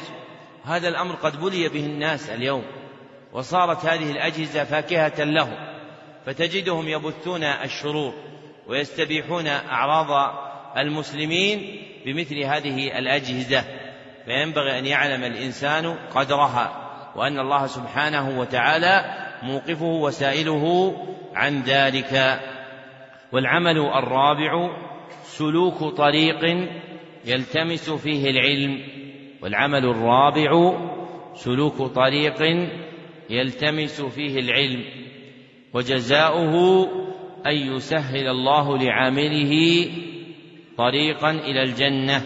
هذا 0.65 0.87
الأمر 0.87 1.15
قد 1.15 1.41
بلي 1.41 1.69
به 1.69 1.85
الناس 1.85 2.29
اليوم 2.29 2.63
وصارت 3.33 3.85
هذه 3.85 4.11
الأجهزة 4.11 4.63
فاكهة 4.63 5.23
لهم 5.23 5.55
فتجدهم 6.25 6.87
يبثون 6.87 7.43
الشرور 7.43 8.13
ويستبيحون 8.67 9.47
أعراض 9.47 10.35
المسلمين 10.77 11.81
بمثل 12.05 12.39
هذه 12.39 12.99
الأجهزة 12.99 13.63
فينبغي 14.25 14.79
أن 14.79 14.85
يعلم 14.85 15.23
الإنسان 15.23 15.95
قدرها 16.15 16.81
وأن 17.15 17.39
الله 17.39 17.67
سبحانه 17.67 18.39
وتعالى 18.39 19.05
موقفه 19.43 19.85
وسائله 19.85 20.95
عن 21.35 21.61
ذلك. 21.61 22.39
والعمل 23.31 23.77
الرابع 23.77 24.69
سلوك 25.23 25.83
طريق 25.97 26.69
يلتمس 27.25 27.89
فيه 27.89 28.29
العلم 28.29 29.04
والعمل 29.41 29.85
الرابع 29.85 30.77
سلوك 31.33 31.81
طريق 31.81 32.69
يلتمس 33.29 34.01
فيه 34.01 34.39
العلم 34.39 34.83
وجزاؤه 35.73 36.87
أن 37.45 37.55
يسهل 37.55 38.27
الله 38.27 38.77
لعامله 38.77 39.85
طريقا 40.77 41.31
إلى 41.31 41.63
الجنة 41.63 42.21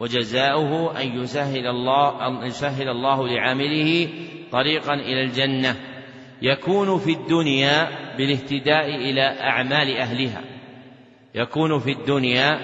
وجزاؤه 0.00 1.02
أن 1.02 1.22
يسهل 1.22 1.66
الله 1.66 2.26
أن 2.26 2.46
يسهل 2.46 2.88
الله 2.88 3.28
لعامله 3.28 4.08
طريقا 4.52 4.94
إلى 4.94 5.22
الجنة 5.22 5.76
يكون 6.42 6.98
في 6.98 7.12
الدنيا 7.12 7.88
بالاهتداء 8.16 8.88
إلى 8.88 9.22
أعمال 9.22 9.96
أهلها 9.96 10.42
يكون 11.34 11.78
في 11.78 11.92
الدنيا 11.92 12.60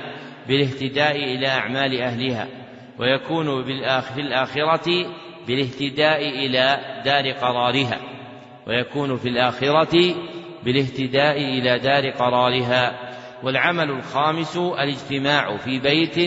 بالاهتداء 0.48 1.16
إلى 1.16 1.46
أعمال 1.46 2.00
أهلها. 2.00 2.48
ويكون 2.98 3.64
في 4.00 4.20
الآخرة 4.20 5.06
بالاهتداء 5.46 6.28
إلى 6.28 6.78
دار 7.04 7.30
قرارها. 7.32 8.00
ويكون 8.66 9.16
في 9.16 9.28
الآخرة 9.28 10.14
بالاهتداء 10.64 11.36
إلى 11.36 11.78
دار 11.78 12.10
قرارها. 12.10 13.10
والعمل 13.42 13.90
الخامس 13.90 14.56
الاجتماع 14.56 15.56
في 15.56 15.78
بيت 15.78 16.18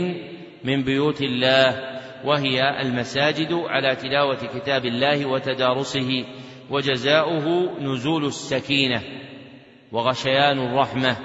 من 0.64 0.84
بيوت 0.84 1.22
الله 1.22 1.94
وهي 2.26 2.81
المساجد 2.81 3.53
على 3.53 3.95
تلاوة 3.95 4.35
كتاب 4.35 4.85
الله 4.85 5.26
وتدارسه 5.26 6.26
وجزاؤه 6.69 7.77
نزول 7.81 8.26
السكينة 8.26 9.02
وغشيان 9.91 10.60
الرحمة 10.60 11.18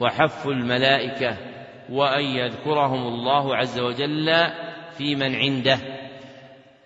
وحف 0.00 0.48
الملائكة 0.48 1.36
وأن 1.90 2.24
يذكرهم 2.24 3.06
الله 3.06 3.56
عز 3.56 3.78
وجل 3.78 4.32
في 4.98 5.14
من 5.14 5.34
عنده. 5.34 5.78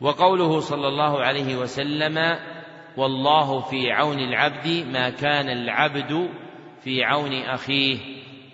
وقوله 0.01 0.61
صلى 0.61 0.89
الله 0.89 1.21
عليه 1.21 1.57
وسلم 1.57 2.39
والله 2.97 3.61
في 3.61 3.93
عون 3.93 4.19
العبد 4.19 4.87
ما 4.93 5.11
كان 5.11 5.49
العبد 5.49 6.31
في 6.81 7.05
عون 7.05 7.33
أخيه. 7.33 7.99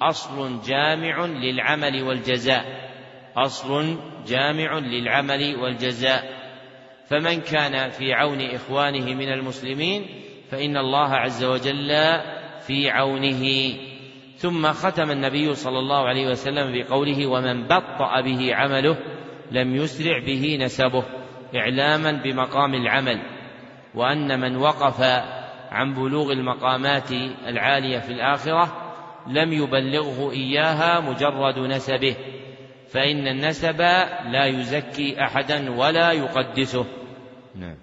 أصل 0.02 0.60
جامع 0.60 1.26
للعمل 1.26 2.02
والجزاء. 2.02 2.90
أصل 3.36 3.98
جامع 4.26 4.78
للعمل 4.78 5.56
والجزاء. 5.56 6.44
فمن 7.08 7.40
كان 7.40 7.90
في 7.90 8.12
عون 8.12 8.40
إخوانه 8.40 9.14
من 9.14 9.32
المسلمين 9.32 10.06
فإن 10.50 10.76
الله 10.76 11.08
عز 11.08 11.44
وجل 11.44 11.90
في 12.66 12.90
عونه. 12.90 13.74
ثم 14.36 14.72
ختم 14.72 15.10
النبي 15.10 15.54
صلى 15.54 15.78
الله 15.78 16.08
عليه 16.08 16.26
وسلم 16.26 16.72
بقوله 16.72 17.26
ومن 17.26 17.66
بطأ 17.66 18.20
به 18.20 18.54
عمله 18.54 18.96
لم 19.50 19.76
يسرع 19.76 20.18
به 20.18 20.58
نسبه 20.60 21.04
إعلاما 21.56 22.12
بمقام 22.12 22.74
العمل 22.74 23.22
وأن 23.94 24.40
من 24.40 24.56
وقف 24.56 25.00
عن 25.70 25.94
بلوغ 25.94 26.32
المقامات 26.32 27.12
العالية 27.46 27.98
في 27.98 28.12
الآخرة 28.12 28.84
لم 29.26 29.52
يبلغه 29.52 30.32
إياها 30.32 31.00
مجرد 31.00 31.58
نسبه 31.58 32.16
فإن 32.88 33.28
النسب 33.28 33.80
لا 34.30 34.46
يزكي 34.46 35.24
أحدا 35.24 35.70
ولا 35.70 36.12
يقدسه. 36.12 36.86
نعم. 37.54 37.76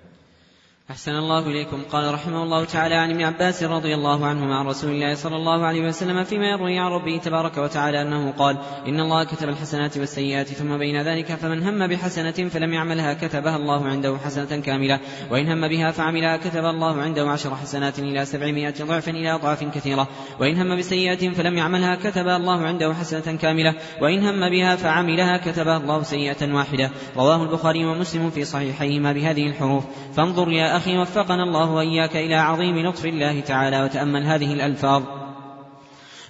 أحسن 0.91 1.11
الله 1.11 1.47
إليكم. 1.47 1.83
قال 1.91 2.13
رحمه 2.13 2.43
الله 2.43 2.65
تعالى 2.65 2.95
عن 2.95 3.11
ابن 3.11 3.21
عباس 3.21 3.63
رضي 3.63 3.95
الله 3.95 4.25
عنهما 4.25 4.55
عن 4.55 4.67
رسول 4.67 4.91
الله 4.91 5.15
صلى 5.15 5.35
الله 5.35 5.65
عليه 5.65 5.87
وسلم 5.87 6.23
فيما 6.23 6.49
يروي 6.49 6.79
عن 6.79 6.91
ربه 6.91 7.17
تبارك 7.17 7.57
وتعالى 7.57 8.01
أنه 8.01 8.31
قال 8.31 8.57
إن 8.87 8.99
الله 8.99 9.23
كتب 9.23 9.49
الحسنات 9.49 9.97
والسيئات 9.97 10.47
ثم 10.47 10.77
بين 10.77 11.01
ذلك 11.01 11.25
فمن 11.25 11.63
هم 11.63 11.87
بحسنة 11.87 12.31
فلم 12.31 12.73
يعملها 12.73 13.13
كتبها 13.13 13.55
الله 13.55 13.85
عنده 13.85 14.17
حسنة 14.17 14.61
كاملة 14.61 14.99
وإن 15.29 15.51
هم 15.51 15.67
بها 15.67 15.91
فعملها 15.91 16.37
كتب 16.37 16.65
الله 16.65 17.01
عنده 17.01 17.29
عشر 17.29 17.55
حسنات 17.55 17.99
إلى 17.99 18.25
سبعمائة 18.25 18.73
ضعف 18.81 19.09
إلى 19.09 19.31
أضعاف 19.31 19.63
كثيرة 19.63 20.07
وإن 20.39 20.57
هم 20.57 20.77
بسيئة 20.77 21.29
فلم 21.29 21.57
يعملها 21.57 21.95
كتب 21.95 22.27
الله 22.27 22.65
عنده 22.65 22.93
حسنة 22.93 23.37
كاملة 23.37 23.75
وإن 24.01 24.27
هم 24.27 24.49
بها 24.49 24.75
فعملها 24.75 25.37
كتبها 25.37 25.77
الله 25.77 26.03
سيئة 26.03 26.53
واحدة. 26.53 26.91
رواه 27.15 27.43
البخاري 27.43 27.85
ومسلم 27.85 28.29
في 28.29 28.45
صحيحيهما 28.45 29.13
بهذه 29.13 29.47
الحروف. 29.47 29.83
فانظر 30.15 30.51
يا 30.51 30.77
أخي 30.77 30.80
وفقنا 30.87 31.43
الله 31.43 31.71
وإياك 31.71 32.15
إلى 32.15 32.35
عظيم 32.35 32.87
لطف 32.87 33.05
الله 33.05 33.39
تعالى 33.39 33.83
وتأمل 33.83 34.23
هذه 34.23 34.53
الألفاظ. 34.53 35.03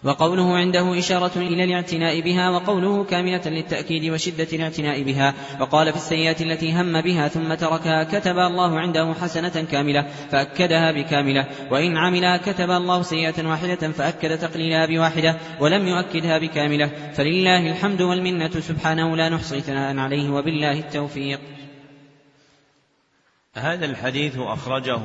وقوله 0.03 0.57
عنده 0.57 0.99
إشارة 0.99 1.31
إلى 1.35 1.63
الاعتناء 1.63 2.21
بها 2.21 2.49
وقوله 2.49 3.03
كاملة 3.03 3.41
للتأكيد 3.45 4.11
وشدة 4.11 4.47
الاعتناء 4.53 5.03
بها. 5.03 5.33
وقال 5.59 5.91
في 5.91 5.97
السيئات 5.97 6.41
التي 6.41 6.73
هم 6.73 7.01
بها 7.01 7.27
ثم 7.27 7.53
تركها 7.53 8.03
كتب 8.03 8.37
الله 8.39 8.79
عنده 8.79 9.13
حسنة 9.21 9.65
كاملة 9.71 10.05
فأكدها 10.31 10.91
بكاملة. 10.91 11.47
وإن 11.71 11.97
عملها 11.97 12.37
كتب 12.37 12.71
الله 12.71 13.01
سيئة 13.01 13.47
واحدة 13.47 13.75
فأكد 13.75 14.37
تقليلها 14.37 14.85
بواحدة 14.85 15.37
ولم 15.59 15.87
يؤكدها 15.87 16.37
بكاملة. 16.37 16.91
فلله 17.13 17.71
الحمد 17.71 18.01
والمنة 18.01 18.59
سبحانه 18.59 19.15
لا 19.15 19.29
نحصي 19.29 19.61
ثناء 19.61 19.97
عليه 19.97 20.29
وبالله 20.29 20.79
التوفيق. 20.79 21.39
هذا 23.55 23.85
الحديث 23.85 24.37
أخرجه 24.39 24.99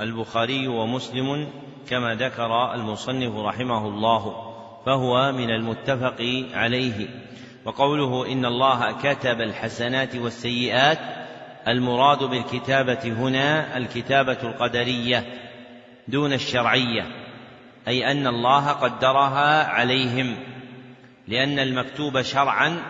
البخاري 0.00 0.68
ومسلم 0.68 1.48
كما 1.88 2.14
ذكر 2.14 2.74
المصنف 2.74 3.36
رحمه 3.36 3.86
الله 3.86 4.52
فهو 4.86 5.32
من 5.32 5.50
المتفق 5.50 6.46
عليه. 6.54 7.08
وقوله 7.64 8.32
إن 8.32 8.44
الله 8.44 8.92
كتب 8.92 9.40
الحسنات 9.40 10.16
والسيئات 10.16 10.98
المراد 11.68 12.18
بالكتابة 12.18 13.04
هنا 13.04 13.76
الكتابة 13.76 14.38
القدرية 14.42 15.26
دون 16.08 16.32
الشرعية 16.32 17.06
أي 17.88 18.12
أن 18.12 18.26
الله 18.26 18.68
قدرها 18.68 19.66
عليهم 19.66 20.36
لأن 21.28 21.58
المكتوب 21.58 22.22
شرعا 22.22 22.82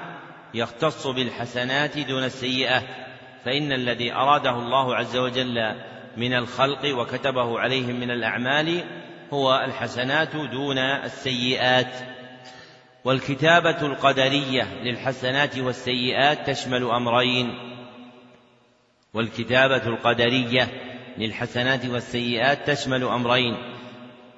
يختص 0.54 1.06
بالحسنات 1.06 1.98
دون 1.98 2.24
السيئات 2.24 3.11
فإن 3.44 3.72
الذي 3.72 4.12
أراده 4.12 4.50
الله 4.50 4.96
عز 4.96 5.16
وجل 5.16 5.74
من 6.16 6.34
الخلق 6.34 6.94
وكتبه 6.98 7.60
عليهم 7.60 8.00
من 8.00 8.10
الأعمال 8.10 8.84
هو 9.32 9.64
الحسنات 9.64 10.36
دون 10.36 10.78
السيئات. 10.78 11.94
والكتابة 13.04 13.86
القدرية 13.86 14.62
للحسنات 14.82 15.58
والسيئات 15.58 16.50
تشمل 16.50 16.84
أمرين. 16.84 17.58
والكتابة 19.14 19.86
القدرية 19.86 20.68
للحسنات 21.18 21.86
والسيئات 21.86 22.70
تشمل 22.70 23.04
أمرين. 23.04 23.56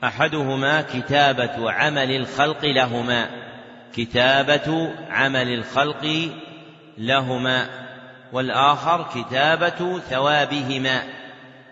أحدهما 0.04 0.82
كتابة 0.82 1.72
عمل 1.72 2.10
الخلق 2.10 2.64
لهما. 2.64 3.30
كتابة 3.96 4.94
عمل 5.10 5.54
الخلق 5.54 6.30
لهما. 6.98 7.83
والآخر 8.32 9.06
كتابة 9.14 9.98
ثوابهما. 9.98 11.02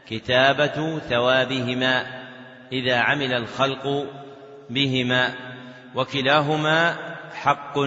كتابة 0.08 0.98
ثوابهما. 0.98 2.06
إذا 2.72 2.98
عمل 2.98 3.34
الخلق 3.34 4.06
بهما. 4.70 5.34
وكلاهما 5.94 6.96
حق. 7.34 7.78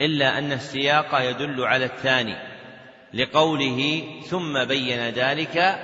إلا 0.00 0.38
أن 0.38 0.52
السياق 0.52 1.20
يدل 1.20 1.64
على 1.64 1.84
الثاني. 1.84 2.36
لقوله 3.14 4.04
ثم 4.26 4.64
بين 4.64 4.98
ذلك 4.98 5.78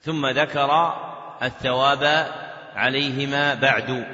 ثم 0.00 0.26
ذكر 0.26 0.94
الثواب 1.42 2.26
عليهما 2.74 3.54
بعد. 3.54 4.06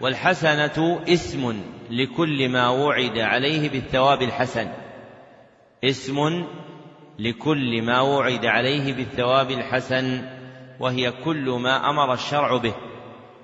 والحسنة 0.00 1.02
اسم 1.08 1.62
لكل 1.90 2.48
ما 2.48 2.68
وعد 2.68 3.18
عليه 3.18 3.68
بالثواب 3.68 4.22
الحسن. 4.22 4.83
اسم 5.84 6.44
لكل 7.18 7.82
ما 7.82 8.00
وعد 8.00 8.46
عليه 8.46 8.92
بالثواب 8.92 9.50
الحسن 9.50 10.24
وهي 10.80 11.12
كل 11.24 11.50
ما 11.50 11.90
أمر 11.90 12.12
الشرع 12.12 12.56
به 12.56 12.74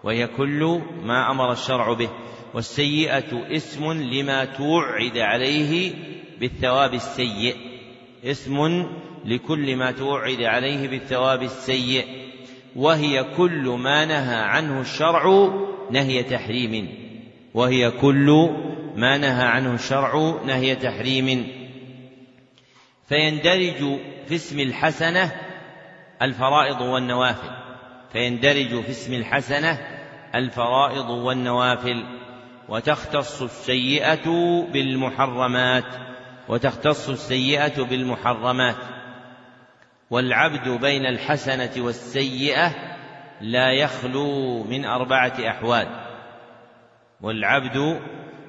وهي 0.05 0.27
كل 0.27 0.81
ما 1.03 1.31
أمر 1.31 1.53
الشرع 1.53 1.93
به 1.93 2.09
والسيئة 2.55 3.57
اسم 3.57 3.93
لما 3.93 4.45
توعد 4.45 5.19
عليه 5.19 5.93
بالثواب 6.41 6.95
السيء 6.95 7.57
اسم 8.25 8.87
لكل 9.25 9.77
ما 9.77 9.93
توعد 9.93 10.43
عليه 10.43 10.89
بالثواب 10.89 11.43
السيء 11.43 12.05
وهي 12.77 13.25
كل 13.37 13.69
ما 13.69 14.05
نهى 14.05 14.37
عنه 14.37 14.81
الشرع 14.81 15.51
نهي 15.91 16.23
تحريم 16.23 16.89
وهي 17.55 17.91
كل 17.91 18.51
ما 18.97 19.19
نهى 19.19 19.45
عنه 19.45 19.75
الشرع 19.75 20.41
نهي 20.47 20.75
تحريم. 20.77 21.60
فيندرج 23.11 23.99
في 24.27 24.35
اسم 24.35 24.61
الحسنة 24.61 25.33
الفرائض 26.23 26.81
والنوافل. 26.81 27.51
فيندرج 28.13 28.81
في 28.81 28.91
اسم 28.91 29.15
الحسنة 29.15 29.79
الفرائض 30.35 31.11
والنوافل. 31.11 32.05
وتختص 32.69 33.43
السيئة 33.43 34.29
بالمحرمات. 34.73 35.85
وتختص 36.49 37.09
السيئة 37.09 37.83
بالمحرمات. 37.83 38.77
والعبد 40.11 40.69
بين 40.69 41.07
الحسنة 41.07 41.85
والسيئة 41.85 42.73
لا 43.41 43.73
يخلو 43.73 44.63
من 44.63 44.85
أربعة 44.85 45.35
أحوال. 45.49 45.87
والعبد 47.21 48.01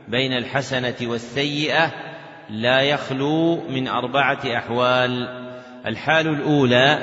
بين 0.07 0.33
الحسنة 0.33 0.95
والسيئة 1.01 2.10
لا 2.51 2.81
يخلو 2.81 3.55
من 3.69 3.87
أربعة 3.87 4.39
أحوال. 4.57 5.27
الحال 5.85 6.27
الأولى 6.27 6.97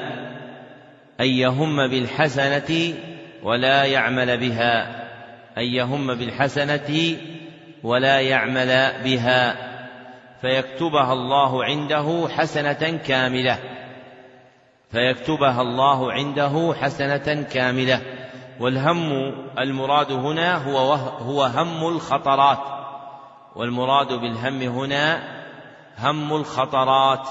أن 1.20 1.26
يهم 1.26 1.88
بالحسنة 1.88 2.94
ولا 3.42 3.84
يعمل 3.84 4.38
بها. 4.38 5.04
أن 5.58 5.62
يهم 5.62 6.14
بالحسنة 6.14 7.16
ولا 7.82 8.20
يعمل 8.20 8.92
بها. 9.04 9.56
فيكتبها 10.40 11.12
الله 11.12 11.64
عنده 11.64 12.28
حسنة 12.36 12.98
كاملة. 13.06 13.58
فيكتبها 14.90 15.62
الله 15.62 16.12
عنده 16.12 16.74
حسنة 16.80 17.42
كاملة. 17.42 18.00
والهم 18.60 19.12
المراد 19.58 20.12
هنا 20.12 20.56
هو 20.56 20.78
هو 20.94 21.44
هم 21.44 21.88
الخطرات. 21.88 22.58
والمراد 23.56 24.12
بالهم 24.12 24.62
هنا 24.62 25.37
هم 25.98 26.32
الخطرات 26.32 27.28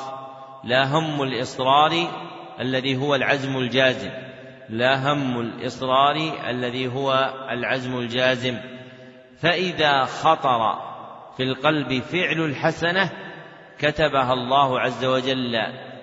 لا 0.63 0.85
هم 0.85 1.23
الإصرار 1.23 2.07
الذي 2.59 2.97
هو 2.97 3.15
العزم 3.15 3.57
الجازم 3.57 4.11
لا 4.69 5.13
هم 5.13 5.39
الإصرار 5.39 6.15
الذي 6.49 6.87
هو 6.87 7.33
العزم 7.49 7.99
الجازم. 7.99 8.57
فإذا 9.37 10.05
خطر 10.05 10.79
في 11.37 11.43
القلب 11.43 11.99
فعل 11.99 12.39
الحسنة 12.39 13.09
كتبها 13.79 14.33
الله 14.33 14.79
عز 14.79 15.05
وجل 15.05 15.55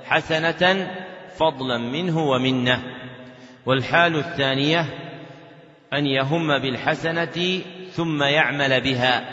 حسنة 0.05 0.91
فضلا 1.37 1.79
منه 1.79 2.19
ومنه. 2.19 2.83
والحال 3.67 4.17
الثانية 4.17 4.81
أن 5.93 6.07
يهم 6.07 6.59
بالحسنة 6.59 7.63
ثم 7.93 8.23
يعمل 8.23 8.81
بها. 8.81 9.25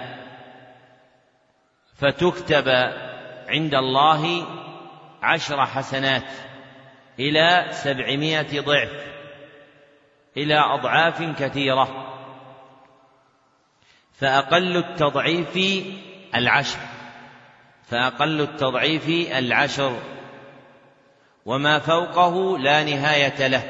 فتكتب 1.96 2.68
عند 3.52 3.76
الله 3.76 4.48
عشر 5.22 5.66
حسنات 5.66 6.32
إلى 7.20 7.68
سبعمائة 7.72 8.62
ضعف 8.62 8.92
إلى 10.38 10.60
أضعاف 10.60 11.22
كثيرة. 11.40 12.08
فأقل 14.14 14.78
التضعيف 14.78 15.60
العشر 16.36 16.80
فأقل 17.84 18.42
التضعيف 18.42 19.10
العشر. 19.38 20.00
وما 21.46 21.80
فوقه 21.80 22.58
لا 22.58 22.84
نهاية 22.84 23.48
له 23.48 23.64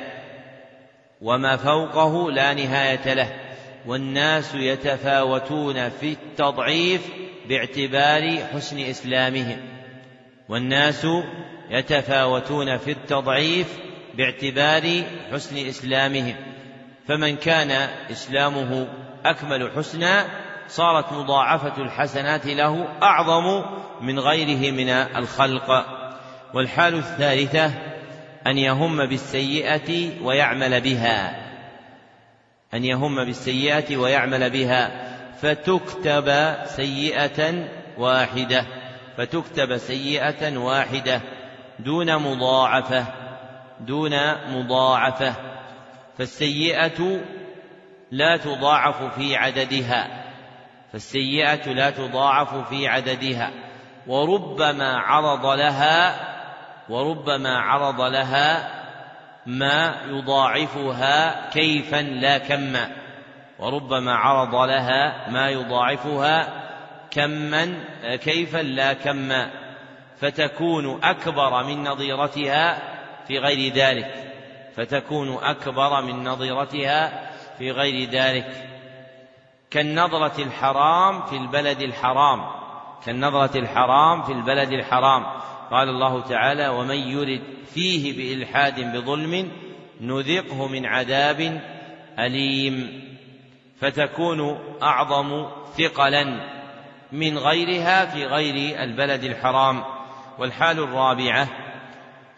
وما 1.22 1.58
فوقه 1.58 2.32
لا 2.32 2.54
نهاية 2.54 3.14
له. 3.14 3.41
والناس 3.86 4.56
يتفاوتون 4.56 5.90
في 5.90 6.12
التضعيف 6.12 7.02
باعتبار 7.50 8.38
حسن 8.54 8.80
إسلامهم. 8.80 9.58
والناس 10.50 11.08
يتفاوتون 11.70 12.78
في 12.78 12.92
التضعيف 12.92 13.68
باعتبار 14.14 15.04
حسن 15.32 15.58
إسلامهم. 15.68 16.36
فمن 17.08 17.36
كان 17.36 17.72
إسلامه 18.12 18.88
أكمل 19.26 19.72
حسنا 19.76 20.26
صارت 20.68 21.14
مضاعفة 21.14 21.84
الحسنات 21.84 22.46
له 22.46 22.88
أعظم 23.04 23.64
من 24.02 24.20
غيره 24.20 24.72
من 24.72 24.90
الخلق. 24.90 25.86
والحال 26.54 26.96
الثالثة 26.96 27.72
أن 28.48 28.58
يهم 28.58 29.06
بالسيئة 29.06 30.10
ويعمل 30.24 30.82
بها. 30.82 31.51
أن 32.74 32.86
يهم 32.86 33.26
بالسيئة 33.26 33.98
ويعمل 33.98 34.50
بها 34.50 35.12
فتكتب 35.42 36.56
سيئة 36.66 37.68
واحدة 37.98 38.66
فتكتب 39.18 39.78
سيئة 39.78 40.58
واحدة 40.58 41.22
دون 41.80 42.16
مضاعفة 42.16 43.06
دون 43.80 44.12
مضاعفة 44.48 45.34
فالسيئة 46.18 47.22
لا 48.12 48.38
تضاعف 48.38 49.16
في 49.16 49.36
عددها 49.36 50.24
فالسيئة 50.92 51.74
لا 51.74 51.90
تضاعف 51.90 52.70
في 52.70 52.88
عددها 52.88 53.52
وربما 54.08 54.98
عرض 54.98 55.46
لها 55.46 56.16
وربما 56.90 57.60
عرض 57.60 58.02
لها 58.02 58.81
ما 59.46 59.96
يضاعفها 60.08 61.50
كيفا 61.50 62.02
لا 62.02 62.38
كما 62.38 62.92
وربما 63.60 64.16
عرض 64.16 64.56
لها 64.56 65.30
ما 65.30 65.50
يضاعفها 65.50 66.64
كما 67.12 67.84
كيفا 68.02 68.58
لا 68.58 68.94
كما 68.94 69.50
فتكون 70.20 71.04
أكبر 71.04 71.64
من 71.64 71.84
نظيرتها 71.84 72.82
في 73.28 73.40
غير 73.40 73.74
ذلك 73.74 74.32
فتكون 74.76 75.38
أكبر 75.44 76.02
من 76.02 76.24
نظيرتها 76.24 77.30
في 77.58 77.72
غير 77.72 78.10
ذلك. 78.10 78.70
كالنظرة 79.72 80.42
الحرام 80.44 81.22
في 81.22 81.38
البلد 81.38 81.82
الحرام 81.82 82.46
كالنظرة 83.06 83.58
الحرام 83.58 84.24
في 84.24 84.32
البلد 84.32 84.72
الحرام. 84.72 85.26
قال 85.72 85.90
الله 85.90 86.22
تعالى 86.22 86.68
ومن 86.68 86.98
يرد 86.98 87.42
فيه 87.74 88.18
بإلحاد 88.18 88.80
بظلم 88.96 89.52
نذقه 90.02 90.68
من 90.68 90.86
عذاب 90.86 91.62
أليم 92.20 93.02
فتكون 93.80 94.60
أعظم 94.82 95.46
ثقلا 95.78 96.24
من 97.12 97.38
غيرها 97.38 98.06
في 98.06 98.26
غير 98.26 98.84
البلد 98.84 99.24
الحرام. 99.24 99.84
والحال 100.40 100.80
الرابعة 100.80 101.48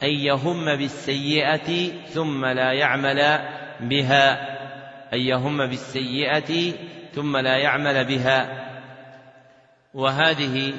أن 0.03 0.09
يهم 0.09 0.65
بالسيئة 0.65 1.91
ثم 2.05 2.45
لا 2.45 2.71
يعمل 2.71 3.39
بها. 3.79 4.53
أن 5.13 5.19
يهم 5.19 5.67
بالسيئة 5.67 6.73
ثم 7.13 7.37
لا 7.37 7.57
يعمل 7.57 8.05
بها. 8.05 8.69
وهذه 9.93 10.73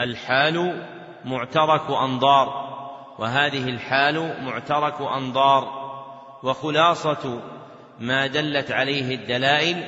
الحال 0.00 0.86
معترك 1.24 1.90
أنظار 1.90 2.70
وهذه 3.18 3.68
الحال 3.68 4.44
معترك 4.44 5.00
أنظار 5.00 5.90
وخلاصة 6.42 7.40
ما 7.98 8.26
دلت 8.26 8.70
عليه 8.70 9.14
الدلائل 9.14 9.84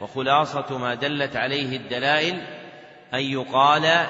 وخلاصة 0.00 0.78
ما 0.78 0.94
دلت 0.94 1.36
عليه 1.36 1.76
الدلائل 1.76 2.42
أن 3.14 3.20
يقال 3.20 4.06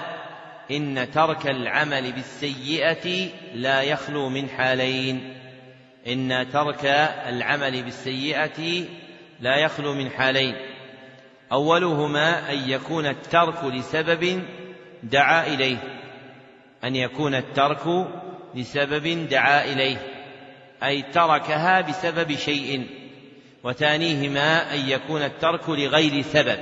إن 0.70 1.11
ترك 1.11 1.47
العمل 1.47 2.12
بالسيئة 2.12 3.28
لا 3.55 3.82
يخلو 3.82 4.28
من 4.28 4.48
حالين 4.48 5.36
إن 6.07 6.47
ترك 6.53 6.85
العمل 7.28 7.82
بالسيئة 7.82 8.85
لا 9.40 9.57
يخلو 9.57 9.94
من 9.94 10.11
حالين. 10.11 10.55
أولهما 11.53 12.53
أن 12.53 12.70
يكون 12.70 13.07
الترك 13.07 13.65
لسبب 13.65 14.43
دعا 15.03 15.47
إليه. 15.47 15.95
أن 16.86 16.96
يكون 16.96 17.34
الترك 17.34 18.06
لسبب 18.54 19.28
دعا 19.28 19.64
إليه 19.64 19.96
أي 20.82 21.02
تركها 21.02 21.80
بسبب 21.80 22.32
شيء 22.32 22.86
وثانيهما 23.64 24.74
أن 24.74 24.88
يكون 24.88 25.22
الترك 25.22 25.68
لغير 25.68 26.22
سبب 26.22 26.58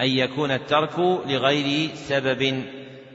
أن 0.00 0.08
يكون 0.08 0.50
الترك 0.50 0.98
لغير 1.26 1.94
سبب 1.94 2.64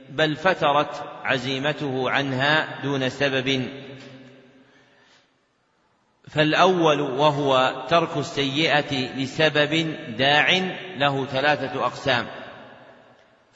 بل 0.09 0.35
فترت 0.35 1.03
عزيمته 1.23 2.09
عنها 2.09 2.81
دون 2.83 3.09
سبب. 3.09 3.67
فالأول 6.29 7.01
وهو 7.01 7.73
ترك 7.89 8.17
السيئة 8.17 9.17
لسبب 9.17 9.95
داع 10.17 10.73
له 10.97 11.25
ثلاثة 11.25 11.85
أقسام. 11.85 12.27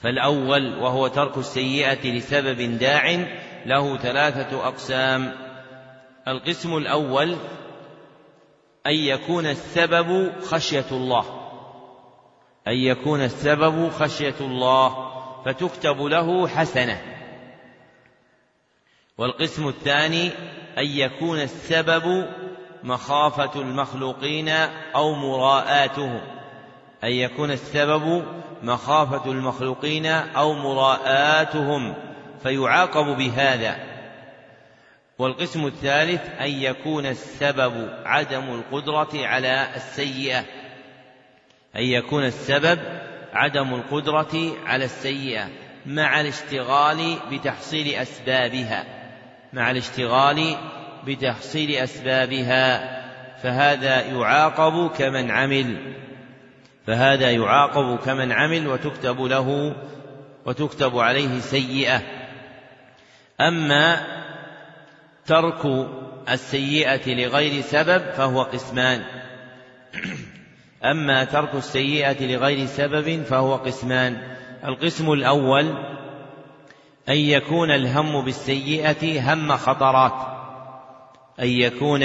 فالأول 0.02 0.78
وهو 0.80 1.08
ترك 1.08 1.38
السيئة 1.38 2.12
لسبب 2.12 2.78
داع 2.78 3.26
له 3.66 3.98
ثلاثة 3.98 4.68
أقسام. 4.68 5.34
القسم 6.28 6.78
الأول 6.78 7.36
أن 8.88 8.94
يكون 8.94 9.46
السبب 9.46 10.32
خشية 10.42 10.86
الله. 10.92 11.26
أن 12.68 12.74
يكون 12.74 13.22
السبب 13.22 13.90
خشية 13.90 14.36
الله 14.42 15.12
فتكتب 15.46 16.02
له 16.02 16.48
حسنة. 16.48 17.02
والقسم 19.18 19.68
الثاني 19.68 20.28
أن 20.78 20.86
يكون 20.86 21.42
السبب 21.42 22.28
مخافة 22.84 23.62
المخلوقين 23.62 24.50
أو 24.96 25.14
مراءاتهم. 25.14 26.22
أن 27.04 27.12
يكون 27.12 27.52
السبب 27.52 28.24
مخافة 28.64 29.32
المخلوقين 29.32 30.06
أو 30.06 30.54
مراءاتهم 30.54 31.94
فيعاقب 32.44 33.06
بهذا. 33.18 33.76
والقسم 35.20 35.66
الثالث 35.66 36.22
أن 36.42 36.50
يكون 36.50 37.06
السبب 37.06 37.90
عدم 38.06 38.44
القدرة 38.44 39.28
على 39.28 39.68
السيئة. 39.76 40.40
أن 41.76 41.84
يكون 41.84 42.24
السبب 42.26 42.80
عدم 43.34 43.74
القدرة 43.74 44.54
على 44.66 44.86
السيئة 44.86 45.50
مع 45.86 46.22
الاشتغال 46.22 47.16
بتحصيل 47.32 47.96
أسبابها. 47.96 48.86
مع 49.54 49.72
الاشتغال 49.72 50.56
بتحصيل 51.08 51.72
أسبابها. 51.72 53.02
فهذا 53.44 54.02
يعاقب 54.02 54.92
كمن 54.92 55.32
عمل. 55.32 55.96
فهذا 56.88 57.32
يعاقب 57.32 58.00
كمن 58.00 58.32
عمل 58.32 58.68
وتكتب 58.68 59.22
له 59.22 59.76
وتكتب 60.46 60.98
عليه 60.98 61.40
سيئة. 61.40 62.02
أما 63.42 64.08
ترك 65.26 65.88
السيئة 66.30 67.14
لغير 67.14 67.62
سبب 67.62 68.02
فهو 68.12 68.42
قسمان. 68.44 69.04
أما 70.84 71.24
ترك 71.24 71.56
السيئة 71.56 72.26
لغير 72.26 72.66
سبب 72.66 73.24
فهو 73.24 73.56
قسمان. 73.56 74.18
القسم 74.66 75.12
الأول 75.12 75.66
أن 77.10 77.18
يكون 77.18 77.72
الهم 77.72 78.26
بالسيئة 78.26 79.34
هم 79.34 79.58
خطرات. 79.58 80.14
أن 81.40 81.48
يكون 81.48 82.04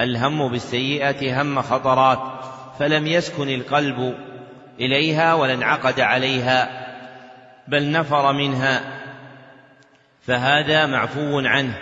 الهم 0.00 0.48
بالسيئة 0.48 1.42
هم 1.42 1.62
خطرات. 1.62 2.48
فلم 2.78 3.06
يسكن 3.06 3.48
القلب 3.48 4.14
إليها 4.80 5.34
ولا 5.34 5.54
انعقد 5.54 6.00
عليها 6.00 6.68
بل 7.68 7.90
نفر 7.90 8.32
منها 8.32 8.80
فهذا 10.22 10.86
معفو 10.86 11.38
عنه 11.38 11.78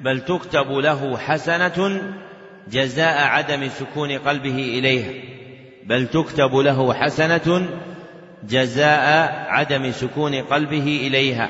بل 0.00 0.20
تكتب 0.20 0.72
له 0.72 1.18
حسنة 1.18 2.02
جزاء 2.68 3.26
عدم 3.26 3.68
سكون 3.68 4.12
قلبه 4.12 4.78
إليها 4.78 5.12
بل 5.86 6.06
تكتب 6.06 6.54
له 6.54 6.94
حسنة 6.94 7.66
جزاء 8.48 9.32
عدم 9.48 9.90
سكون 9.90 10.34
قلبه 10.34 11.06
إليها 11.06 11.48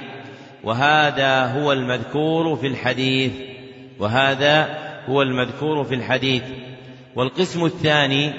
وهذا 0.64 1.46
هو 1.46 1.72
المذكور 1.72 2.56
في 2.56 2.66
الحديث 2.66 3.32
وهذا 3.98 4.78
هو 5.08 5.22
المذكور 5.22 5.84
في 5.84 5.94
الحديث 5.94 6.42
والقسم 7.16 7.64
الثاني 7.64 8.32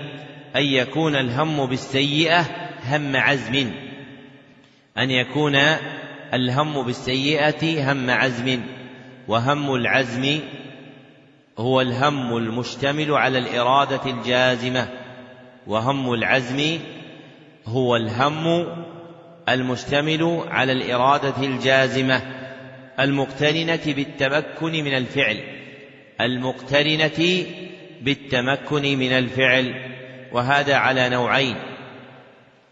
أن 0.56 0.66
يكون 0.66 1.16
الهم 1.16 1.66
بالسيئة 1.66 2.46
هم 2.84 3.16
عزم. 3.16 3.72
أن 4.98 5.12
يكون 5.12 5.56
الهم 6.34 6.82
بالسيئة 6.86 7.92
هم 7.92 8.10
عزم. 8.10 8.62
وهم 9.28 9.74
العزم 9.76 10.40
هو 11.58 11.82
الهم 11.82 12.38
المشتمل 12.38 13.12
على 13.12 13.38
الإرادة 13.38 14.12
الجازمة. 14.12 14.88
وهم 15.68 16.14
العزم 16.14 16.80
هو 17.66 17.96
الهم 17.96 18.68
المشتمل 19.50 20.44
على 20.48 20.72
الإرادة 20.72 21.44
الجازمة. 21.44 22.22
المقترنة 23.00 23.80
بالتمكن 23.86 24.72
من 24.72 24.98
الفعل. 24.98 25.38
المقترنة 26.22 27.46
بالتمكن 28.02 28.98
من 28.98 29.12
الفعل. 29.12 29.95
وهذا 30.32 30.76
على 30.76 31.10
نوعين. 31.10 31.56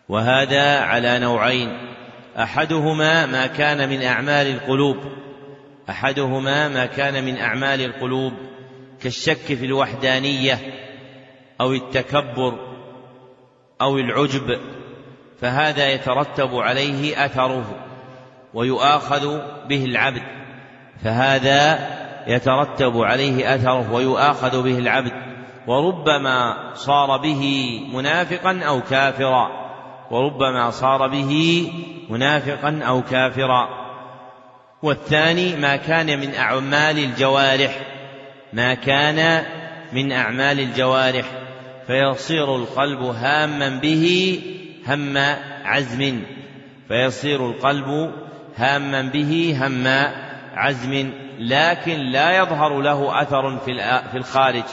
وهذا 0.09 0.79
على 0.79 1.19
نوعين. 1.19 1.77
أحدهما 2.39 3.25
ما 3.25 3.47
كان 3.47 3.89
من 3.89 4.03
أعمال 4.03 4.47
القلوب. 4.47 4.97
أحدهما 5.89 6.67
ما 6.67 6.85
كان 6.85 7.23
من 7.23 7.37
أعمال 7.37 7.81
القلوب. 7.81 8.33
كالشك 9.01 9.35
في 9.35 9.65
الوحدانية 9.65 10.59
أو 11.61 11.73
التكبر 11.73 12.59
أو 13.81 13.97
العجب. 13.97 14.59
فهذا 15.41 15.89
يترتب 15.89 16.55
عليه 16.55 17.25
أثره 17.25 17.85
ويؤاخذ 18.53 19.41
به 19.67 19.85
العبد. 19.85 20.23
فهذا 21.03 21.79
يترتب 22.27 22.97
عليه 22.97 23.55
أثره 23.55 23.93
ويؤاخذ 23.93 24.63
به 24.63 24.77
العبد. 24.77 25.32
وربما 25.67 26.71
صار 26.73 27.17
به 27.17 27.43
منافقا 27.93 28.59
أو 28.67 28.81
كافرا. 28.81 29.63
وربما 30.11 30.71
صار 30.71 31.07
به 31.07 31.71
منافقا 32.09 32.79
أو 32.87 33.01
كافرا. 33.01 33.69
والثاني 34.83 35.55
ما 35.55 35.75
كان 35.75 36.19
من 36.19 36.35
أعمال 36.35 36.99
الجوارح. 36.99 37.79
ما 38.53 38.73
كان 38.73 39.43
من 39.93 40.11
أعمال 40.11 40.59
الجوارح. 40.59 41.25
فيصير 41.87 42.55
القلب 42.55 43.01
هاما 43.01 43.69
به 43.69 44.39
هم 44.87 45.17
عزم. 45.65 46.23
فيصير 46.87 47.47
القلب 47.47 48.11
هاما 48.57 49.01
به 49.01 49.57
هم 49.61 49.87
عزم. 50.55 51.13
لكن 51.39 51.97
لا 51.97 52.37
يظهر 52.37 52.81
له 52.81 53.21
أثر 53.21 53.57
في 54.11 54.17
الخارج. 54.17 54.63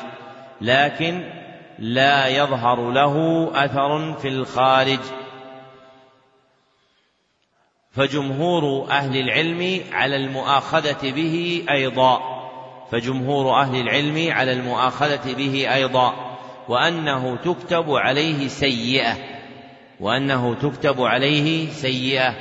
لكن 0.60 1.32
لا 1.78 2.26
يظهر 2.26 2.90
له 2.90 3.48
أثر 3.64 4.14
في 4.14 4.28
الخارج. 4.28 4.98
فجمهور 7.92 8.90
أهل 8.90 9.16
العلم 9.16 9.80
على 9.92 10.16
المؤاخذة 10.16 11.10
به 11.10 11.64
أيضا. 11.70 12.20
فجمهور 12.92 13.60
أهل 13.60 13.80
العلم 13.80 14.32
على 14.32 14.52
المؤاخذة 14.52 15.34
به 15.34 15.74
أيضا. 15.74 16.36
وأنه 16.68 17.36
تكتب 17.36 17.90
عليه 17.90 18.48
سيئة. 18.48 19.16
وأنه 20.00 20.54
تكتب 20.54 21.02
عليه 21.02 21.70
سيئة. 21.70 22.34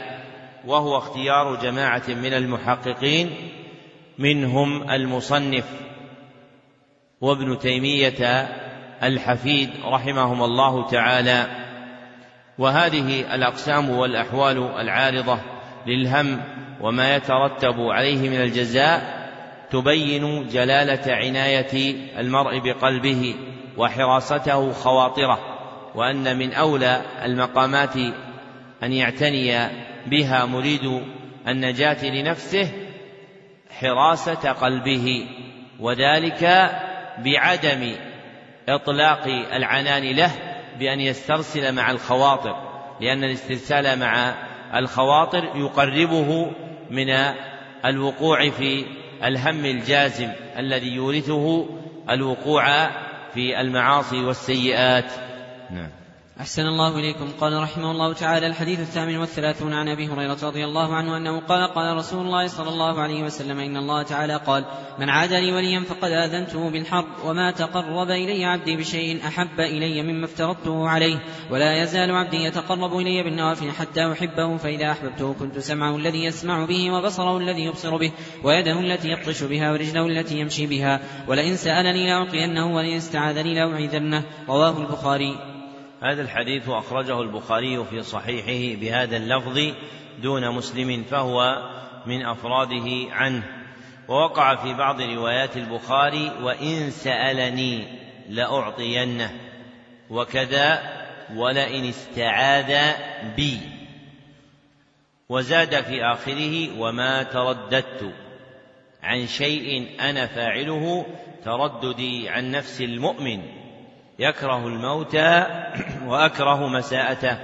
وهو 0.67 0.97
اختيار 0.97 1.55
جماعة 1.55 2.03
من 2.07 2.33
المحققين. 2.33 3.29
منهم 4.17 4.91
المصنف. 4.91 5.65
وابن 7.21 7.59
تيمية 7.59 8.47
الحفيد 9.03 9.69
رحمهما 9.85 10.45
الله 10.45 10.87
تعالى. 10.87 11.47
وهذه 12.57 13.35
الأقسام 13.35 13.89
والأحوال 13.89 14.57
العارضة 14.79 15.39
للهم 15.87 16.41
وما 16.81 17.15
يترتب 17.15 17.79
عليه 17.79 18.29
من 18.29 18.41
الجزاء 18.41 19.19
تبين 19.71 20.47
جلالة 20.47 21.13
عناية 21.13 21.95
المرء 22.19 22.59
بقلبه 22.59 23.35
وحراسته 23.77 24.71
خواطره 24.71 25.39
وأن 25.95 26.37
من 26.37 26.53
أولى 26.53 27.01
المقامات 27.25 27.95
أن 28.83 28.93
يعتني 28.93 29.67
بها 30.05 30.45
مريد 30.45 31.01
النجاة 31.47 32.05
لنفسه 32.05 32.71
حراسة 33.79 34.51
قلبه 34.51 35.27
وذلك 35.79 36.71
بعدم 37.23 37.95
إطلاق 38.69 39.25
العنان 39.53 40.03
له 40.03 40.31
بأن 40.79 40.99
يسترسل 40.99 41.75
مع 41.75 41.91
الخواطر 41.91 42.69
لأن 43.01 43.23
الاسترسال 43.23 43.99
مع 43.99 44.33
الخواطر 44.75 45.49
يقربه 45.55 46.51
من 46.89 47.09
الوقوع 47.85 48.49
في 48.49 48.85
الهم 49.23 49.65
الجازم 49.65 50.29
الذي 50.57 50.87
يورثه 50.87 51.65
الوقوع 52.09 52.89
في 53.33 53.61
المعاصي 53.61 54.23
والسيئات. 54.23 55.11
نعم. 55.71 55.89
أحسن 56.39 56.61
الله 56.61 56.99
إليكم. 56.99 57.31
قال 57.41 57.53
رحمه 57.53 57.91
الله 57.91 58.13
تعالى 58.13 58.47
الحديث 58.47 58.79
الثامن 58.79 59.17
والثلاثون 59.17 59.73
عن 59.73 59.87
أبي 59.87 60.07
هريرة 60.07 60.37
رضي 60.43 60.65
الله 60.65 60.95
عنه 60.95 61.17
أنه 61.17 61.39
قال 61.39 61.73
قال 61.73 61.97
رسول 61.97 62.25
الله 62.25 62.47
صلى 62.47 62.69
الله 62.69 63.01
عليه 63.01 63.23
وسلم 63.23 63.59
إن 63.59 63.77
الله 63.77 64.03
تعالى 64.03 64.35
قال 64.35 64.65
من 64.99 65.09
عاد 65.09 65.33
لي 65.33 65.53
وليا 65.53 65.79
فقد 65.79 66.11
آذنته 66.11 66.69
بالحرب 66.69 67.05
وما 67.25 67.51
تقرب 67.51 68.09
إلي 68.09 68.45
عبدي 68.45 68.77
بشيء 68.77 69.27
أحب 69.27 69.59
إلي 69.59 70.03
مما 70.03 70.25
افترضته 70.25 70.89
عليه 70.89 71.19
ولا 71.51 71.83
يزال 71.83 72.11
عبدي 72.11 72.37
يتقرب 72.37 72.97
إلي 72.97 73.23
بالنوافل 73.23 73.71
حتى 73.71 74.11
أحبه 74.11 74.57
فإذا 74.57 74.91
أحببته 74.91 75.33
كنت 75.33 75.59
سمعه 75.59 75.95
الذي 75.95 76.23
يسمع 76.23 76.65
به 76.65 76.91
وبصره 76.91 77.37
الذي 77.37 77.61
يبصر 77.61 77.97
به 77.97 78.11
ويده 78.43 78.79
التي 78.79 79.09
يبطش 79.09 79.43
بها 79.43 79.71
ورجله 79.71 80.05
التي 80.05 80.39
يمشي 80.39 80.67
بها 80.67 80.99
ولئن 81.27 81.55
سألني 81.55 82.07
لأعطينه 82.07 82.75
ولئن 82.75 82.97
استعاذني 82.97 83.53
لأعيذنه. 83.53 84.23
رواه 84.49 84.77
البخاري. 84.77 85.58
هذا 86.01 86.21
الحديث 86.21 86.69
أخرجه 86.69 87.21
البخاري 87.21 87.85
في 87.85 88.03
صحيحه 88.03 88.79
بهذا 88.81 89.17
اللفظ 89.17 89.59
دون 90.21 90.51
مسلم 90.51 91.03
فهو 91.03 91.69
من 92.05 92.25
أفراده 92.25 93.11
عنه. 93.11 93.43
ووقع 94.07 94.55
في 94.55 94.73
بعض 94.73 95.01
روايات 95.01 95.57
البخاري 95.57 96.31
وإن 96.41 96.91
سألني 96.91 97.87
لأعطينه 98.29 99.31
وكذا 100.09 100.79
ولئن 101.35 101.85
استعاذ 101.85 102.93
بي. 103.35 103.59
وزاد 105.29 105.83
في 105.83 106.03
آخره 106.03 106.79
وما 106.79 107.23
ترددت. 107.23 108.13
عن 109.03 109.27
شيء 109.27 109.87
أنا 109.99 110.25
فاعله 110.27 111.05
ترددي 111.45 112.29
عن 112.29 112.51
نفس 112.51 112.81
المؤمن. 112.81 113.58
يكره 114.19 114.67
الموت 114.67 115.15
وأكره 116.09 116.67
مساءته. 116.67 117.37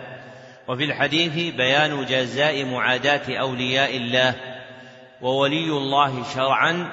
وفي 0.68 0.84
الحديث 0.84 1.56
بيان 1.56 2.06
جزاء 2.06 2.65
معاداة 2.65 3.38
أولياء 3.38 3.97
الله 3.97 4.35
وولي 5.22 5.69
الله 5.69 6.23
شرعا 6.23 6.89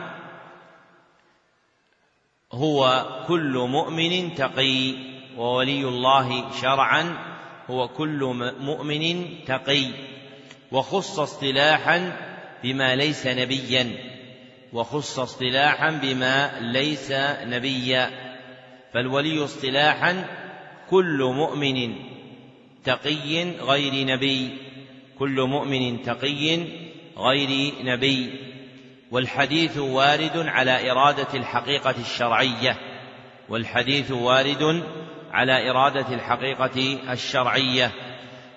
هو 2.53 3.07
كل 3.29 3.67
مؤمن 3.69 4.35
تقي 4.35 4.95
وولي 5.37 5.85
الله 5.85 6.53
شرعا 6.61 7.17
هو 7.71 7.89
كل 7.89 8.53
مؤمن 8.61 9.27
تقي. 9.47 9.87
وخص 10.73 11.19
اصطلاحا 11.19 12.17
بما 12.63 12.97
ليس 12.97 13.27
نبيا 13.27 13.91
وخص 14.73 15.19
اصطلاحا 15.19 15.91
بما 15.91 16.61
ليس 16.61 17.13
نبيا. 17.45 18.32
فالولي 18.93 19.45
اصطلاحا 19.45 20.25
كل 20.91 21.33
مؤمن 21.37 21.95
تقي 22.85 23.51
غير 23.51 24.07
نبي. 24.07 24.59
كل 25.19 25.41
مؤمن 25.41 26.03
تقي 26.03 26.59
غير 27.19 27.73
نبي. 27.83 28.41
والحديث 29.11 29.79
وارد 29.79 30.37
على 30.37 30.91
إرادة 30.91 31.35
الحقيقة 31.35 31.95
الشرعية. 32.01 32.77
والحديث 33.49 34.11
وارد 34.11 34.83
على 35.33 35.71
إرادة 35.71 36.15
الحقيقة 36.15 36.99
الشرعية. 37.13 37.91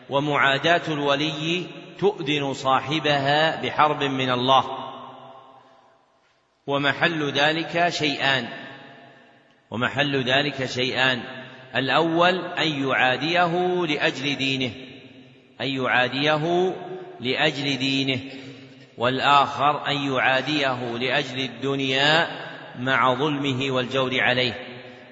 ومعاداة 0.10 0.82
الولي 0.88 1.66
تؤذن 2.00 2.54
صاحبها 2.54 3.62
بحرب 3.62 4.04
من 4.04 4.30
الله. 4.30 4.64
ومحل 6.68 7.32
ذلك 7.32 7.90
شيئان. 7.90 8.65
ومحل 9.72 10.24
ذلك 10.24 10.66
شيئان. 10.66 11.22
الأول 11.76 12.46
أن 12.46 12.84
يعاديه 12.88 13.86
لأجل 13.86 14.36
دينه 14.36 14.72
أن 15.62 15.68
يعاديه 15.68 16.76
لأجل 17.20 17.78
دينه 17.78 18.20
والآخر 18.98 19.88
أن 19.88 19.96
يعاديه 19.96 20.98
لأجل 20.98 21.40
الدنيا 21.40 22.28
مع 22.80 23.14
ظلمه 23.14 23.72
والجور 23.72 24.22
عليه 24.22 24.54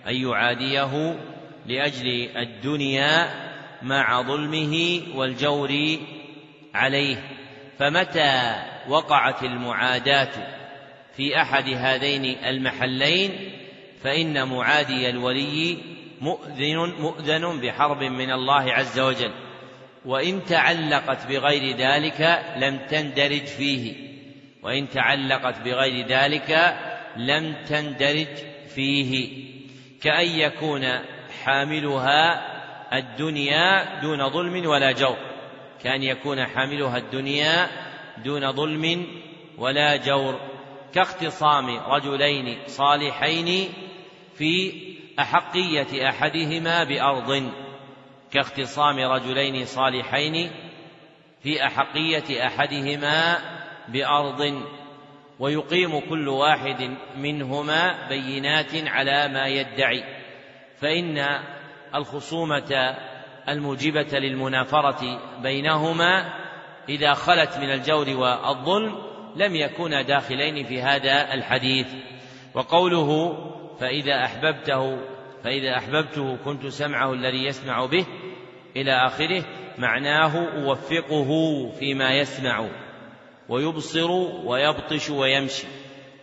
أن 0.08 0.16
يعاديه 0.16 1.20
لأجل 1.66 2.30
الدنيا 2.36 3.30
مع 3.82 4.22
ظلمه 4.22 5.02
والجور 5.16 5.98
عليه. 6.74 7.30
فمتى 7.80 8.56
وقعت 8.90 9.44
المعاداة 9.44 10.30
في 11.18 11.42
أحد 11.42 11.70
هذين 11.70 12.26
المحلين؟ 12.46 13.32
فإن 14.04 14.48
معادي 14.48 15.10
الولي 15.10 15.78
مؤذن 16.22 16.94
مؤذن 17.00 17.62
بحرب 17.62 18.04
من 18.04 18.32
الله 18.32 18.74
عز 18.74 19.00
وجل. 19.00 19.32
وإن 20.06 20.46
تعلقت 20.46 21.28
بغير 21.28 21.78
ذلك 21.78 22.44
لم 22.58 22.78
تندرج 22.90 23.46
فيه. 23.46 23.96
وإن 24.64 24.90
تعلقت 24.90 25.62
بغير 25.62 26.08
ذلك 26.08 26.78
لم 27.18 27.56
تندرج 27.70 28.28
فيه. 28.76 29.44
كأن 30.02 30.28
يكون 30.28 31.00
حاملها 31.44 32.54
الدنيا 32.98 34.00
دون 34.02 34.30
ظلم 34.30 34.66
ولا 34.66 34.92
جور. 34.92 35.18
كأن 35.84 36.04
يكون 36.04 36.46
حاملها 36.46 36.98
الدنيا 36.98 37.68
دون 38.26 38.52
ظلم 38.52 39.08
ولا 39.58 39.96
جور. 39.96 40.40
كاختصام 40.94 41.78
رجلين 41.78 42.58
صالحين 42.68 43.74
في 44.38 44.74
أحقية 45.20 46.10
أحدهما 46.10 46.84
بأرض 46.84 47.52
كاختصام 48.32 49.00
رجلين 49.00 49.66
صالحين 49.66 50.52
في 51.44 51.66
أحقية 51.66 52.48
أحدهما 52.48 53.38
بأرض 53.88 54.64
ويقيم 55.40 56.00
كل 56.00 56.28
واحد 56.28 56.98
منهما 57.18 58.08
بينات 58.10 58.88
على 58.88 59.28
ما 59.28 59.48
يدعي 59.48 60.04
فإن 60.80 61.40
الخصومة 61.96 62.96
الموجبة 63.50 64.20
للمنافرة 64.20 65.20
بينهما 65.42 66.34
إذا 66.90 67.14
خلت 67.14 67.58
من 67.58 67.72
الجور 67.72 68.10
والظلم 68.10 68.96
لم 69.36 69.56
يكونا 69.56 70.02
داخلين 70.02 70.66
في 70.66 70.82
هذا 70.82 71.34
الحديث 71.34 71.88
وقوله 72.54 73.38
فإذا 73.84 74.26
أحببته 74.26 74.98
فإذا 75.44 75.78
أحببته 75.78 76.38
كنت 76.46 76.68
سمعه 76.68 77.14
الذي 77.14 77.46
يسمع 77.46 77.86
به 77.86 78.06
إلى 78.76 78.92
آخره 78.92 79.46
معناه 79.78 80.64
أوفقه 80.64 81.30
فيما 81.80 82.12
يسمع 82.12 82.70
ويبصر 83.50 84.12
ويبطش 84.46 85.10
ويمشي. 85.10 85.68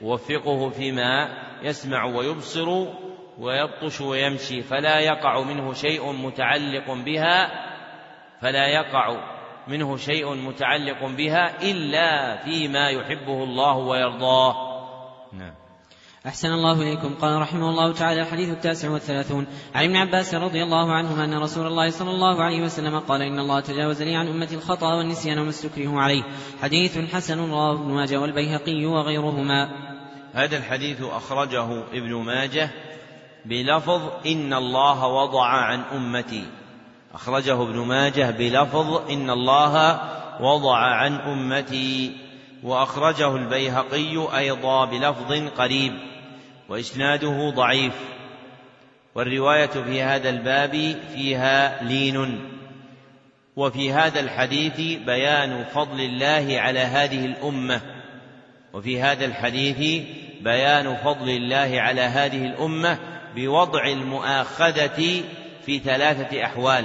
أوفقه 0.02 0.68
فيما 0.68 1.28
يسمع 1.62 2.04
ويبصر 2.04 2.68
ويبطش 3.38 4.00
ويمشي. 4.00 4.62
فلا 4.62 5.00
يقع 5.00 5.42
منه 5.42 5.72
شيء 5.72 6.12
متعلق 6.12 6.92
بها 6.92 7.50
فلا 8.40 8.66
يقع 8.66 9.24
منه 9.68 9.96
شيء 9.96 10.34
متعلق 10.34 11.06
بها 11.06 11.62
إلا 11.62 12.36
فيما 12.36 12.88
يحبه 12.88 13.44
الله 13.44 13.76
ويرضاه. 13.76 14.54
نعم. 15.32 15.69
أحسن 16.26 16.48
الله 16.48 16.82
إليكم. 16.82 17.14
قال 17.14 17.40
رحمه 17.40 17.70
الله 17.70 17.92
تعالى 17.92 18.20
الحديث 18.20 18.48
التاسع 18.48 18.90
والثلاثون. 18.90 19.46
عن 19.74 19.84
ابن 19.84 19.96
عباس 19.96 20.34
رضي 20.34 20.62
الله 20.62 20.92
عنهما 20.92 21.24
أن 21.24 21.38
رسول 21.38 21.66
الله 21.66 21.90
صلى 21.90 22.10
الله 22.10 22.42
عليه 22.42 22.62
وسلم 22.62 22.98
قال 22.98 23.22
إن 23.22 23.38
الله 23.38 23.60
تجاوز 23.60 24.02
لي 24.02 24.16
عن 24.16 24.28
أمتي 24.28 24.54
الخطأ 24.54 24.94
والنسيان 24.94 25.38
وما 25.38 25.48
استكره 25.48 26.00
عليه. 26.00 26.22
حديث 26.62 26.98
حسن 27.14 27.50
رواه 27.50 27.72
ابن 27.72 27.92
ماجه 27.92 28.20
والبيهقي 28.20 28.86
وغيرهما. 28.86 29.68
هذا 30.32 30.56
الحديث 30.56 31.02
أخرجه 31.02 31.82
ابن 31.92 32.14
ماجه 32.14 32.70
بلفظ 33.44 34.00
إن 34.26 34.54
الله 34.54 35.06
وضع 35.06 35.46
عن 35.46 35.80
أمتي. 35.80 36.44
أخرجه 37.14 37.62
ابن 37.62 37.78
ماجه 37.78 38.30
بلفظ 38.30 39.10
إن 39.10 39.30
الله 39.30 40.00
وضع 40.40 40.76
عن 40.76 41.14
أمتي. 41.14 42.16
وأخرجه 42.62 43.36
البيهقي 43.36 44.38
أيضا 44.38 44.84
بلفظ 44.84 45.32
قريب. 45.58 46.09
وإسناده 46.70 47.50
ضعيف. 47.50 47.94
والرواية 49.14 49.66
في 49.66 50.02
هذا 50.02 50.30
الباب 50.30 50.96
فيها 51.14 51.84
لين. 51.84 52.40
وفي 53.56 53.92
هذا 53.92 54.20
الحديث 54.20 55.02
بيان 55.02 55.64
فضل 55.64 56.00
الله 56.00 56.60
على 56.60 56.80
هذه 56.80 57.24
الأمة. 57.26 57.80
وفي 58.72 59.02
هذا 59.02 59.24
الحديث 59.24 60.06
بيان 60.40 60.96
فضل 60.96 61.30
الله 61.30 61.80
على 61.80 62.00
هذه 62.00 62.46
الأمة 62.46 62.98
بوضع 63.34 63.86
المؤاخذة 63.86 65.22
في 65.66 65.78
ثلاثة 65.78 66.44
أحوال. 66.44 66.84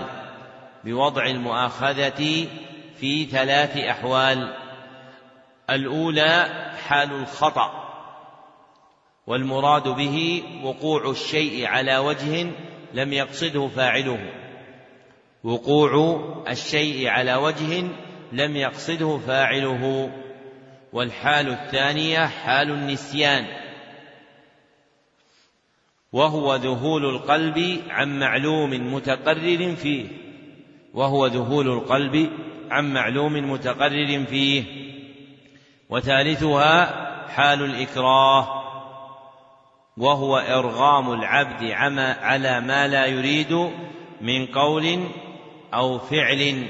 بوضع 0.83 1.25
المؤاخذة 1.25 2.47
في 2.99 3.25
ثلاث 3.25 3.77
أحوال. 3.77 4.53
الأولى 5.69 6.45
حال 6.87 7.11
الخطأ. 7.11 7.84
والمراد 9.27 9.83
به 9.83 10.43
وقوع 10.63 11.09
الشيء 11.09 11.65
على 11.65 11.97
وجه 11.97 12.47
لم 12.93 13.13
يقصده 13.13 13.67
فاعله. 13.67 14.19
وقوع 15.43 16.17
الشيء 16.49 17.07
على 17.07 17.35
وجه 17.35 17.83
لم 18.31 18.55
يقصده 18.55 19.17
فاعله. 19.17 20.11
والحال 20.93 21.47
الثانية 21.47 22.25
حال 22.25 22.71
النسيان. 22.71 23.45
وهو 26.13 26.55
ذهول 26.55 27.05
القلب 27.05 27.81
عن 27.89 28.19
معلوم 28.19 28.93
متقرر 28.93 29.75
فيه. 29.75 30.05
وهو 30.93 31.27
ذهول 31.27 31.67
القلب 31.67 32.29
عن 32.71 32.93
معلوم 32.93 33.51
متقرر 33.51 34.25
فيه. 34.25 34.63
وثالثها 35.89 36.85
حال 37.27 37.63
الإكراه. 37.63 38.54
وهو 39.97 40.37
إرغام 40.37 41.11
العبد 41.11 41.63
على 42.21 42.61
ما 42.61 42.87
لا 42.87 43.05
يريد 43.05 43.71
من 44.21 44.45
قول 44.45 45.07
أو 45.73 45.99
فعل 45.99 46.69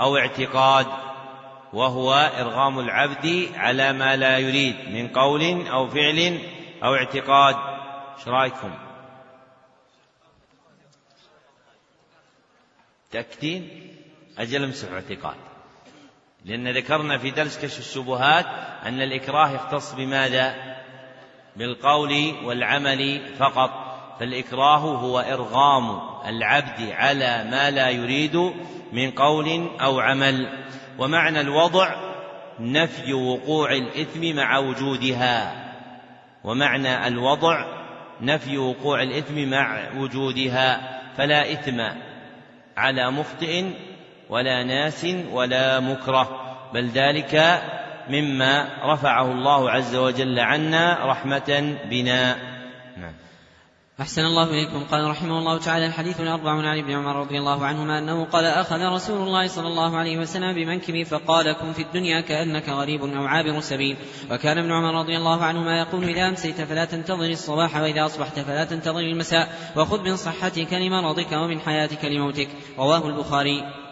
أو 0.00 0.16
اعتقاد 0.16 0.86
وهو 1.72 2.12
إرغام 2.12 2.78
العبد 2.78 3.48
على 3.54 3.92
ما 3.92 4.16
لا 4.16 4.38
يريد 4.38 4.88
من 4.88 5.08
قول 5.08 5.66
أو 5.66 5.88
فعل 5.88 6.38
أو 6.84 6.94
اعتقاد. 6.94 7.56
إيش 8.18 8.28
رأيكم؟ 8.28 8.74
تأكدين 13.10 13.90
أجل 14.38 14.64
امسحوا 14.64 14.94
اعتقاد. 14.94 15.36
لأن 16.44 16.76
ذكرنا 16.76 17.18
في 17.18 17.30
درس 17.30 17.58
كشف 17.58 17.78
الشبهات 17.78 18.46
أن 18.86 19.02
الإكراه 19.02 19.50
يختص 19.50 19.94
بماذا؟ 19.94 20.63
بالقول 21.56 22.34
والعمل 22.44 23.20
فقط 23.38 23.70
فالإكراه 24.20 24.78
هو 24.78 25.18
إرغام 25.20 26.00
العبد 26.28 26.90
على 26.90 27.46
ما 27.50 27.70
لا 27.70 27.90
يريد 27.90 28.52
من 28.92 29.10
قول 29.10 29.68
أو 29.80 30.00
عمل. 30.00 30.48
ومعنى 30.98 31.40
الوضع 31.40 31.94
نفي 32.60 33.12
وقوع 33.12 33.72
الإثم 33.72 34.36
مع 34.36 34.58
وجودها. 34.58 35.64
ومعنى 36.44 37.06
الوضع 37.06 37.64
نفي 38.20 38.58
وقوع 38.58 39.02
الإثم 39.02 39.48
مع 39.50 39.90
وجودها. 39.96 41.00
فلا 41.16 41.52
إثم 41.52 41.80
على 42.76 43.10
مخطئ 43.10 43.64
ولا 44.30 44.62
ناس 44.62 45.06
ولا 45.32 45.80
مكره 45.80 46.56
بل 46.74 46.86
ذلك 46.88 47.62
مما 48.10 48.68
رفعه 48.84 49.32
الله 49.32 49.70
عز 49.70 49.96
وجل 49.96 50.40
عنا 50.40 51.06
رحمة 51.06 51.76
بنا. 51.90 52.36
نعم. 52.96 53.12
أحسن 54.00 54.22
الله 54.22 54.50
إليكم. 54.50 54.84
قال 54.90 55.10
رحمه 55.10 55.38
الله 55.38 55.58
تعالى 55.58 55.86
الحديث 55.86 56.20
الأربع 56.20 56.50
عن 56.50 56.78
ابن 56.78 56.92
عمر 56.92 57.20
رضي 57.20 57.38
الله 57.38 57.66
عنهما 57.66 57.98
أنه 57.98 58.24
قال 58.24 58.44
أخذ 58.44 58.80
رسول 58.80 59.26
الله 59.26 59.46
صلى 59.46 59.68
الله 59.68 59.96
عليه 59.96 60.18
وسلم 60.18 60.52
بمنكبي 60.54 61.04
فقال 61.04 61.52
كن 61.52 61.72
في 61.72 61.82
الدنيا 61.82 62.20
كأنك 62.20 62.68
غريب 62.68 63.02
أو 63.02 63.26
عابر 63.26 63.60
سبيل 63.60 63.96
وكان 64.30 64.58
ابن 64.58 64.72
عمر 64.72 64.98
رضي 65.00 65.16
الله 65.16 65.44
عنهما 65.44 65.78
يقول 65.78 66.04
إذا 66.04 66.28
أمسيت 66.28 66.60
فلا 66.60 66.84
تنتظر 66.84 67.30
الصباح 67.30 67.76
وإذا 67.76 68.06
أصبحت 68.06 68.38
فلا 68.38 68.64
تنتظر 68.64 69.00
المساء 69.00 69.72
وخذ 69.76 70.02
من 70.02 70.16
صحتك 70.16 70.72
لمرضك 70.72 71.32
ومن 71.32 71.60
حياتك 71.60 72.04
لموتك 72.04 72.48
رواه 72.78 73.06
البخاري. 73.06 73.83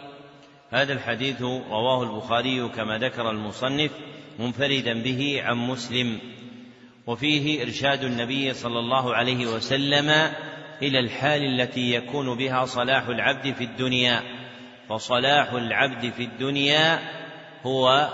هذا 0.73 0.93
الحديث 0.93 1.41
رواه 1.41 2.03
البخاري 2.03 2.69
كما 2.69 2.97
ذكر 2.97 3.31
المصنف 3.31 3.91
منفردا 4.39 5.03
به 5.03 5.41
عن 5.43 5.57
مسلم. 5.57 6.19
وفيه 7.07 7.63
إرشاد 7.63 8.03
النبي 8.03 8.53
صلى 8.53 8.79
الله 8.79 9.15
عليه 9.15 9.45
وسلم 9.45 10.09
إلى 10.81 10.99
الحال 10.99 11.61
التي 11.61 11.93
يكون 11.93 12.37
بها 12.37 12.65
صلاح 12.65 13.07
العبد 13.07 13.53
في 13.53 13.63
الدنيا. 13.63 14.21
فصلاح 14.89 15.53
العبد 15.53 16.09
في 16.09 16.23
الدنيا 16.23 16.99
هو 17.63 18.09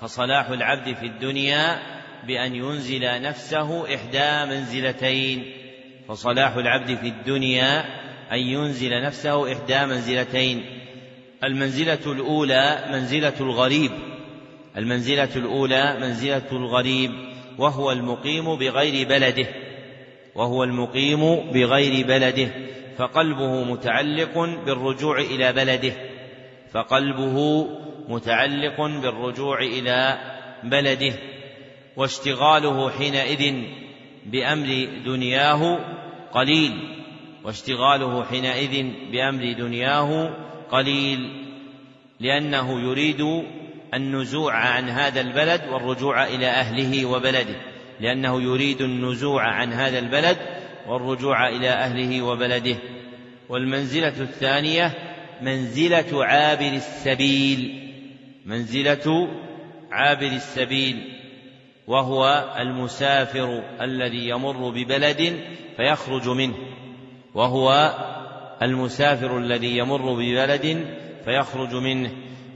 فصلاح 0.00 0.48
العبد 0.48 0.94
في 0.94 1.06
الدنيا 1.06 1.78
بأن 2.26 2.54
ينزل 2.54 3.22
نفسه 3.22 3.94
إحدى 3.94 4.54
منزلتين. 4.54 5.52
فصلاح 6.08 6.56
العبد 6.56 6.94
في 6.94 7.08
الدنيا 7.08 7.84
أن 8.32 8.38
ينزل 8.38 9.02
نفسه 9.02 9.52
إحدى 9.52 9.86
منزلتين. 9.86 10.77
المنزلة 11.44 12.12
الأولى 12.12 12.84
منزلة 12.92 13.32
الغريب. 13.40 13.90
المنزلة 14.76 15.28
الأولى 15.36 15.96
منزلة 16.00 16.42
الغريب 16.52 17.10
وهو 17.58 17.92
المقيم 17.92 18.56
بغير 18.56 19.08
بلده. 19.08 19.46
وهو 20.34 20.64
المقيم 20.64 21.36
بغير 21.36 22.06
بلده. 22.06 22.48
فقلبه 22.98 23.64
متعلق 23.64 24.38
بالرجوع 24.66 25.18
إلى 25.18 25.52
بلده. 25.52 25.92
فقلبه 26.72 27.66
متعلق 28.08 28.80
بالرجوع 28.80 29.58
إلى 29.58 30.18
بلده. 30.64 31.12
واشتغاله 31.96 32.90
حينئذ 32.90 33.54
بأمر 34.26 34.88
دنياه 35.06 35.78
قليل. 36.32 36.94
واشتغاله 37.44 38.24
حينئذ 38.24 38.86
بأمر 39.12 39.52
دنياه 39.52 40.30
قليل 40.70 41.48
لأنه 42.20 42.80
يريد 42.80 43.44
النزوع 43.94 44.54
عن 44.54 44.88
هذا 44.88 45.20
البلد 45.20 45.60
والرجوع 45.72 46.26
إلى 46.26 46.46
أهله 46.46 47.06
وبلده. 47.06 47.56
لأنه 48.00 48.42
يريد 48.42 48.82
النزوع 48.82 49.42
عن 49.42 49.72
هذا 49.72 49.98
البلد 49.98 50.36
والرجوع 50.88 51.48
إلى 51.48 51.68
أهله 51.68 52.22
وبلده. 52.22 52.76
والمنزلة 53.48 54.20
الثانية 54.20 54.94
منزلة 55.42 56.24
عابر 56.24 56.72
السبيل 56.72 57.90
منزلة 58.46 59.28
عابر 59.90 60.26
السبيل 60.26 61.18
وهو 61.86 62.54
المسافر 62.58 63.62
الذي 63.80 64.28
يمر 64.28 64.70
ببلد 64.70 65.40
فيخرج 65.76 66.28
منه 66.28 66.54
وهو 67.34 67.94
المسافر 68.62 69.38
الذي 69.38 69.78
يمر 69.78 70.14
ببلد 70.14 70.96
فيخرج 71.24 71.74
منه 71.74 72.10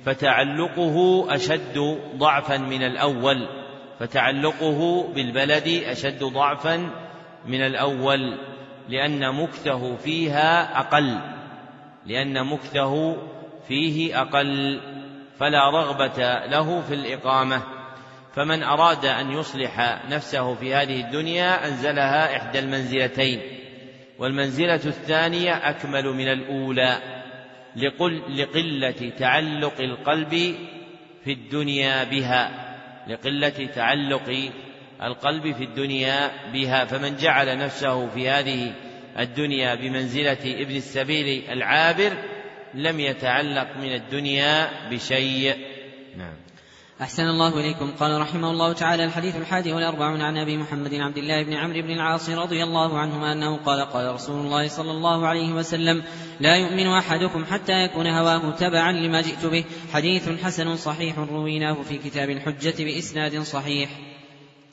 فتعلقه 0.05 1.27
أشد 1.35 1.99
ضعفا 2.17 2.57
من 2.57 2.83
الأول 2.83 3.49
فتعلقه 3.99 5.09
بالبلد 5.15 5.83
أشد 5.87 6.25
ضعفا 6.25 6.91
من 7.47 7.61
الأول 7.61 8.39
لأن 8.89 9.35
مكثه 9.43 9.97
فيها 9.97 10.79
أقل 10.81 11.19
لأن 12.07 12.47
مكثه 12.47 13.17
فيه 13.69 14.21
أقل 14.21 14.81
فلا 15.39 15.71
رغبة 15.71 16.47
له 16.47 16.81
في 16.81 16.95
الإقامة. 16.95 17.63
فمن 18.35 18.63
أراد 18.63 19.05
أن 19.05 19.31
يصلح 19.31 20.03
نفسه 20.11 20.55
في 20.55 20.75
هذه 20.75 21.01
الدنيا 21.01 21.69
أنزلها 21.69 22.37
إحدى 22.37 22.59
المنزلتين. 22.59 23.41
والمنزلة 24.23 24.75
الثانية 24.75 25.71
أكمل 25.71 26.05
من 26.05 26.29
الأولى 26.29 26.99
لقل 27.77 28.43
لقلة 28.43 29.13
تعلق 29.19 29.81
القلب 29.81 30.31
في 31.25 31.33
الدنيا 31.33 32.05
بها 32.05 32.75
لقلة 33.09 33.67
تعلق 33.75 34.51
القلب 35.03 35.53
في 35.53 35.65
الدنيا 35.65 36.31
بها. 36.53 36.85
فمن 36.85 37.17
جعل 37.17 37.59
نفسه 37.59 38.09
في 38.09 38.29
هذه 38.29 38.73
الدنيا 39.19 39.75
بمنزلة 39.75 40.63
ابن 40.63 40.77
السبيل 40.77 41.51
العابر 41.51 42.13
لم 42.75 43.01
يتعلق 43.01 43.77
من 43.77 43.95
الدنيا 43.95 44.69
بشيء. 44.91 45.57
نعم. 46.17 46.35
أحسن 47.03 47.23
الله 47.23 47.61
إليكم. 47.61 47.91
قال 48.01 48.21
رحمه 48.21 48.51
الله 48.51 48.73
تعالى 48.73 49.05
الحديث 49.05 49.37
الحادي 49.37 49.73
والأربعون 49.73 50.23
عن 50.23 50.37
أبي 50.37 50.57
محمد 50.57 50.95
عبد 50.95 51.19
الله 51.19 51.43
بن 51.43 51.53
عمرو 51.53 51.83
بن 51.83 51.91
العاص 51.91 52.31
رضي 52.31 52.63
الله 52.63 52.99
عنهما 52.99 53.33
أنه 53.33 53.57
قال 53.57 53.85
قال 53.85 54.15
رسول 54.15 54.47
الله 54.47 54.69
صلى 54.69 54.91
الله 54.91 55.27
عليه 55.27 55.53
وسلم 55.53 56.03
لا 56.41 56.57
يؤمن 56.57 56.87
أحدكم 56.87 57.45
حتى 57.45 57.73
يكون 57.73 58.07
هواه 58.07 58.51
تبعا 58.51 58.93
لما 58.93 59.21
جئت 59.21 59.47
به. 59.47 59.65
حديث 59.93 60.29
حسن 60.45 60.77
صحيح 60.77 61.19
رويناه 61.19 61.83
في 61.83 61.99
كتاب 61.99 62.31
الحجة 62.31 62.85
بإسناد 62.85 63.41
صحيح. 63.41 63.91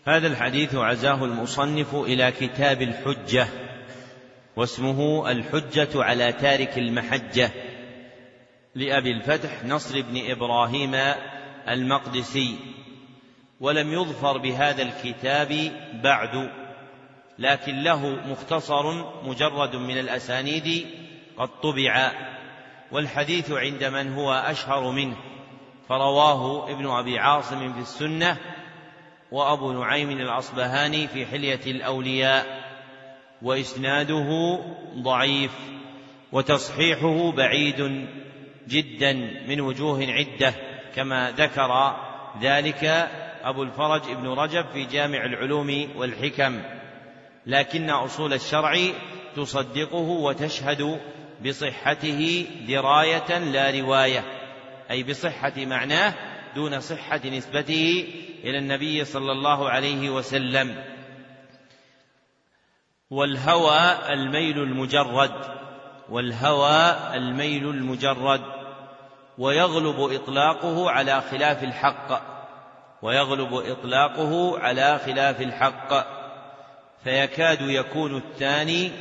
هذا 0.05 0.27
الحديث 0.27 0.75
عزاه 0.75 1.25
المصنف 1.25 1.95
إلى 1.95 2.31
كتاب 2.31 2.81
الحجة 2.81 3.47
واسمه 4.55 5.31
الحجة 5.31 6.03
على 6.03 6.33
تارك 6.33 6.77
المحجة 6.77 7.51
لأبي 8.75 9.11
الفتح 9.11 9.65
نصر 9.65 10.01
بن 10.01 10.31
إبراهيم 10.31 10.95
المقدسي 11.69 12.55
ولم 13.59 13.93
يظفر 13.93 14.37
بهذا 14.37 14.81
الكتاب 14.81 15.71
بعد 16.03 16.49
لكن 17.39 17.83
له 17.83 18.09
مختصر 18.27 19.05
مجرد 19.23 19.75
من 19.75 19.97
الأسانيد 19.97 20.87
قد 21.37 21.49
طبع 21.61 22.11
والحديث 22.91 23.51
عند 23.51 23.83
من 23.83 24.13
هو 24.13 24.33
أشهر 24.33 24.91
منه 24.91 25.15
فرواه 25.89 26.71
ابن 26.71 26.87
أبي 26.87 27.19
عاصم 27.19 27.73
في 27.73 27.79
السنة 27.79 28.37
وأبو 29.31 29.71
نعيم 29.71 30.09
الأصبهاني 30.09 31.07
في 31.07 31.25
حلية 31.25 31.59
الأولياء 31.67 32.59
وإسناده 33.41 34.59
ضعيف 34.97 35.51
وتصحيحه 36.31 37.31
بعيد 37.31 38.07
جدا 38.67 39.13
من 39.47 39.61
وجوه 39.61 40.05
عدة. 40.05 40.53
كما 40.95 41.31
ذكر 41.31 41.95
ذلك 42.41 42.83
أبو 43.43 43.63
الفرج 43.63 44.01
ابن 44.09 44.27
رجب 44.27 44.65
في 44.73 44.85
جامع 44.85 45.25
العلوم 45.25 45.89
والحكم 45.95 46.61
لكن 47.45 47.89
أصول 47.89 48.33
الشرع 48.33 48.75
تصدقه 49.35 49.97
وتشهد 49.97 50.99
بصحته 51.45 52.47
دراية 52.67 53.37
لا 53.37 53.81
رواية 53.81 54.23
أي 54.91 55.03
بصحة 55.03 55.53
معناه 55.57 56.13
دون 56.55 56.79
صحة 56.79 57.21
نسبته 57.25 58.07
إلى 58.43 58.57
النبي 58.57 59.05
صلى 59.05 59.31
الله 59.31 59.69
عليه 59.69 60.09
وسلم. 60.09 60.83
والهوى 63.09 64.13
الميل 64.13 64.59
المجرد 64.59 65.31
والهوى 66.09 67.15
الميل 67.17 67.69
المجرد. 67.69 68.58
ويغلب 69.39 70.13
إطلاقه 70.13 70.91
على 70.91 71.21
خلاف 71.21 71.63
الحق 71.63 72.21
ويغلب 73.01 73.53
إطلاقه 73.53 74.59
على 74.59 74.99
خلاف 75.05 75.41
الحق. 75.41 76.19
فيكاد 77.03 77.61
يكون 77.61 78.17
الثاني 78.17 78.91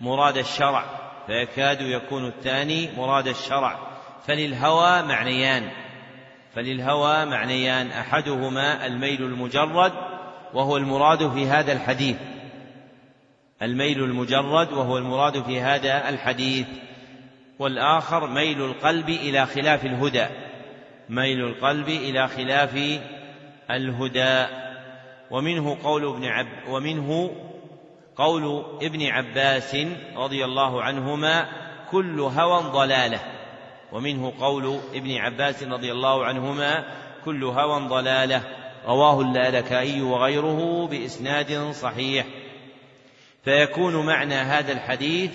مراد 0.00 0.36
الشرع 0.36 0.84
فيكاد 1.26 1.80
يكون 1.80 2.26
الثاني 2.26 2.88
مراد 2.96 3.28
الشرع. 3.28 3.78
فللهوى 4.26 5.02
معنيان 5.02 5.70
فللهوى 6.54 7.24
معنيان. 7.24 7.90
أحدهما 7.90 8.86
الميل 8.86 9.22
المجرد 9.22 9.92
وهو 10.54 10.76
المراد 10.76 11.32
في 11.32 11.46
هذا 11.46 11.72
الحديث 11.72 12.16
الميل 13.62 14.04
المجرد 14.04 14.72
وهو 14.72 14.98
المراد 14.98 15.42
في 15.42 15.60
هذا 15.60 16.08
الحديث. 16.08 16.66
والآخر 17.58 18.26
ميل 18.26 18.62
القلب 18.64 19.08
إلى 19.08 19.46
خلاف 19.46 19.84
الهدى. 19.84 20.26
ميل 21.08 21.40
القلب 21.40 21.88
إلى 21.88 22.28
خلاف 22.28 23.00
الهدى. 23.70 24.46
ومنه 25.30 25.78
قول 25.84 26.04
ابن 26.14 26.24
عب 26.24 26.46
ومنه 26.68 27.30
قول 28.16 28.64
ابن 28.82 29.06
عباس 29.06 29.76
رضي 30.16 30.44
الله 30.44 30.82
عنهما 30.82 31.48
كل 31.90 32.20
هوى 32.20 32.62
ضلاله. 32.62 33.20
ومنه 33.92 34.32
قول 34.40 34.80
ابن 34.94 35.16
عباس 35.16 35.62
رضي 35.62 35.92
الله 35.92 36.24
عنهما 36.24 36.84
كل 37.24 37.44
هوى 37.44 37.88
ضلاله. 37.88 38.42
رواه 38.86 39.20
اللالكائي 39.20 40.02
وغيره 40.02 40.86
بإسناد 40.86 41.70
صحيح. 41.70 42.26
فيكون 43.44 44.06
معنى 44.06 44.34
هذا 44.34 44.72
الحديث 44.72 45.30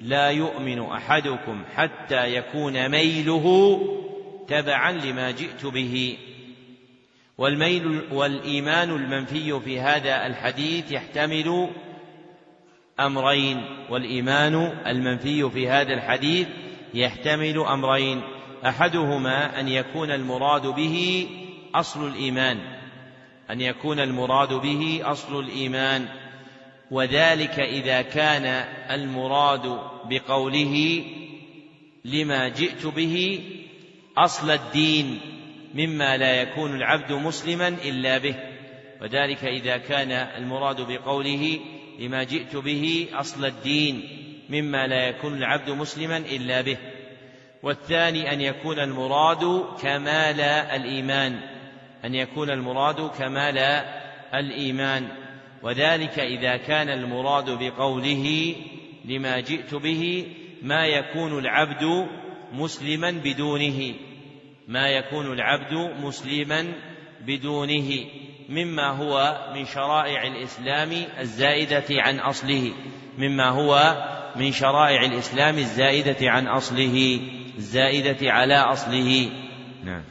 لا 0.00 0.30
يؤمن 0.30 0.80
أحدكم 0.80 1.64
حتى 1.74 2.34
يكون 2.34 2.88
ميله 2.88 3.78
تبعا 4.48 4.92
لما 4.92 5.30
جئت 5.30 5.66
به. 5.66 6.18
والميل 7.38 8.02
والإيمان 8.12 8.90
المنفي 8.90 9.60
في 9.60 9.80
هذا 9.80 10.26
الحديث 10.26 10.92
يحتمل 10.92 11.68
أمرين 13.00 13.64
والإيمان 13.90 14.54
المنفي 14.86 15.50
في 15.50 15.68
هذا 15.68 15.94
الحديث 15.94 16.48
يحتمل 16.94 17.58
أمرين. 17.58 18.22
أحدهما 18.66 19.60
أن 19.60 19.68
يكون 19.68 20.10
المراد 20.10 20.66
به 20.66 21.28
أصل 21.74 22.08
الإيمان 22.08 22.58
أن 23.50 23.60
يكون 23.60 24.00
المراد 24.00 24.52
به 24.52 25.00
أصل 25.04 25.40
الإيمان. 25.40 26.08
وذلك 26.90 27.60
إذا 27.60 28.02
كان 28.02 28.64
المراد 28.90 29.78
بقوله 30.04 31.04
لما 32.04 32.48
جئت 32.48 32.86
به 32.86 33.44
أصل 34.16 34.50
الدين 34.50 35.20
مما 35.74 36.16
لا 36.16 36.42
يكون 36.42 36.76
العبد 36.76 37.12
مسلما 37.12 37.68
إلا 37.68 38.18
به. 38.18 38.34
وذلك 39.02 39.44
إذا 39.44 39.76
كان 39.76 40.10
المراد 40.12 40.80
بقوله 40.80 41.60
لما 41.98 42.24
جئت 42.24 42.56
به 42.56 43.08
أصل 43.12 43.44
الدين 43.44 44.08
مما 44.48 44.86
لا 44.86 45.08
يكون 45.08 45.36
العبد 45.38 45.70
مسلما 45.70 46.16
إلا 46.16 46.60
به. 46.60 46.76
والثاني 47.62 48.32
أن 48.32 48.40
يكون 48.40 48.78
المراد 48.78 49.64
كمال 49.82 50.40
الإيمان. 50.40 51.40
أن 52.04 52.14
يكون 52.14 52.50
المراد 52.50 53.10
كمال 53.18 53.58
الإيمان. 54.34 55.08
وذلك 55.62 56.18
إذا 56.18 56.56
كان 56.56 56.88
المراد 56.88 57.50
بقوله 57.50 58.54
لما 59.04 59.40
جئت 59.40 59.74
به 59.74 60.26
ما 60.62 60.86
يكون 60.86 61.38
العبد 61.38 62.08
مسلما 62.52 63.10
بدونه 63.10 63.94
ما 64.68 64.88
يكون 64.88 65.32
العبد 65.32 65.72
مسلما 66.00 66.72
بدونه 67.26 68.04
مما 68.48 68.90
هو 68.90 69.38
من 69.54 69.64
شرائع 69.64 70.26
الإسلام 70.26 70.90
الزائدة 71.18 71.84
عن 71.90 72.18
أصله 72.18 72.72
مما 73.18 73.48
هو 73.48 73.96
من 74.36 74.52
شرائع 74.52 75.04
الإسلام 75.04 75.58
الزائدة 75.58 76.30
عن 76.30 76.46
أصله 76.46 77.20
الزائدة 77.56 78.32
على 78.32 78.54
أصله. 78.54 79.30
نعم. 79.84 80.02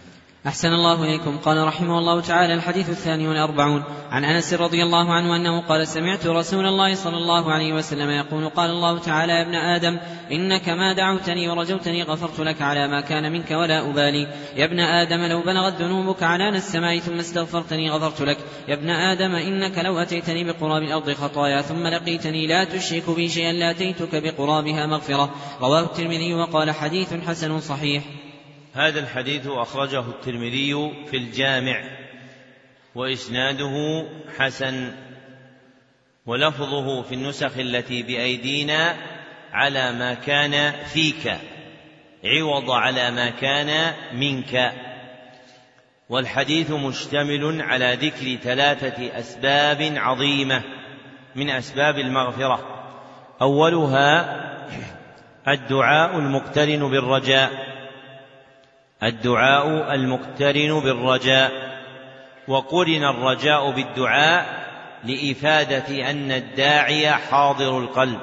أحسن 0.46 0.68
الله 0.68 1.04
إليكم. 1.04 1.38
قال 1.38 1.68
رحمه 1.68 2.00
الله 2.00 2.22
تعالى 2.22 2.54
الحديث 2.54 2.90
الثاني 2.90 3.28
والأربعون. 3.28 3.84
عن 4.12 4.26
أنس 4.26 4.54
رضي 4.54 4.84
الله 4.84 5.14
عنه 5.14 5.36
أنه 5.36 5.62
قال 5.62 5.88
سمعت 5.88 6.28
رسول 6.28 6.66
الله 6.66 6.96
صلى 6.96 7.18
الله 7.18 7.52
عليه 7.52 7.74
وسلم 7.74 8.10
يقول 8.10 8.50
قال 8.50 8.70
الله 8.70 9.00
تعالى 9.00 9.34
يا 9.34 9.42
ابن 9.42 9.56
آدم 9.56 9.98
إنك 10.32 10.70
ما 10.70 10.94
دعوتني 10.94 11.50
ورجوتني 11.50 12.04
غفرت 12.04 12.40
لك 12.40 12.62
على 12.62 12.88
ما 12.88 13.02
كان 13.02 13.32
منك 13.32 13.52
ولا 13.52 13.90
أبالي. 13.90 14.28
يا 14.56 14.66
ابن 14.66 14.80
آدم 14.80 15.26
لو 15.26 15.42
بلغت 15.42 15.82
ذنوبك 15.82 16.24
عنان 16.24 16.56
السماء 16.56 17.00
ثم 17.00 17.20
استغفرتني 17.20 17.90
غفرت 17.90 18.22
لك. 18.22 18.38
يا 18.68 18.74
ابن 18.74 18.90
آدم 18.90 19.36
إنك 19.36 19.78
لو 19.78 20.00
أتيتني 20.00 20.44
بقراب 20.44 20.84
الأرض 20.84 21.12
خطايا 21.12 21.62
ثم 21.62 21.88
لقيتني 21.88 22.48
لا 22.48 22.64
تشرك 22.64 23.10
بي 23.10 23.30
شيئا 23.30 23.52
لأتيتك 23.52 24.24
بقرابها 24.24 24.86
مغفرة. 24.86 25.30
رواه 25.62 25.82
الترمذي 25.82 26.34
وقال 26.34 26.72
حديث 26.72 27.14
حسن 27.28 27.60
صحيح. 27.60 28.04
هذا 28.78 29.00
الحديث 29.00 29.48
أخرجه 29.48 30.00
الترمذي 30.00 30.92
في 31.12 31.18
الجامع 31.18 31.84
وإسناده 32.96 34.06
حسن 34.38 34.94
ولفظه 36.26 37.02
في 37.02 37.16
النسخ 37.16 37.58
التي 37.58 38.04
بأيدينا 38.04 38.96
على 39.54 39.92
ما 39.92 40.14
كان 40.14 40.72
فيك 40.72 41.38
عوض 42.26 42.72
على 42.72 43.12
ما 43.12 43.30
كان 43.30 43.94
منك. 44.14 44.74
والحديث 46.10 46.72
مشتمل 46.72 47.62
على 47.62 47.98
ذكر 48.02 48.36
ثلاثة 48.44 49.20
أسباب 49.20 49.94
عظيمة 49.98 50.64
من 51.36 51.50
أسباب 51.50 52.00
المغفرة. 52.00 52.84
أولها 53.42 54.44
الدعاء 55.48 56.20
المقترن 56.20 56.90
بالرجاء. 56.90 57.77
الدعاء 59.04 59.94
المقترن 59.94 60.80
بالرجاء 60.80 61.52
وقرن 62.48 63.04
الرجاء 63.04 63.72
بالدعاء 63.72 64.68
لإفادة 65.04 66.12
أن 66.12 66.32
الداعي 66.32 67.12
حاضر 67.12 67.80
القلب 67.80 68.20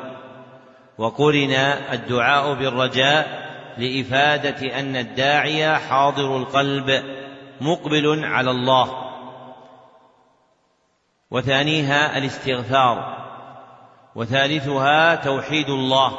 وقرن 0.99 1.53
الدعاء 1.93 2.55
بالرجاء 2.55 3.45
لإفادة 3.79 4.79
أن 4.81 4.97
الداعي 4.97 5.79
حاضر 5.79 6.37
القلب 6.37 7.05
مقبل 7.61 8.25
على 8.25 8.51
الله. 8.51 9.05
وثانيها 11.31 12.19
الاستغفار 12.19 13.25
وثالثها 14.15 15.15
توحيد 15.15 15.69
الله 15.69 16.13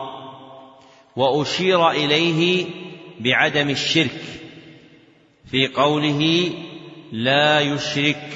وأشير 1.15 1.89
إليه 1.89 2.65
بعدم 3.19 3.69
الشرك. 3.69 4.44
في 5.55 5.67
قوله 5.67 6.51
لا 7.11 7.59
يشرك 7.59 8.29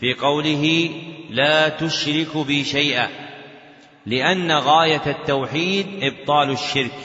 في 0.00 0.14
قوله 0.14 0.90
لا 1.30 1.68
تشرك 1.68 2.36
بي 2.36 2.64
شيئا 2.64 3.08
لأن 4.06 4.52
غاية 4.52 5.02
التوحيد 5.06 5.86
إبطال 6.02 6.50
الشرك 6.50 6.98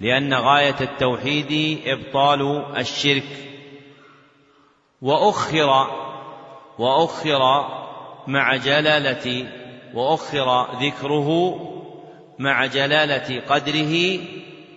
لأن 0.00 0.34
غاية 0.34 0.76
التوحيد 0.80 1.80
إبطال 1.86 2.64
الشرك. 2.76 3.28
وأخر 5.02 5.90
وأخر 6.78 7.66
مع 8.26 8.56
جلالة 8.56 9.46
وأخر 9.94 10.78
ذكره 10.82 11.58
مع 12.38 12.66
جلالة 12.66 13.40
قدره 13.40 14.18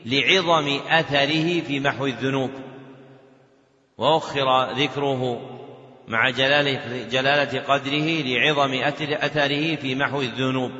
لعظم 0.05 0.79
أثره 0.89 1.61
في 1.61 1.79
محو 1.79 2.05
الذنوب. 2.05 2.72
وأخر 3.97 4.71
ذكره 4.71 5.41
مع 6.07 6.29
جلالة, 6.29 7.07
جلالة 7.09 7.59
قدره 7.59 8.21
لعظم 8.21 8.73
أثره 9.13 9.75
في 9.75 9.95
محو 9.95 10.21
الذنوب. 10.21 10.71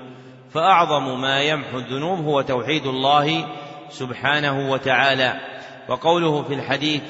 فأعظم 0.50 1.22
ما 1.22 1.42
يمحو 1.42 1.78
الذنوب 1.78 2.20
هو 2.20 2.42
توحيد 2.42 2.86
الله 2.86 3.48
سبحانه 3.90 4.72
وتعالى. 4.72 5.54
وقوله 5.90 6.44
في 6.44 6.54
الحديث 6.54 7.04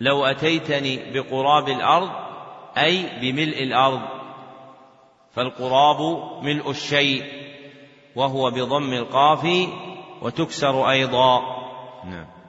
لو 0.00 0.24
أتيتني 0.24 1.12
بقراب 1.12 1.68
الأرض 1.68 2.10
أي 2.76 3.20
بملء 3.20 3.62
الأرض 3.62 4.00
فالقراب 5.32 6.00
ملء 6.42 6.70
الشيء 6.70 7.24
وهو 8.16 8.50
بضم 8.50 8.92
القاف 8.92 9.68
وتكسر 10.22 10.90
أيضا. 10.90 11.40
نعم. 12.04 12.41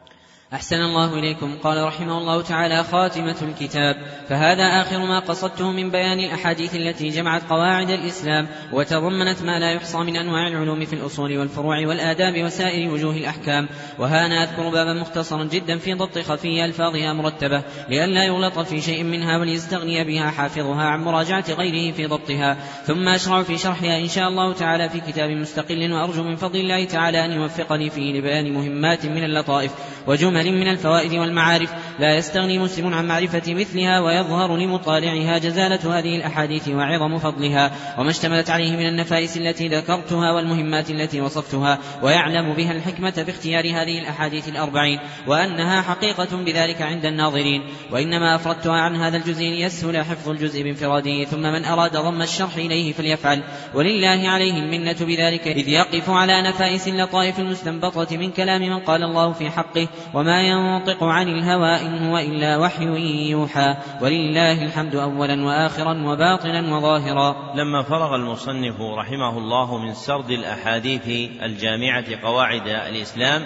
أحسن 0.53 0.75
الله 0.75 1.19
إليكم. 1.19 1.57
قال 1.63 1.83
رحمه 1.83 2.17
الله 2.17 2.41
تعالى 2.41 2.83
خاتمة 2.83 3.35
الكتاب. 3.41 3.95
فهذا 4.29 4.63
آخر 4.63 4.97
ما 4.97 5.19
قصدته 5.19 5.71
من 5.71 5.91
بيان 5.91 6.19
الأحاديث 6.19 6.75
التي 6.75 7.09
جمعت 7.09 7.41
قواعد 7.49 7.89
الإسلام 7.89 8.47
وتضمنت 8.73 9.41
ما 9.43 9.59
لا 9.59 9.71
يحصى 9.71 9.97
من 9.97 10.17
أنواع 10.17 10.47
العلوم 10.47 10.85
في 10.85 10.93
الأصول 10.93 11.37
والفروع 11.37 11.87
والآداب 11.87 12.43
وسائر 12.43 12.91
وجوه 12.91 13.15
الأحكام. 13.15 13.69
وها 13.99 14.43
أذكر 14.43 14.69
بابا 14.69 14.93
مختصرا 14.93 15.43
جدا 15.43 15.77
في 15.77 15.93
ضبط 15.93 16.19
خفي 16.19 16.65
ألفاظها 16.65 17.13
مرتبة 17.13 17.63
لئلا 17.89 18.23
يغلط 18.23 18.59
في 18.59 18.81
شيء 18.81 19.03
منها 19.03 19.37
وليستغني 19.37 20.03
بها 20.03 20.29
حافظها 20.29 20.83
عن 20.83 21.03
مراجعة 21.03 21.45
غيره 21.49 21.93
في 21.93 22.05
ضبطها. 22.05 22.57
ثم 22.85 23.07
أشرع 23.07 23.43
في 23.43 23.57
شرحها 23.57 23.99
إن 23.99 24.07
شاء 24.07 24.27
الله 24.27 24.53
تعالى 24.53 24.89
في 24.89 24.99
كتاب 24.99 25.29
مستقل 25.29 25.93
وأرجو 25.93 26.23
من 26.23 26.35
فضل 26.35 26.59
الله 26.59 26.85
تعالى 26.85 27.25
أن 27.25 27.31
يوفقني 27.31 27.89
فيه 27.89 28.19
لبيان 28.19 28.53
مهمات 28.53 29.05
من 29.05 29.23
اللطائف. 29.23 29.71
وجمل 30.07 30.51
من 30.51 30.67
الفوائد 30.67 31.13
والمعارف. 31.13 31.73
لا 31.99 32.17
يستغني 32.17 32.59
مسلم 32.59 32.93
عن 32.93 33.07
معرفة 33.07 33.53
مثلها 33.53 33.99
ويظهر 33.99 34.57
لمطالعها 34.57 35.37
جزالة 35.37 35.99
هذه 35.99 36.15
الأحاديث 36.15 36.67
وعظم 36.67 37.17
فضلها 37.17 37.71
وما 37.97 38.09
اشتملت 38.09 38.49
عليه 38.49 38.71
من 38.71 38.87
النفائس 38.87 39.37
التي 39.37 39.67
ذكرتها 39.67 40.31
والمهمات 40.31 40.89
التي 40.89 41.21
وصفتها 41.21 41.79
ويعلم 42.01 42.53
بها 42.53 42.71
الحكمة 42.71 43.11
في 43.11 43.31
اختيار 43.31 43.65
هذه 43.65 43.99
الأحاديث 43.99 44.49
الأربعين 44.49 44.99
وأنها 45.27 45.81
حقيقة 45.81 46.37
بذلك 46.37 46.81
عند 46.81 47.05
الناظرين 47.05 47.63
وإنما 47.91 48.35
أفردتها 48.35 48.81
عن 48.81 48.95
هذا 48.95 49.17
الجزء 49.17 49.43
ليسهل 49.43 50.05
حفظ 50.05 50.29
الجزء 50.29 50.63
بانفراده 50.63 51.23
ثم 51.23 51.41
من 51.41 51.65
أراد 51.65 51.91
ضم 51.91 52.21
الشرح 52.21 52.55
إليه 52.55 52.93
فليفعل 52.93 53.43
ولله 53.73 54.29
عليه 54.29 54.53
المنة 54.53 54.97
بذلك 55.01 55.47
إذ 55.47 55.69
يقف 55.69 56.09
على 56.09 56.41
نفائس 56.41 56.87
اللطائف 56.87 57.39
المستنبطة 57.39 58.17
من 58.17 58.31
كلام 58.31 58.61
من 58.61 58.79
قال 58.79 59.03
الله 59.03 59.33
في 59.33 59.49
حقه 59.49 59.87
وما 60.13 60.41
ينطق 60.41 61.03
عن 61.03 61.27
الهوى 61.27 61.82
إن 61.85 62.07
هو 62.07 62.17
إلا 62.17 62.57
وحي 62.57 62.85
يوحى. 63.29 63.75
ولله 64.01 64.65
الحمد 64.65 64.95
أولا 64.95 65.45
وآخرا 65.45 65.93
وباطنا 66.05 66.77
وظاهرا. 66.77 67.53
لما 67.55 67.83
فرغ 67.83 68.15
المصنف 68.15 68.81
رحمه 68.81 69.37
الله 69.37 69.77
من 69.77 69.93
سرد 69.93 70.29
الأحاديث 70.29 71.31
الجامعة 71.43 72.05
قواعد 72.23 72.67
الإسلام 72.67 73.45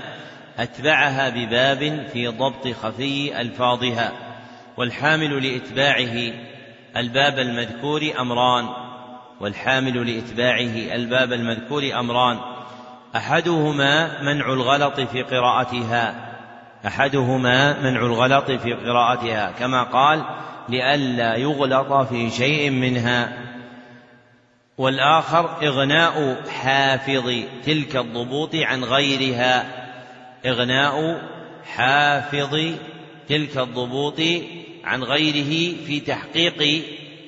أتبعها 0.58 1.30
بباب 1.30 2.08
في 2.14 2.28
ضبط 2.28 2.68
خفي 2.68 3.42
ألفاظها 3.42 4.12
والحامل 4.78 5.44
لإتباعه 5.44 6.34
الباب 6.98 7.40
المذكور 7.40 8.02
أمران. 8.20 8.66
والحامل 9.42 10.16
لإتباعه 10.16 10.96
الباب 10.96 11.34
المذكور 11.34 11.84
أمران. 12.00 12.38
أحدهما 13.16 14.22
منع 14.22 14.54
الغلط 14.54 15.00
في 15.00 15.22
قراءتها. 15.22 16.27
أحدهما 16.86 17.80
منع 17.80 18.00
الغلط 18.00 18.52
في 18.52 18.74
قراءتها 18.74 19.52
كما 19.60 19.84
قال 19.84 20.24
لئلا 20.70 21.36
يغلط 21.36 21.94
في 21.94 22.30
شيء 22.30 22.70
منها. 22.70 23.34
والآخر 24.78 25.68
إغناء 25.68 26.44
حافظ 26.62 27.34
تلك 27.66 27.96
الضبوط 27.96 28.56
عن 28.56 28.84
غيرها. 28.84 29.66
إغناء 30.46 31.22
حافظ 31.76 32.58
تلك 33.30 33.58
الضبوط 33.58 34.20
عن 34.84 35.04
غيره 35.04 35.76
في 35.86 36.00
تحقيق 36.00 36.84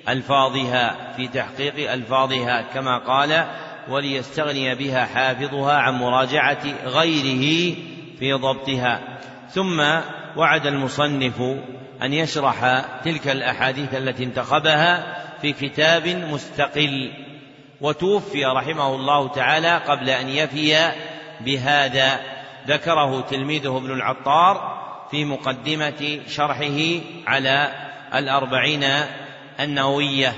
ألفاظها 0.09 1.13
في 1.17 1.27
تحقيق 1.27 1.91
ألفاظها 1.91 2.61
كما 2.61 2.97
قال 2.97 3.45
وليستغني 3.89 4.75
بها 4.75 5.05
حافظها 5.05 5.73
عن 5.73 5.93
مراجعة 5.93 6.63
غيره 6.85 7.75
في 8.19 8.33
ضبطها. 8.33 9.19
ثم 9.51 9.81
وعد 10.35 10.65
المصنف 10.65 11.41
أن 12.01 12.13
يشرح 12.13 12.85
تلك 13.03 13.27
الأحاديث 13.27 13.95
التي 13.95 14.23
انتخبها 14.23 15.19
في 15.41 15.53
كتاب 15.53 16.07
مستقل 16.07 17.11
وتوفي 17.81 18.45
رحمه 18.45 18.95
الله 18.95 19.27
تعالى 19.27 19.77
قبل 19.77 20.09
أن 20.09 20.29
يفي 20.29 20.91
بهذا. 21.41 22.19
ذكره 22.67 23.21
تلميذه 23.21 23.77
ابن 23.77 23.91
العطار 23.91 24.79
في 25.11 25.25
مقدمة 25.25 26.19
شرحه 26.27 26.79
على 27.27 27.71
الأربعين 28.15 28.85
النووية. 29.59 30.33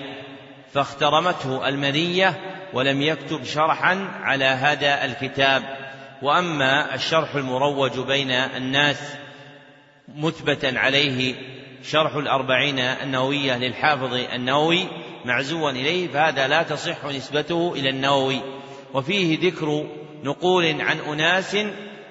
فاخترمته 0.73 1.67
المنية 1.67 2.39
ولم 2.73 3.01
يكتب 3.01 3.43
شرحا 3.43 4.07
على 4.23 4.45
هذا 4.45 5.05
الكتاب. 5.05 5.80
وأما 6.21 6.95
الشرح 6.95 7.35
المروج 7.35 7.99
بين 7.99 8.31
الناس 8.31 9.13
مثبتا 10.15 10.77
عليه 10.77 11.35
شرح 11.83 12.15
الأربعين 12.15 12.79
النووية 12.79 13.57
للحافظ 13.57 14.13
النووي 14.13 14.87
معزوا 15.25 15.71
إليه 15.71 16.07
فهذا 16.07 16.47
لا 16.47 16.63
تصح 16.63 17.05
نسبته 17.05 17.73
إلى 17.75 17.89
النووي. 17.89 18.41
وفيه 18.93 19.39
ذكر 19.47 19.87
نقول 20.23 20.81
عن 20.81 20.97
أناس 20.99 21.57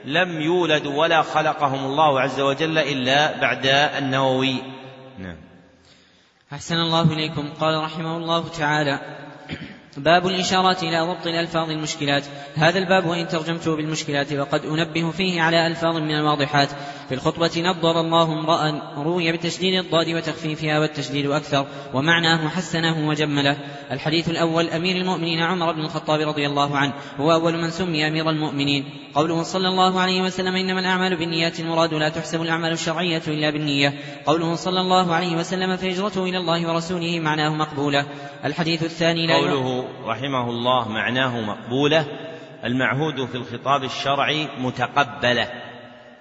لم 0.04 0.40
يولدوا 0.40 1.00
ولا 1.00 1.22
خلقهم 1.22 1.84
الله 1.84 2.20
عز 2.20 2.40
وجل 2.40 2.78
إلا 2.78 3.40
بعد 3.40 3.66
النووي. 3.66 4.56
نعم. 5.18 5.36
أحسن 6.52 6.74
الله 6.74 7.12
إليكم. 7.12 7.52
قال 7.60 7.84
رحمه 7.84 8.16
الله 8.16 8.48
تعالى 8.48 9.00
باب 9.96 10.26
الإشارات 10.26 10.82
إلى 10.82 11.00
ضبط 11.00 11.26
الألفاظ 11.26 11.70
المشكلات. 11.70 12.24
هذا 12.54 12.78
الباب 12.78 13.06
وإن 13.06 13.28
ترجمته 13.28 13.76
بالمشكلات 13.76 14.32
وقد 14.32 14.64
أنبه 14.64 15.10
فيه 15.10 15.42
على 15.42 15.66
ألفاظ 15.66 15.96
من 15.96 16.10
الواضحات. 16.10 16.68
في 17.08 17.14
الخطبة 17.14 17.50
نظر 17.60 18.00
الله 18.00 18.32
امرأ 18.32 18.82
روي 18.96 19.32
بتشديد 19.32 19.84
الضاد 19.84 20.08
وتخفيفها 20.08 20.78
والتشديد 20.78 21.30
أكثر 21.30 21.66
ومعناه 21.94 22.48
حسنه 22.48 23.08
وجمله. 23.08 23.56
الحديث 23.90 24.28
الأول 24.28 24.70
أمير 24.70 24.96
المؤمنين 24.96 25.40
عمر 25.40 25.72
بن 25.72 25.80
الخطاب 25.80 26.20
رضي 26.20 26.46
الله 26.46 26.76
عنه 26.76 26.92
هو 27.16 27.32
أول 27.32 27.56
من 27.56 27.70
سمي 27.70 28.08
أمير 28.08 28.30
المؤمنين. 28.30 28.84
قوله 29.14 29.42
صلى 29.42 29.68
الله 29.68 30.00
عليه 30.00 30.22
وسلم 30.22 30.54
إنما 30.54 30.80
الأعمال 30.80 31.16
بالنيات 31.16 31.60
المراد 31.60 31.94
لا 31.94 32.08
تحسب 32.08 32.42
الأعمال 32.42 32.72
الشرعية 32.72 33.22
إلا 33.28 33.50
بالنية. 33.50 33.94
قوله 34.26 34.54
صلى 34.54 34.80
الله 34.80 35.14
عليه 35.14 35.36
وسلم 35.36 35.76
فهجرته 35.76 36.24
إلى 36.24 36.38
الله 36.38 36.68
ورسوله 36.68 37.20
معناه 37.20 37.54
مقبولة. 37.54 38.06
الحديث 38.44 38.82
الثاني 38.82 39.26
لا 39.26 39.34
قوله 39.34 39.79
رحمه 40.04 40.50
الله 40.50 40.88
معناه 40.88 41.40
مقبولة 41.40 42.06
المعهود 42.64 43.24
في 43.24 43.34
الخطاب 43.34 43.84
الشرعي 43.84 44.48
متقبلة 44.58 45.50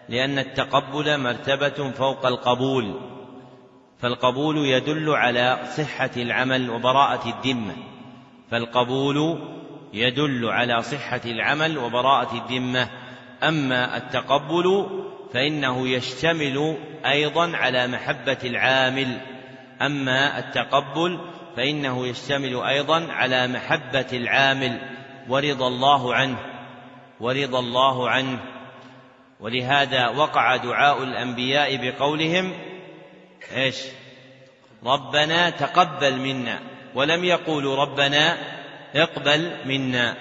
لأن 0.10 0.40
التقبل 0.40 1.20
مرتبة 1.20 1.92
فوق 1.92 2.26
القبول 2.26 2.96
فالقبول 4.00 4.58
يدل 4.58 5.10
على 5.10 5.60
صحة 5.78 6.10
العمل 6.18 6.70
وبراءة 6.70 7.30
الذمة 7.30 7.76
فالقبول 8.52 9.40
يدل 9.94 10.50
على 10.50 10.82
صحة 10.82 11.22
العمل 11.26 11.78
وبراءة 11.78 12.44
الذمة 12.46 12.90
أما 13.44 13.98
التقبل 13.98 14.88
فإنه 15.34 15.88
يشتمل 15.88 16.78
أيضا 17.06 17.58
على 17.58 17.88
محبة 17.88 18.38
العامل 18.44 19.18
أما 19.82 20.40
التقبل 20.40 21.20
فإنه 21.56 22.08
يشتمل 22.08 22.62
أيضا 22.64 23.08
على 23.12 23.48
محبة 23.48 24.08
العامل 24.14 24.82
ورضى 25.30 25.68
الله 25.68 26.16
عنه 26.16 26.38
ورضى 27.20 27.58
الله 27.60 28.10
عنه. 28.10 28.40
ولهذا 29.40 30.08
وقع 30.08 30.56
دعاء 30.56 31.04
الأنبياء 31.04 31.76
بقولهم 31.76 32.54
إيش؟ 33.56 33.78
ربنا 34.86 35.50
تقبل 35.50 36.20
منا. 36.20 36.60
ولم 36.96 37.24
يقولوا 37.24 37.76
ربنا 37.76 38.38
اقبل 38.96 39.58
منا. 39.66 40.18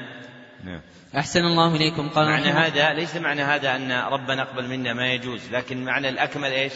نعم. 0.64 0.80
أحسن 1.16 1.40
الله 1.40 1.76
إليكم. 1.76 2.08
قال 2.08 2.26
معنى 2.26 2.48
هذا 2.48 2.92
ليس 2.92 3.16
معنى 3.16 3.42
هذا 3.42 3.76
أن 3.76 3.92
ربنا 3.92 4.42
اقبل 4.42 4.68
منا 4.68 4.92
ما 4.92 5.12
يجوز 5.12 5.50
لكن 5.50 5.84
معنى 5.84 6.08
الأكمل 6.08 6.52
إيش؟ 6.52 6.72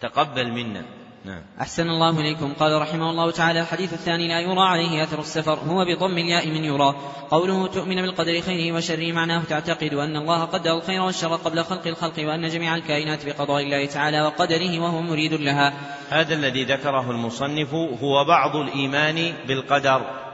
تقبل 0.00 0.50
منا. 0.52 0.84
نعم. 1.24 1.42
أحسن 1.60 1.88
الله 1.88 2.20
إليكم. 2.20 2.52
قال 2.52 2.82
رحمه 2.82 3.10
الله 3.10 3.30
تعالى 3.30 3.60
الحديث 3.60 3.92
الثاني 3.92 4.28
لا 4.28 4.40
يرى 4.40 4.60
عليه 4.60 5.02
أثر 5.02 5.20
السفر 5.20 5.54
هو 5.54 5.84
بضم 5.84 6.18
الياء 6.18 6.48
من 6.48 6.64
يرى. 6.64 6.94
قوله 7.30 7.66
تؤمن 7.66 8.02
بالقدر 8.02 8.40
خيره 8.40 8.76
وشره 8.76 9.12
معناه 9.12 9.42
تعتقد 9.48 9.94
أن 9.94 10.16
الله 10.16 10.44
قدر 10.44 10.76
الخير 10.76 11.02
والشر 11.02 11.36
قبل 11.36 11.64
خلق 11.64 11.86
الخلق 11.86 12.18
وأن 12.18 12.48
جميع 12.48 12.76
الكائنات 12.76 13.26
بقضاء 13.26 13.62
الله 13.62 13.86
تعالى 13.86 14.22
وقدره 14.22 14.80
وهو 14.80 15.02
مريد 15.02 15.32
لها. 15.32 15.72
هذا 16.10 16.34
الذي 16.34 16.64
ذكره 16.64 17.10
المصنف 17.10 17.74
هو 17.74 18.24
بعض 18.24 18.56
الإيمان 18.56 19.32
بالقدر 19.48 20.24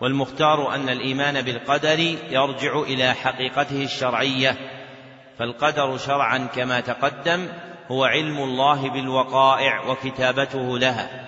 والمختار 0.00 0.74
أن 0.74 0.88
الإيمان 0.88 1.42
بالقدر 1.42 2.00
يرجع 2.30 2.80
إلى 2.80 3.14
حقيقته 3.14 3.84
الشرعية 3.84 4.56
فالقدر 5.38 5.98
شرعا 5.98 6.38
كما 6.38 6.80
تقدم 6.80 7.48
هو 7.90 8.04
علم 8.04 8.38
الله 8.38 8.90
بالوقائع 8.90 9.80
وكتابته 9.88 10.78
لها. 10.78 11.26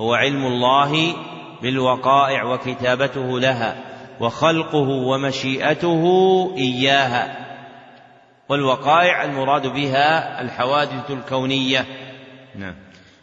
هو 0.00 0.14
علم 0.14 0.46
الله 0.46 1.14
بالوقائع 1.62 2.44
وكتابته 2.44 3.40
لها 3.40 3.76
وخلقه 4.20 4.88
ومشيئته 4.88 6.04
إياها. 6.58 7.36
والوقائع 8.48 9.24
المراد 9.24 9.66
بها 9.66 10.40
الحوادث 10.40 11.10
الكونية. 11.10 11.86
نعم. 12.54 12.74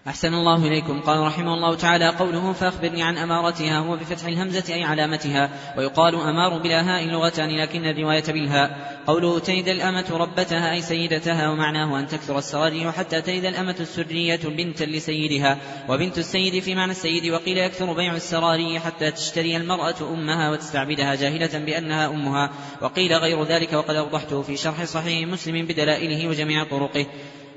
أحسن 0.09 0.33
الله 0.33 0.67
إليكم. 0.67 1.01
قال 1.01 1.19
رحمه 1.19 1.53
الله 1.53 1.75
تعالى 1.75 2.09
قوله 2.09 2.53
فأخبرني 2.53 3.03
عن 3.03 3.17
أمارتها 3.17 3.79
هو 3.79 3.95
بفتح 3.95 4.25
الهمزة 4.25 4.73
أي 4.73 4.83
علامتها. 4.83 5.49
ويقال 5.77 6.15
أمار 6.15 6.57
بلا 6.57 6.81
هاء 6.81 7.05
لغتان 7.05 7.49
لكن 7.49 7.85
الرواية 7.85 8.23
بالهاء 8.27 8.99
قوله 9.07 9.39
تلد 9.39 9.67
الأمة 9.67 10.05
ربتها 10.11 10.71
أي 10.71 10.81
سيدتها 10.81 11.49
ومعناه 11.49 11.99
أن 11.99 12.07
تكثر 12.07 12.37
السراري 12.37 12.91
حتى 12.91 13.21
تلد 13.21 13.45
الأمة 13.45 13.75
السرية 13.79 14.39
بنتا 14.43 14.83
لسيدها. 14.83 15.57
وبنت 15.89 16.17
السيد 16.17 16.63
في 16.63 16.75
معنى 16.75 16.91
السيد 16.91 17.31
وقيل 17.31 17.57
يكثر 17.57 17.93
بيع 17.93 18.15
السراري 18.15 18.79
حتى 18.79 19.11
تشتري 19.11 19.57
المرأة 19.57 20.13
أمها 20.13 20.51
وتستعبدها 20.51 21.15
جاهلة 21.15 21.65
بأنها 21.65 22.07
أمها. 22.07 22.49
وقيل 22.81 23.13
غير 23.13 23.43
ذلك 23.43 23.73
وقد 23.73 23.95
أوضحته 23.95 24.41
في 24.41 24.57
شرح 24.57 24.83
صحيح 24.83 25.27
مسلم 25.27 25.65
بدلائله 25.65 26.27
وجميع 26.27 26.63
طرقه. 26.63 27.05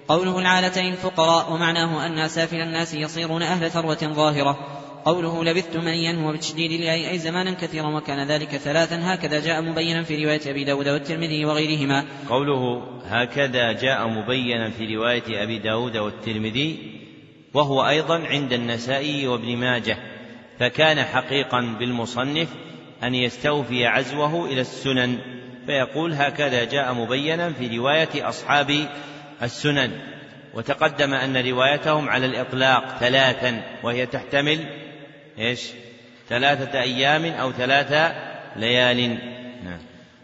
قوله 0.09 0.39
العالتين 0.39 0.93
الفقراء 0.93 1.53
ومعناه 1.53 2.07
أن 2.07 2.29
سافل 2.29 2.57
الناس 2.57 2.95
يصيرون 2.95 3.43
أهل 3.43 3.71
ثروة 3.71 3.99
ظاهرة. 4.03 4.59
قوله 5.05 5.45
لبثت 5.45 5.77
منيا 5.77 6.13
هو 6.25 6.33
بتشديد 6.33 6.73
الياء 6.73 7.11
أي 7.11 7.19
زمانا 7.19 7.53
كثيرا 7.53 7.87
وكان 7.87 8.29
ذلك 8.29 8.49
ثلاثا. 8.49 9.15
هكذا 9.15 9.41
جاء 9.41 9.63
مبينا 9.63 10.03
في 10.03 10.25
رواية 10.25 10.51
أبي 10.51 10.65
داود 10.65 10.89
والترمذي 10.89 11.45
وغيرهما. 11.45 12.05
قوله 12.29 12.83
هكذا 13.07 13.73
جاء 13.73 14.09
مبينا 14.09 14.71
في 14.71 14.97
رواية 14.97 15.43
أبي 15.43 15.59
داود 15.59 15.97
والترمذي 15.97 16.79
وهو 17.55 17.89
أيضا 17.89 18.19
عند 18.19 18.53
النسائي 18.53 19.27
وابن 19.27 19.57
ماجه 19.57 19.97
فكان 20.59 21.05
حقيقا 21.05 21.77
بالمصنف 21.79 22.49
أن 23.03 23.15
يستوفي 23.15 23.87
عزوه 23.87 24.45
إلى 24.45 24.61
السنن. 24.61 25.19
فيقول 25.67 26.13
هكذا 26.13 26.65
جاء 26.65 26.95
مبينا 26.95 27.53
في 27.53 27.79
رواية 27.79 28.29
أصحاب 28.29 28.89
السنن 29.43 29.91
وتقدم 30.55 31.15
أن 31.15 31.37
روايتهم 31.37 32.09
على 32.09 32.27
الإطلاق 32.27 32.99
ثلاثا 33.01 33.63
وهي 33.83 34.07
تحتمل 34.07 34.67
إيش؟ 35.39 35.61
ثلاثة 36.29 36.81
أيام 36.81 37.25
أو 37.25 37.53
ثلاثة 37.53 38.13
ليال. 38.57 39.19
نعم. 39.65 39.79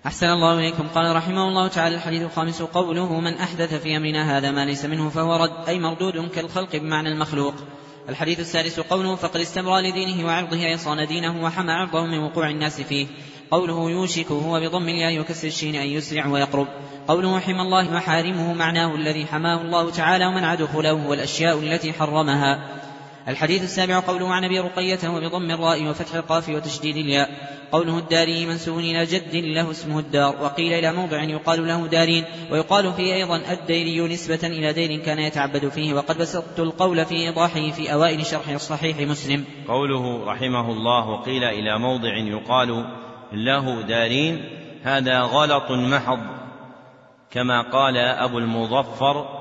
أحسن 0.06 0.26
الله 0.26 0.58
إليكم. 0.58 0.88
قال 0.94 1.16
رحمه 1.16 1.48
الله 1.48 1.68
تعالى 1.68 1.94
الحديث 1.94 2.22
الخامس 2.22 2.62
قوله 2.62 3.20
من 3.20 3.34
أحدث 3.34 3.74
في 3.74 3.96
أمرنا 3.96 4.38
هذا 4.38 4.50
ما 4.50 4.64
ليس 4.64 4.84
منه 4.84 5.08
فهو 5.08 5.36
رد 5.36 5.68
أي 5.68 5.78
مردود 5.78 6.28
كالخلق 6.28 6.76
بمعنى 6.76 7.08
المخلوق. 7.08 7.54
الحديث 8.08 8.40
السادس 8.40 8.80
قوله 8.80 9.14
فقد 9.14 9.40
استمرى 9.40 9.90
لدينه 9.90 10.26
وعرضه 10.26 10.66
أي 10.66 10.78
صان 10.78 11.06
دينه 11.06 11.44
وحمى 11.44 11.72
عرضه 11.72 12.06
من 12.06 12.18
وقوع 12.18 12.50
الناس 12.50 12.80
فيه 12.80 13.06
قوله 13.50 13.90
يوشك 13.90 14.32
هو 14.32 14.60
بضم 14.60 14.88
الياء 14.88 15.20
وكسر 15.20 15.48
الشين 15.48 15.74
أن 15.74 15.86
يسرع 15.86 16.26
ويقرب. 16.26 16.66
قوله 17.08 17.40
حمى 17.40 17.60
الله 17.60 17.90
محارمه 17.90 18.52
معناه 18.52 18.94
الذي 18.94 19.26
حماه 19.26 19.62
الله 19.62 19.90
تعالى 19.90 20.26
ومنع 20.26 20.54
دخوله 20.54 21.08
والأشياء 21.08 21.58
التي 21.58 21.92
حرمها. 21.92 22.80
الحديث 23.28 23.62
السابع 23.62 24.00
قوله 24.00 24.34
عن 24.34 24.44
أبي 24.44 24.60
رقية 24.60 25.08
وبضم 25.08 25.50
الراء 25.50 25.86
وفتح 25.86 26.14
القاف 26.14 26.48
وتشديد 26.48 26.96
الياء. 26.96 27.30
قوله 27.72 27.98
الداري 27.98 28.46
منسوب 28.46 28.78
إلى 28.78 29.04
جد 29.04 29.36
له 29.36 29.70
اسمه 29.70 29.98
الدار. 29.98 30.36
وقيل 30.42 30.72
إلى 30.72 30.92
موضع 30.92 31.22
يقال 31.22 31.66
له 31.66 31.86
دارين. 31.86 32.24
ويقال 32.50 32.92
فيه 32.92 33.14
أيضا 33.14 33.36
الديري 33.36 34.14
نسبة 34.14 34.40
إلى 34.42 34.72
دير 34.72 35.00
كان 35.00 35.18
يتعبد 35.18 35.68
فيه. 35.68 35.94
وقد 35.94 36.18
بسطت 36.18 36.60
القول 36.60 37.04
في 37.04 37.14
إيضاحه 37.14 37.70
في 37.70 37.92
أوائل 37.92 38.26
شرح 38.26 38.56
صحيح 38.56 38.98
مسلم. 38.98 39.44
قوله 39.68 40.24
رحمه 40.24 40.72
الله 40.72 41.08
وقيل 41.08 41.44
إلى 41.44 41.78
موضع 41.78 42.16
يقال 42.16 42.84
له 43.32 43.82
دارين 43.82 44.44
هذا 44.82 45.20
غلط 45.20 45.70
محض. 45.70 46.20
كما 47.30 47.62
قال 47.62 47.96
أبو 47.96 48.38
المظفر 48.38 49.38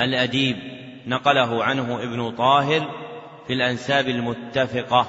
الأديب 0.00 0.56
نقله 1.06 1.64
عنه 1.64 2.02
ابن 2.02 2.30
طاهر 2.30 2.90
في 3.46 3.52
الأنساب 3.52 4.08
المتفقة 4.08 5.06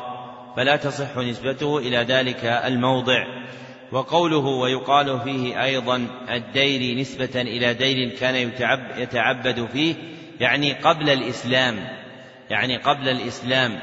فلا 0.56 0.76
تصح 0.76 1.18
نسبته 1.18 1.78
إلى 1.78 1.98
ذلك 1.98 2.46
الموضع. 2.46 3.26
وقوله 3.92 4.46
ويقال 4.46 5.20
فيه 5.20 5.64
أيضا 5.64 6.08
الدير 6.30 7.00
نسبة 7.00 7.42
إلى 7.42 7.74
دير 7.74 8.10
كان 8.10 8.52
يتعبد 8.98 9.66
فيه 9.74 9.96
يعني 10.40 10.74
قبل 10.74 11.10
الإسلام 11.10 11.88
يعني 12.50 12.78
قبل 12.78 13.10
الإسلام. 13.10 13.80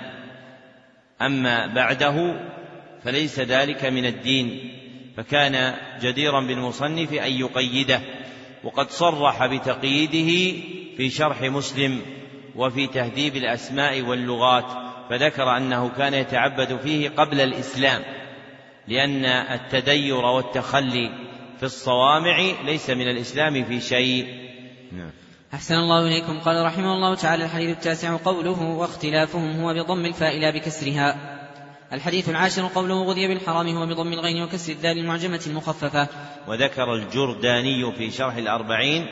أما 1.22 1.66
بعده 1.66 2.40
فليس 3.06 3.40
ذلك 3.40 3.84
من 3.84 4.06
الدين. 4.06 4.72
فكان 5.16 5.74
جديرا 6.00 6.40
بالمصنف 6.40 7.12
أن 7.12 7.32
يقيده 7.32 8.00
وقد 8.64 8.90
صرح 8.90 9.46
بتقييده 9.46 10.58
في 10.96 11.10
شرح 11.10 11.42
مسلم 11.42 12.00
وفي 12.56 12.86
تهذيب 12.86 13.36
الأسماء 13.36 14.02
واللغات 14.02 14.64
فذكر 15.10 15.56
أنه 15.56 15.88
كان 15.88 16.14
يتعبد 16.14 16.78
فيه 16.82 17.08
قبل 17.08 17.40
الإسلام 17.40 18.02
لأن 18.88 19.24
التدير 19.24 20.16
والتخلي 20.16 21.10
في 21.58 21.62
الصوامع 21.62 22.38
ليس 22.64 22.90
من 22.90 23.08
الإسلام 23.08 23.64
في 23.64 23.80
شيء. 23.80 24.26
نعم. 24.92 25.10
أحسن 25.54 25.74
الله 25.74 26.06
إليكم. 26.06 26.40
قال 26.40 26.66
رحمه 26.66 26.94
الله 26.94 27.14
تعالى 27.14 27.44
الحديث 27.44 27.76
التاسع 27.76 28.16
قوله 28.24 28.62
واختلافهم 28.62 29.60
هو 29.60 29.74
بضم 29.74 30.06
الفاء 30.06 30.38
لا 30.38 30.50
بكسرها. 30.50 31.35
الحديث 31.92 32.28
العاشر 32.28 32.66
قوله 32.74 33.02
غذي 33.02 33.28
بالحرام 33.28 33.68
هو 33.68 33.86
بضم 33.86 34.12
الغين 34.12 34.42
وكسر 34.42 34.72
الدال 34.72 34.98
المعجمة 34.98 35.40
المخففة. 35.46 36.08
وذكر 36.48 36.94
الجرداني 36.94 37.92
في 37.92 38.10
شرح 38.10 38.36
الأربعين 38.36 39.06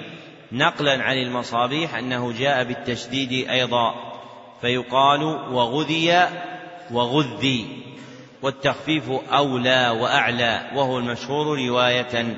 نقلا 0.52 1.02
عن 1.02 1.16
المصابيح 1.16 1.94
أنه 1.94 2.32
جاء 2.32 2.64
بالتشديد 2.64 3.50
أيضا 3.50 3.94
فيقال 4.60 5.22
وغذي 5.24 6.28
وغذي 6.90 7.66
والتخفيف 8.42 9.10
أولى 9.32 9.90
وأعلى 10.00 10.70
وهو 10.74 10.98
المشهور 10.98 11.58
رواية. 11.58 12.36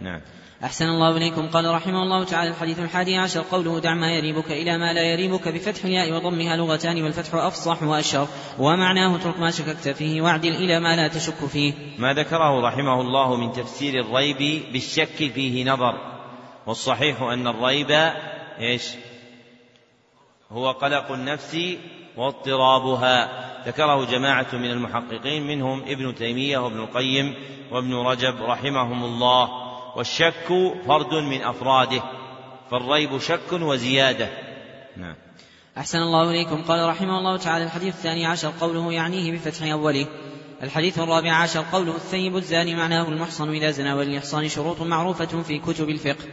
نعم. 0.00 0.20
أحسن 0.64 0.84
الله 0.84 1.16
إليكم. 1.16 1.48
قال 1.48 1.74
رحمه 1.74 2.02
الله 2.02 2.24
تعالى 2.24 2.50
الحديث 2.50 2.78
الحادي 2.78 3.16
عشر 3.16 3.44
قوله 3.50 3.80
دع 3.80 3.94
ما 3.94 4.12
يريبك 4.12 4.50
إلى 4.50 4.78
ما 4.78 4.92
لا 4.92 5.02
يريبك 5.02 5.48
بفتح 5.48 5.84
الياء 5.84 6.12
وضمها 6.12 6.56
لغتان 6.56 7.02
والفتح 7.02 7.34
أفصح 7.34 7.82
وأشهر 7.82 8.28
ومعناه 8.58 9.16
اترك 9.16 9.38
ما 9.38 9.50
شككت 9.50 9.88
فيه 9.88 10.22
واعدل 10.22 10.54
إلى 10.54 10.80
ما 10.80 10.96
لا 10.96 11.08
تشك 11.08 11.46
فيه. 11.46 11.74
ما 11.98 12.12
ذكره 12.12 12.60
رحمه 12.60 13.00
الله 13.00 13.36
من 13.36 13.52
تفسير 13.52 14.00
الريب 14.00 14.62
بالشك 14.72 15.32
فيه 15.34 15.64
نظر. 15.64 15.94
والصحيح 16.66 17.22
أن 17.22 17.46
الريب 17.46 17.90
إيش؟ 18.60 18.88
هو 20.52 20.70
قلق 20.70 21.12
النفس 21.12 21.58
واضطرابها. 22.16 23.28
ذكره 23.66 24.04
جماعة 24.04 24.46
من 24.52 24.70
المحققين 24.70 25.46
منهم 25.46 25.82
ابن 25.86 26.14
تيمية 26.14 26.58
وابن 26.58 26.80
القيم 26.80 27.34
وابن 27.72 27.94
رجب 27.94 28.42
رحمهم 28.42 29.04
الله. 29.04 29.65
والشك 29.96 30.74
فرد 30.86 31.14
من 31.14 31.42
أفراده 31.42 32.02
فالريب 32.70 33.18
شك 33.18 33.52
وزيادة. 33.52 34.28
نعم. 34.96 35.14
أحسن 35.78 35.98
الله 35.98 36.30
إليكم. 36.30 36.62
قال 36.62 36.88
رحمه 36.88 37.18
الله 37.18 37.36
تعالى 37.36 37.64
الحديث 37.64 37.94
الثاني 37.94 38.26
عشر 38.26 38.52
قوله 38.60 38.92
يعنيه 38.92 39.32
بفتح 39.32 39.72
أوله. 39.72 40.06
الحديث 40.62 40.98
الرابع 40.98 41.32
عشر 41.32 41.64
قوله 41.72 41.94
الثيب 41.96 42.36
الزاني 42.36 42.74
معناه 42.74 43.08
المحصن 43.08 43.50
إذا 43.50 43.70
زنى 43.70 43.92
وللإحصان 43.92 44.48
شروط 44.48 44.82
معروفة 44.82 45.42
في 45.42 45.58
كتب 45.58 45.88
الفقه. 45.88 46.24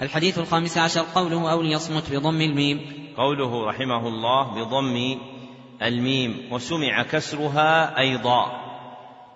الحديث 0.00 0.38
الخامس 0.38 0.78
عشر 0.78 1.04
قوله 1.14 1.52
أو 1.52 1.62
ليصمت 1.62 2.12
بضم 2.12 2.40
الميم. 2.40 2.80
قوله 3.16 3.66
رحمه 3.66 4.08
الله 4.08 4.64
بضم 4.64 5.18
الميم 5.82 6.48
وسمع 6.52 7.02
كسرها 7.02 7.98
أيضا. 7.98 8.52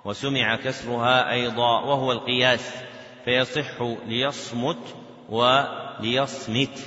وسمع 0.05 0.57
كسرها 0.57 1.33
أيضا 1.33 1.81
وهو 1.81 2.13
القياس. 2.13 2.92
فيصح 3.25 3.83
ليصمت 4.07 4.79
وليصمت. 5.29 6.79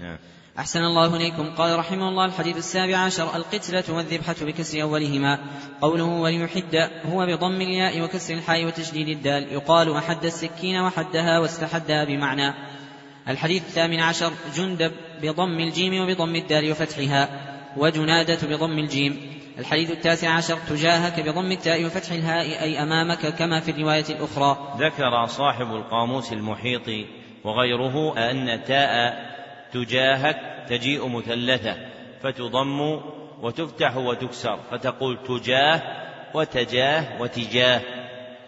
نعم. 0.00 0.18
أحسن 0.58 0.80
الله 0.80 1.16
إليكم. 1.16 1.54
قال 1.54 1.78
رحمه 1.78 2.08
الله 2.08 2.24
الحديث 2.24 2.56
السابع 2.56 2.96
عشر. 2.96 3.36
القتلة 3.36 3.84
والذبحة 3.88 4.34
بكسر 4.40 4.82
أولهما. 4.82 5.38
قوله 5.80 6.04
وليحد 6.04 6.90
هو 7.04 7.26
بضم 7.26 7.60
الياء 7.60 8.02
وكسر 8.02 8.34
الحاء 8.34 8.64
وتشديد 8.64 9.08
الدال. 9.08 9.52
يقال 9.52 9.96
أحد 9.96 10.24
السكين 10.24 10.80
وحدها 10.80 11.38
واستحدها 11.38 12.04
بمعنى. 12.04 12.54
الحديث 13.28 13.62
الثامن 13.62 14.00
عشر. 14.00 14.32
جندب 14.56 14.92
بضم 15.22 15.60
الجيم 15.60 16.02
وبضم 16.02 16.36
الدال 16.36 16.70
وفتحها. 16.70 17.28
وجنادة 17.76 18.48
بضم 18.48 18.78
الجيم. 18.78 19.39
الحديث 19.60 19.90
التاسع 19.90 20.30
عشر 20.30 20.58
تجاهك 20.68 21.20
بضم 21.20 21.52
التاء 21.52 21.84
وفتح 21.84 22.12
الهاء 22.12 22.62
أي 22.62 22.82
أمامك 22.82 23.26
كما 23.26 23.60
في 23.60 23.70
الرواية 23.70 24.04
الأخرى. 24.10 24.74
ذكر 24.78 25.26
صاحب 25.26 25.74
القاموس 25.74 26.32
المحيط 26.32 27.06
وغيره 27.44 28.18
أن 28.30 28.64
تاء 28.64 29.16
تجاهك 29.72 30.36
تجيء 30.68 31.08
مثلثة 31.08 31.76
فتضم 32.22 33.00
وتفتح 33.42 33.96
وتكسر 33.96 34.58
فتقول 34.70 35.18
تجاه 35.28 35.82
وتجاه 36.34 37.22
وتجاه. 37.22 37.80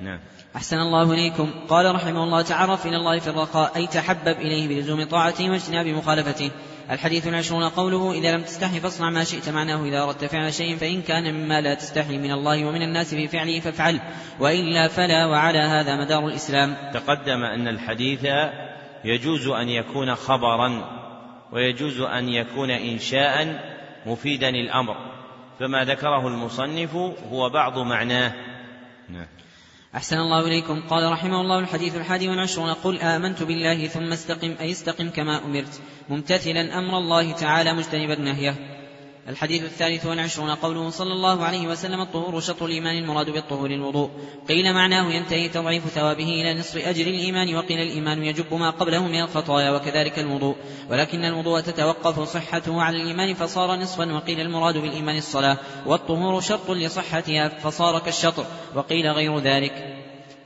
نعم. 0.00 0.20
أحسن 0.56 0.76
الله 0.76 1.12
إليكم. 1.12 1.50
قال 1.68 1.94
رحمه 1.94 2.24
الله 2.24 2.42
تعرف 2.42 2.86
إلى 2.86 2.96
الله 2.96 3.18
في 3.18 3.30
الرخاء 3.30 3.76
أي 3.76 3.86
تحبب 3.86 4.36
إليه 4.40 4.68
بلزوم 4.68 5.04
طاعته 5.04 5.50
واجتناب 5.50 5.86
مخالفته. 5.86 6.50
الحديث 6.92 7.26
العشرون 7.26 7.68
قوله 7.68 8.12
إذا 8.12 8.36
لم 8.36 8.42
تستحي 8.42 8.80
فاصنع 8.80 9.10
ما 9.10 9.24
شئت 9.24 9.48
معناه 9.48 9.84
إذا 9.84 10.02
أردت 10.02 10.24
فعل 10.24 10.54
شيء 10.54 10.76
فإن 10.76 11.02
كان 11.02 11.34
مما 11.34 11.60
لا 11.60 11.74
تستحي 11.74 12.18
من 12.18 12.32
الله 12.32 12.64
ومن 12.64 12.82
الناس 12.82 13.14
في 13.14 13.28
فعله 13.28 13.60
فافعل 13.60 14.00
وإلا 14.40 14.88
فلا 14.88 15.26
وعلى 15.26 15.58
هذا 15.58 15.96
مدار 15.96 16.26
الإسلام. 16.26 16.76
تقدم 16.94 17.44
أن 17.44 17.68
الحديث 17.68 18.26
يجوز 19.04 19.48
أن 19.48 19.68
يكون 19.68 20.14
خبرا 20.14 20.84
ويجوز 21.52 22.00
أن 22.00 22.28
يكون 22.28 22.70
إنشاء 22.70 23.60
مفيدا 24.06 24.48
الأمر. 24.48 24.96
فما 25.60 25.84
ذكره 25.84 26.28
المصنف 26.28 26.94
هو 27.30 27.50
بعض 27.50 27.78
معناه. 27.78 28.32
نعم. 29.08 29.26
أحسن 29.96 30.18
الله 30.18 30.46
إليكم. 30.46 30.80
قال 30.80 31.12
رحمه 31.12 31.40
الله 31.40 31.58
الحديث 31.58 31.96
الحادي 31.96 32.28
والعشرون 32.28 32.72
قل 32.72 32.98
آمنت 32.98 33.42
بالله 33.42 33.86
ثم 33.86 34.12
استقم 34.12 34.54
أي 34.60 34.70
استقم 34.70 35.10
كما 35.10 35.44
أمرت 35.44 35.80
ممتثلا 36.08 36.78
أمر 36.78 36.98
الله 36.98 37.32
تعالى 37.32 37.72
مجتنبا 37.74 38.14
نهيه 38.14 38.71
الحديث 39.28 39.62
الثالث 39.62 40.06
والعشرون 40.06 40.50
قوله 40.50 40.90
صلى 40.90 41.12
الله 41.12 41.44
عليه 41.44 41.66
وسلم 41.66 42.00
الطهور 42.00 42.40
شطر 42.40 42.66
الإيمان 42.66 42.98
المراد 42.98 43.30
بالطهور 43.30 43.70
الوضوء. 43.70 44.10
قيل 44.48 44.74
معناه 44.74 45.12
ينتهي 45.12 45.48
تضعيف 45.48 45.88
ثوابه 45.88 46.24
إلى 46.24 46.54
نصف 46.54 46.76
أجر 46.76 47.06
الإيمان 47.06 47.56
وقيل 47.56 47.80
الإيمان 47.80 48.24
يجب 48.24 48.54
ما 48.54 48.70
قبله 48.70 49.06
من 49.06 49.20
الخطايا 49.20 49.70
وكذلك 49.70 50.18
الوضوء. 50.18 50.56
ولكن 50.90 51.24
الوضوء 51.24 51.60
تتوقف 51.60 52.20
صحته 52.20 52.82
على 52.82 53.02
الإيمان 53.02 53.34
فصار 53.34 53.76
نصفا 53.76 54.12
وقيل 54.12 54.40
المراد 54.40 54.78
بالإيمان 54.78 55.16
الصلاة. 55.16 55.56
والطهور 55.86 56.40
شرط 56.40 56.70
لصحتها 56.70 57.48
فصار 57.48 57.98
كالشطر 57.98 58.46
وقيل 58.74 59.06
غير 59.06 59.38
ذلك. 59.38 59.98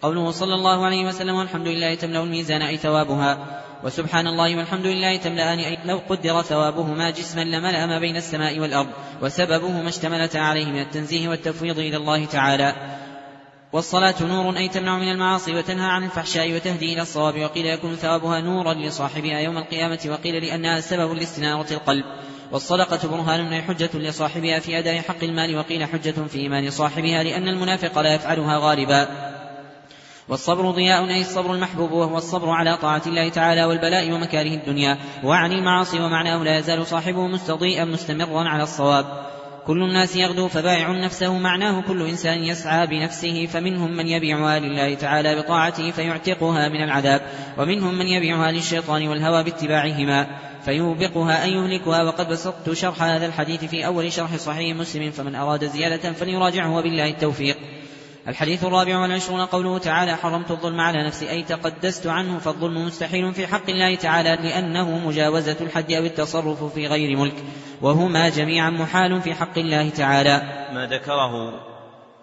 قوله 0.03 0.31
صلى 0.31 0.55
الله 0.55 0.85
عليه 0.85 1.05
وسلم 1.07 1.35
والحمد 1.35 1.69
لله 1.69 1.95
تملأ 1.95 2.23
الميزان 2.23 2.63
أي 2.63 2.77
ثوابها. 2.77 3.63
وسبحان 3.85 4.27
الله 4.27 4.57
والحمد 4.57 4.87
لله 4.87 5.17
تملأان 5.17 5.59
أي 5.59 5.79
لو 5.85 6.01
قدر 6.09 6.43
ثوابهما 6.43 7.11
جسما 7.11 7.45
لملأ 7.45 7.87
ما 7.87 7.99
بين 7.99 8.17
السماء 8.17 8.59
والأرض 8.61 8.89
وسببه 9.23 9.71
ما 9.71 9.89
اشتملت 9.89 10.37
عليه 10.37 10.67
من 10.67 10.81
التنزيه 10.81 11.29
والتفويض 11.29 11.79
إلى 11.79 11.97
الله 11.97 12.25
تعالى. 12.25 12.75
والصلاة 13.73 14.15
نور 14.23 14.57
أي 14.57 14.69
تمنع 14.69 14.99
من 14.99 15.11
المعاصي 15.11 15.55
وتنهى 15.55 15.91
عن 15.91 16.05
الفحشاء 16.05 16.55
وتهدي 16.55 16.93
إلى 16.93 17.03
الصواب 17.03 17.41
وقيل 17.41 17.67
يكون 17.67 17.97
ثوابها 17.97 18.41
نورا 18.41 18.75
لصاحبها 18.75 19.41
يوم 19.41 19.59
القيامة 19.59 19.99
وقيل 20.07 20.45
لأنها 20.45 20.81
سبب 20.81 21.13
لاستنارة 21.13 21.73
القلب. 21.73 22.05
والصدقة 22.53 23.09
برهان 23.09 23.53
أي 23.53 23.63
حجة 23.63 23.91
لصاحبها 23.95 24.59
في 24.59 24.79
أداء 24.79 24.99
حق 24.99 25.25
المال 25.25 25.57
وقيل 25.57 25.85
حجة 25.85 26.15
في 26.29 26.39
إيمان 26.39 26.71
صاحبها 26.71 27.23
لأن 27.23 27.49
المنافق 27.49 27.99
لا 27.99 28.15
يفعلها 28.15 28.59
غالبا. 28.59 29.09
والصبر 30.29 30.71
ضياء 30.71 31.09
أي 31.09 31.21
الصبر 31.21 31.55
المحبوب 31.55 31.93
وهو 31.93 32.19
الصبر 32.19 32.51
على 32.51 32.77
طاعة 32.77 33.03
الله 33.07 33.29
تعالى 33.29 33.65
والبلاء 33.65 34.13
ومكاره 34.13 34.55
الدنيا. 34.55 34.99
وعن 35.25 35.53
المعاصي 35.53 36.01
ومعناه 36.01 36.43
لا 36.43 36.59
يزال 36.59 36.87
صاحبه 36.87 37.27
مستضيئا 37.27 37.85
مستمرا 37.85 38.49
على 38.49 38.63
الصواب. 38.63 39.27
كل 39.67 39.83
الناس 39.83 40.17
يغدو 40.17 40.49
فبائع 40.49 40.91
نفسه 40.93 41.39
معناه 41.39 41.81
كل 41.81 42.03
إنسان 42.03 42.45
يسعى 42.45 42.87
بنفسه 42.87 43.47
فمنهم 43.47 43.97
من 43.97 44.07
يبيعها 44.07 44.59
لله 44.59 44.95
تعالى 44.95 45.37
بطاعته 45.37 45.91
فيعتقها 45.91 46.69
من 46.69 46.83
العذاب 46.83 47.23
ومنهم 47.59 47.99
من 47.99 48.07
يبيعها 48.07 48.53
للشيطان 48.53 49.09
والهوى 49.09 49.45
باتباعهما 49.45 50.27
فيوبقها 50.65 51.45
أن 51.45 51.49
يهلكها. 51.49 52.03
وقد 52.03 52.29
بسطت 52.29 52.73
شرح 52.73 53.03
هذا 53.03 53.27
الحديث 53.27 53.65
في 53.65 53.87
أول 53.87 54.13
شرح 54.13 54.37
صحيح 54.37 54.77
مسلم 54.77 55.11
فمن 55.11 55.35
أراد 55.35 55.65
زيادة 55.65 56.13
فليراجعه 56.13 56.77
وبالله 56.77 57.11
التوفيق. 57.11 57.57
الحديث 58.29 58.65
الرابع 58.65 58.99
والعشرون 58.99 59.41
قوله 59.41 59.79
تعالى 59.79 60.17
حرمت 60.17 60.51
الظلم 60.51 60.81
على 60.81 61.07
نفسي 61.07 61.31
أي 61.31 61.43
تقدست 61.43 62.07
عنه 62.07 62.39
فالظلم 62.39 62.87
مستحيل 62.87 63.35
في 63.35 63.47
حق 63.47 63.71
الله 63.71 63.95
تعالى 63.95 64.37
لأنه 64.43 64.99
مجاوزة 65.09 65.57
الحد 65.61 65.93
أو 65.93 66.05
التصرف 66.05 66.65
في 66.65 66.87
غير 66.87 67.17
ملك 67.17 67.35
وهما 67.83 68.29
جميعا 68.29 68.71
محال 68.71 69.23
في 69.23 69.35
حق 69.35 69.59
الله 69.59 69.89
تعالى. 69.91 70.43
ما 70.73 70.87
ذكره 70.87 71.61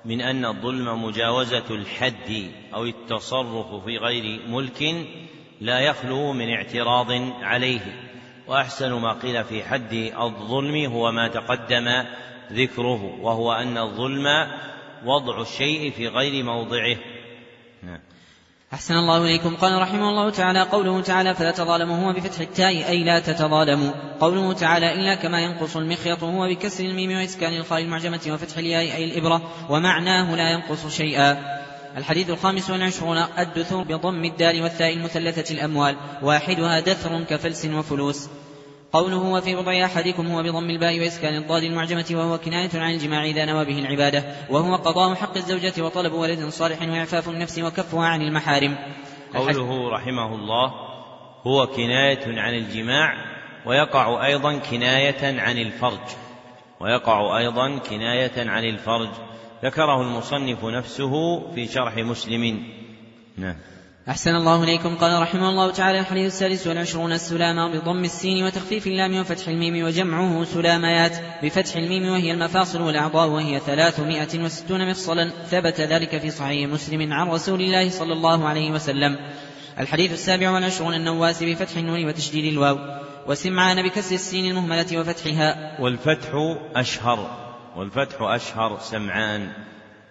من 0.06 0.22
أن 0.22 0.46
الظلم 0.46 1.04
مجاوزة 1.04 1.70
الحد 1.72 2.52
أو 2.74 2.86
التصرف 2.86 3.86
في 3.86 3.98
غير 3.98 4.42
ملك 4.48 5.08
لا 5.62 5.80
يخلو 5.80 6.34
من 6.34 6.50
اعتراض 6.50 7.12
عليه. 7.42 7.82
وأحسن 8.48 8.92
ما 8.94 9.14
قيل 9.14 9.44
في 9.44 9.64
حد 9.64 10.12
الظلم 10.20 10.86
هو 10.86 11.12
ما 11.12 11.28
تقدم 11.28 12.04
ذكره 12.52 13.20
وهو 13.22 13.54
أن 13.54 13.78
الظلم 13.78 14.28
وضع 15.06 15.42
الشيء 15.42 15.92
في 15.92 16.08
غير 16.08 16.44
موضعه. 16.44 16.98
نعم. 17.84 18.00
أحسن 18.74 18.94
الله 18.94 19.18
إليكم. 19.18 19.56
قال 19.56 19.82
رحمه 19.82 20.10
الله 20.10 20.30
تعالى 20.30 20.62
قوله 20.62 21.02
تعالى 21.02 21.36
فلا 21.36 21.52
تظالموا 21.52 22.06
هو 22.06 22.14
بفتح 22.14 22.40
التاء 22.40 22.90
أي 22.90 23.04
لا 23.04 23.20
تتظالموا. 23.20 23.92
قوله 24.20 24.54
تعالى 24.54 24.94
إلا 24.94 25.16
كما 25.16 25.42
ينقص 25.42 25.78
المخيط 25.78 26.24
هو 26.24 26.48
بكسر 26.48 26.84
الميم 26.84 27.12
وإسكان 27.12 27.54
الخاء 27.54 27.82
المعجمة 27.82 28.22
وفتح 28.28 28.58
الياء 28.58 28.82
أي 28.82 29.04
الإبرة 29.04 29.42
ومعناه 29.70 30.36
لا 30.36 30.52
ينقص 30.52 30.88
شيئا. 30.98 31.38
الحديث 31.98 32.30
الخامس 32.30 32.70
والعشرون 32.70 33.18
الدثور 33.18 33.84
بضم 33.84 34.26
الدال 34.26 34.62
والثاء 34.62 34.94
المثلثة 34.94 35.54
الأموال 35.54 35.96
واحدها 36.22 36.80
دثر 36.80 37.24
كفلس 37.24 37.66
وفلوس. 37.66 38.30
قوله 38.94 39.18
وفي 39.18 39.56
بضع 39.56 39.86
أحدكم 39.86 40.28
هو 40.28 40.44
بضم 40.44 40.70
الباء 40.70 41.00
وإسكان 41.00 41.36
الضاد 41.36 41.64
المعجمة 41.64 42.06
وهو 42.12 42.38
كناية 42.38 42.70
عن 42.74 42.94
الجماع 42.94 43.24
إذا 43.24 43.46
نوى 43.46 43.66
به 43.66 43.80
العبادة 43.80 44.24
وهو 44.50 44.76
قضاء 44.76 45.16
حق 45.16 45.38
الزوجة 45.38 45.82
وطلب 45.82 46.14
ولد 46.14 46.50
صالح 46.50 46.82
وإعفاف 46.82 47.30
النفس 47.30 47.60
وكفها 47.60 48.06
عن 48.06 48.22
المحارم. 48.22 48.78
قوله 49.36 49.90
رحمه 49.90 50.36
الله 50.36 50.74
هو 51.48 51.68
كناية 51.68 52.42
عن 52.42 52.54
الجماع 52.54 53.14
ويقع 53.66 54.26
أيضا 54.26 54.58
كناية 54.58 55.42
عن 55.42 55.58
الفرج. 55.58 56.08
ويقع 56.80 57.38
أيضا 57.38 57.78
كناية 57.78 58.50
عن 58.50 58.64
الفرج. 58.64 59.10
ذكره 59.64 60.02
المصنف 60.02 60.66
نفسه 60.66 61.40
في 61.56 61.68
شرح 61.68 61.98
مسلم. 61.98 62.64
نعم. 63.38 63.56
أحسن 64.10 64.36
الله 64.36 64.64
إليكم. 64.64 64.96
قال 64.96 65.22
رحمه 65.22 65.50
الله 65.50 65.72
تعالى 65.72 66.00
الحديث 66.00 66.34
السادس 66.34 66.68
والعشرون 66.68 67.12
السلامة 67.12 67.68
بضم 67.68 68.04
السين 68.04 68.46
وتخفيف 68.46 68.88
اللام 68.88 69.20
وفتح 69.20 69.48
الميم 69.48 69.86
وجمعه 69.86 70.44
سلاميات 70.44 71.18
بفتح 71.44 71.76
الميم 71.76 72.12
وهي 72.12 72.32
المفاصل 72.32 72.82
والأعضاء 72.82 73.30
وهي 73.30 73.60
ثلاثمائة 73.60 74.44
وستون 74.44 74.90
مفصلا. 74.90 75.30
ثبت 75.30 75.82
ذلك 75.82 76.18
في 76.18 76.30
صحيح 76.30 76.70
مسلم 76.70 77.14
عن 77.14 77.30
رسول 77.30 77.62
الله 77.62 77.90
صلى 77.90 78.14
الله 78.14 78.48
عليه 78.48 78.72
وسلم. 78.72 79.18
الحديث 79.80 80.14
السابع 80.14 80.52
والعشرون 80.52 80.94
النواس 80.94 81.44
بفتح 81.44 81.78
النون 81.78 82.06
وتشديد 82.06 82.54
الواو. 82.54 82.78
وسمعان 83.28 83.84
بكسر 83.84 84.16
السين 84.16 84.52
المهملة 84.52 84.98
وفتحها. 85.00 85.82
والفتح 85.82 86.58
أشهر. 86.76 87.32
والفتح 87.76 88.22
أشهر 88.22 88.80
سمعان. 88.82 89.50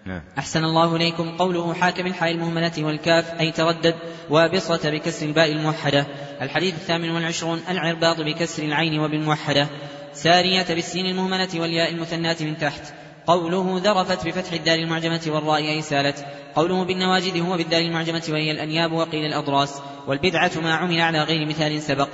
نعم. 0.07 0.23
أحسن 0.39 0.65
الله 0.65 0.97
إليكم 0.97 1.37
قوله 1.37 1.75
حاكم 1.75 2.07
الحاء 2.07 2.31
المهملة 2.31 2.73
والكاف 2.79 3.41
أي 3.41 3.51
تردد 3.51 3.95
وابصة 4.31 4.91
بكسر 4.91 5.27
الباء 5.27 5.53
الموحدة. 5.53 6.07
الحديث 6.43 6.75
الثامن 6.75 7.11
والعشرون 7.11 7.61
العرباط 7.69 8.21
بكسر 8.21 8.63
العين 8.63 9.01
وبالموحدة. 9.01 9.69
سارية 10.13 10.67
بالسين 10.69 11.07
المهملة 11.07 11.49
والياء 11.61 11.91
المثناة 11.93 12.37
من 12.41 12.59
تحت. 12.59 12.95
قوله 13.27 13.81
ذرفت 13.85 14.27
بفتح 14.27 14.53
الدال 14.53 14.81
المعجمة 14.81 15.23
والراء 15.27 15.59
أي 15.59 15.83
سالت. 15.83 16.27
قوله 16.55 16.85
بالنواجد 16.85 17.37
هو 17.37 17.57
بالدال 17.57 17.83
المعجمة 17.83 18.23
وهي 18.29 18.51
الأنياب 18.51 18.93
وقيل 18.93 19.27
الأضراس. 19.27 19.83
والبدعة 20.07 20.51
ما 20.63 20.75
عمل 20.75 21.01
على 21.01 21.23
غير 21.23 21.49
مثال 21.49 21.83
سبق. 21.83 22.09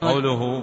قوله 0.00 0.62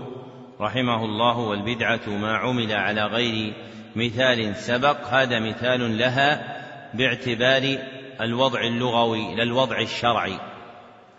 رحمه 0.61 1.05
الله 1.05 1.37
والبدعة 1.37 2.09
ما 2.09 2.37
عمل 2.37 2.71
على 2.71 3.01
غير 3.01 3.53
مثال 3.95 4.55
سبق 4.55 5.07
هذا 5.07 5.39
مثال 5.39 5.97
لها 5.97 6.55
باعتبار 6.93 7.77
الوضع 8.21 8.61
اللغوي 8.61 9.35
لا 9.35 9.43
الوضع 9.43 9.79
الشرعي. 9.79 10.39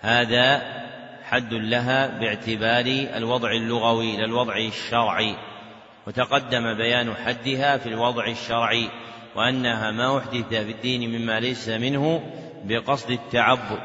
هذا 0.01 0.63
حد 1.25 1.55
لها 1.55 2.19
باعتبار 2.19 2.85
الوضع 3.17 3.51
اللغوي 3.51 4.17
لا 4.17 4.25
الوضع 4.25 4.57
الشرعي. 4.57 5.37
وتقدم 6.07 6.75
بيان 6.75 7.15
حدها 7.15 7.77
في 7.77 7.89
الوضع 7.89 8.27
الشرعي 8.27 8.89
وأنها 9.37 9.91
ما 9.91 10.19
أحدث 10.19 10.49
في 10.49 10.71
الدين 10.71 11.11
مما 11.11 11.41
ليس 11.41 11.69
منه 11.69 12.23
بقصد 12.65 13.11
التعبد. 13.11 13.81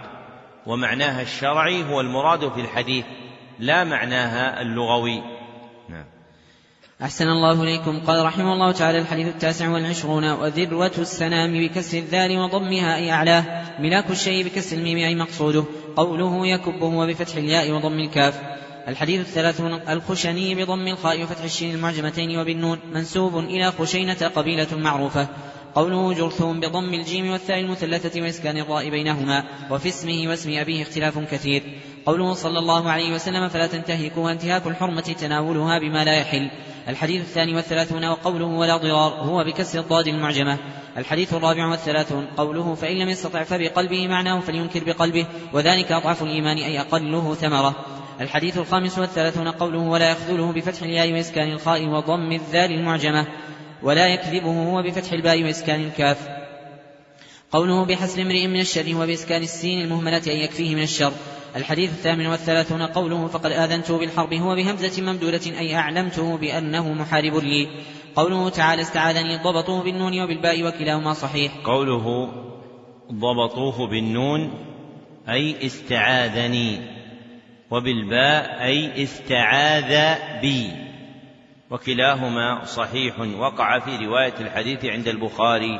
ومعناها 0.66 1.22
الشرعي 1.22 1.84
هو 1.84 2.02
المراد 2.02 2.52
في 2.52 2.62
الحديث 2.62 3.06
لا 3.60 3.84
معناها 3.84 4.62
اللغوي. 4.62 5.22
أحسن 7.04 7.28
الله 7.28 7.64
إليكم. 7.64 8.00
قال 8.00 8.26
رحمه 8.26 8.54
الله 8.54 8.72
تعالى 8.72 9.00
الحديث 9.00 9.28
التاسع 9.28 9.70
والعشرون 9.70 10.32
وذروة 10.32 10.92
السنام 10.98 11.68
بكسر 11.68 11.98
الذال 11.98 12.38
وضمها 12.38 12.96
أي 12.96 13.12
أعلاه 13.12 13.44
ملاك 13.80 14.12
الشيء 14.12 14.46
بكسر 14.46 14.78
الميم 14.78 14.98
أي 14.98 15.16
مقصوده 15.16 15.64
قوله 15.96 16.48
يكبه 16.48 16.86
وبفتح 16.86 17.36
الياء 17.36 17.72
وضم 17.72 18.00
الكاف. 18.00 18.42
الحديث 18.88 19.20
الثلاثون 19.20 19.74
الخشني 19.90 20.56
بضم 20.56 20.88
الخاء 20.88 21.24
وفتح 21.24 21.44
الشين 21.44 21.76
المعجمتين 21.76 22.40
وبالنون 22.40 22.80
منسوب 22.94 23.38
إلى 23.38 23.72
خشينة 23.72 24.32
قبيلة 24.36 24.78
معروفة. 24.78 25.28
قوله 25.76 26.14
جرثوم 26.14 26.60
بضم 26.60 26.94
الجيم 26.94 27.32
والثاء 27.32 27.60
المثلثة 27.60 28.22
وإسكان 28.22 28.58
الراء 28.58 28.90
بينهما 28.90 29.44
وفي 29.72 29.90
اسمه 29.90 30.24
واسم 30.28 30.58
أبيه 30.58 30.82
اختلاف 30.82 31.20
كثير. 31.20 31.64
قوله 32.06 32.34
صلى 32.34 32.60
الله 32.60 32.90
عليه 32.90 33.14
وسلم 33.14 33.50
فلا 33.50 33.68
تنتهكوا 33.68 34.32
انتهاك 34.32 34.68
الحرمة 34.68 35.02
تناولها 35.02 35.80
بما 35.80 36.06
لا 36.06 36.14
يحل. 36.14 36.50
الحديث 36.88 37.22
الثاني 37.22 37.56
والثلاثون 37.56 38.06
وقوله 38.06 38.46
ولا 38.46 38.78
ضرار 38.78 39.14
هو 39.14 39.44
بكسر 39.44 39.80
الضاد 39.80 40.08
المعجمة. 40.08 40.58
الحديث 40.98 41.34
الرابع 41.34 41.68
والثلاثون 41.68 42.26
قوله 42.38 42.76
فإن 42.76 42.98
لم 42.98 43.10
يستطع 43.10 43.44
فبقلبه 43.44 44.08
معناه 44.08 44.40
فلينكر 44.40 44.84
بقلبه 44.84 45.26
وذلك 45.54 45.92
أضعف 45.92 46.24
الإيمان 46.24 46.58
أي 46.58 46.80
أقله 46.80 47.34
ثمرة. 47.34 47.76
الحديث 48.22 48.58
الخامس 48.58 49.00
والثلاثون 49.00 49.48
قوله 49.48 49.80
ولا 49.80 50.12
يخذله 50.12 50.52
بفتح 50.52 50.84
الياء 50.84 51.14
وإسكان 51.14 51.52
الخاء 51.52 51.86
وضم 51.86 52.32
الذال 52.32 52.72
المعجمة. 52.72 53.28
ولا 53.84 54.08
يكذبه 54.08 54.64
هو 54.72 54.82
بفتح 54.82 55.12
الباء 55.12 55.44
وإسكان 55.44 55.82
الكاف. 55.82 56.28
قوله 57.52 57.86
بحسب 57.86 58.20
امرئ 58.20 58.48
من 58.48 58.60
الشر 58.60 58.96
وبإسكان 58.96 59.42
السين 59.42 59.82
المهملة 59.82 60.22
أن 60.28 60.38
يكفيه 60.38 60.76
من 60.76 60.84
الشر. 60.84 61.12
الحديث 61.56 61.90
الثامن 61.90 62.28
والثلاثون 62.28 62.82
قوله 62.82 63.28
فقد 63.28 63.52
آذنته 63.52 64.00
بالحرب 64.00 64.34
هو 64.34 64.56
بهمزة 64.56 65.04
ممدودة 65.04 65.60
أي 65.60 65.76
أعلمته 65.76 66.38
بأنه 66.38 66.94
محارب 66.94 67.36
لي. 67.36 67.68
قوله 68.16 68.50
تعالى 68.50 68.82
استعاذني 68.82 69.38
ضبطوه 69.38 69.84
بالنون 69.84 70.22
وبالباء 70.22 70.64
وكلاهما 70.64 71.14
صحيح. 71.14 71.52
قوله 71.64 72.30
ضبطوه 73.12 73.88
بالنون 73.88 74.54
أي 75.30 75.66
استعاذني 75.66 76.80
وبالباء 77.72 78.64
أي 78.64 79.04
استعاذ 79.04 80.20
بي. 80.42 80.72
وكلاهما 81.70 82.66
صحيح 82.66 83.20
وقع 83.20 83.80
في 83.80 84.06
رواية 84.06 84.34
الحديث 84.40 84.86
عند 84.86 85.08
البخاري. 85.08 85.80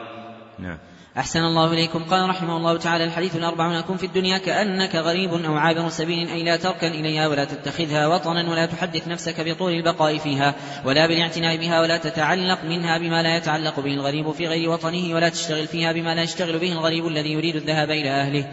نعم. 0.60 0.78
أحسن 1.18 1.40
الله 1.40 1.74
إليكم. 1.74 2.04
قال 2.04 2.30
رحمه 2.30 2.58
الله 2.58 2.78
تعالى 2.78 3.04
الحديث 3.04 3.36
الأربعون 3.36 3.82
كن 3.82 3.98
في 3.98 4.06
الدنيا 4.06 4.38
كأنك 4.38 4.96
غريب 4.96 5.34
أو 5.34 5.58
عابر 5.58 5.90
سبيل 5.90 6.30
أي 6.30 6.44
لا 6.44 6.56
تركن 6.56 6.88
إليها 6.88 7.28
ولا 7.28 7.46
تتخذها 7.46 8.08
وطنا 8.08 8.50
ولا 8.52 8.66
تحدث 8.66 9.08
نفسك 9.08 9.42
بطول 9.42 9.74
البقاء 9.74 10.18
فيها 10.18 10.56
ولا 10.86 11.08
بالاعتناء 11.08 11.58
بها 11.58 11.82
ولا 11.82 11.98
تتعلق 11.98 12.64
منها 12.64 12.98
بما 12.98 13.24
لا 13.24 13.36
يتعلق 13.38 13.80
به 13.80 13.94
الغريب 13.94 14.32
في 14.32 14.48
غير 14.48 14.70
وطنه 14.70 15.16
ولا 15.16 15.30
تشتغل 15.30 15.68
فيها 15.68 15.92
بما 15.92 16.16
لا 16.16 16.22
يشتغل 16.22 16.60
به 16.60 16.72
الغريب 16.72 17.08
الذي 17.08 17.32
يريد 17.32 17.56
الذهاب 17.56 17.92
إلى 17.92 18.10
أهله. 18.10 18.48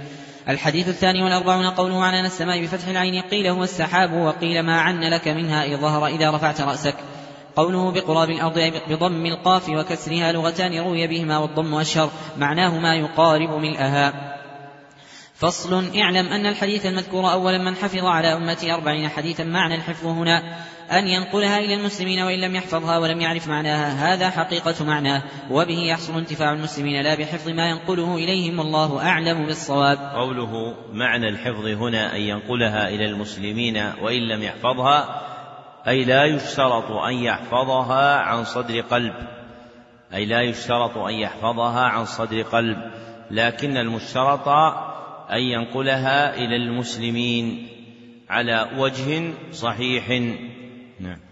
الحديث 0.49 0.89
الثاني 0.89 1.23
والأربعون 1.23 1.67
قوله 1.67 2.05
عن 2.05 2.25
السماء 2.25 2.63
بفتح 2.63 2.89
العين 2.89 3.23
قيل 3.23 3.47
هو 3.47 3.63
السحاب 3.63 4.13
وقيل 4.13 4.63
ما 4.63 4.81
عن 4.81 5.01
لك 5.01 5.29
منها 5.29 5.65
إذ 5.65 5.77
ظهر 5.77 6.07
إذا 6.07 6.31
رفعت 6.31 6.61
رأسك. 6.61 6.95
قوله 7.59 7.91
بقراب 7.91 8.31
الأرض 8.31 8.73
بضم 8.89 9.27
القاف 9.27 9.69
وكسرها 9.69 10.33
لغتان 10.33 10.79
روي 10.79 11.07
بهما 11.07 11.39
والضم 11.39 11.75
أشهر 11.75 12.11
معناه 12.37 12.79
ما 12.79 12.95
يقارب 12.95 13.51
ملئها 13.51 14.13
فصل 15.35 15.85
اعلم 15.97 16.27
أن 16.27 16.47
الحديث 16.47 16.87
المذكور 16.87 17.33
أولا 17.33 17.59
من 17.59 17.77
حفظ 17.77 18.05
على 18.05 18.33
أمتي 18.33 18.75
أربعين 18.75 19.09
حديثا 19.09 19.45
معنى 19.45 19.75
الحفظ 19.75 20.07
هنا 20.07 20.43
أن 20.91 21.09
ينقلها 21.09 21.59
إلى 21.59 21.75
المسلمين 21.75 22.23
وإن 22.23 22.41
لم 22.41 22.55
يحفظها 22.55 22.99
ولم 22.99 23.21
يعرف 23.21 23.49
معناها. 23.49 24.15
هذا 24.15 24.31
حقيقة 24.31 24.85
معناه 24.85 25.23
وبه 25.51 25.79
يحصل 25.79 26.19
انتفاع 26.19 26.53
المسلمين 26.53 27.03
لا 27.03 27.15
بحفظ 27.15 27.49
ما 27.49 27.69
ينقله 27.69 28.15
إليهم 28.15 28.59
والله 28.59 29.03
أعلم 29.09 29.47
بالصواب. 29.47 29.99
قوله 29.99 30.75
معنى 30.93 31.29
الحفظ 31.29 31.67
هنا 31.67 32.17
أن 32.17 32.21
ينقلها 32.21 32.89
إلى 32.89 33.05
المسلمين 33.05 33.77
وإن 34.03 34.29
لم 34.29 34.43
يحفظها 34.43 35.29
أي 35.89 36.05
لا 36.05 36.25
يشترط 36.25 36.91
أن 36.91 37.15
يحفظها 37.15 38.19
عن 38.19 38.45
صدر 38.45 38.81
قلب. 38.81 39.15
أي 40.15 40.25
لا 40.25 40.43
يشترط 40.43 40.99
أن 40.99 41.15
يحفظها 41.15 41.81
عن 41.81 42.05
صدر 42.05 42.43
قلب. 42.43 42.79
لكن 43.31 43.77
المشترط 43.77 44.49
أن 45.31 45.39
ينقلها 45.39 46.35
إلى 46.35 46.57
المسلمين 46.57 47.69
على 48.31 48.71
وجه 48.77 49.33
صحيح. 49.53 50.11
نعم. 51.01 51.28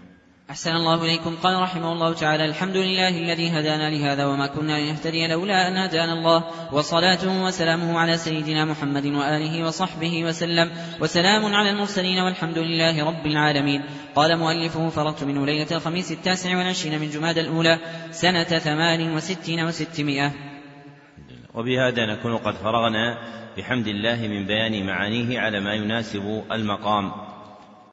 أحسن 0.50 0.70
الله 0.70 1.04
إليكم. 1.04 1.36
قال 1.42 1.62
رحمه 1.62 1.92
الله 1.92 2.14
تعالى 2.14 2.44
الحمد 2.44 2.76
لله 2.76 3.08
الذي 3.08 3.50
هدانا 3.50 3.90
لهذا 3.90 4.26
وما 4.26 4.46
كنا 4.46 4.80
لنهتدي 4.80 5.26
لولا 5.26 5.68
أن 5.68 5.76
هدانا 5.76 6.12
الله. 6.12 6.44
وصلاته 6.72 7.44
وسلامه 7.44 7.98
على 7.98 8.16
سيدنا 8.16 8.64
محمد 8.64 9.06
وآله 9.06 9.66
وصحبه 9.66 10.24
وسلم. 10.24 10.70
وسلام 11.00 11.54
على 11.54 11.70
المرسلين 11.70 12.18
والحمد 12.18 12.58
لله 12.58 13.04
رب 13.04 13.26
العالمين. 13.26 13.82
قال 14.14 14.38
مؤلفه 14.38 14.88
فرغت 14.88 15.24
منه 15.24 15.46
ليلة 15.46 15.76
الخميس 15.76 16.12
التاسع 16.12 16.58
والعشرين 16.58 17.00
من 17.00 17.10
جماد 17.10 17.38
الأولى 17.38 17.78
سنة 18.10 18.44
ثمان 18.44 19.14
وستين 19.16 19.60
وستمائة. 19.60 20.32
وبهذا 21.54 22.06
نكون 22.06 22.36
قد 22.36 22.54
فرغنا. 22.54 23.18
بحمد 23.58 23.86
الله 23.86 24.28
من 24.28 24.46
بيان 24.46 24.86
معانيه 24.86 25.40
على 25.40 25.60
ما 25.60 25.74
يناسب 25.74 26.42
المقام. 26.52 27.25